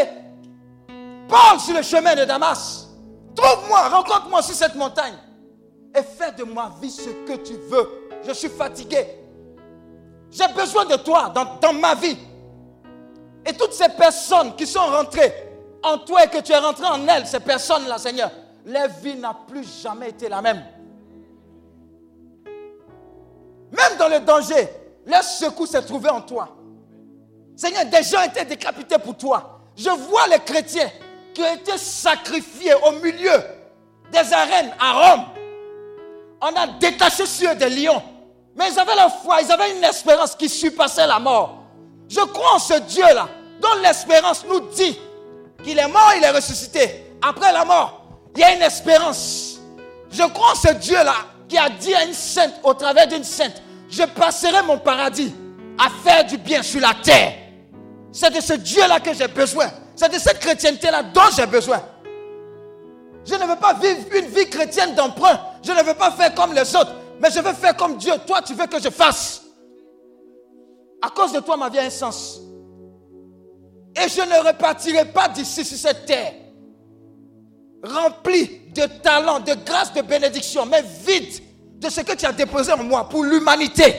Paul 1.29 1.59
sur 1.59 1.75
le 1.75 1.81
chemin 1.83 2.15
de 2.15 2.25
Damas. 2.25 2.87
Trouve-moi, 3.35 3.87
rencontre-moi 3.89 4.41
sur 4.41 4.55
cette 4.55 4.75
montagne. 4.75 5.13
Et 5.95 6.01
fais 6.01 6.31
de 6.33 6.43
moi 6.43 6.71
vie 6.81 6.91
ce 6.91 7.09
que 7.09 7.37
tu 7.37 7.53
veux. 7.53 8.09
Je 8.27 8.33
suis 8.33 8.49
fatigué. 8.49 9.05
J'ai 10.31 10.47
besoin 10.53 10.85
de 10.85 10.95
toi 10.97 11.29
dans, 11.33 11.55
dans 11.61 11.73
ma 11.73 11.95
vie. 11.95 12.17
Et 13.45 13.53
toutes 13.53 13.73
ces 13.73 13.89
personnes 13.89 14.53
qui 14.55 14.67
sont 14.67 14.85
rentrées 14.85 15.33
en 15.81 15.99
toi 15.99 16.25
et 16.25 16.27
que 16.27 16.41
tu 16.41 16.51
es 16.51 16.57
rentré 16.57 16.85
en 16.85 17.07
elles, 17.07 17.25
ces 17.25 17.39
personnes-là, 17.39 17.97
Seigneur, 17.97 18.31
leur 18.65 18.89
vie 19.01 19.15
n'a 19.15 19.33
plus 19.47 19.81
jamais 19.81 20.09
été 20.09 20.27
la 20.27 20.41
même. 20.41 20.61
Dans 23.97 24.07
le 24.07 24.19
danger, 24.19 24.67
leur 25.05 25.23
secours 25.23 25.67
s'est 25.67 25.81
trouvé 25.81 26.09
en 26.09 26.21
toi. 26.21 26.49
Seigneur, 27.55 27.85
des 27.85 28.03
gens 28.03 28.21
étaient 28.21 28.45
décapités 28.45 28.97
pour 28.99 29.17
toi. 29.17 29.59
Je 29.75 29.89
vois 29.89 30.27
les 30.27 30.39
chrétiens 30.39 30.89
qui 31.33 31.41
ont 31.41 31.53
été 31.53 31.77
sacrifiés 31.77 32.73
au 32.85 32.91
milieu 32.93 33.33
des 34.11 34.33
arènes 34.33 34.73
à 34.79 34.93
Rome. 34.93 35.25
On 36.41 36.55
a 36.55 36.67
détaché 36.79 37.25
sur 37.25 37.51
eux 37.51 37.55
des 37.55 37.69
lions. 37.69 38.01
Mais 38.55 38.71
ils 38.71 38.79
avaient 38.79 38.95
la 38.95 39.09
foi, 39.09 39.41
ils 39.41 39.51
avaient 39.51 39.75
une 39.75 39.83
espérance 39.83 40.35
qui 40.35 40.49
surpassait 40.49 41.05
la 41.05 41.19
mort. 41.19 41.63
Je 42.09 42.21
crois 42.21 42.55
en 42.55 42.59
ce 42.59 42.73
Dieu-là, 42.75 43.27
dont 43.61 43.81
l'espérance 43.83 44.45
nous 44.45 44.61
dit 44.71 44.97
qu'il 45.63 45.77
est 45.77 45.87
mort, 45.87 46.13
il 46.17 46.23
est 46.23 46.31
ressuscité. 46.31 47.13
Après 47.21 47.51
la 47.51 47.65
mort, 47.65 48.01
il 48.35 48.41
y 48.41 48.43
a 48.43 48.55
une 48.55 48.61
espérance. 48.61 49.59
Je 50.11 50.23
crois 50.23 50.51
en 50.51 50.55
ce 50.55 50.73
Dieu-là 50.73 51.15
qui 51.47 51.57
a 51.57 51.69
dit 51.69 51.93
à 51.93 52.05
une 52.05 52.13
sainte, 52.13 52.53
au 52.63 52.73
travers 52.73 53.07
d'une 53.07 53.23
sainte, 53.23 53.61
je 53.89 54.03
passerai 54.03 54.61
mon 54.63 54.77
paradis 54.77 55.33
à 55.77 55.89
faire 56.03 56.25
du 56.25 56.37
bien 56.37 56.61
sur 56.61 56.81
la 56.81 56.93
terre. 57.03 57.33
C'est 58.11 58.33
de 58.33 58.41
ce 58.41 58.53
Dieu-là 58.53 58.99
que 58.99 59.13
j'ai 59.13 59.27
besoin. 59.27 59.67
C'est 59.95 60.11
de 60.11 60.19
cette 60.19 60.39
chrétienté-là 60.39 61.03
dont 61.03 61.29
j'ai 61.35 61.45
besoin. 61.45 61.81
Je 63.25 63.35
ne 63.35 63.45
veux 63.45 63.55
pas 63.57 63.73
vivre 63.73 64.05
une 64.15 64.27
vie 64.27 64.49
chrétienne 64.49 64.95
d'emprunt. 64.95 65.39
Je 65.63 65.71
ne 65.71 65.83
veux 65.83 65.93
pas 65.93 66.11
faire 66.11 66.33
comme 66.33 66.53
les 66.53 66.75
autres. 66.75 66.93
Mais 67.21 67.29
je 67.31 67.39
veux 67.39 67.53
faire 67.53 67.75
comme 67.75 67.97
Dieu. 67.97 68.13
Toi, 68.25 68.41
tu 68.41 68.53
veux 68.53 68.67
que 68.67 68.81
je 68.81 68.89
fasse. 68.89 69.43
À 71.01 71.09
cause 71.09 71.33
de 71.33 71.39
toi, 71.39 71.57
ma 71.57 71.69
vie 71.69 71.79
a 71.79 71.83
un 71.83 71.89
sens. 71.89 72.39
Et 73.95 74.07
je 74.07 74.21
ne 74.21 74.47
repartirai 74.47 75.05
pas 75.05 75.27
d'ici 75.27 75.65
sur 75.65 75.77
cette 75.77 76.05
terre. 76.05 76.33
Rempli 77.83 78.61
de 78.77 78.85
talent, 79.01 79.39
de 79.39 79.53
grâce, 79.65 79.93
de 79.93 80.01
bénédiction, 80.01 80.65
mais 80.65 80.83
vide 81.05 81.41
de 81.79 81.89
ce 81.89 82.01
que 82.01 82.15
tu 82.15 82.25
as 82.25 82.31
déposé 82.31 82.71
en 82.71 82.83
moi 82.83 83.07
pour 83.09 83.23
l'humanité. 83.23 83.93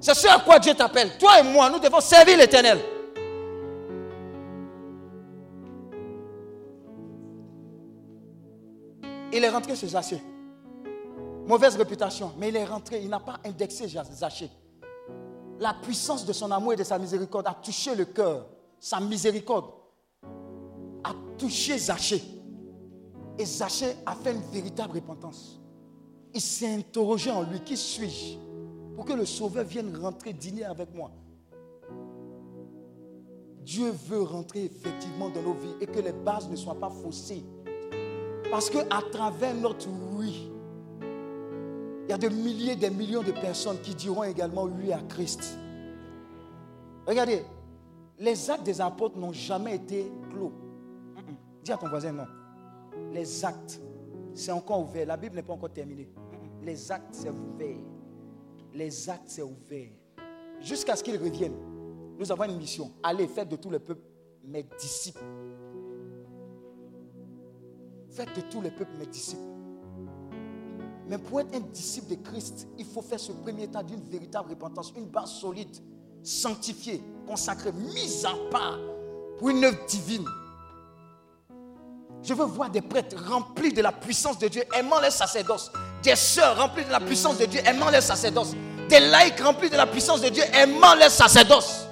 C'est 0.00 0.14
ce 0.14 0.26
à 0.28 0.38
quoi 0.38 0.58
Dieu 0.58 0.74
t'appelle. 0.74 1.16
Toi 1.18 1.40
et 1.40 1.42
moi, 1.42 1.70
nous 1.70 1.78
devons 1.78 2.00
servir 2.00 2.36
l'éternel. 2.36 2.78
Il 9.32 9.44
est 9.44 9.48
rentré 9.50 9.76
chez 9.76 9.88
Zaché. 9.88 10.20
Mauvaise 11.46 11.76
réputation, 11.76 12.32
mais 12.38 12.48
il 12.48 12.56
est 12.56 12.64
rentré, 12.64 13.00
il 13.02 13.08
n'a 13.08 13.20
pas 13.20 13.38
indexé 13.44 13.86
Zaché. 13.88 14.50
La 15.60 15.74
puissance 15.74 16.24
de 16.24 16.32
son 16.32 16.50
amour 16.50 16.74
et 16.74 16.76
de 16.76 16.84
sa 16.84 16.98
miséricorde 16.98 17.46
a 17.46 17.54
touché 17.54 17.94
le 17.94 18.04
cœur. 18.04 18.46
Sa 18.78 19.00
miséricorde 19.00 19.66
a 21.04 21.10
touché 21.36 21.76
Zaché. 21.78 22.22
Et 23.38 23.44
Zaché 23.44 23.94
a 24.04 24.14
fait 24.14 24.32
une 24.32 24.42
véritable 24.52 24.94
repentance. 24.94 25.60
Il 26.34 26.40
s'est 26.40 26.74
interrogé 26.74 27.30
en 27.30 27.42
lui, 27.42 27.60
qui 27.60 27.76
suis-je 27.76 28.36
Pour 28.96 29.04
que 29.04 29.12
le 29.12 29.24
Sauveur 29.24 29.64
vienne 29.64 29.96
rentrer 29.96 30.32
dîner 30.32 30.64
avec 30.64 30.92
moi? 30.94 31.10
Dieu 33.62 33.90
veut 33.90 34.22
rentrer 34.22 34.64
effectivement 34.64 35.28
dans 35.28 35.42
nos 35.42 35.52
vies 35.52 35.74
et 35.80 35.86
que 35.86 36.00
les 36.00 36.12
bases 36.12 36.48
ne 36.48 36.56
soient 36.56 36.78
pas 36.78 36.90
faussées. 36.90 37.44
Parce 38.50 38.70
que 38.70 38.78
à 38.90 39.02
travers 39.12 39.54
notre 39.54 39.88
oui, 40.16 40.50
il 42.04 42.10
y 42.10 42.12
a 42.12 42.18
des 42.18 42.30
milliers, 42.30 42.76
des 42.76 42.90
millions 42.90 43.22
de 43.22 43.32
personnes 43.32 43.78
qui 43.82 43.94
diront 43.94 44.24
également 44.24 44.64
oui 44.64 44.90
à 44.90 45.00
Christ. 45.00 45.58
Regardez, 47.06 47.44
les 48.18 48.50
actes 48.50 48.64
des 48.64 48.80
apôtres 48.80 49.18
n'ont 49.18 49.34
jamais 49.34 49.76
été 49.76 50.10
clos. 50.30 50.52
Dis 51.62 51.72
à 51.72 51.76
ton 51.76 51.88
voisin 51.88 52.12
non. 52.12 52.24
Les 53.12 53.44
actes, 53.44 53.80
c'est 54.34 54.52
encore 54.52 54.80
ouvert. 54.80 55.06
La 55.06 55.16
Bible 55.16 55.36
n'est 55.36 55.42
pas 55.42 55.52
encore 55.52 55.72
terminée. 55.72 56.08
Les 56.62 56.90
actes, 56.92 57.14
c'est 57.14 57.30
ouvert. 57.30 57.76
Les 58.74 59.10
actes, 59.10 59.28
c'est 59.28 59.42
ouvert. 59.42 59.90
Jusqu'à 60.60 60.96
ce 60.96 61.02
qu'ils 61.02 61.16
reviennent, 61.16 61.56
nous 62.18 62.30
avons 62.32 62.44
une 62.44 62.56
mission. 62.56 62.92
Allez, 63.02 63.26
faites 63.28 63.48
de 63.48 63.56
tout 63.56 63.70
le 63.70 63.78
peuple 63.78 64.02
mes 64.44 64.64
disciples. 64.78 65.24
Faites 68.10 68.34
de 68.34 68.40
tous 68.50 68.60
les 68.60 68.70
peuples 68.70 68.96
mes 68.98 69.06
disciples. 69.06 69.42
Mais 71.08 71.18
pour 71.18 71.40
être 71.40 71.54
un 71.54 71.60
disciple 71.60 72.10
de 72.10 72.14
Christ, 72.16 72.68
il 72.76 72.84
faut 72.84 73.00
faire 73.00 73.20
ce 73.20 73.32
premier 73.32 73.68
temps 73.68 73.82
d'une 73.82 74.00
véritable 74.00 74.50
repentance, 74.50 74.92
une 74.96 75.06
base 75.06 75.30
solide, 75.30 75.74
sanctifiée, 76.22 77.02
consacrée, 77.26 77.72
mise 77.72 78.26
à 78.26 78.34
part 78.50 78.78
pour 79.38 79.48
une 79.48 79.64
œuvre 79.64 79.78
divine. 79.86 80.26
Je 82.22 82.34
veux 82.34 82.44
voir 82.44 82.70
des 82.70 82.82
prêtres 82.82 83.16
remplis 83.28 83.72
de 83.72 83.80
la 83.80 83.92
puissance 83.92 84.38
de 84.38 84.48
Dieu, 84.48 84.62
aimant 84.76 85.00
les 85.00 85.10
sacerdoces. 85.10 85.70
Des 86.02 86.16
sœurs 86.16 86.58
remplies 86.58 86.84
de 86.84 86.90
la 86.90 87.00
puissance 87.00 87.38
de 87.38 87.46
Dieu, 87.46 87.60
aimant 87.64 87.90
les 87.90 88.00
sacerdoces. 88.00 88.54
Des 88.88 89.00
laïcs 89.00 89.40
remplis 89.40 89.70
de 89.70 89.76
la 89.76 89.86
puissance 89.86 90.20
de 90.20 90.28
Dieu, 90.28 90.42
aimant 90.54 90.94
les 90.94 91.10
sacerdoces. 91.10 91.86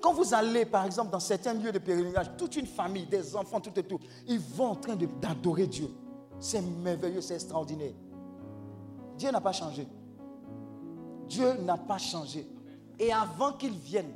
Quand 0.00 0.14
vous 0.14 0.32
allez, 0.32 0.64
par 0.64 0.86
exemple, 0.86 1.10
dans 1.10 1.20
certains 1.20 1.52
lieux 1.52 1.72
de 1.72 1.78
pèlerinage, 1.78 2.26
toute 2.38 2.56
une 2.56 2.66
famille, 2.66 3.06
des 3.06 3.36
enfants, 3.36 3.60
tout 3.60 3.78
et 3.78 3.82
tout, 3.82 4.00
ils 4.26 4.40
vont 4.40 4.68
en 4.68 4.76
train 4.76 4.96
d'adorer 4.96 5.66
Dieu. 5.66 5.90
C'est 6.38 6.62
merveilleux, 6.62 7.20
c'est 7.20 7.34
extraordinaire. 7.34 7.92
Dieu 9.18 9.30
n'a 9.30 9.40
pas 9.40 9.52
changé. 9.52 9.86
Dieu 11.28 11.52
n'a 11.60 11.76
pas 11.76 11.98
changé. 11.98 12.46
Et 12.98 13.12
avant 13.12 13.52
qu'il 13.52 13.72
vienne, 13.72 14.12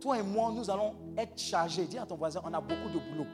toi 0.00 0.18
et 0.18 0.22
moi, 0.22 0.50
nous 0.54 0.70
allons 0.70 0.94
être 1.22 1.38
chargés. 1.38 1.84
Dis 1.84 1.98
à 1.98 2.06
ton 2.06 2.16
voisin, 2.16 2.40
on 2.44 2.52
a 2.52 2.60
beaucoup 2.60 2.88
de 2.88 2.98
boulot. 2.98 3.26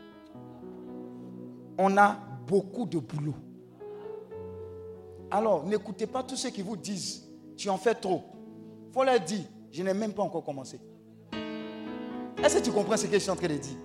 On 1.78 1.96
a 1.96 2.16
beaucoup 2.46 2.86
de 2.86 2.98
boulot. 2.98 3.34
Alors, 5.30 5.64
n'écoutez 5.64 6.06
pas 6.06 6.22
tous 6.22 6.36
ceux 6.36 6.50
qui 6.50 6.62
vous 6.62 6.76
disent, 6.76 7.26
tu 7.56 7.68
en 7.68 7.76
fais 7.76 7.94
trop. 7.94 8.22
Il 8.88 8.92
faut 8.92 9.04
leur 9.04 9.20
dire, 9.20 9.44
je 9.70 9.82
n'ai 9.82 9.92
même 9.92 10.12
pas 10.12 10.22
encore 10.22 10.44
commencé. 10.44 10.80
Est-ce 12.42 12.58
que 12.58 12.64
tu 12.64 12.72
comprends 12.72 12.96
ce 12.96 13.06
que 13.06 13.14
je 13.14 13.18
suis 13.18 13.30
en 13.30 13.36
train 13.36 13.48
de 13.48 13.54
dire? 13.54 13.78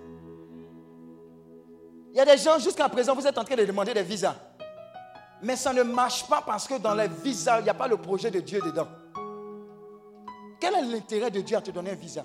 Il 2.12 2.18
y 2.18 2.20
a 2.20 2.24
des 2.24 2.36
gens, 2.36 2.58
jusqu'à 2.58 2.88
présent, 2.88 3.14
vous 3.14 3.26
êtes 3.26 3.38
en 3.38 3.44
train 3.44 3.56
de 3.56 3.64
demander 3.64 3.94
des 3.94 4.02
visas. 4.02 4.36
Mais 5.42 5.56
ça 5.56 5.72
ne 5.72 5.82
marche 5.82 6.28
pas 6.28 6.42
parce 6.46 6.68
que 6.68 6.78
dans 6.78 6.94
les 6.94 7.08
visas, 7.08 7.60
il 7.60 7.64
n'y 7.64 7.70
a 7.70 7.74
pas 7.74 7.88
le 7.88 7.96
projet 7.96 8.30
de 8.30 8.40
Dieu 8.40 8.60
dedans. 8.64 8.86
Quel 10.60 10.74
est 10.74 10.82
l'intérêt 10.82 11.30
de 11.30 11.40
Dieu 11.40 11.56
à 11.56 11.60
te 11.60 11.72
donner 11.72 11.90
un 11.90 11.96
visa? 11.96 12.22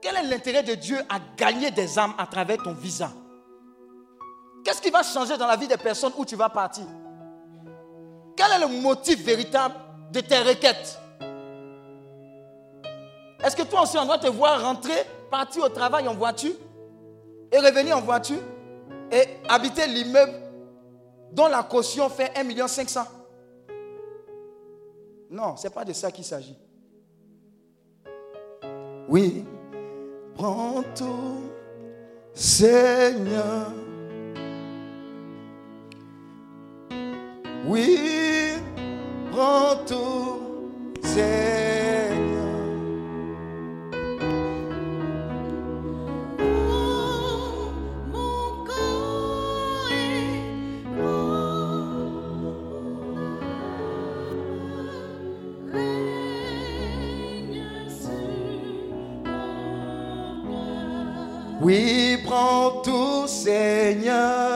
Quel 0.00 0.16
est 0.16 0.22
l'intérêt 0.22 0.62
de 0.62 0.74
Dieu 0.74 0.98
à 1.08 1.18
gagner 1.36 1.70
des 1.70 1.98
âmes 1.98 2.14
à 2.18 2.26
travers 2.26 2.58
ton 2.58 2.72
visa? 2.72 3.10
Qu'est-ce 4.64 4.80
qui 4.80 4.90
va 4.90 5.02
changer 5.02 5.36
dans 5.36 5.46
la 5.46 5.56
vie 5.56 5.66
des 5.66 5.76
personnes 5.76 6.12
où 6.16 6.24
tu 6.24 6.36
vas 6.36 6.48
partir? 6.48 6.84
Quel 8.36 8.52
est 8.52 8.66
le 8.66 8.80
motif 8.80 9.24
véritable 9.24 9.74
de 10.12 10.20
tes 10.20 10.38
requêtes? 10.38 10.98
Est-ce 13.44 13.56
que 13.56 13.62
toi 13.62 13.82
aussi, 13.82 13.96
on 13.98 14.04
doit 14.04 14.18
te 14.18 14.26
voir 14.28 14.62
rentrer, 14.62 15.04
partir 15.30 15.64
au 15.64 15.68
travail 15.68 16.06
en 16.08 16.14
voiture 16.14 16.54
et 17.50 17.58
revenir 17.58 17.96
en 17.96 18.00
voiture 18.00 18.40
et 19.10 19.24
habiter 19.48 19.86
l'immeuble 19.86 20.34
dont 21.32 21.46
la 21.48 21.62
caution 21.62 22.08
fait 22.08 22.32
1,5 22.36 22.44
million 22.44 22.66
Non, 25.30 25.56
ce 25.56 25.66
n'est 25.66 25.72
pas 25.72 25.84
de 25.84 25.92
ça 25.92 26.10
qu'il 26.10 26.24
s'agit. 26.24 26.58
Oui, 29.08 29.44
prends 30.38 30.84
tout, 30.94 31.42
Seigneur. 32.32 33.72
Oui, 37.66 37.98
prends 39.32 39.76
tout, 39.84 40.70
Seigneur. 41.02 41.77
Oui, 61.68 62.16
prends 62.24 62.80
tout, 62.82 63.26
Seigneur. 63.26 64.47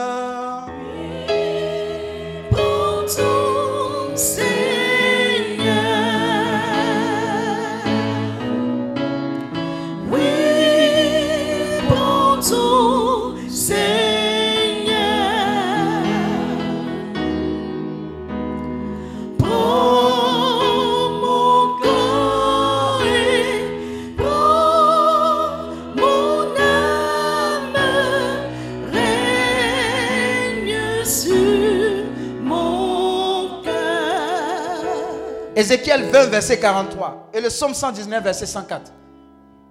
Ézéchiel 35.63 36.03
20, 36.11 36.25
verset 36.25 36.59
43. 36.59 37.29
Et 37.33 37.39
le 37.39 37.47
psaume 37.47 37.73
119, 37.73 38.21
verset 38.21 38.45
104. 38.47 38.91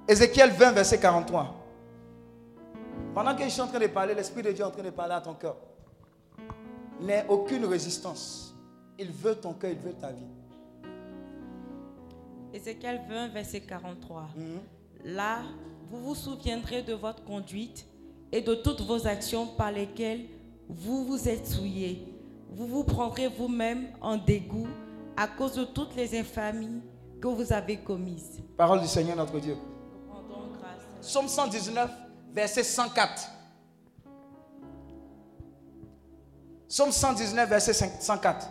Ézéchiel 0.09 0.51
20, 0.51 0.73
verset 0.73 0.98
43. 0.98 1.55
Pendant 3.14 3.36
que 3.36 3.44
je 3.44 3.51
suis 3.51 3.60
en 3.60 3.66
train 3.66 3.78
de 3.78 3.89
parler, 3.89 4.14
l'Esprit 4.14 4.40
de 4.43 4.52
Dieu 4.52 4.64
est 4.64 4.66
en 4.66 4.70
train 4.70 4.82
de 4.82 4.89
parler 4.89 5.12
à 5.12 5.20
ton 5.20 5.35
cœur. 5.35 5.56
N'aie 6.98 7.27
aucune 7.28 7.66
résistance. 7.66 8.55
Il 8.98 9.12
veut 9.12 9.35
ton 9.35 9.52
cœur, 9.52 9.70
il 9.70 9.81
veut 9.81 9.93
ta 9.93 10.12
vie. 10.12 10.23
Ézéchiel 12.55 13.02
20, 13.10 13.28
verset 13.28 13.60
43. 13.60 14.31
Mhm. 14.35 14.60
Là, 15.14 15.40
vous 15.90 16.01
vous 16.01 16.14
souviendrez 16.14 16.81
de 16.81 16.94
votre 16.94 17.23
conduite 17.23 17.86
et 18.32 18.40
de 18.40 18.55
toutes 18.55 18.81
vos 18.81 19.06
actions 19.06 19.47
par 19.47 19.70
lesquelles 19.70 20.24
vous 20.70 21.05
vous 21.05 21.28
êtes 21.28 21.47
souillés. 21.47 22.09
Vous 22.51 22.66
vous 22.66 22.85
prendrez 22.85 23.28
vous-même 23.28 23.89
en 24.01 24.16
dégoût 24.16 24.69
à 25.16 25.26
cause 25.26 25.55
de 25.55 25.64
toutes 25.64 25.94
les 25.97 26.18
infamies 26.18 26.82
que 27.20 27.28
vous 27.28 27.52
avez 27.52 27.78
commises. 27.78 28.43
Parole 28.56 28.80
du 28.80 28.86
Seigneur 28.86 29.16
notre 29.16 29.39
Dieu. 29.39 29.56
Rendons 30.09 30.51
grâce. 30.59 31.09
Psaume 31.09 31.28
119, 31.28 31.90
verset 32.32 32.64
104. 32.64 33.28
Psaume 36.68 36.90
119, 36.90 37.48
verset 37.48 37.74
5 37.74 38.01
104. 38.01 38.48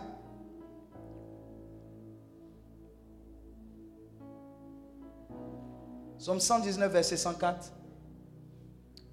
Psaume 6.18 6.38
119, 6.38 6.92
verset 6.92 7.16
104. 7.16 7.72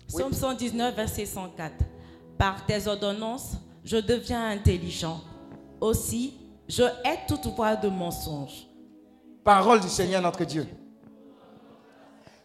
Psaume 0.07 0.31
119, 0.31 0.95
verset 0.95 1.26
104. 1.26 1.73
Par 2.38 2.65
tes 2.67 2.88
ordonnances, 2.88 3.53
je 3.84 3.97
deviens 3.97 4.47
intelligent. 4.51 5.21
Aussi, 5.81 6.38
je 6.69 6.83
hais 6.83 7.19
toute 7.27 7.47
voix 7.47 7.75
de 7.75 7.89
mensonge. 7.89 8.67
Parole 9.43 9.81
du 9.81 9.89
Seigneur 9.89 10.21
notre 10.21 10.45
Dieu. 10.45 10.67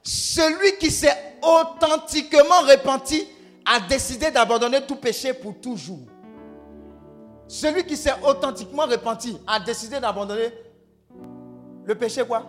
Celui 0.02 0.78
qui 0.78 0.90
s'est 0.90 1.36
authentiquement 1.42 2.60
repenti 2.62 3.28
a 3.66 3.80
décidé 3.80 4.30
d'abandonner 4.30 4.80
tout 4.86 4.96
péché 4.96 5.34
pour 5.34 5.60
toujours. 5.60 6.06
Celui 7.46 7.84
qui 7.84 7.96
s'est 7.96 8.14
authentiquement 8.26 8.84
repenti 8.84 9.38
a 9.46 9.60
décidé 9.60 10.00
d'abandonner 10.00 10.52
le 11.84 11.94
péché 11.94 12.24
quoi? 12.24 12.46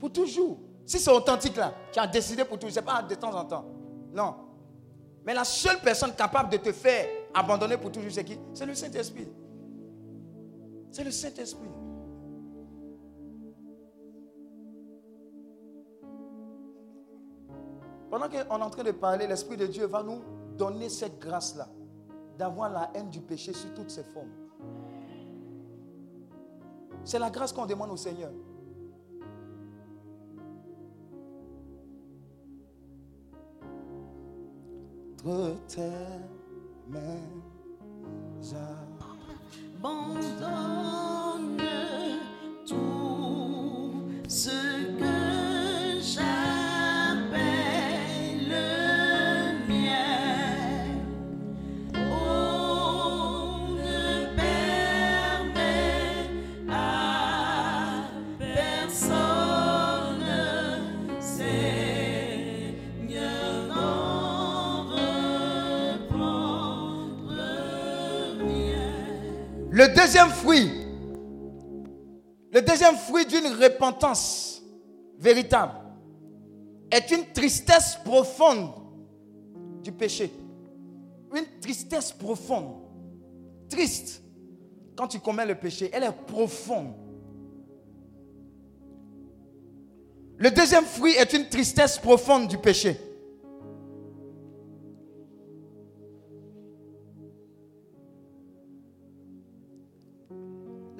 Pour 0.00 0.10
toujours. 0.10 0.58
Si 0.86 0.98
c'est 0.98 1.10
authentique 1.10 1.56
là, 1.56 1.74
tu 1.92 1.98
as 1.98 2.06
décidé 2.06 2.44
pour 2.44 2.58
toujours, 2.58 2.74
c'est 2.74 2.82
pas 2.82 3.02
de 3.02 3.14
temps 3.16 3.34
en 3.34 3.44
temps. 3.44 3.66
Non. 4.12 4.34
Mais 5.24 5.34
la 5.34 5.44
seule 5.44 5.80
personne 5.80 6.14
capable 6.14 6.50
de 6.50 6.56
te 6.56 6.72
faire 6.72 7.06
abandonner 7.34 7.76
pour 7.76 7.92
toujours, 7.92 8.10
c'est 8.10 8.24
qui? 8.24 8.38
C'est 8.54 8.64
le 8.64 8.74
Saint-Esprit. 8.74 9.28
C'est 10.90 11.04
le 11.04 11.10
Saint-Esprit. 11.10 11.68
Pendant 18.10 18.28
qu'on 18.28 18.36
est 18.36 18.50
en 18.50 18.70
train 18.70 18.84
de 18.84 18.92
parler, 18.92 19.26
l'Esprit 19.26 19.56
de 19.56 19.66
Dieu 19.66 19.86
va 19.86 20.02
nous 20.02 20.20
donner 20.56 20.88
cette 20.88 21.18
grâce-là, 21.18 21.68
d'avoir 22.38 22.70
la 22.70 22.90
haine 22.94 23.10
du 23.10 23.20
péché 23.20 23.52
sous 23.52 23.68
toutes 23.74 23.90
ses 23.90 24.04
formes. 24.04 24.30
C'est 27.04 27.18
la 27.18 27.30
grâce 27.30 27.52
qu'on 27.52 27.66
demande 27.66 27.90
au 27.90 27.96
Seigneur. 27.96 28.30
Abandonne 39.82 41.60
Le 69.76 69.88
deuxième 69.88 70.30
fruit, 70.30 70.70
le 72.50 72.62
deuxième 72.62 72.96
fruit 72.96 73.26
d'une 73.26 73.48
repentance 73.62 74.62
véritable 75.18 75.74
est 76.90 77.10
une 77.10 77.30
tristesse 77.34 77.98
profonde 78.02 78.70
du 79.82 79.92
péché. 79.92 80.32
Une 81.34 81.44
tristesse 81.60 82.10
profonde. 82.10 82.74
Triste. 83.68 84.22
Quand 84.96 85.08
tu 85.08 85.18
commets 85.18 85.44
le 85.44 85.56
péché, 85.56 85.90
elle 85.92 86.04
est 86.04 86.24
profonde. 86.26 86.94
Le 90.38 90.50
deuxième 90.50 90.86
fruit 90.86 91.12
est 91.18 91.34
une 91.34 91.50
tristesse 91.50 91.98
profonde 91.98 92.48
du 92.48 92.56
péché. 92.56 92.98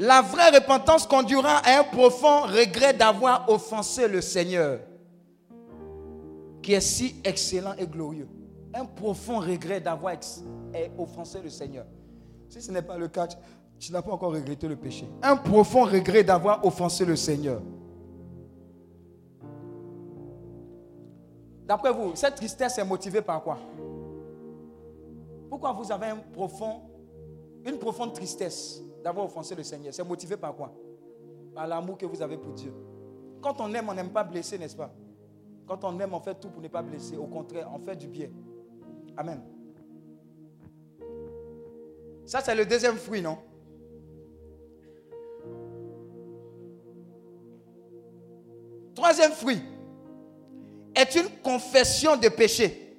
La 0.07 0.23
vraie 0.23 0.51
repentance 0.51 1.05
conduira 1.05 1.57
à 1.65 1.81
un 1.81 1.83
profond 1.83 2.43
regret 2.43 2.93
d'avoir 2.95 3.49
offensé 3.49 4.07
le 4.07 4.21
Seigneur, 4.21 4.79
qui 6.63 6.75
est 6.75 6.81
si 6.81 7.17
excellent 7.25 7.75
et 7.77 7.89
glorieux. 7.89 8.29
Un 8.73 8.85
profond 8.85 9.41
regret 9.41 9.81
d'avoir 9.81 10.15
eh, 10.75 10.91
offensé 10.97 11.41
le 11.43 11.51
Seigneur. 11.51 11.87
Si 12.49 12.63
ce 12.63 12.71
n'est 12.71 12.83
pas 12.83 12.97
le 12.97 13.09
cas, 13.09 13.27
tu- 13.27 13.91
n'as 13.93 14.01
pas 14.01 14.13
encore 14.13 14.31
regretté 14.33 14.69
le 14.69 14.77
péché. 14.77 15.09
Un 15.23 15.37
profond 15.37 15.83
regret 15.83 16.23
d'avoir 16.23 16.65
offensé 16.65 17.05
le 17.05 17.17
Seigneur. 17.17 17.61
D'après 21.67 21.93
vous, 21.93 22.15
cette 22.15 22.37
tristesse 22.37 22.79
est 22.79 22.85
motivée 22.85 23.23
par 23.23 23.43
quoi? 23.43 23.59
Pourquoi 25.51 25.73
vous 25.73 25.91
avez 25.91 26.11
une 26.11 27.79
profonde 27.79 28.13
tristesse? 28.15 28.83
D'avoir 29.07 29.27
offensé 29.27 29.55
le 29.55 29.63
Seigneur 29.63 29.95
C'est 29.95 30.03
motivé 30.03 30.37
par 30.37 30.53
quoi? 30.57 30.75
Par 31.55 31.65
l'amour 31.65 31.97
que 31.97 32.05
vous 32.05 32.21
avez 32.21 32.37
pour 32.37 32.53
Dieu. 32.55 32.75
Quand 33.41 33.61
on 33.61 33.73
aime, 33.73 33.89
on 33.89 33.95
n'aime 33.95 34.11
pas 34.11 34.25
blesser, 34.25 34.59
n'est-ce 34.59 34.75
pas? 34.75 34.93
Quand 35.65 35.85
on 35.85 35.97
aime, 36.01 36.13
on 36.13 36.19
fait 36.19 36.35
tout 36.35 36.49
pour 36.49 36.61
ne 36.61 36.67
pas 36.67 36.83
blesser. 36.83 37.17
Au 37.17 37.29
contraire, 37.29 37.71
on 37.73 37.79
fait 37.79 37.95
du 37.95 38.09
bien. 38.09 38.31
Amen. 39.17 39.41
Ça, 42.25 42.41
c'est 42.41 42.57
le 42.57 42.67
deuxième 42.67 42.97
fruit, 42.97 43.23
non? 43.23 43.39
Troisième 48.93 49.33
fruit 49.33 49.63
est 50.97 51.15
une 51.15 51.29
confession 51.45 52.17
de 52.17 52.29
péché. 52.29 52.99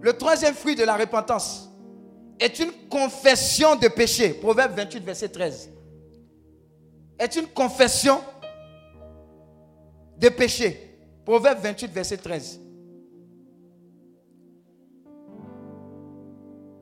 Le 0.00 0.12
troisième 0.12 0.54
fruit 0.54 0.76
de 0.76 0.84
la 0.84 0.96
repentance 0.96 1.68
est 2.40 2.58
une 2.58 2.72
confession 2.88 3.76
de 3.76 3.88
péché. 3.88 4.34
Proverbe 4.34 4.76
28, 4.76 5.04
verset 5.04 5.28
13. 5.28 5.70
Est 7.18 7.36
une 7.36 7.46
confession 7.46 8.20
de 10.18 10.28
péché. 10.28 10.98
Proverbe 11.24 11.60
28, 11.60 11.90
verset 11.92 12.16
13. 12.16 12.60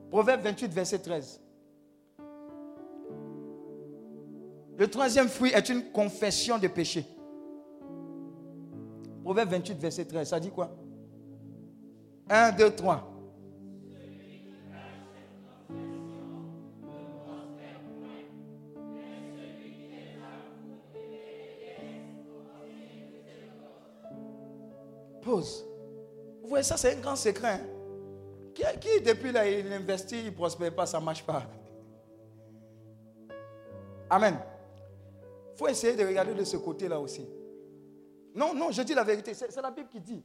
Proverbe 0.09 0.41
28, 0.41 0.71
verset 0.71 0.99
13. 0.99 1.41
Le 4.77 4.87
troisième 4.87 5.27
fruit 5.27 5.51
est 5.53 5.69
une 5.69 5.91
confession 5.91 6.57
de 6.57 6.67
péché. 6.67 7.05
Proverbe 9.23 9.49
28, 9.51 9.77
verset 9.77 10.05
13. 10.05 10.27
Ça 10.29 10.39
dit 10.39 10.49
quoi? 10.49 10.75
1, 12.29 12.51
2, 12.53 12.75
3. 12.75 13.12
Pause. 25.23 25.65
Vous 26.41 26.49
voyez, 26.49 26.63
ça, 26.63 26.77
c'est 26.77 26.95
un 26.95 26.99
grand 26.99 27.15
secret. 27.15 27.53
hein. 27.53 27.59
Qui, 28.53 29.01
depuis 29.01 29.31
là, 29.31 29.47
il 29.49 29.71
investit, 29.71 30.19
il 30.19 30.25
ne 30.25 30.31
prospère 30.31 30.73
pas, 30.75 30.85
ça 30.85 30.99
ne 30.99 31.05
marche 31.05 31.23
pas. 31.23 31.43
Amen. 34.09 34.37
Il 35.53 35.57
faut 35.57 35.67
essayer 35.67 35.95
de 35.95 36.05
regarder 36.05 36.33
de 36.33 36.43
ce 36.43 36.57
côté-là 36.57 36.99
aussi. 36.99 37.25
Non, 38.35 38.53
non, 38.53 38.71
je 38.71 38.81
dis 38.81 38.93
la 38.93 39.03
vérité. 39.03 39.33
C'est 39.33 39.61
la 39.61 39.71
Bible 39.71 39.87
qui 39.89 39.99
dit. 39.99 40.23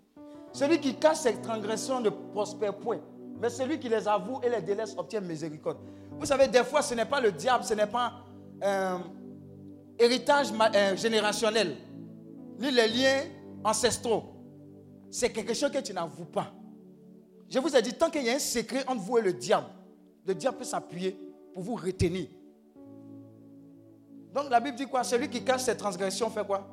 Celui 0.53 0.81
qui 0.81 0.95
cache 0.97 1.19
ses 1.19 1.41
transgressions 1.41 2.01
ne 2.01 2.11
prospère 2.11 2.77
point. 2.77 3.01
Mais 3.41 3.51
celui 3.51 3.79
qui 3.79 3.89
les 3.89 4.09
avoue 4.09 4.41
et 4.43 4.49
les 4.49 4.61
délaisse 4.61 4.95
obtient 4.97 5.21
miséricorde. 5.21 5.79
Vous 6.19 6.27
savez, 6.27 6.49
des 6.49 6.65
fois, 6.65 6.83
ce 6.83 6.95
n'est 6.95 7.05
pas 7.05 7.21
le 7.21 7.31
diable, 7.31 7.65
ce 7.65 7.75
n'est 7.75 7.87
pas 7.87 8.15
euh, 8.65 8.99
héritage 9.99 10.49
euh, 10.75 10.97
générationnel, 10.97 11.77
ni 12.59 12.71
les 12.71 12.89
liens 12.89 13.23
ancestraux. 13.65 14.25
C'est 15.11 15.31
quelque 15.31 15.55
chose 15.55 15.71
que 15.71 15.79
tu 15.79 15.93
n'avoues 15.93 16.25
pas. 16.25 16.53
Je 17.49 17.59
vous 17.59 17.75
ai 17.75 17.81
dit, 17.81 17.95
tant 17.95 18.11
qu'il 18.11 18.25
y 18.25 18.31
a 18.31 18.35
un 18.35 18.39
secret 18.39 18.85
entre 18.87 19.01
vous 19.01 19.19
et 19.19 19.23
le 19.23 19.33
diable, 19.33 19.69
le 20.27 20.35
diable 20.35 20.59
peut 20.59 20.65
s'appuyer 20.65 21.19
pour 21.55 21.63
vous 21.63 21.77
retenir. 21.77 22.29
Donc 24.35 24.51
la 24.51 24.61
Bible 24.61 24.77
dit 24.77 24.87
quoi? 24.87 25.03
Celui 25.03 25.29
qui 25.29 25.43
cache 25.43 25.63
ses 25.63 25.77
transgressions 25.77 26.29
fait 26.29 26.47
quoi? 26.47 26.69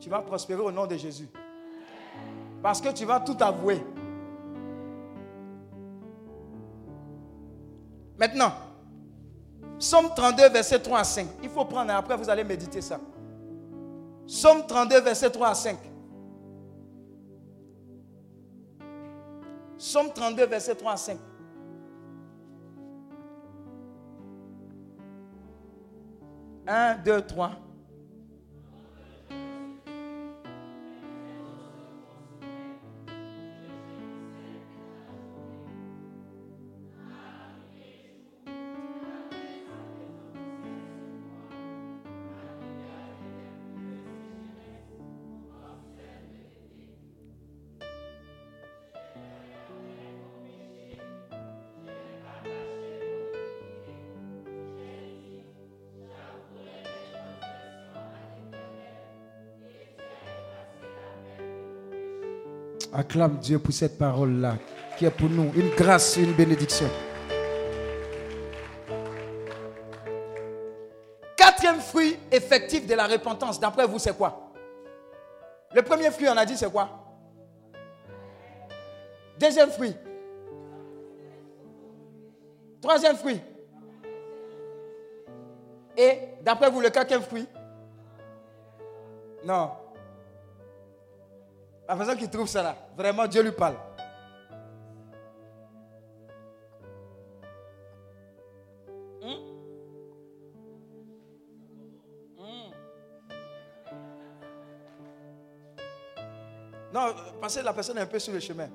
Tu 0.00 0.08
vas 0.08 0.20
prospérer 0.20 0.60
au 0.60 0.72
nom 0.72 0.86
de 0.86 0.96
Jésus. 0.96 1.28
Parce 2.62 2.80
que 2.80 2.92
tu 2.92 3.04
vas 3.04 3.20
tout 3.20 3.36
avouer. 3.40 3.80
Maintenant, 8.18 8.52
Psaume 9.78 10.08
32, 10.14 10.48
verset 10.48 10.80
3 10.80 10.98
à 10.98 11.04
5. 11.04 11.28
Il 11.40 11.48
faut 11.48 11.64
prendre, 11.64 11.92
après 11.92 12.16
vous 12.16 12.28
allez 12.28 12.42
méditer 12.42 12.80
ça. 12.80 13.00
Psaume 14.28 14.66
32, 14.66 15.00
verset 15.00 15.30
3 15.30 15.48
à 15.48 15.54
5. 15.54 15.78
Psaume 19.78 20.12
32, 20.14 20.44
verset 20.44 20.74
3 20.74 20.92
à 20.92 20.96
5. 20.98 21.18
Un, 26.66 26.94
deux, 26.98 27.22
trois. 27.22 27.52
Acclame 62.92 63.38
Dieu 63.38 63.58
pour 63.58 63.72
cette 63.72 63.98
parole-là, 63.98 64.56
qui 64.96 65.04
est 65.04 65.10
pour 65.10 65.28
nous 65.28 65.52
une 65.54 65.70
grâce, 65.74 66.16
une 66.16 66.32
bénédiction. 66.32 66.88
Quatrième 71.36 71.80
fruit 71.80 72.18
effectif 72.32 72.86
de 72.86 72.94
la 72.94 73.06
repentance, 73.06 73.60
d'après 73.60 73.86
vous, 73.86 73.98
c'est 73.98 74.16
quoi? 74.16 74.52
Le 75.74 75.82
premier 75.82 76.10
fruit, 76.10 76.28
on 76.28 76.36
a 76.36 76.46
dit, 76.46 76.56
c'est 76.56 76.70
quoi? 76.72 76.88
Deuxième 79.38 79.70
fruit. 79.70 79.94
Troisième 82.80 83.16
fruit. 83.16 83.40
Et 85.96 86.20
d'après 86.42 86.70
vous, 86.70 86.80
le 86.80 86.90
quatrième 86.90 87.22
fruit? 87.22 87.46
Non. 89.44 89.72
La 91.88 91.96
personne 91.96 92.18
qui 92.18 92.28
trouve 92.28 92.46
ça 92.46 92.62
là, 92.62 92.76
vraiment 92.94 93.26
Dieu 93.26 93.42
lui 93.42 93.52
parle. 93.52 93.76
Hmm? 99.22 99.38
Hmm? 102.36 102.70
Non, 106.92 107.14
la 107.64 107.72
personne 107.72 107.96
est 107.96 108.02
un 108.02 108.06
peu 108.06 108.18
sur 108.18 108.34
le 108.34 108.40
chemin. 108.40 108.68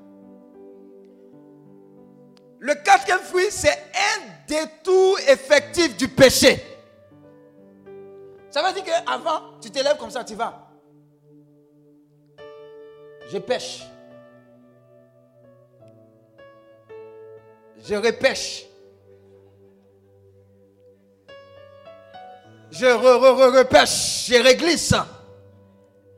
Le 2.57 2.73
quatrième 2.75 3.19
fruit, 3.19 3.51
c'est 3.51 3.77
un 3.93 4.21
détour 4.47 5.19
effectif 5.27 5.95
du 5.95 6.07
péché. 6.07 6.63
Ça 8.49 8.63
veut 8.63 8.73
dire 8.73 8.83
qu'avant, 8.83 9.59
tu 9.61 9.69
t'élèves 9.69 9.97
comme 9.97 10.09
ça, 10.09 10.23
tu 10.23 10.33
vas. 10.33 10.72
Je 13.29 13.37
pêche. 13.37 13.83
Je 17.83 17.95
repêche. 17.95 18.65
Je 22.71 22.85
re, 22.85 23.19
re, 23.19 23.35
re, 23.37 23.57
repêche. 23.57 24.27
Je 24.27 24.41
réglisse. 24.41 24.93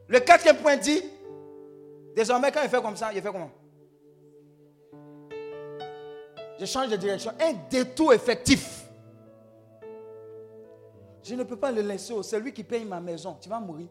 Le 0.08 0.20
quatrième 0.20 0.58
point 0.58 0.78
dit, 0.78 1.02
désormais 2.16 2.52
quand 2.52 2.62
il 2.64 2.70
fait 2.70 2.82
comme 2.82 2.96
ça, 2.96 3.12
il 3.14 3.22
fait 3.22 3.32
comment? 3.32 3.52
Je 6.60 6.66
change 6.66 6.90
de 6.90 6.96
direction. 6.96 7.32
Un 7.40 7.54
détour 7.70 8.14
effectif. 8.14 8.86
Je 11.24 11.34
ne 11.34 11.44
peux 11.44 11.58
pas 11.58 11.72
le 11.72 11.82
laisser 11.82 12.14
au 12.14 12.22
celui 12.22 12.54
qui 12.54 12.64
paye 12.64 12.86
ma 12.86 13.02
maison. 13.02 13.36
Tu 13.42 13.50
vas 13.50 13.60
mourir. 13.60 13.88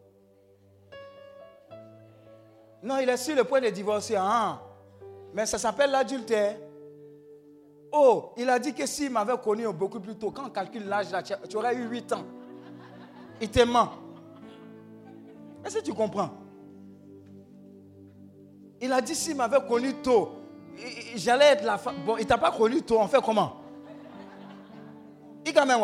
Non, 2.85 2.98
il 2.98 3.09
est 3.09 3.16
sur 3.16 3.35
le 3.35 3.44
point 3.44 3.62
de 3.62 3.70
divorcer. 3.70 4.15
Ah. 4.19 4.61
Mais 5.32 5.47
ça 5.47 5.56
s'appelle 5.59 5.90
l'adultère. 5.90 6.59
Oh, 7.90 8.32
il 8.36 8.48
a 8.51 8.59
dit 8.59 8.74
que 8.74 8.85
s'il 8.86 9.11
m'avait 9.11 9.39
connu 9.39 9.66
beaucoup 9.73 10.01
plus 10.01 10.16
tôt, 10.16 10.31
quand 10.31 10.47
on 10.47 10.51
calcule 10.51 10.86
l'âge, 10.86 11.06
tu 11.48 11.56
aurais 11.56 11.74
eu 11.74 11.89
8 11.89 12.12
ans. 12.12 12.24
Il 13.40 13.51
te 13.51 13.65
ment. 13.65 13.89
Est-ce 15.65 15.78
que 15.78 15.85
tu 15.85 15.94
comprends? 15.94 16.31
Il 18.81 18.93
a 18.93 19.01
dit 19.01 19.15
s'il 19.15 19.36
m'avait 19.36 19.66
connu 19.66 19.94
tôt, 19.94 20.32
j'allais 21.15 21.52
être 21.52 21.65
la 21.65 21.78
femme. 21.78 21.97
Bon, 22.05 22.19
il 22.19 22.27
t'a 22.27 22.36
pas 22.36 22.51
connu 22.51 22.82
tôt, 22.82 22.98
on 23.01 23.09
fait 23.09 23.23
comment? 23.24 23.62
Il 25.47 25.55
quand 25.55 25.65
même. 25.65 25.81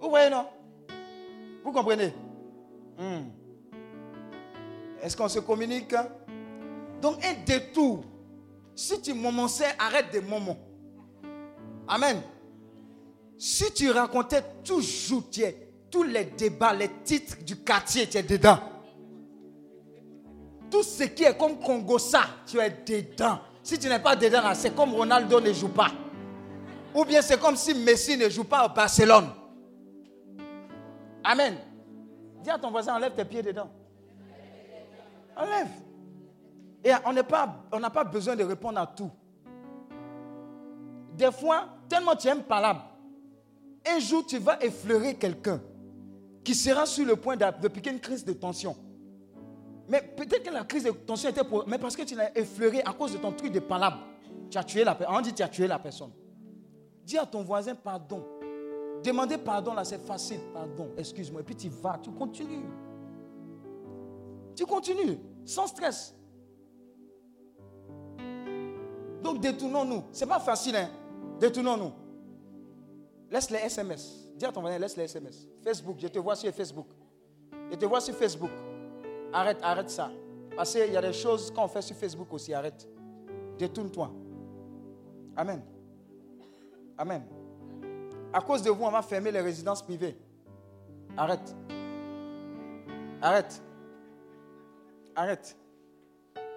Vous 0.00 0.10
voyez, 0.10 0.28
non? 0.28 0.46
Vous 1.64 1.72
comprenez? 1.72 2.12
Hmm. 2.98 3.30
Est-ce 5.06 5.16
qu'on 5.16 5.28
se 5.28 5.38
communique? 5.38 5.94
Donc, 7.00 7.24
un 7.24 7.34
détour. 7.44 8.02
Si 8.74 9.00
tu 9.00 9.14
momonçais, 9.14 9.72
arrête 9.78 10.12
de 10.12 10.18
moments. 10.18 10.58
Amen. 11.86 12.20
Si 13.38 13.72
tu 13.72 13.88
racontais 13.92 14.42
toujours 14.64 15.22
tous 15.92 16.02
les 16.02 16.24
débats, 16.24 16.74
les 16.74 16.90
titres 17.04 17.36
du 17.44 17.54
quartier, 17.62 18.08
tu 18.08 18.18
es 18.18 18.24
dedans. 18.24 18.58
Tout 20.68 20.82
ce 20.82 21.04
qui 21.04 21.22
est 21.22 21.38
comme 21.38 21.60
Congo, 21.60 22.00
ça, 22.00 22.24
tu 22.44 22.58
es 22.58 22.70
dedans. 22.70 23.38
Si 23.62 23.78
tu 23.78 23.88
n'es 23.88 24.00
pas 24.00 24.16
dedans, 24.16 24.42
là, 24.42 24.56
c'est 24.56 24.74
comme 24.74 24.92
Ronaldo 24.92 25.40
ne 25.40 25.52
joue 25.52 25.68
pas. 25.68 25.92
Ou 26.92 27.04
bien 27.04 27.22
c'est 27.22 27.38
comme 27.38 27.54
si 27.54 27.74
Messi 27.74 28.16
ne 28.16 28.28
joue 28.28 28.42
pas 28.42 28.66
au 28.66 28.74
Barcelone. 28.74 29.28
Amen. 31.22 31.58
Dis 32.42 32.50
à 32.50 32.58
ton 32.58 32.72
voisin, 32.72 32.96
enlève 32.96 33.14
tes 33.14 33.24
pieds 33.24 33.44
dedans. 33.44 33.70
Enlève. 35.36 35.68
Et 36.84 36.90
on 37.04 37.12
n'est 37.12 37.22
pas- 37.22 37.62
n'a 37.78 37.90
pas 37.90 38.04
besoin 38.04 38.36
de 38.36 38.44
répondre 38.44 38.78
à 38.78 38.86
tout. 38.86 39.10
Des 41.16 41.32
fois, 41.32 41.64
tellement 41.88 42.14
tu 42.14 42.28
aimes 42.28 42.42
parler, 42.42 42.78
un 43.88 43.98
jour 43.98 44.24
tu 44.26 44.38
vas 44.38 44.62
effleurer 44.62 45.14
quelqu'un 45.14 45.60
qui 46.44 46.54
sera 46.54 46.86
sur 46.86 47.04
le 47.06 47.16
point 47.16 47.36
de, 47.36 47.44
de 47.60 47.68
piquer 47.68 47.90
une 47.90 48.00
crise 48.00 48.24
de 48.24 48.32
tension. 48.32 48.76
Mais 49.88 50.00
peut-être 50.02 50.42
que 50.44 50.50
la 50.50 50.64
crise 50.64 50.84
de 50.84 50.90
tension 50.90 51.30
était 51.30 51.44
pour. 51.44 51.64
Mais 51.68 51.78
parce 51.78 51.96
que 51.96 52.02
tu 52.02 52.14
l'as 52.14 52.36
effleuré 52.36 52.82
à 52.82 52.92
cause 52.92 53.12
de 53.12 53.18
ton 53.18 53.32
truc 53.32 53.52
de 53.52 53.60
palabre, 53.60 53.98
tu 54.50 54.58
as 54.58 54.64
tué 54.64 54.84
la 54.84 54.94
personne. 54.94 55.16
On 55.16 55.20
dit 55.20 55.32
tu 55.32 55.42
as 55.42 55.48
tué 55.48 55.66
la 55.66 55.78
personne. 55.78 56.10
Dis 57.04 57.18
à 57.18 57.26
ton 57.26 57.42
voisin 57.42 57.74
pardon. 57.74 58.24
Demander 59.02 59.38
pardon 59.38 59.74
là, 59.74 59.84
c'est 59.84 60.04
facile. 60.04 60.40
Pardon, 60.52 60.88
excuse-moi. 60.96 61.40
Et 61.40 61.44
puis 61.44 61.54
tu 61.56 61.68
vas, 61.68 61.98
tu 62.02 62.10
continues. 62.10 62.64
Tu 64.56 64.64
continues, 64.64 65.18
sans 65.44 65.66
stress. 65.66 66.14
Donc 69.22 69.40
détournons-nous. 69.40 70.04
Ce 70.12 70.24
n'est 70.24 70.28
pas 70.28 70.40
facile, 70.40 70.76
hein. 70.76 70.88
Détournons-nous. 71.38 71.92
Laisse 73.30 73.50
les 73.50 73.58
SMS. 73.58 74.30
Dis 74.36 74.44
à 74.46 74.52
ton 74.52 74.62
voisin, 74.62 74.78
laisse 74.78 74.96
les 74.96 75.04
SMS. 75.04 75.46
Facebook, 75.62 75.96
je 75.98 76.08
te 76.08 76.18
vois 76.18 76.36
sur 76.36 76.52
Facebook. 76.52 76.86
Je 77.70 77.76
te 77.76 77.84
vois 77.84 78.00
sur 78.00 78.14
Facebook. 78.14 78.50
Arrête, 79.32 79.58
arrête 79.62 79.90
ça. 79.90 80.10
Parce 80.54 80.72
qu'il 80.72 80.92
y 80.92 80.96
a 80.96 81.02
des 81.02 81.12
choses 81.12 81.50
qu'on 81.50 81.68
fait 81.68 81.82
sur 81.82 81.96
Facebook 81.96 82.32
aussi, 82.32 82.54
arrête. 82.54 82.88
Détourne-toi. 83.58 84.10
Amen. 85.36 85.62
Amen. 86.96 87.22
À 88.32 88.40
cause 88.40 88.62
de 88.62 88.70
vous, 88.70 88.84
on 88.84 88.90
va 88.90 89.02
fermer 89.02 89.30
les 89.30 89.40
résidences 89.40 89.82
privées. 89.82 90.16
Arrête. 91.16 91.54
Arrête. 93.20 93.62
Arrête. 95.16 95.56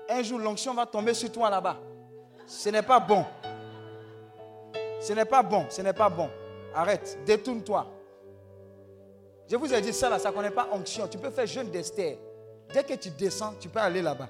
Un 0.10 0.22
jour, 0.22 0.40
l'onction 0.40 0.74
va 0.74 0.86
tomber 0.86 1.14
sur 1.14 1.32
toi 1.32 1.50
là-bas. 1.50 1.78
Ce 2.46 2.70
n'est 2.70 2.84
pas 2.84 3.00
bon. 3.00 3.26
Ce 5.00 5.14
n'est 5.14 5.26
pas 5.26 5.42
bon. 5.42 5.66
Ce 5.70 5.82
n'est 5.82 5.94
pas 5.94 6.10
bon. 6.10 6.30
Arrête, 6.76 7.18
détourne-toi. 7.26 7.88
Je 9.48 9.56
vous 9.56 9.74
ai 9.74 9.82
dit 9.82 9.94
ça 9.94 10.10
là, 10.10 10.20
ça 10.20 10.30
ne 10.30 10.36
connaît 10.36 10.52
pas 10.52 10.68
onction. 10.72 11.08
Tu 11.08 11.18
peux 11.18 11.32
faire 11.32 11.48
jeûne 11.48 11.72
d'Esther. 11.72 12.18
Dès 12.72 12.84
que 12.84 12.94
tu 12.94 13.10
descends, 13.10 13.56
tu 13.60 13.70
peux 13.70 13.80
aller 13.80 14.02
là-bas. 14.02 14.30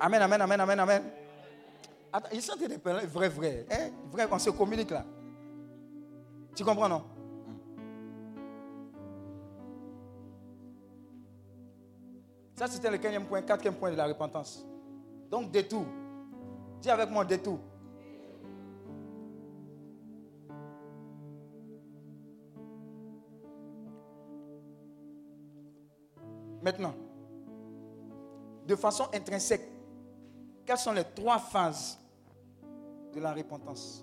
Amen, 0.00 0.20
amen, 0.20 0.42
amen, 0.42 0.60
amen, 0.60 0.80
amen. 0.80 1.02
Attends, 2.12 2.28
ils 2.32 2.42
sont 2.42 2.56
des 2.56 2.78
pèlerins, 2.78 3.06
vrai, 3.06 3.28
vrai. 3.28 3.66
Hein? 3.70 3.90
Vrai, 4.10 4.26
on 4.30 4.38
se 4.38 4.50
communique 4.50 4.90
là. 4.90 5.04
Tu 6.54 6.64
comprends, 6.64 6.88
non? 6.88 7.02
C'était 12.66 12.90
le 12.90 12.98
quatrième 12.98 13.26
point, 13.26 13.42
quatrième 13.42 13.74
point 13.74 13.90
de 13.90 13.96
la 13.96 14.06
repentance. 14.06 14.64
Donc, 15.30 15.50
détour. 15.50 15.84
Dis 16.80 16.90
avec 16.90 17.10
moi, 17.10 17.24
détour. 17.24 17.58
Maintenant, 26.62 26.94
de 28.66 28.74
façon 28.74 29.04
intrinsèque, 29.12 29.68
quelles 30.64 30.78
sont 30.78 30.92
les 30.92 31.04
trois 31.04 31.38
phases 31.38 31.98
de 33.12 33.20
la 33.20 33.34
repentance? 33.34 34.02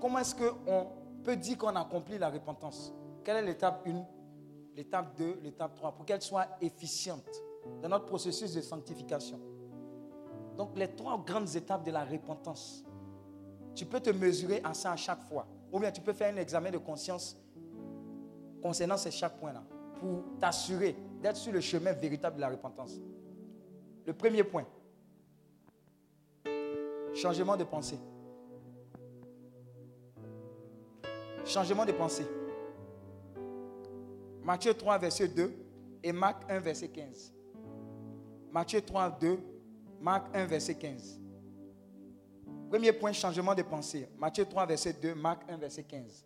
Comment 0.00 0.18
est-ce 0.18 0.34
qu'on 0.34 0.86
peut 1.22 1.36
dire 1.36 1.58
qu'on 1.58 1.76
accomplit 1.76 2.16
la 2.16 2.30
repentance? 2.30 2.94
Quelle 3.22 3.36
est 3.36 3.46
l'étape 3.46 3.86
1, 3.86 4.02
l'étape 4.76 5.16
2, 5.16 5.40
l'étape 5.42 5.74
3 5.74 5.92
pour 5.92 6.04
qu'elle 6.04 6.20
soit 6.20 6.46
efficiente 6.60 7.42
dans 7.82 7.88
notre 7.88 8.04
processus 8.04 8.52
de 8.52 8.60
sanctification 8.60 9.40
Donc 10.56 10.76
les 10.76 10.88
trois 10.88 11.18
grandes 11.24 11.54
étapes 11.56 11.84
de 11.84 11.90
la 11.90 12.04
repentance. 12.04 12.84
Tu 13.74 13.86
peux 13.86 14.00
te 14.00 14.10
mesurer 14.10 14.60
à 14.62 14.74
ça 14.74 14.92
à 14.92 14.96
chaque 14.96 15.22
fois. 15.22 15.46
Ou 15.72 15.80
bien 15.80 15.90
tu 15.90 16.00
peux 16.00 16.12
faire 16.12 16.32
un 16.32 16.36
examen 16.36 16.70
de 16.70 16.78
conscience 16.78 17.36
concernant 18.62 18.96
ces 18.96 19.10
chaque 19.10 19.38
point-là 19.38 19.62
pour 19.98 20.22
t'assurer 20.38 20.96
d'être 21.20 21.36
sur 21.36 21.52
le 21.52 21.60
chemin 21.60 21.92
véritable 21.92 22.36
de 22.36 22.40
la 22.42 22.48
repentance. 22.48 22.98
Le 24.06 24.12
premier 24.12 24.44
point, 24.44 24.64
changement 27.14 27.56
de 27.56 27.64
pensée. 27.64 27.98
Changement 31.44 31.84
de 31.84 31.92
pensée. 31.92 32.26
Matthieu 34.46 34.72
3, 34.72 34.98
verset 34.98 35.26
2 35.26 35.52
et 36.04 36.12
Marc 36.12 36.48
1, 36.48 36.60
verset 36.60 36.86
15. 36.86 37.32
Matthieu 38.52 38.80
3, 38.80 39.10
2, 39.20 39.40
Marc 40.00 40.28
1, 40.32 40.46
verset 40.46 40.76
15. 40.76 41.20
Premier 42.70 42.92
point, 42.92 43.12
changement 43.12 43.56
de 43.56 43.62
pensée. 43.62 44.08
Matthieu 44.16 44.44
3, 44.44 44.66
verset 44.66 44.92
2, 45.02 45.16
Marc 45.16 45.42
1, 45.50 45.56
verset 45.56 45.82
15. 45.82 46.24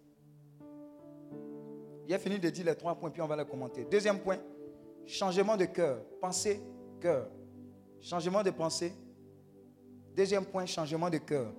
Il 2.06 2.12
a 2.12 2.18
fini 2.18 2.38
de 2.38 2.51
dire 2.51 2.66
les 2.66 2.74
trois 2.74 2.94
points, 2.94 3.09
puis 3.09 3.22
on 3.22 3.26
va 3.26 3.36
les 3.36 3.44
commenter. 3.47 3.86
Deuxième 3.90 4.20
point, 4.20 4.36
changement 5.06 5.56
de 5.56 5.64
cœur. 5.64 6.05
Pensée, 6.20 6.60
cœur. 7.01 7.26
Changement 8.02 8.42
de 8.42 8.51
pensée. 8.51 8.92
Deuxième 10.14 10.44
point, 10.44 10.66
changement 10.66 11.09
de 11.09 11.16
cœur. 11.16 11.55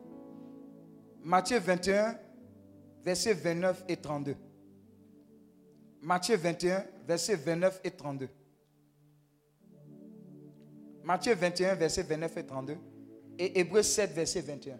Matthieu 1.24 1.58
21, 1.58 2.20
versets 3.04 3.34
29 3.34 3.86
et 3.88 3.98
32. 3.98 4.36
Matthieu 6.02 6.36
21, 6.36 6.84
versets 7.08 7.36
29 7.36 7.82
et 7.84 7.92
32. 7.92 8.28
Matthieu 11.04 11.36
21, 11.36 11.76
versets 11.76 12.04
29 12.04 12.38
et 12.38 12.46
32. 12.46 12.78
Et 13.38 13.60
Hébreu 13.60 13.84
7, 13.84 14.12
verset 14.12 14.42
21. 14.42 14.80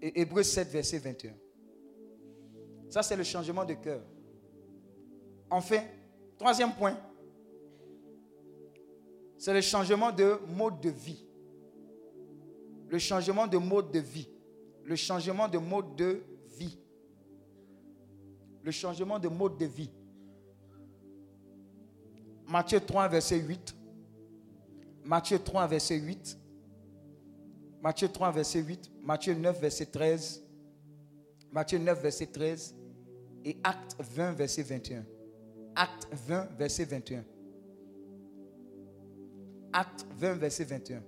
Et 0.00 0.20
Hébreu 0.20 0.42
7, 0.42 0.68
verset 0.68 0.98
21. 0.98 1.34
Ça, 2.88 3.02
c'est 3.02 3.16
le 3.16 3.24
changement 3.24 3.64
de 3.64 3.74
cœur. 3.74 4.00
Enfin, 5.50 5.82
troisième 6.38 6.72
point, 6.72 6.98
c'est 9.36 9.52
le 9.52 9.60
changement 9.60 10.12
de 10.12 10.38
mode 10.48 10.80
de 10.80 10.90
vie. 10.90 11.26
Le 12.88 12.98
changement 12.98 13.46
de 13.46 13.58
mode 13.58 13.90
de 13.90 13.98
vie. 13.98 14.30
Le 14.84 14.96
changement 14.96 15.48
de 15.48 15.58
mode 15.58 15.94
de 15.96 16.04
vie. 16.06 16.35
Le 18.66 18.72
changement 18.72 19.20
de 19.20 19.28
mode 19.28 19.56
de 19.58 19.64
vie. 19.64 19.92
Matthieu 22.48 22.80
3, 22.80 23.06
verset 23.06 23.38
8. 23.38 23.76
Matthieu 25.04 25.38
3, 25.38 25.68
verset 25.68 25.98
8. 25.98 26.36
Matthieu 27.80 28.08
3, 28.08 28.32
verset 28.32 28.58
8. 28.58 28.90
Matthieu 29.04 29.34
9, 29.34 29.60
verset 29.60 29.86
13. 29.86 30.42
Matthieu 31.52 31.78
9, 31.78 32.02
verset 32.02 32.26
13. 32.26 32.74
Et 33.44 33.56
Acte 33.62 33.94
20, 34.00 34.32
verset 34.32 34.62
21. 34.64 35.04
Acte 35.76 36.08
20, 36.10 36.48
verset 36.58 36.84
21. 36.86 37.24
Acte 39.72 40.06
20, 40.18 40.34
verset 40.34 40.64
21. 40.64 41.02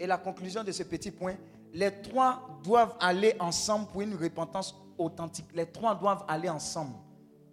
Et 0.00 0.06
la 0.08 0.18
conclusion 0.18 0.64
de 0.64 0.72
ce 0.72 0.82
petit 0.82 1.12
point, 1.12 1.36
les 1.72 1.92
trois 2.02 2.60
doivent 2.64 2.96
aller 2.98 3.36
ensemble 3.38 3.86
pour 3.86 4.00
une 4.00 4.16
repentance 4.16 4.74
authentique. 4.98 5.46
Les 5.54 5.66
trois 5.66 5.94
doivent 5.94 6.24
aller 6.28 6.48
ensemble 6.48 6.94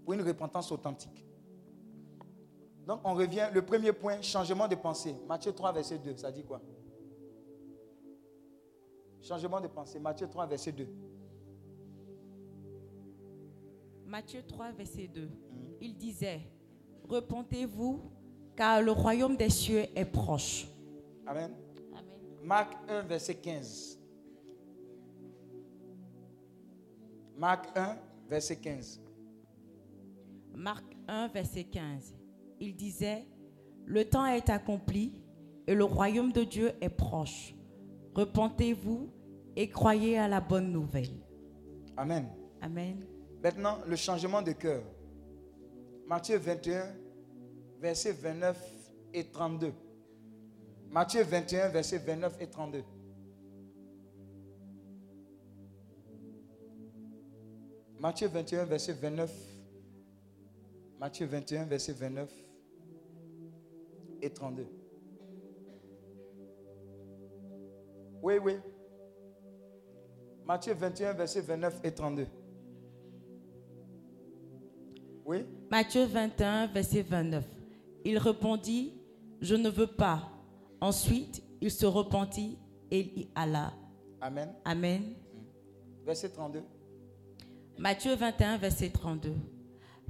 pour 0.03 0.13
une 0.13 0.21
repentance 0.21 0.71
authentique. 0.71 1.25
Donc 2.85 3.01
on 3.03 3.13
revient, 3.13 3.47
le 3.53 3.61
premier 3.61 3.93
point, 3.93 4.21
changement 4.21 4.67
de 4.67 4.75
pensée. 4.75 5.15
Matthieu 5.27 5.51
3, 5.51 5.71
verset 5.73 5.99
2, 5.99 6.17
ça 6.17 6.31
dit 6.31 6.43
quoi? 6.43 6.59
Changement 9.21 9.61
de 9.61 9.67
pensée. 9.67 9.99
Matthieu 9.99 10.27
3, 10.27 10.47
verset 10.47 10.71
2. 10.71 10.87
Matthieu 14.07 14.41
3, 14.41 14.71
verset 14.71 15.07
2. 15.07 15.29
Il 15.81 15.95
disait, 15.95 16.41
repentez-vous, 17.07 18.01
car 18.55 18.81
le 18.81 18.91
royaume 18.91 19.37
des 19.37 19.51
cieux 19.51 19.85
est 19.95 20.05
proche. 20.05 20.67
Amen. 21.27 21.53
Amen. 21.93 22.05
Marc 22.43 22.75
1, 22.89 23.01
verset 23.03 23.35
15. 23.35 23.98
Marc 27.39 27.69
1, 27.73 27.97
verset 28.29 28.57
15. 28.57 28.99
Marc 30.53 30.83
1, 31.07 31.29
verset 31.29 31.63
15. 31.63 32.13
Il 32.59 32.75
disait, 32.75 33.25
le 33.85 34.03
temps 34.03 34.25
est 34.25 34.49
accompli 34.49 35.23
et 35.65 35.73
le 35.73 35.85
royaume 35.85 36.33
de 36.33 36.43
Dieu 36.43 36.73
est 36.81 36.89
proche. 36.89 37.55
Repentez-vous 38.13 39.09
et 39.55 39.69
croyez 39.69 40.19
à 40.19 40.27
la 40.27 40.41
bonne 40.41 40.69
nouvelle. 40.69 41.15
Amen. 41.95 42.27
Amen. 42.61 43.05
Maintenant, 43.41 43.77
le 43.87 43.95
changement 43.95 44.41
de 44.41 44.51
cœur. 44.51 44.83
Matthieu 46.07 46.37
21, 46.37 46.93
verset 47.79 48.11
29 48.11 48.61
et 49.13 49.23
32. 49.23 49.71
Matthieu 50.89 51.23
21, 51.23 51.69
verset 51.69 51.99
29 51.99 52.35
et 52.41 52.47
32. 52.47 52.83
Matthieu 57.99 58.29
21, 58.29 58.65
verset 58.65 58.93
29. 58.93 59.29
Matthieu 60.99 61.25
21, 61.27 61.65
verset 61.65 61.93
29 61.93 62.29
et 64.21 64.29
32. 64.29 64.65
Oui, 68.21 68.37
oui. 68.37 68.53
Matthieu 70.45 70.73
21, 70.73 71.13
verset 71.13 71.41
29 71.41 71.79
et 71.83 71.91
32. 71.91 72.27
Oui? 75.25 75.45
Matthieu 75.69 76.05
21, 76.05 76.67
verset 76.67 77.01
29. 77.01 77.45
Il 78.05 78.17
répondit, 78.17 78.93
je 79.41 79.55
ne 79.55 79.69
veux 79.69 79.87
pas. 79.87 80.29
Ensuite, 80.81 81.43
il 81.61 81.69
se 81.69 81.85
repentit 81.85 82.57
et 82.89 82.99
il 82.99 83.21
y 83.23 83.29
alla. 83.35 83.73
Amen. 84.21 84.53
Amen. 84.65 85.13
Verset 86.05 86.29
32. 86.29 86.63
Matthieu 87.79 88.13
21, 88.13 88.57
verset 88.57 88.89
32. 88.89 89.33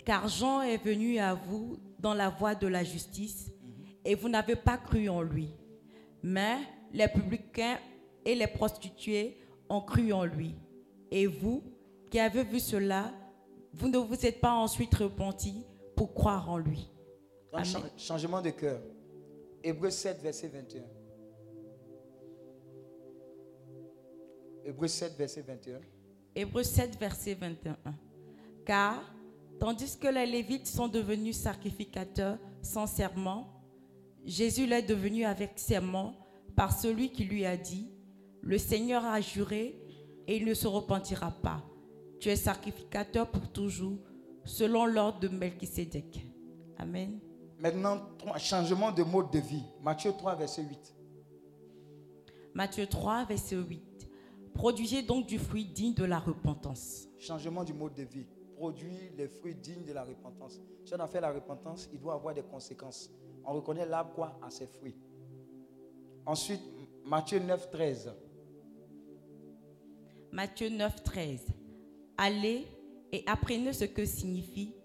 Car 0.03 0.27
Jean 0.27 0.63
est 0.63 0.83
venu 0.83 1.19
à 1.19 1.35
vous 1.35 1.77
dans 1.99 2.15
la 2.15 2.31
voie 2.31 2.55
de 2.55 2.65
la 2.65 2.83
justice 2.83 3.51
et 4.03 4.15
vous 4.15 4.27
n'avez 4.27 4.55
pas 4.55 4.79
cru 4.79 5.07
en 5.07 5.21
lui. 5.21 5.51
Mais 6.23 6.57
les 6.91 7.07
publicains 7.07 7.77
et 8.25 8.33
les 8.33 8.47
prostituées 8.47 9.37
ont 9.69 9.81
cru 9.81 10.11
en 10.11 10.25
lui. 10.25 10.55
Et 11.11 11.27
vous, 11.27 11.61
qui 12.09 12.19
avez 12.19 12.43
vu 12.43 12.59
cela, 12.59 13.13
vous 13.71 13.87
ne 13.87 13.99
vous 13.99 14.25
êtes 14.25 14.41
pas 14.41 14.53
ensuite 14.53 14.95
repentis 14.95 15.63
pour 15.95 16.15
croire 16.15 16.49
en 16.49 16.57
lui. 16.57 16.89
Changement 17.97 18.41
de 18.41 18.49
cœur. 18.49 18.81
Hébreu 19.63 19.91
7, 19.91 20.19
verset 20.23 20.47
21. 20.47 20.83
Hébreu 24.65 24.87
7, 24.87 25.15
verset 25.15 25.41
21. 25.43 25.81
Hébreux 26.35 26.64
7, 26.64 26.97
verset 26.99 27.34
21. 27.34 27.77
Car, 28.65 29.01
tandis 29.60 29.97
que 29.97 30.07
les 30.07 30.26
Lévites 30.26 30.68
sont 30.68 30.88
devenus 30.88 31.38
sacrificateurs 31.38 32.38
sans 32.61 32.88
serment, 32.88 33.47
Jésus 34.26 34.65
l'est 34.65 34.84
devenu 34.84 35.26
avec 35.26 35.53
serment 35.57 36.14
par 36.56 36.77
celui 36.77 37.11
qui 37.11 37.23
lui 37.23 37.45
a 37.45 37.57
dit, 37.57 37.89
Le 38.41 38.57
Seigneur 38.57 39.06
a 39.06 39.22
juré 39.22 39.81
et 40.27 40.38
il 40.38 40.45
ne 40.45 40.53
se 40.53 40.68
repentira 40.68 41.31
pas. 41.31 41.64
Tu 42.19 42.30
es 42.30 42.35
sacrificateur 42.35 43.30
pour 43.30 43.51
toujours, 43.51 43.97
selon 44.43 44.85
l'ordre 44.85 45.19
de 45.19 45.30
Melchisédek. 45.30 46.26
Amen. 46.77 47.19
Maintenant, 47.60 48.01
changement 48.38 48.91
de 48.91 49.03
mode 49.03 49.31
de 49.31 49.39
vie. 49.39 49.64
Matthieu 49.81 50.11
3, 50.18 50.35
verset 50.35 50.64
8. 50.64 50.95
Matthieu 52.53 52.88
3, 52.88 53.26
verset 53.26 53.56
8. 53.56 53.88
Produisez 54.60 55.03
donc 55.03 55.26
du 55.26 55.40
fruit 55.40 55.64
digne 55.64 55.94
de 55.94 56.03
la 56.03 56.19
repentance. 56.19 57.07
Changement 57.18 57.64
du 57.64 57.72
mode 57.72 57.94
de 57.94 58.03
vie. 58.03 58.26
Produit 58.57 59.10
les 59.18 59.30
fruits 59.30 59.56
dignes 59.56 59.86
de 59.86 59.94
la 59.94 60.03
repentance. 60.03 60.60
Si 60.84 60.94
on 60.94 60.99
a 60.99 61.07
fait 61.07 61.22
la 61.22 61.31
repentance, 61.31 61.88
il 61.94 61.99
doit 62.02 62.15
avoir 62.15 62.34
des 62.34 62.41
conséquences. 62.41 63.10
On 63.45 63.53
reconnaît 63.53 63.86
l'arbre 63.86 64.11
quoi 64.14 64.38
à 64.41 64.49
ses 64.49 64.68
fruits. 64.68 64.98
Ensuite, 66.26 66.60
Matthieu 67.06 67.40
9, 67.40 67.72
13. 67.72 68.11
Matthieu 70.34 70.68
9, 70.68 71.03
13. 71.03 71.48
Allez 72.18 72.68
et 73.14 73.23
apprenez 73.27 73.72
ce 73.72 73.86
que 73.86 74.03
signifie 74.03 74.76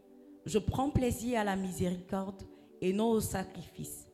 Je 0.47 0.61
prends 0.61 0.91
plaisir 0.91 1.41
à 1.41 1.45
la 1.45 1.57
miséricorde 1.57 2.45
et 2.81 2.93
non 2.93 3.11
au 3.11 3.21
sacrifice. 3.21 4.07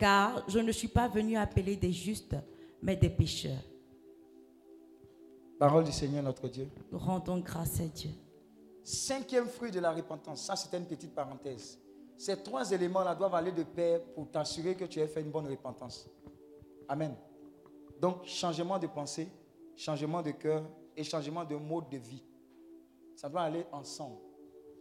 Car 0.00 0.42
je 0.48 0.58
ne 0.58 0.72
suis 0.72 0.88
pas 0.88 1.06
venu 1.06 1.36
appeler 1.36 1.76
des 1.76 1.92
justes, 1.92 2.34
mais 2.82 2.96
des 2.96 3.10
pécheurs. 3.10 3.69
Parole 5.60 5.84
du 5.84 5.92
Seigneur 5.92 6.22
notre 6.22 6.48
Dieu. 6.48 6.70
Nous 6.90 6.98
rendons 6.98 7.36
grâce 7.38 7.80
à 7.80 7.84
Dieu. 7.84 8.08
Cinquième 8.82 9.46
fruit 9.46 9.70
de 9.70 9.78
la 9.78 9.92
repentance, 9.92 10.46
ça 10.46 10.56
c'était 10.56 10.78
une 10.78 10.86
petite 10.86 11.14
parenthèse. 11.14 11.78
Ces 12.16 12.42
trois 12.42 12.70
éléments-là 12.70 13.14
doivent 13.14 13.34
aller 13.34 13.52
de 13.52 13.62
pair 13.62 14.00
pour 14.14 14.30
t'assurer 14.30 14.74
que 14.74 14.86
tu 14.86 15.02
as 15.02 15.06
fait 15.06 15.20
une 15.20 15.30
bonne 15.30 15.46
repentance. 15.46 16.08
Amen. 16.88 17.14
Donc, 18.00 18.24
changement 18.24 18.78
de 18.78 18.86
pensée, 18.86 19.28
changement 19.76 20.22
de 20.22 20.30
cœur 20.30 20.64
et 20.96 21.04
changement 21.04 21.44
de 21.44 21.56
mode 21.56 21.90
de 21.90 21.98
vie. 21.98 22.24
Ça 23.14 23.28
doit 23.28 23.42
aller 23.42 23.66
ensemble. 23.70 24.16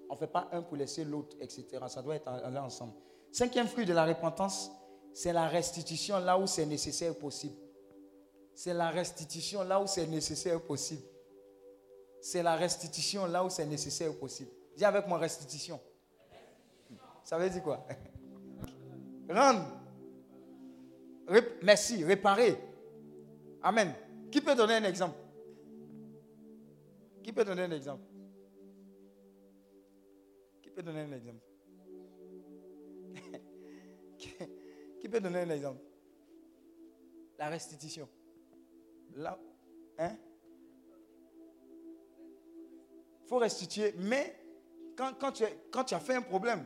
On 0.10 0.14
ne 0.14 0.18
fait 0.18 0.28
pas 0.28 0.48
un 0.54 0.62
pour 0.62 0.78
laisser 0.78 1.04
l'autre, 1.04 1.36
etc. 1.42 1.68
Ça 1.90 2.02
doit 2.02 2.16
être 2.16 2.30
aller 2.30 2.58
ensemble. 2.58 2.94
Cinquième 3.34 3.68
fruit 3.68 3.86
de 3.86 3.92
la 3.92 4.06
repentance, 4.06 4.72
c'est 5.14 5.34
la 5.34 5.50
restitution 5.50 6.20
là 6.20 6.40
où 6.40 6.48
c'est 6.48 6.66
nécessaire 6.66 7.12
et 7.12 7.16
possible. 7.16 7.56
C'est 8.60 8.74
la 8.74 8.90
restitution 8.90 9.64
là 9.64 9.82
où 9.82 9.88
c'est 9.88 10.06
nécessaire 10.06 10.58
et 10.58 10.60
possible. 10.60 11.04
C'est 12.20 12.44
la 12.44 12.58
restitution 12.58 13.26
là 13.26 13.46
où 13.46 13.50
c'est 13.50 13.66
nécessaire 13.66 14.12
et 14.12 14.14
possible. 14.14 14.52
Dis 14.76 14.84
avec 14.84 15.08
moi 15.08 15.18
restitution. 15.18 15.80
Ça 17.24 17.38
veut 17.38 17.50
dire 17.50 17.64
quoi? 17.64 17.88
Rendre. 19.30 19.66
Merci, 21.64 22.04
réparer. 22.04 22.60
Amen. 23.64 23.94
Qui 24.30 24.42
peut 24.42 24.56
donner 24.56 24.74
un 24.74 24.84
exemple? 24.84 25.16
Qui 27.24 27.32
peut 27.32 27.46
donner 27.46 27.62
un 27.62 27.72
exemple? 27.72 28.04
Qui 30.62 30.70
peut 30.70 30.84
donner 30.84 31.00
un 31.00 31.14
exemple? 31.14 31.46
Qui 35.00 35.08
peut 35.08 35.22
donner 35.22 35.40
un 35.40 35.50
exemple? 35.50 35.80
La 37.38 37.48
restitution. 37.48 38.10
Là, 39.20 39.38
hein? 39.98 40.16
Faut 43.28 43.38
restituer, 43.38 43.94
mais 43.98 44.34
quand, 44.96 45.12
quand 45.20 45.34
tu, 45.84 45.94
as 45.94 46.00
fait 46.00 46.16
un 46.16 46.22
problème, 46.22 46.66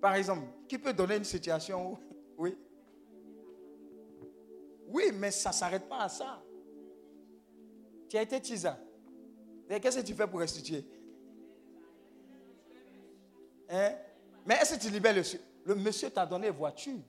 par 0.00 0.14
exemple, 0.14 0.46
qui 0.66 0.78
peut 0.78 0.94
donner 0.94 1.16
une 1.16 1.24
situation 1.24 1.92
où, 1.92 1.98
oui, 2.38 2.56
oui, 4.88 5.12
mais 5.12 5.30
ça 5.30 5.50
ne 5.50 5.54
s'arrête 5.54 5.86
pas 5.86 6.04
à 6.04 6.08
ça. 6.08 6.42
Tu 8.08 8.16
as 8.16 8.22
été 8.22 8.40
tisa. 8.40 8.78
Qu'est-ce 9.68 10.00
que 10.00 10.06
tu 10.06 10.14
fais 10.14 10.26
pour 10.26 10.40
restituer? 10.40 10.82
Hein? 13.68 13.92
Mais 14.46 14.54
est-ce 14.54 14.76
que 14.76 14.80
tu 14.80 14.88
libères 14.88 15.12
le 15.12 15.20
monsieur 15.20 15.40
Le 15.66 15.74
monsieur 15.74 16.08
t'a 16.08 16.24
donné 16.24 16.48
voiture? 16.48 17.00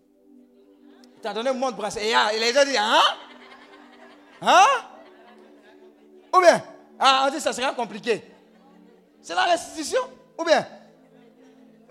Il 1.15 1.21
t'a 1.21 1.33
donné 1.33 1.53
monde 1.53 1.77
bracelet. 1.77 2.07
Et 2.07 2.09
il 2.09 2.43
a 2.43 2.47
déjà 2.47 2.65
dit, 2.65 2.77
hein? 2.77 2.99
Hein? 4.41 4.65
Ou 6.35 6.39
bien? 6.39 6.63
Ah, 6.99 7.25
on 7.27 7.31
dit 7.33 7.39
ça 7.41 7.53
sera 7.53 7.73
compliqué. 7.73 8.23
C'est 9.21 9.35
la 9.35 9.43
restitution? 9.45 9.99
Ou 10.39 10.43
bien? 10.43 10.67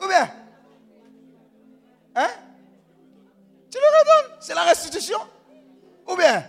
Ou 0.02 0.06
bien? 0.06 0.30
Hein? 2.14 2.28
Tu 3.70 3.78
le 3.78 3.84
redonnes? 3.98 4.36
C'est 4.40 4.54
la 4.54 4.62
restitution? 4.64 5.18
Ou 6.06 6.16
bien? 6.16 6.44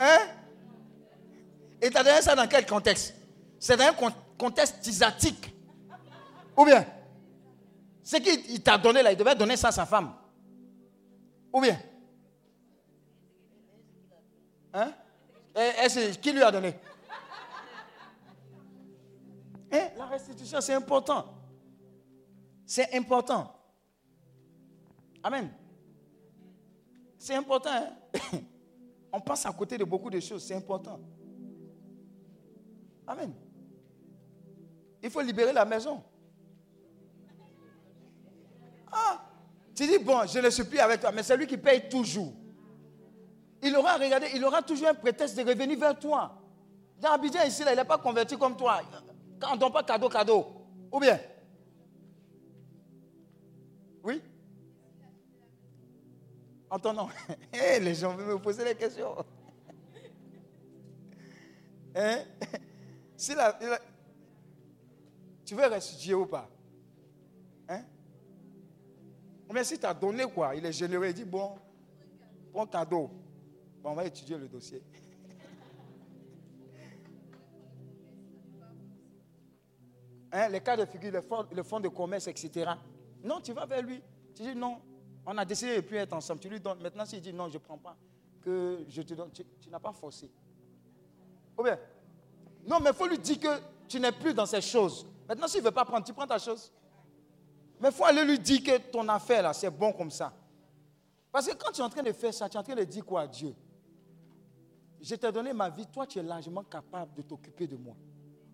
Hein? 0.00 0.18
Et 1.80 1.90
t'as 1.90 2.02
donné 2.02 2.22
ça 2.22 2.34
dans 2.34 2.48
quel 2.48 2.66
contexte? 2.66 3.14
C'est 3.60 3.76
dans 3.76 3.84
un 3.86 3.92
con- 3.92 4.12
contexte 4.36 4.80
tisatique. 4.80 5.54
Ou 6.56 6.64
bien? 6.64 6.84
Ce 8.02 8.16
qu'il 8.16 8.50
il 8.50 8.62
t'a 8.62 8.78
donné 8.78 9.02
là, 9.02 9.12
il 9.12 9.16
devait 9.18 9.34
donner 9.34 9.56
ça 9.56 9.68
à 9.68 9.72
sa 9.72 9.86
femme. 9.86 10.12
Ou 11.52 11.60
bien? 11.60 11.78
Hein? 14.78 14.92
Et 15.56 15.84
est-ce- 15.84 16.18
Qui 16.18 16.32
lui 16.32 16.42
a 16.42 16.50
donné? 16.50 16.74
Hein, 19.72 19.88
La 19.96 20.06
restitution, 20.06 20.60
c'est 20.60 20.74
important. 20.74 21.34
C'est 22.64 22.94
important. 22.94 23.54
Amen. 25.22 25.50
C'est 27.18 27.34
important. 27.34 27.70
hein? 27.72 27.90
On 29.12 29.20
passe 29.20 29.46
à 29.46 29.52
côté 29.52 29.76
de 29.78 29.84
beaucoup 29.84 30.10
de 30.10 30.20
choses. 30.20 30.44
C'est 30.44 30.54
important. 30.54 31.00
Amen. 33.06 33.32
Il 35.02 35.10
faut 35.10 35.20
libérer 35.22 35.52
la 35.52 35.64
maison. 35.64 36.02
Ah, 38.92 39.22
tu 39.74 39.86
dis, 39.86 39.98
bon, 39.98 40.26
je 40.26 40.38
ne 40.38 40.50
suis 40.50 40.64
plus 40.64 40.78
avec 40.78 41.00
toi, 41.00 41.10
mais 41.12 41.22
c'est 41.22 41.36
lui 41.36 41.46
qui 41.46 41.56
paye 41.56 41.88
toujours. 41.88 42.32
Il 43.62 43.74
aura 43.76 43.96
regardé, 43.96 44.28
il 44.34 44.44
aura 44.44 44.62
toujours 44.62 44.88
un 44.88 44.94
prétexte 44.94 45.36
de 45.36 45.42
revenir 45.44 45.78
vers 45.78 45.98
toi. 45.98 46.32
Dans 47.00 47.20
ici, 47.22 47.64
là, 47.64 47.72
il 47.72 47.76
n'est 47.76 47.84
pas 47.84 47.98
converti 47.98 48.36
comme 48.36 48.56
toi. 48.56 48.80
Quand 49.40 49.52
on 49.52 49.54
ne 49.54 49.60
donne 49.60 49.72
pas 49.72 49.82
cadeau, 49.82 50.08
cadeau. 50.08 50.46
Ou 50.92 50.98
bien? 51.00 51.18
Oui? 54.02 54.22
En 56.70 56.78
ton 56.78 56.92
nom. 56.92 57.08
Eh, 57.52 57.78
les 57.80 57.94
gens 57.94 58.14
veulent 58.14 58.26
me 58.34 58.38
poser 58.38 58.64
des 58.64 58.74
questions. 58.74 59.14
Hein? 61.94 62.18
Si 63.16 63.34
la- 63.34 63.58
la- 63.60 63.80
tu 65.44 65.56
veux 65.56 65.66
restituer 65.66 66.14
ou 66.14 66.26
pas? 66.26 66.48
Hein? 67.68 67.82
Mais 69.52 69.64
si 69.64 69.76
tu 69.76 69.84
as 69.86 69.94
donné 69.94 70.24
quoi, 70.26 70.54
il 70.54 70.64
est 70.64 70.72
généreux, 70.72 71.08
il 71.08 71.14
dit 71.14 71.24
bon, 71.24 71.56
prends 72.52 72.66
cadeau. 72.66 73.10
Bon, 73.82 73.90
on 73.90 73.94
va 73.94 74.04
étudier 74.04 74.36
le 74.36 74.48
dossier. 74.48 74.82
Hein, 80.30 80.48
les 80.50 80.60
cas 80.60 80.76
de 80.76 80.84
figure, 80.84 81.12
le 81.12 81.62
fonds, 81.62 81.80
de 81.80 81.88
commerce, 81.88 82.26
etc. 82.26 82.72
Non, 83.24 83.40
tu 83.40 83.52
vas 83.52 83.66
vers 83.66 83.82
lui. 83.82 84.02
Tu 84.34 84.42
dis 84.42 84.54
non, 84.54 84.78
on 85.24 85.36
a 85.38 85.44
décidé 85.44 85.76
de 85.76 85.80
plus 85.80 85.96
être 85.96 86.12
ensemble. 86.12 86.40
Tu 86.40 86.48
lui 86.48 86.60
donnes. 86.60 86.82
Maintenant, 86.82 87.06
s'il 87.06 87.20
dit 87.20 87.32
non, 87.32 87.48
je 87.48 87.54
ne 87.54 87.58
prends 87.58 87.78
pas, 87.78 87.96
que 88.42 88.84
je 88.88 89.02
te 89.02 89.14
donne, 89.14 89.30
tu, 89.30 89.42
tu 89.60 89.70
n'as 89.70 89.80
pas 89.80 89.92
forcé. 89.92 90.30
Ou 91.56 91.62
bien 91.62 91.78
Non, 92.66 92.78
mais 92.80 92.90
il 92.90 92.96
faut 92.96 93.06
lui 93.06 93.18
dire 93.18 93.40
que 93.40 93.60
tu 93.88 93.98
n'es 93.98 94.12
plus 94.12 94.34
dans 94.34 94.46
ces 94.46 94.60
choses. 94.60 95.06
Maintenant, 95.26 95.48
s'il 95.48 95.60
ne 95.60 95.66
veut 95.66 95.72
pas 95.72 95.84
prendre, 95.84 96.04
tu 96.04 96.12
prends 96.12 96.26
ta 96.26 96.38
chose. 96.38 96.72
Mais 97.80 97.88
il 97.88 97.94
faut 97.94 98.04
aller 98.04 98.24
lui 98.24 98.38
dire 98.38 98.62
que 98.62 98.78
ton 98.90 99.08
affaire, 99.08 99.42
là, 99.42 99.52
c'est 99.52 99.70
bon 99.70 99.92
comme 99.92 100.10
ça. 100.10 100.32
Parce 101.32 101.46
que 101.46 101.54
quand 101.54 101.72
tu 101.72 101.80
es 101.80 101.84
en 101.84 101.90
train 101.90 102.02
de 102.02 102.12
faire 102.12 102.34
ça, 102.34 102.48
tu 102.48 102.56
es 102.56 102.60
en 102.60 102.62
train 102.62 102.74
de 102.74 102.84
dire 102.84 103.04
quoi 103.04 103.22
à 103.22 103.26
Dieu? 103.26 103.54
Je 105.00 105.14
t'ai 105.14 105.30
donné 105.30 105.52
ma 105.52 105.70
vie, 105.70 105.86
toi, 105.86 106.06
tu 106.06 106.18
es 106.18 106.22
largement 106.22 106.64
capable 106.64 107.14
de 107.14 107.22
t'occuper 107.22 107.66
de 107.66 107.76
moi. 107.76 107.94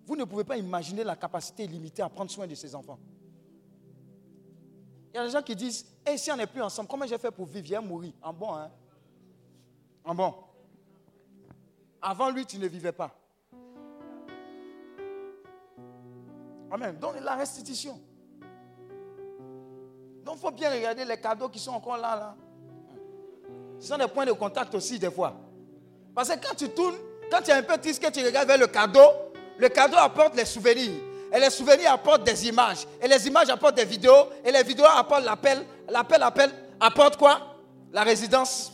Vous 0.06 0.16
ne 0.16 0.24
pouvez 0.24 0.44
pas 0.44 0.56
imaginer 0.56 1.02
la 1.02 1.16
capacité 1.16 1.64
illimitée 1.64 2.02
à 2.02 2.08
prendre 2.08 2.30
soin 2.30 2.46
de 2.46 2.54
ses 2.54 2.74
enfants. 2.74 2.98
Il 5.12 5.16
y 5.16 5.20
a 5.20 5.24
des 5.24 5.30
gens 5.30 5.42
qui 5.42 5.56
disent 5.56 5.86
Et 6.06 6.18
si 6.18 6.30
on 6.30 6.36
n'est 6.36 6.46
plus 6.46 6.60
ensemble, 6.60 6.88
comment 6.88 7.06
j'ai 7.06 7.18
fait 7.18 7.30
pour 7.30 7.46
vivre? 7.46 7.64
J'ai 7.66 7.78
mourir. 7.78 8.12
En 8.20 8.32
bon, 8.32 8.52
hein? 8.52 8.70
En 10.04 10.14
bon. 10.14 10.34
Avant 12.02 12.30
lui, 12.30 12.44
tu 12.44 12.58
ne 12.58 12.66
vivais 12.66 12.92
pas. 12.92 13.16
Amen. 16.70 16.98
Donc, 16.98 17.14
la 17.22 17.36
restitution. 17.36 17.98
Donc, 20.24 20.36
il 20.36 20.40
faut 20.40 20.50
bien 20.50 20.70
regarder 20.70 21.04
les 21.04 21.16
cadeaux 21.18 21.48
qui 21.48 21.58
sont 21.58 21.70
encore 21.72 21.96
là. 21.96 22.16
là. 22.16 22.36
Ce 23.78 23.88
sont 23.88 23.96
des 23.96 24.08
points 24.08 24.26
de 24.26 24.32
contact 24.32 24.74
aussi, 24.74 24.98
des 24.98 25.10
fois. 25.10 25.34
Parce 26.14 26.28
que 26.28 26.34
quand 26.34 26.54
tu 26.54 26.68
tournes, 26.68 26.96
quand 27.30 27.42
tu 27.42 27.50
es 27.50 27.54
un 27.54 27.62
peu 27.62 27.76
triste, 27.78 28.02
que 28.02 28.10
tu 28.10 28.24
regardes 28.24 28.48
vers 28.48 28.58
le 28.58 28.66
cadeau, 28.66 29.10
le 29.58 29.68
cadeau 29.68 29.96
apporte 29.96 30.36
les 30.36 30.44
souvenirs. 30.44 30.92
Et 31.32 31.40
les 31.40 31.50
souvenirs 31.50 31.92
apportent 31.92 32.24
des 32.24 32.46
images. 32.46 32.86
Et 33.02 33.08
les 33.08 33.26
images 33.26 33.50
apportent 33.50 33.74
des 33.74 33.84
vidéos. 33.84 34.28
Et 34.44 34.52
les 34.52 34.62
vidéos 34.62 34.86
apportent 34.86 35.24
l'appel. 35.24 35.64
L'appel 35.88 36.22
appelle, 36.22 36.50
apporte 36.78 37.16
quoi? 37.16 37.56
La 37.92 38.04
résidence 38.04 38.72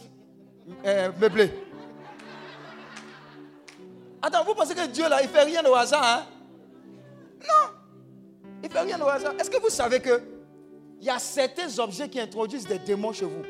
euh, 0.84 1.10
meublé. 1.18 1.50
Attends, 4.22 4.44
vous 4.44 4.54
pensez 4.54 4.74
que 4.74 4.86
Dieu 4.86 5.08
là, 5.08 5.22
il 5.22 5.28
fait 5.28 5.42
rien 5.42 5.64
au 5.64 5.74
hasard, 5.74 6.04
hein? 6.04 6.26
Non. 7.40 7.74
Il 8.62 8.70
fait 8.70 8.80
rien 8.80 9.00
au 9.00 9.08
hasard. 9.08 9.32
Est-ce 9.38 9.50
que 9.50 9.60
vous 9.60 9.70
savez 9.70 10.00
que 10.00 10.22
il 11.00 11.06
y 11.06 11.10
a 11.10 11.18
certains 11.18 11.78
objets 11.78 12.10
qui 12.10 12.20
introduisent 12.20 12.66
des 12.66 12.78
démons 12.78 13.14
chez 13.14 13.24
vous? 13.24 13.42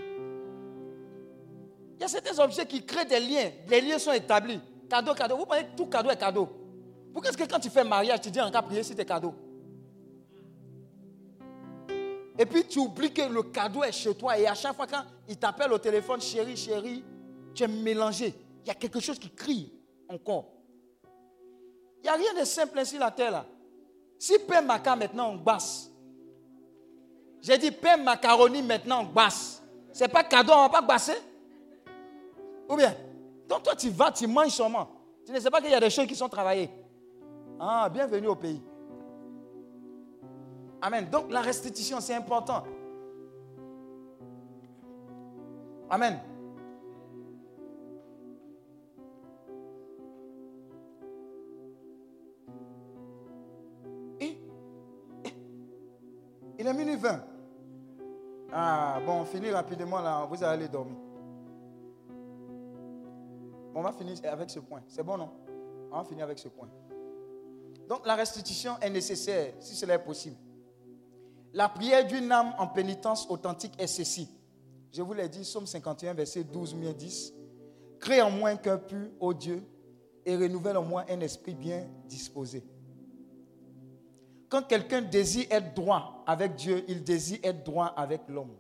Il 2.00 2.04
y 2.04 2.06
a 2.06 2.08
certains 2.08 2.42
objets 2.42 2.64
qui 2.64 2.82
créent 2.82 3.04
des 3.04 3.20
liens. 3.20 3.50
Les 3.68 3.82
liens 3.82 3.98
sont 3.98 4.12
établis. 4.12 4.58
Cadeau, 4.88 5.12
cadeau. 5.12 5.36
Vous 5.36 5.44
pensez 5.44 5.64
que 5.64 5.76
tout 5.76 5.84
cadeau 5.84 6.08
est 6.08 6.16
cadeau. 6.16 6.48
Pourquoi 7.12 7.28
est-ce 7.28 7.36
que 7.36 7.44
quand 7.44 7.60
tu 7.60 7.68
fais 7.68 7.84
mariage, 7.84 8.22
tu 8.22 8.30
dis 8.30 8.40
en 8.40 8.50
cas 8.50 8.62
prier 8.62 8.82
si 8.82 8.96
tes 8.96 9.04
cadeaux 9.04 9.34
Et 12.38 12.46
puis 12.46 12.64
tu 12.64 12.78
oublies 12.78 13.12
que 13.12 13.20
le 13.20 13.42
cadeau 13.42 13.84
est 13.84 13.92
chez 13.92 14.14
toi. 14.14 14.38
Et 14.38 14.46
à 14.46 14.54
chaque 14.54 14.74
fois 14.74 14.86
quand 14.86 15.02
il 15.28 15.36
t'appelle 15.36 15.74
au 15.74 15.78
téléphone, 15.78 16.22
chérie, 16.22 16.56
chérie, 16.56 17.04
tu 17.54 17.64
es 17.64 17.68
mélangé. 17.68 18.34
Il 18.64 18.68
y 18.68 18.70
a 18.70 18.74
quelque 18.74 18.98
chose 18.98 19.18
qui 19.18 19.28
crie 19.28 19.70
encore. 20.08 20.46
Il 21.98 22.04
n'y 22.04 22.08
a 22.08 22.14
rien 22.14 22.40
de 22.40 22.46
simple 22.46 22.78
ainsi 22.78 22.96
la 22.96 23.10
terre 23.10 23.30
là. 23.30 23.44
Si 24.18 24.38
pain 24.38 24.62
maca 24.62 24.96
maintenant 24.96 25.32
on 25.32 25.36
basse. 25.36 25.90
J'ai 27.42 27.58
dit 27.58 27.72
pain 27.72 27.98
macaroni 27.98 28.62
maintenant 28.62 29.02
on 29.02 29.12
basse. 29.12 29.62
C'est 29.92 30.08
pas 30.08 30.24
cadeau, 30.24 30.54
on 30.54 30.62
va 30.62 30.68
pas 30.70 30.80
basser. 30.80 31.29
Ou 32.70 32.76
bien, 32.76 32.94
donc 33.48 33.64
toi 33.64 33.74
tu 33.74 33.90
vas, 33.90 34.12
tu 34.12 34.28
manges 34.28 34.52
seulement. 34.52 34.88
Tu 35.26 35.32
ne 35.32 35.40
sais 35.40 35.50
pas 35.50 35.60
qu'il 35.60 35.72
y 35.72 35.74
a 35.74 35.80
des 35.80 35.90
choses 35.90 36.06
qui 36.06 36.14
sont 36.14 36.28
travaillées. 36.28 36.70
Ah, 37.58 37.88
bienvenue 37.92 38.28
au 38.28 38.36
pays. 38.36 38.62
Amen. 40.80 41.10
Donc 41.10 41.32
la 41.32 41.40
restitution, 41.40 42.00
c'est 42.00 42.14
important. 42.14 42.62
Amen. 45.90 46.20
Il 56.60 56.66
est 56.66 56.74
minuit 56.74 56.96
20. 56.96 57.20
Ah, 58.52 59.00
bon, 59.06 59.22
on 59.22 59.24
finit 59.24 59.50
rapidement 59.50 60.00
là, 60.00 60.26
vous 60.30 60.44
allez 60.44 60.68
dormir. 60.68 61.09
On 63.74 63.82
va 63.82 63.92
finir 63.92 64.16
avec 64.24 64.50
ce 64.50 64.60
point. 64.60 64.82
C'est 64.88 65.02
bon, 65.02 65.16
non? 65.16 65.30
On 65.92 65.96
va 65.98 66.04
finir 66.04 66.24
avec 66.24 66.38
ce 66.38 66.48
point. 66.48 66.68
Donc 67.88 68.06
la 68.06 68.14
restitution 68.14 68.72
est 68.80 68.90
nécessaire 68.90 69.52
si 69.58 69.74
cela 69.74 69.94
est 69.94 70.04
possible. 70.04 70.36
La 71.52 71.68
prière 71.68 72.06
d'une 72.06 72.30
âme 72.30 72.54
en 72.58 72.68
pénitence 72.68 73.28
authentique 73.28 73.74
est 73.78 73.88
ceci. 73.88 74.28
Je 74.92 75.02
vous 75.02 75.12
l'ai 75.12 75.28
dit, 75.28 75.44
Somme 75.44 75.66
51, 75.66 76.14
verset 76.14 76.44
12, 76.44 76.76
10. 76.96 77.34
Crée 77.98 78.22
en 78.22 78.30
moi 78.30 78.50
un 78.50 78.56
cœur 78.56 78.84
pur, 78.86 79.08
ô 79.18 79.34
Dieu, 79.34 79.62
et 80.24 80.36
renouvelle 80.36 80.76
en 80.76 80.84
moi 80.84 81.04
un 81.08 81.20
esprit 81.20 81.54
bien 81.54 81.86
disposé. 82.06 82.64
Quand 84.48 84.62
quelqu'un 84.62 85.02
désire 85.02 85.46
être 85.50 85.74
droit 85.74 86.24
avec 86.26 86.56
Dieu, 86.56 86.84
il 86.88 87.04
désire 87.04 87.38
être 87.42 87.64
droit 87.64 87.86
avec 87.86 88.22
l'homme. 88.28 88.56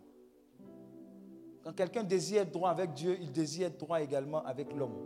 Quand 1.62 1.72
quelqu'un 1.72 2.02
désire 2.02 2.42
être 2.42 2.52
droit 2.52 2.70
avec 2.70 2.92
Dieu, 2.92 3.16
il 3.20 3.30
désire 3.32 3.66
être 3.68 3.78
droit 3.78 4.00
également 4.00 4.44
avec 4.44 4.72
l'homme. 4.72 4.96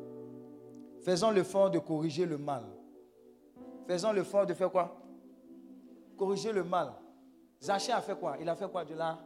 Faisons 1.01 1.31
l'effort 1.31 1.71
de 1.71 1.79
corriger 1.79 2.27
le 2.27 2.39
mal. 2.39 2.65
Faisons 3.87 4.13
l'effort 4.13 4.47
de 4.47 4.55
faire 4.55 4.71
quoi? 4.71 5.01
Corriger 6.17 6.53
le 6.53 6.65
mal. 6.65 6.93
Zachée 7.61 7.93
a 7.93 8.01
fait 8.01 8.19
quoi? 8.19 8.37
Il 8.41 8.49
a 8.49 8.55
fait 8.55 8.71
quoi 8.71 8.85
de 8.85 8.95
la 8.95 9.19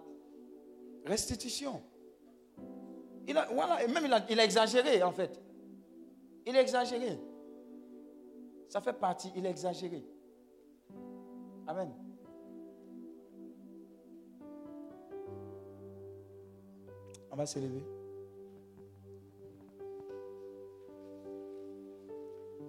restitution? 1.05 1.83
Il 3.27 3.35
voilà, 3.53 3.85
et 3.85 3.89
même 3.89 4.05
il 4.07 4.13
a, 4.13 4.25
il 4.31 4.41
a 4.41 4.45
exagéré 4.45 5.03
en 5.03 5.13
fait. 5.13 5.39
Il 6.47 6.57
a 6.57 6.63
exagéré. 6.63 7.21
Ça 8.69 8.81
fait 8.81 8.95
partie, 8.95 9.31
il 9.37 9.47
a 9.47 9.51
exagéré. 9.51 10.05
Amen. 11.67 11.93
On 17.31 17.37
va 17.37 17.47
s'élever. 17.47 17.85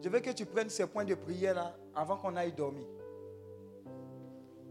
Je 0.01 0.07
veux 0.07 0.19
que 0.19 0.29
tu 0.31 0.45
prennes 0.45 0.69
ces 0.69 0.87
points 0.87 1.03
de 1.03 1.15
prière 1.15 1.55
là 1.55 1.75
avant 1.93 2.17
qu'on 2.17 2.35
aille 2.35 2.53
dormir. 2.53 2.87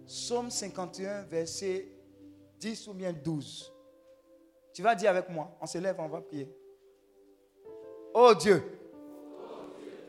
Psaume 0.06 0.51
51, 0.51 1.23
verset 1.24 1.86
10 2.59 2.89
ou 2.89 2.94
bien 2.94 3.12
12. 3.12 3.73
Tu 4.73 4.82
vas 4.82 4.94
dire 4.94 5.10
avec 5.10 5.28
moi, 5.28 5.56
on 5.60 5.66
se 5.66 5.77
lève, 5.78 5.97
on 5.98 6.09
va 6.09 6.20
prier. 6.20 6.48
Oh 8.15 8.32
Dieu, 8.35 8.62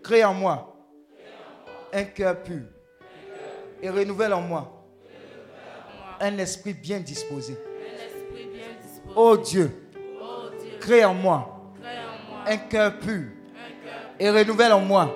crée 0.02 0.24
en 0.24 0.34
moi 0.34 0.74
un 1.92 2.06
cœur 2.06 2.42
pur 2.42 2.64
et 3.82 3.90
renouvelle 3.90 4.34
en 4.34 4.42
moi 4.42 4.72
un 6.20 6.38
esprit 6.38 6.74
bien 6.74 7.00
disposé. 7.00 7.58
Oh 9.16 9.38
Dieu, 9.38 9.72
crée 10.80 11.04
en 11.04 11.14
moi 11.14 11.72
un 12.48 12.58
cœur 12.58 12.98
pur 13.00 13.24
et 14.20 14.30
renouvelle 14.30 14.74
en 14.74 14.80
moi 14.80 15.14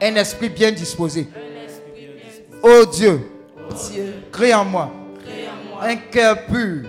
un 0.00 0.14
esprit 0.16 0.48
bien 0.48 0.70
disposé. 0.72 1.28
Oh 2.62 2.84
Dieu, 2.86 3.30
crée 4.32 4.54
en 4.54 4.64
moi 4.64 4.90
un 5.80 5.96
cœur 5.96 6.46
pur 6.46 6.88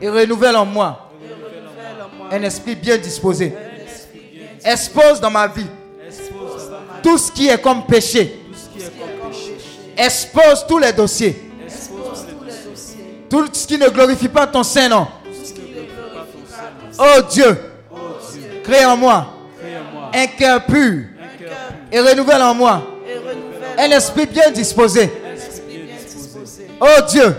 et 0.00 0.08
renouvelle 0.08 0.56
en 0.56 0.66
moi 0.66 1.10
un 2.30 2.42
esprit 2.42 2.74
bien 2.74 2.98
disposé. 2.98 3.54
Expose 4.64 5.20
dans 5.20 5.30
ma 5.30 5.46
vie 5.46 5.66
tout 7.02 7.16
ce 7.16 7.32
qui 7.32 7.48
est 7.48 7.60
comme 7.60 7.86
péché. 7.86 8.40
Expose 9.96 10.66
tous 10.68 10.78
les 10.78 10.92
dossiers. 10.92 11.47
Tout 13.30 13.48
ce 13.52 13.66
qui 13.66 13.78
ne 13.78 13.88
glorifie 13.88 14.28
pas 14.28 14.46
ton 14.46 14.62
Saint-Nom. 14.62 15.06
Oh 16.98 17.22
Dieu, 17.30 17.56
crée 18.64 18.84
en 18.84 18.96
moi 18.96 19.34
un 20.14 20.26
cœur 20.26 20.64
pur 20.64 21.04
et 21.92 22.00
renouvelle 22.00 22.42
en 22.42 22.54
moi 22.54 22.82
un 23.78 23.90
esprit 23.90 24.26
bien 24.26 24.50
disposé. 24.50 25.10
Oh 26.80 27.02
Dieu, 27.08 27.36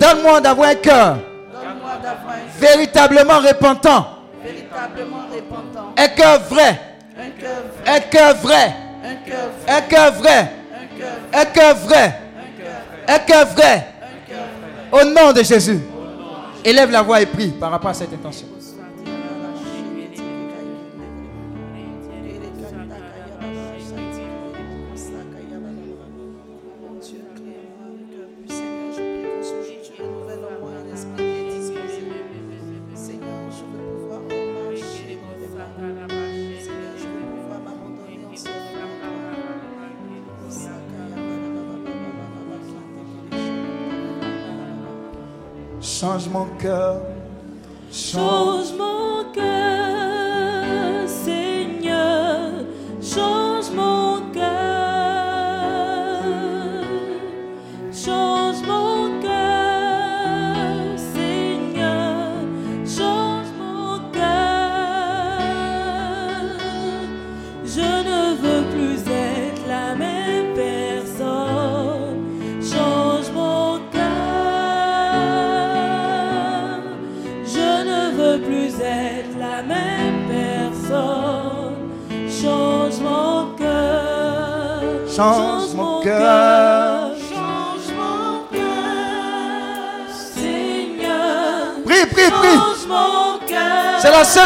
donne-moi 0.00 0.40
d'avoir 0.40 0.70
un 0.70 0.74
cœur 0.74 1.18
véritablement 2.58 3.38
repentant, 3.38 4.06
un 5.96 6.08
cœur 6.08 6.40
vrai, 6.50 6.80
un 7.86 8.00
cœur 8.00 8.34
vrai, 8.36 8.74
un 9.68 9.80
cœur 9.82 10.12
vrai, 10.12 10.50
un 11.32 11.44
cœur 11.44 11.76
vrai, 11.76 12.20
un 13.06 13.18
cœur 13.18 13.46
vrai. 13.46 13.93
Au 14.94 15.02
nom 15.02 15.32
de 15.32 15.42
Jésus, 15.42 15.80
élève 16.64 16.88
la 16.92 17.02
voix 17.02 17.20
et 17.20 17.26
prie 17.26 17.48
par 17.48 17.72
rapport 17.72 17.90
à 17.90 17.94
cette 17.94 18.12
intention. 18.14 18.46
Change 46.64 47.03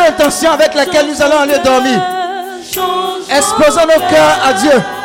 C'est 0.09 0.25
la 0.25 0.31
seule 0.31 0.49
intention 0.49 0.53
avec 0.53 0.75
laquelle 0.75 1.07
nous 1.09 1.23
allons 1.23 1.41
aller 1.41 1.59
dormir. 1.59 2.01
Exposons 3.31 3.83
nos 3.83 4.09
cœurs 4.09 4.39
à 4.45 4.53
Dieu. 4.55 4.98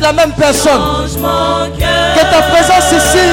La 0.00 0.12
même 0.12 0.32
personne. 0.32 0.80
Que 1.14 2.20
ta 2.20 2.42
présence 2.42 2.92
ici 2.92 3.26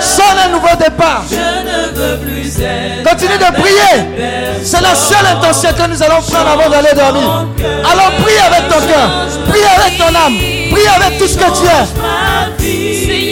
sonne 0.00 0.38
un 0.46 0.48
nouveau 0.50 0.74
départ. 0.78 1.24
Je 1.30 1.36
ne 1.36 1.92
veux 1.94 2.18
plus 2.18 2.60
être. 2.60 3.08
Continue 3.08 3.38
de 3.38 3.60
prier. 3.60 4.62
C'est 4.62 4.80
la 4.80 4.94
seule 4.94 5.26
intention 5.36 5.70
que 5.72 5.88
nous 5.88 6.02
allons 6.02 6.22
prendre 6.22 6.50
avant 6.50 6.70
d'aller 6.70 6.94
dormir. 6.94 7.46
Alors 7.90 8.10
prie 8.22 8.38
avec 8.46 8.68
ton 8.68 8.80
cœur. 8.86 9.08
Prie 9.48 9.66
avec 9.76 9.98
ton 9.98 10.14
âme. 10.14 10.36
Prie 10.70 10.88
avec 10.96 11.18
tout 11.18 11.26
ce 11.28 11.36
que 11.36 11.44
tu 11.44 11.66
es. 11.66 13.27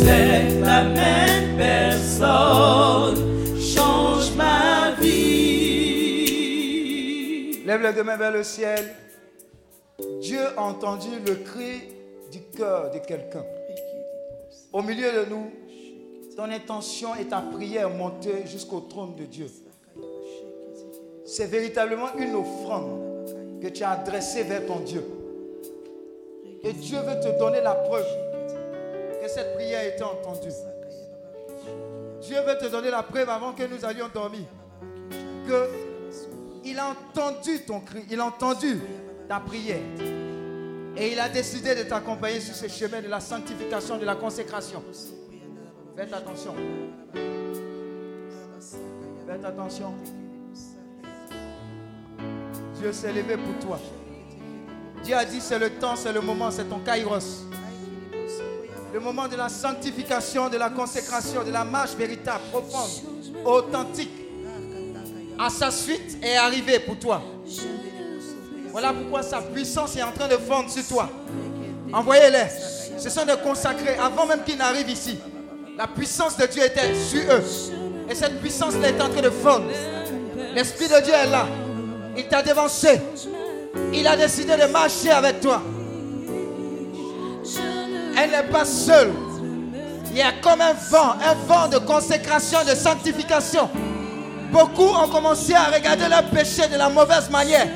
La 0.00 0.84
même 0.84 1.56
personne. 1.56 3.16
Change 3.60 4.34
ma 4.36 4.92
vie. 5.00 6.32
Lève 7.64 7.82
les 7.82 7.92
deux 7.92 8.02
mains 8.02 8.16
vers 8.16 8.32
le 8.32 8.42
ciel. 8.42 8.94
Dieu 10.20 10.40
a 10.56 10.62
entendu 10.62 11.08
le 11.26 11.34
cri 11.36 11.82
du 12.30 12.40
cœur 12.56 12.90
de 12.90 12.98
quelqu'un. 12.98 13.44
Au 14.72 14.82
milieu 14.82 15.12
de 15.12 15.26
nous, 15.30 15.50
ton 16.36 16.50
intention 16.50 17.14
et 17.14 17.26
ta 17.26 17.40
prière 17.40 17.90
montée 17.90 18.46
jusqu'au 18.46 18.80
trône 18.80 19.14
de 19.16 19.24
Dieu. 19.24 19.46
C'est 21.26 21.46
véritablement 21.46 22.08
une 22.18 22.34
offrande 22.34 23.00
que 23.60 23.68
tu 23.68 23.84
as 23.84 23.90
adressée 23.90 24.42
vers 24.42 24.64
ton 24.66 24.80
Dieu. 24.80 25.04
Et 26.64 26.72
Dieu 26.72 26.98
veut 26.98 27.20
te 27.20 27.38
donner 27.38 27.60
la 27.60 27.74
preuve 27.74 28.06
cette 29.32 29.54
prière 29.54 29.80
a 29.80 29.84
été 29.84 30.02
entendue. 30.02 30.52
Dieu 32.20 32.36
veut 32.46 32.58
te 32.58 32.66
donner 32.66 32.90
la 32.90 33.02
preuve 33.02 33.28
avant 33.28 33.52
que 33.52 33.62
nous 33.64 33.84
allions 33.84 34.08
dormir. 34.12 34.44
Que 35.46 35.68
il 36.64 36.78
a 36.78 36.90
entendu 36.90 37.60
ton 37.66 37.80
cri, 37.80 38.04
il 38.10 38.20
a 38.20 38.26
entendu 38.26 38.78
ta 39.28 39.40
prière. 39.40 39.80
Et 40.96 41.12
il 41.12 41.18
a 41.18 41.28
décidé 41.28 41.74
de 41.74 41.82
t'accompagner 41.82 42.40
sur 42.40 42.54
ce 42.54 42.68
chemin 42.68 43.00
de 43.00 43.08
la 43.08 43.18
sanctification, 43.18 43.98
de 43.98 44.04
la 44.04 44.14
consécration. 44.14 44.82
Faites 45.96 46.12
attention. 46.12 46.54
Faites 49.26 49.44
attention. 49.44 49.94
Dieu 52.78 52.92
s'est 52.92 53.12
levé 53.12 53.36
pour 53.36 53.58
toi. 53.66 53.80
Dieu 55.02 55.16
a 55.16 55.24
dit 55.24 55.40
c'est 55.40 55.58
le 55.58 55.70
temps, 55.70 55.96
c'est 55.96 56.12
le 56.12 56.20
moment, 56.20 56.50
c'est 56.50 56.64
ton 56.64 56.78
kairos. 56.78 57.46
Le 58.92 59.00
moment 59.00 59.26
de 59.26 59.36
la 59.36 59.48
sanctification, 59.48 60.50
de 60.50 60.58
la 60.58 60.68
consécration, 60.68 61.42
de 61.42 61.50
la 61.50 61.64
marche 61.64 61.94
véritable, 61.96 62.42
profonde, 62.50 62.90
authentique. 63.44 64.10
À 65.38 65.48
sa 65.48 65.70
suite 65.70 66.18
est 66.22 66.36
arrivé 66.36 66.78
pour 66.78 66.98
toi. 66.98 67.22
Voilà 68.70 68.92
pourquoi 68.92 69.22
sa 69.22 69.40
puissance 69.40 69.96
est 69.96 70.02
en 70.02 70.12
train 70.12 70.28
de 70.28 70.36
fondre 70.36 70.70
sur 70.70 70.86
toi. 70.86 71.08
Envoyez-les. 71.92 72.98
Ce 72.98 73.08
sont 73.08 73.24
des 73.24 73.36
consacrés. 73.42 73.96
Avant 73.96 74.26
même 74.26 74.44
qu'ils 74.44 74.58
n'arrivent 74.58 74.90
ici, 74.90 75.18
la 75.76 75.86
puissance 75.86 76.36
de 76.36 76.46
Dieu 76.46 76.62
était 76.62 76.94
sur 76.94 77.22
eux. 77.32 77.42
Et 78.10 78.14
cette 78.14 78.40
puissance-là 78.40 78.88
est 78.90 79.00
en 79.00 79.08
train 79.08 79.22
de 79.22 79.30
fondre. 79.30 79.66
L'Esprit 80.54 80.88
de 80.88 81.00
Dieu 81.02 81.14
est 81.14 81.30
là. 81.30 81.46
Il 82.16 82.28
t'a 82.28 82.42
dévancé. 82.42 83.00
Il 83.94 84.06
a 84.06 84.16
décidé 84.16 84.54
de 84.54 84.66
marcher 84.70 85.10
avec 85.10 85.40
toi. 85.40 85.62
Elle 88.16 88.30
n'est 88.30 88.50
pas 88.50 88.64
seule. 88.64 89.12
Il 90.10 90.18
y 90.18 90.22
a 90.22 90.32
comme 90.42 90.60
un 90.60 90.74
vent, 90.74 91.14
un 91.24 91.34
vent 91.46 91.68
de 91.68 91.78
consécration, 91.78 92.58
de 92.68 92.74
sanctification. 92.74 93.70
Beaucoup 94.52 94.82
ont 94.82 95.08
commencé 95.08 95.54
à 95.54 95.64
regarder 95.64 96.08
leur 96.08 96.24
péché 96.24 96.68
de 96.70 96.76
la 96.76 96.90
mauvaise 96.90 97.30
manière. 97.30 97.66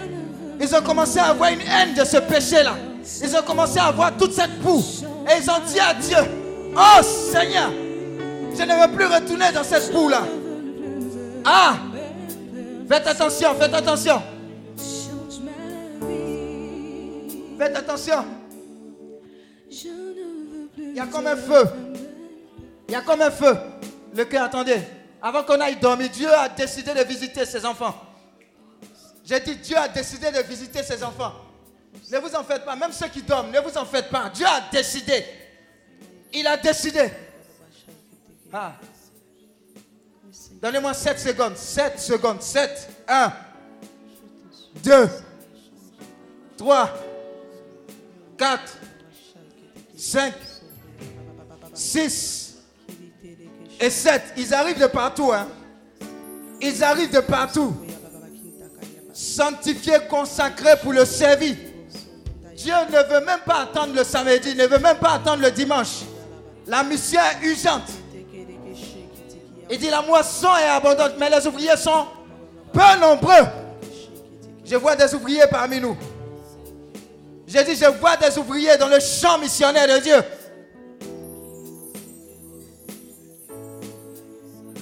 Ils 0.61 0.75
ont 0.75 0.83
commencé 0.83 1.19
à 1.19 1.27
avoir 1.29 1.51
une 1.51 1.61
haine 1.61 1.95
de 1.95 2.05
ce 2.05 2.19
péché-là. 2.19 2.75
Ils 3.23 3.35
ont 3.37 3.43
commencé 3.43 3.79
à 3.79 3.91
voir 3.91 4.13
toute 4.19 4.33
cette 4.33 4.59
boue. 4.61 4.85
Et 5.29 5.43
ils 5.43 5.51
ont 5.51 5.61
dit 5.67 5.81
à 5.81 5.95
Dieu, 5.95 6.31
oh 6.77 7.03
Seigneur, 7.03 7.71
je 8.55 8.63
ne 8.63 8.87
veux 8.87 8.95
plus 8.95 9.07
retourner 9.07 9.53
dans 9.55 9.65
cette 9.65 9.91
boue-là. 9.93 10.23
Ah, 11.45 11.75
faites 12.89 13.07
attention, 13.07 13.55
faites 13.59 13.75
attention. 13.75 14.23
Faites 17.59 17.77
attention. 17.77 18.25
Il 20.97 21.01
y 21.01 21.03
a 21.03 21.07
comme 21.09 21.27
un 21.27 21.37
feu. 21.37 21.69
Il 22.89 22.93
y 22.93 22.95
a 22.95 23.03
comme 23.03 23.21
un 23.21 23.31
feu. 23.31 23.55
Le 24.15 24.25
cœur, 24.25 24.45
attendez. 24.45 24.81
Avant 25.21 25.43
qu'on 25.43 25.61
aille 25.61 25.77
dormir, 25.77 26.09
Dieu 26.09 26.33
a 26.33 26.49
décidé 26.49 26.95
de 26.95 27.05
visiter 27.05 27.45
ses 27.45 27.67
enfants. 27.67 27.95
J'ai 29.23 29.39
dit, 29.41 29.57
Dieu 29.57 29.77
a 29.77 29.89
décidé 29.89 30.31
de 30.31 30.41
visiter 30.41 30.83
ses 30.83 31.05
enfants. 31.05 31.35
Ne 32.11 32.17
vous 32.17 32.35
en 32.35 32.43
faites 32.43 32.65
pas. 32.65 32.75
Même 32.77 32.93
ceux 32.93 33.09
qui 33.09 33.21
dorment, 33.21 33.51
ne 33.51 33.61
vous 33.61 33.77
en 33.77 33.85
faites 33.85 34.09
pas. 34.09 34.31
Dieu 34.31 34.47
a 34.47 34.63
décidé. 34.73 35.23
Il 36.33 36.47
a 36.47 36.57
décidé. 36.57 37.11
Ah. 38.51 38.73
Donnez-moi 40.63 40.95
7 40.95 41.21
secondes. 41.21 41.57
7 41.59 42.01
secondes. 42.01 42.41
7. 42.41 42.89
1. 43.07 43.33
2. 44.83 45.11
3. 46.57 46.91
4. 48.39 48.79
5. 49.95 50.33
6. 51.77 52.55
Et 53.81 53.91
7. 53.91 54.23
Ils 54.37 54.55
arrivent 54.55 54.81
de 54.81 54.87
partout. 54.87 55.31
Hein. 55.33 55.47
Ils 56.61 56.83
arrivent 56.83 57.13
de 57.13 57.21
partout. 57.21 57.77
Sanctifiés, 59.13 59.99
consacrés 60.09 60.77
pour 60.83 60.93
le 60.93 61.05
servir. 61.05 61.55
Dieu 62.57 62.75
ne 62.91 63.15
veut 63.15 63.25
même 63.25 63.41
pas 63.45 63.63
attendre 63.63 63.95
le 63.95 64.03
samedi, 64.03 64.55
ne 64.55 64.67
veut 64.67 64.79
même 64.79 64.97
pas 64.97 65.13
attendre 65.13 65.43
le 65.43 65.51
dimanche. 65.51 66.03
La 66.67 66.83
mission 66.83 67.21
est 67.21 67.47
urgente. 67.47 67.91
Il 69.71 69.79
dit 69.79 69.91
la 69.91 70.03
moisson 70.03 70.49
est 70.57 70.69
abondante, 70.69 71.13
mais 71.19 71.29
les 71.29 71.47
ouvriers 71.47 71.77
sont 71.77 72.07
peu 72.73 73.01
nombreux. 73.01 73.47
Je 74.65 74.77
vois 74.77 74.97
des 74.97 75.15
ouvriers 75.15 75.47
parmi 75.51 75.81
nous. 75.81 75.97
J'ai 77.47 77.63
dit, 77.63 77.77
je 77.77 77.87
vois 77.87 78.17
des 78.17 78.37
ouvriers 78.39 78.77
dans 78.77 78.89
le 78.89 78.99
champ 78.99 79.39
missionnaire 79.39 79.87
de 79.87 80.03
Dieu. 80.03 80.17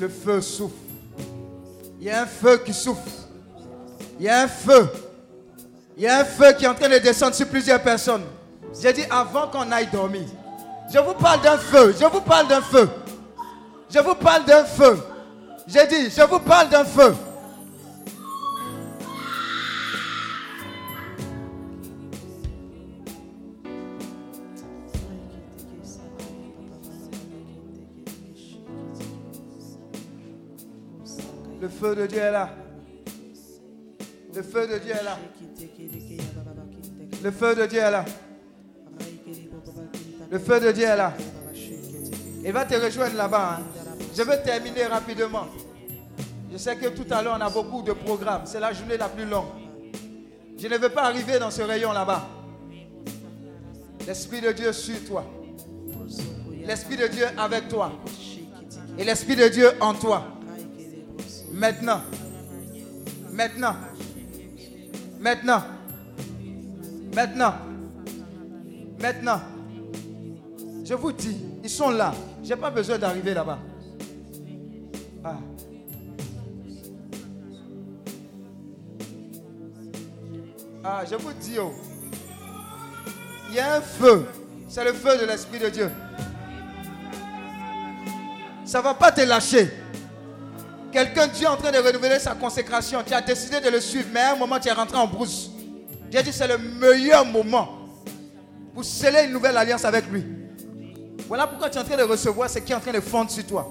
Le 0.00 0.08
feu 0.08 0.40
souffle. 0.40 0.74
Il 2.00 2.06
y 2.06 2.10
a 2.10 2.22
un 2.22 2.26
feu 2.26 2.58
qui 2.64 2.74
souffle. 2.74 3.08
Il 4.18 4.26
y 4.26 4.28
a 4.28 4.42
un 4.42 4.48
feu. 4.48 4.88
Il 5.96 6.02
y 6.02 6.06
a 6.08 6.18
un 6.20 6.24
feu 6.24 6.52
qui 6.52 6.64
est 6.64 6.68
en 6.68 6.74
train 6.74 6.88
de 6.88 6.98
descendre 6.98 7.34
sur 7.34 7.48
plusieurs 7.48 7.80
personnes. 7.82 8.24
J'ai 8.80 8.92
dit 8.92 9.04
avant 9.10 9.48
qu'on 9.48 9.70
aille 9.70 9.88
dormir. 9.92 10.24
Je 10.92 10.98
vous 10.98 11.14
parle 11.14 11.40
d'un 11.42 11.58
feu. 11.58 11.94
Je 11.98 12.04
vous 12.04 12.20
parle 12.20 12.48
d'un 12.48 12.60
feu. 12.60 12.88
Je 13.88 13.98
vous 14.00 14.14
parle 14.14 14.44
d'un 14.44 14.64
feu. 14.64 14.98
J'ai 15.66 15.86
dit, 15.86 16.10
je 16.10 16.22
vous 16.22 16.40
parle 16.40 16.68
d'un 16.68 16.84
feu. 16.84 17.14
Feu 31.84 31.94
de 31.94 32.06
Dieu 32.06 32.18
est 32.18 32.30
là. 32.32 32.48
Le 34.34 34.42
feu 34.42 34.66
de 34.66 34.78
Dieu 34.78 34.92
est 34.92 35.04
là. 35.04 35.18
Le 37.22 37.30
feu 37.30 37.54
de 37.54 37.66
Dieu 37.66 37.78
est 37.78 37.90
là. 37.90 38.04
Le 40.30 40.38
feu 40.38 40.60
de 40.60 40.72
Dieu 40.72 40.84
est 40.84 40.96
là. 40.96 41.12
Il 42.42 42.52
va 42.52 42.64
te 42.64 42.74
rejoindre 42.74 43.16
là-bas. 43.16 43.58
hein. 43.58 43.62
Je 44.16 44.22
vais 44.22 44.42
terminer 44.42 44.86
rapidement. 44.86 45.46
Je 46.50 46.56
sais 46.56 46.74
que 46.76 46.88
tout 46.88 47.04
à 47.10 47.20
l'heure, 47.20 47.36
on 47.38 47.42
a 47.42 47.50
beaucoup 47.50 47.82
de 47.82 47.92
programmes. 47.92 48.42
C'est 48.46 48.60
la 48.60 48.72
journée 48.72 48.96
la 48.96 49.10
plus 49.10 49.26
longue. 49.26 49.44
Je 50.56 50.66
ne 50.66 50.78
veux 50.78 50.88
pas 50.88 51.02
arriver 51.02 51.38
dans 51.38 51.50
ce 51.50 51.60
rayon 51.60 51.92
là-bas. 51.92 52.26
L'Esprit 54.06 54.40
de 54.40 54.52
Dieu 54.52 54.72
sur 54.72 55.04
toi. 55.04 55.26
L'Esprit 56.64 56.96
de 56.96 57.08
Dieu 57.08 57.26
avec 57.36 57.68
toi. 57.68 57.92
Et 58.96 59.04
l'Esprit 59.04 59.36
de 59.36 59.48
Dieu 59.48 59.70
en 59.80 59.92
toi. 59.92 60.28
Maintenant. 61.54 62.00
Maintenant. 63.30 63.76
Maintenant. 65.20 65.62
Maintenant. 67.14 67.54
Maintenant. 69.00 69.40
Je 70.84 70.94
vous 70.94 71.12
dis, 71.12 71.36
ils 71.62 71.70
sont 71.70 71.90
là. 71.90 72.12
Je 72.42 72.48
n'ai 72.48 72.56
pas 72.60 72.70
besoin 72.70 72.98
d'arriver 72.98 73.32
là-bas. 73.34 73.58
Ah. 75.22 75.38
Ah, 80.82 81.04
je 81.08 81.14
vous 81.14 81.32
dis, 81.34 81.56
oh. 81.60 81.72
il 83.48 83.54
y 83.54 83.60
a 83.60 83.76
un 83.76 83.80
feu. 83.80 84.26
C'est 84.68 84.84
le 84.84 84.92
feu 84.92 85.16
de 85.18 85.24
l'Esprit 85.24 85.60
de 85.60 85.68
Dieu. 85.68 85.90
Ça 88.64 88.78
ne 88.78 88.84
va 88.84 88.94
pas 88.94 89.12
te 89.12 89.20
lâcher. 89.20 89.83
Quelqu'un, 90.94 91.26
Dieu 91.26 91.42
est 91.42 91.48
en 91.48 91.56
train 91.56 91.72
de 91.72 91.78
renouveler 91.78 92.20
sa 92.20 92.36
consécration. 92.36 93.02
Tu 93.04 93.12
as 93.12 93.20
décidé 93.20 93.60
de 93.60 93.68
le 93.68 93.80
suivre, 93.80 94.06
mais 94.12 94.20
à 94.20 94.34
un 94.34 94.36
moment, 94.36 94.60
tu 94.60 94.68
es 94.68 94.72
rentré 94.72 94.96
en 94.96 95.08
brousse. 95.08 95.50
Dieu 96.08 96.22
dit 96.22 96.32
c'est 96.32 96.46
le 96.46 96.56
meilleur 96.56 97.26
moment 97.26 97.68
pour 98.72 98.84
sceller 98.84 99.24
une 99.24 99.32
nouvelle 99.32 99.56
alliance 99.56 99.84
avec 99.84 100.08
lui. 100.08 100.24
Voilà 101.26 101.48
pourquoi 101.48 101.68
tu 101.68 101.78
es 101.78 101.80
en 101.80 101.84
train 101.84 101.96
de 101.96 102.04
recevoir 102.04 102.48
ce 102.48 102.60
qui 102.60 102.70
est 102.70 102.76
en 102.76 102.80
train 102.80 102.92
de 102.92 103.00
fondre 103.00 103.28
sur 103.28 103.44
toi. 103.44 103.68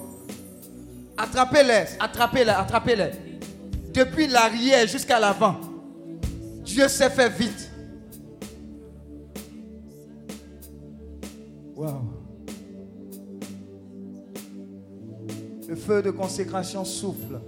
Attrapez-les, 1.18 1.95
attrapez-les, 1.98 2.52
attrapez-les. 2.52 3.12
Depuis 3.94 4.28
l'arrière 4.28 4.86
jusqu'à 4.86 5.18
l'avant. 5.18 5.62
Dieu 6.66 6.90
s'est 6.90 7.10
fait 7.10 7.30
vite. 7.30 7.70
Waouh. 11.74 12.12
Le 15.74 15.80
feu 15.80 16.04
de 16.04 16.12
consécration 16.12 16.86
souffle. 16.86 17.41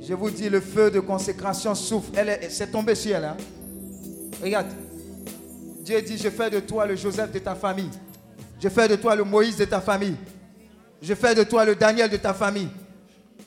Je 0.00 0.14
vous 0.14 0.30
dis, 0.30 0.48
le 0.48 0.62
feu 0.62 0.90
de 0.90 0.98
consécration 0.98 1.74
souffle. 1.74 2.12
Elle 2.16 2.30
est, 2.30 2.48
c'est 2.48 2.68
tombé 2.68 2.94
sur 2.94 3.14
elle. 3.14 3.24
hein. 3.26 3.36
Regarde. 4.42 4.68
Dieu 5.82 6.00
dit, 6.00 6.16
je 6.16 6.30
fais 6.30 6.48
de 6.48 6.60
toi 6.60 6.86
le 6.86 6.96
Joseph 6.96 7.30
de 7.32 7.38
ta 7.38 7.54
famille. 7.54 7.90
Je 8.58 8.70
fais 8.70 8.88
de 8.88 8.96
toi 8.96 9.14
le 9.14 9.24
Moïse 9.24 9.58
de 9.58 9.66
ta 9.66 9.82
famille. 9.82 10.16
Je 11.02 11.12
fais 11.12 11.34
de 11.34 11.42
toi 11.44 11.66
le 11.66 11.74
Daniel 11.74 12.08
de 12.08 12.16
ta 12.16 12.32
famille. 12.32 12.70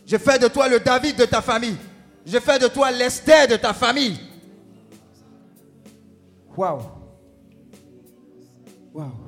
Je 0.05 0.17
fais 0.17 0.37
de 0.37 0.47
toi 0.47 0.69
le 0.69 0.79
David 0.79 1.15
de 1.17 1.25
ta 1.25 1.41
famille. 1.41 1.77
Je 2.23 2.37
fais 2.37 2.59
de 2.59 2.67
toi 2.67 2.91
l'Esther 2.91 3.47
de 3.47 3.55
ta 3.55 3.73
famille. 3.73 4.19
Waouh. 6.55 6.81
Waouh. 8.93 9.26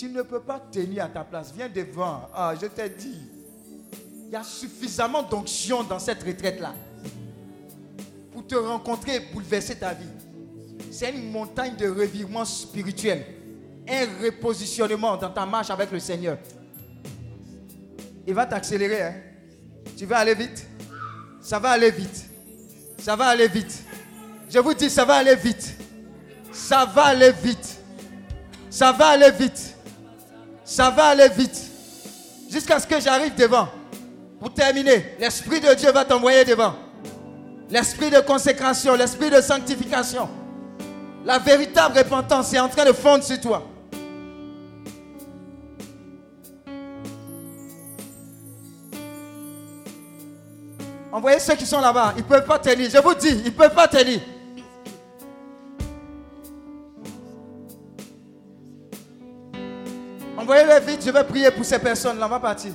Tu 0.00 0.08
ne 0.08 0.22
peux 0.22 0.40
pas 0.40 0.58
tenir 0.58 1.04
à 1.04 1.08
ta 1.08 1.22
place. 1.22 1.52
Viens 1.54 1.68
devant. 1.68 2.22
Ah, 2.34 2.54
je 2.58 2.66
t'ai 2.68 2.88
dit. 2.88 3.20
Il 4.28 4.30
y 4.30 4.36
a 4.36 4.42
suffisamment 4.42 5.22
d'onction 5.22 5.82
dans 5.82 5.98
cette 5.98 6.22
retraite-là 6.22 6.72
pour 8.32 8.46
te 8.46 8.54
rencontrer 8.54 9.16
et 9.16 9.20
bouleverser 9.20 9.74
ta 9.76 9.92
vie. 9.92 10.08
C'est 10.90 11.10
une 11.10 11.30
montagne 11.30 11.76
de 11.76 11.86
revirement 11.86 12.46
spirituel. 12.46 13.26
Un 13.86 14.24
repositionnement 14.24 15.18
dans 15.18 15.28
ta 15.28 15.44
marche 15.44 15.68
avec 15.68 15.92
le 15.92 16.00
Seigneur. 16.00 16.38
Il 18.26 18.32
va 18.32 18.46
t'accélérer. 18.46 19.02
hein. 19.02 19.14
Tu 19.98 20.06
vas 20.06 20.20
aller 20.20 20.34
vite. 20.34 20.66
Ça 21.42 21.58
va 21.58 21.72
aller 21.72 21.90
vite. 21.90 22.24
Ça 22.96 23.16
va 23.16 23.26
aller 23.26 23.48
vite. 23.48 23.82
Je 24.48 24.60
vous 24.60 24.72
dis, 24.72 24.88
ça 24.88 25.04
va 25.04 25.16
aller 25.16 25.36
vite. 25.36 25.74
Ça 26.52 26.86
va 26.86 27.02
aller 27.02 27.32
vite. 27.32 27.76
Ça 28.70 28.92
va 28.92 29.08
aller 29.08 29.30
vite. 29.32 29.69
Ça 30.70 30.88
va 30.88 31.06
aller 31.06 31.28
vite. 31.30 31.60
Jusqu'à 32.48 32.78
ce 32.78 32.86
que 32.86 33.00
j'arrive 33.00 33.34
devant. 33.34 33.66
Pour 34.38 34.54
terminer, 34.54 35.16
l'Esprit 35.18 35.60
de 35.60 35.74
Dieu 35.74 35.90
va 35.90 36.04
t'envoyer 36.04 36.44
devant. 36.44 36.76
L'esprit 37.68 38.08
de 38.08 38.20
consécration, 38.20 38.94
l'esprit 38.94 39.30
de 39.30 39.40
sanctification. 39.40 40.28
La 41.24 41.40
véritable 41.40 41.98
repentance 41.98 42.54
est 42.54 42.60
en 42.60 42.68
train 42.68 42.84
de 42.84 42.92
fondre 42.92 43.24
sur 43.24 43.40
toi. 43.40 43.64
Envoyez 51.10 51.40
ceux 51.40 51.56
qui 51.56 51.66
sont 51.66 51.80
là-bas. 51.80 52.14
Ils 52.16 52.22
ne 52.22 52.28
peuvent 52.28 52.46
pas 52.46 52.60
tenir. 52.60 52.88
Je 52.88 52.98
vous 52.98 53.14
dis, 53.14 53.28
ils 53.28 53.44
ne 53.46 53.50
peuvent 53.50 53.74
pas 53.74 53.88
tenir. 53.88 54.20
Envoyez-les 60.40 60.80
vite. 60.80 61.02
Je 61.04 61.10
vais 61.10 61.24
prier 61.24 61.50
pour 61.50 61.64
ces 61.64 61.78
personnes-là. 61.78 62.26
On 62.26 62.30
va 62.30 62.40
partir. 62.40 62.72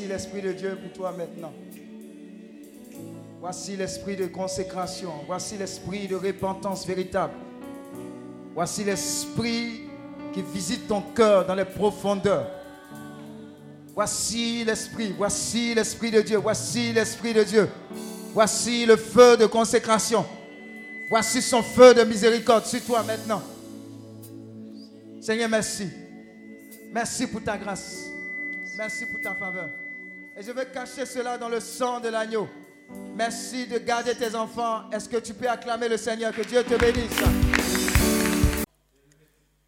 Voici 0.00 0.12
l'Esprit 0.12 0.40
de 0.40 0.52
Dieu 0.52 0.78
pour 0.82 0.92
toi 0.94 1.12
maintenant. 1.12 1.52
Voici 3.38 3.76
l'Esprit 3.76 4.16
de 4.16 4.28
consécration. 4.28 5.12
Voici 5.26 5.58
l'Esprit 5.58 6.08
de 6.08 6.16
repentance 6.16 6.86
véritable. 6.86 7.34
Voici 8.54 8.82
l'Esprit 8.82 9.82
qui 10.32 10.40
visite 10.40 10.88
ton 10.88 11.02
cœur 11.02 11.46
dans 11.46 11.54
les 11.54 11.66
profondeurs. 11.66 12.50
Voici 13.94 14.64
l'Esprit, 14.64 15.12
voici 15.18 15.74
l'Esprit 15.74 16.10
de 16.10 16.22
Dieu, 16.22 16.38
voici 16.38 16.94
l'Esprit 16.94 17.34
de 17.34 17.42
Dieu. 17.42 17.68
Voici 18.32 18.86
le 18.86 18.96
feu 18.96 19.36
de 19.36 19.44
consécration. 19.44 20.24
Voici 21.10 21.42
son 21.42 21.62
feu 21.62 21.92
de 21.92 22.04
miséricorde 22.04 22.64
sur 22.64 22.82
toi 22.86 23.02
maintenant. 23.02 23.42
Seigneur, 25.20 25.50
merci. 25.50 25.90
Merci 26.90 27.26
pour 27.26 27.44
ta 27.44 27.58
grâce. 27.58 28.06
Merci 28.78 29.04
pour 29.04 29.20
ta 29.20 29.34
faveur. 29.34 29.68
Et 30.40 30.42
je 30.42 30.52
veux 30.52 30.64
cacher 30.64 31.04
cela 31.04 31.36
dans 31.36 31.50
le 31.50 31.60
sang 31.60 32.00
de 32.00 32.08
l'agneau. 32.08 32.48
Merci 33.14 33.66
de 33.66 33.76
garder 33.76 34.14
tes 34.14 34.34
enfants. 34.34 34.88
Est-ce 34.90 35.06
que 35.06 35.18
tu 35.18 35.34
peux 35.34 35.46
acclamer 35.46 35.86
le 35.86 35.98
Seigneur? 35.98 36.32
Que 36.32 36.40
Dieu 36.40 36.64
te 36.64 36.76
bénisse. 36.76 37.20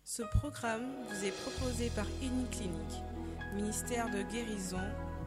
Ce 0.02 0.22
programme 0.22 0.86
vous 1.10 1.26
est 1.26 1.42
proposé 1.42 1.90
par 1.94 2.06
Clinique, 2.18 3.02
ministère 3.54 4.06
de 4.08 4.22
guérison, 4.22 4.80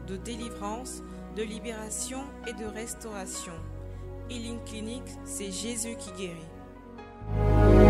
de 0.08 0.18
délivrance, 0.18 1.04
de 1.36 1.44
libération 1.44 2.24
et 2.48 2.54
de 2.54 2.66
restauration. 2.66 3.54
Healing 4.32 4.64
Clinic, 4.66 5.04
c'est 5.26 5.52
Jésus 5.52 5.96
qui 5.98 6.12
guérit. 6.14 7.85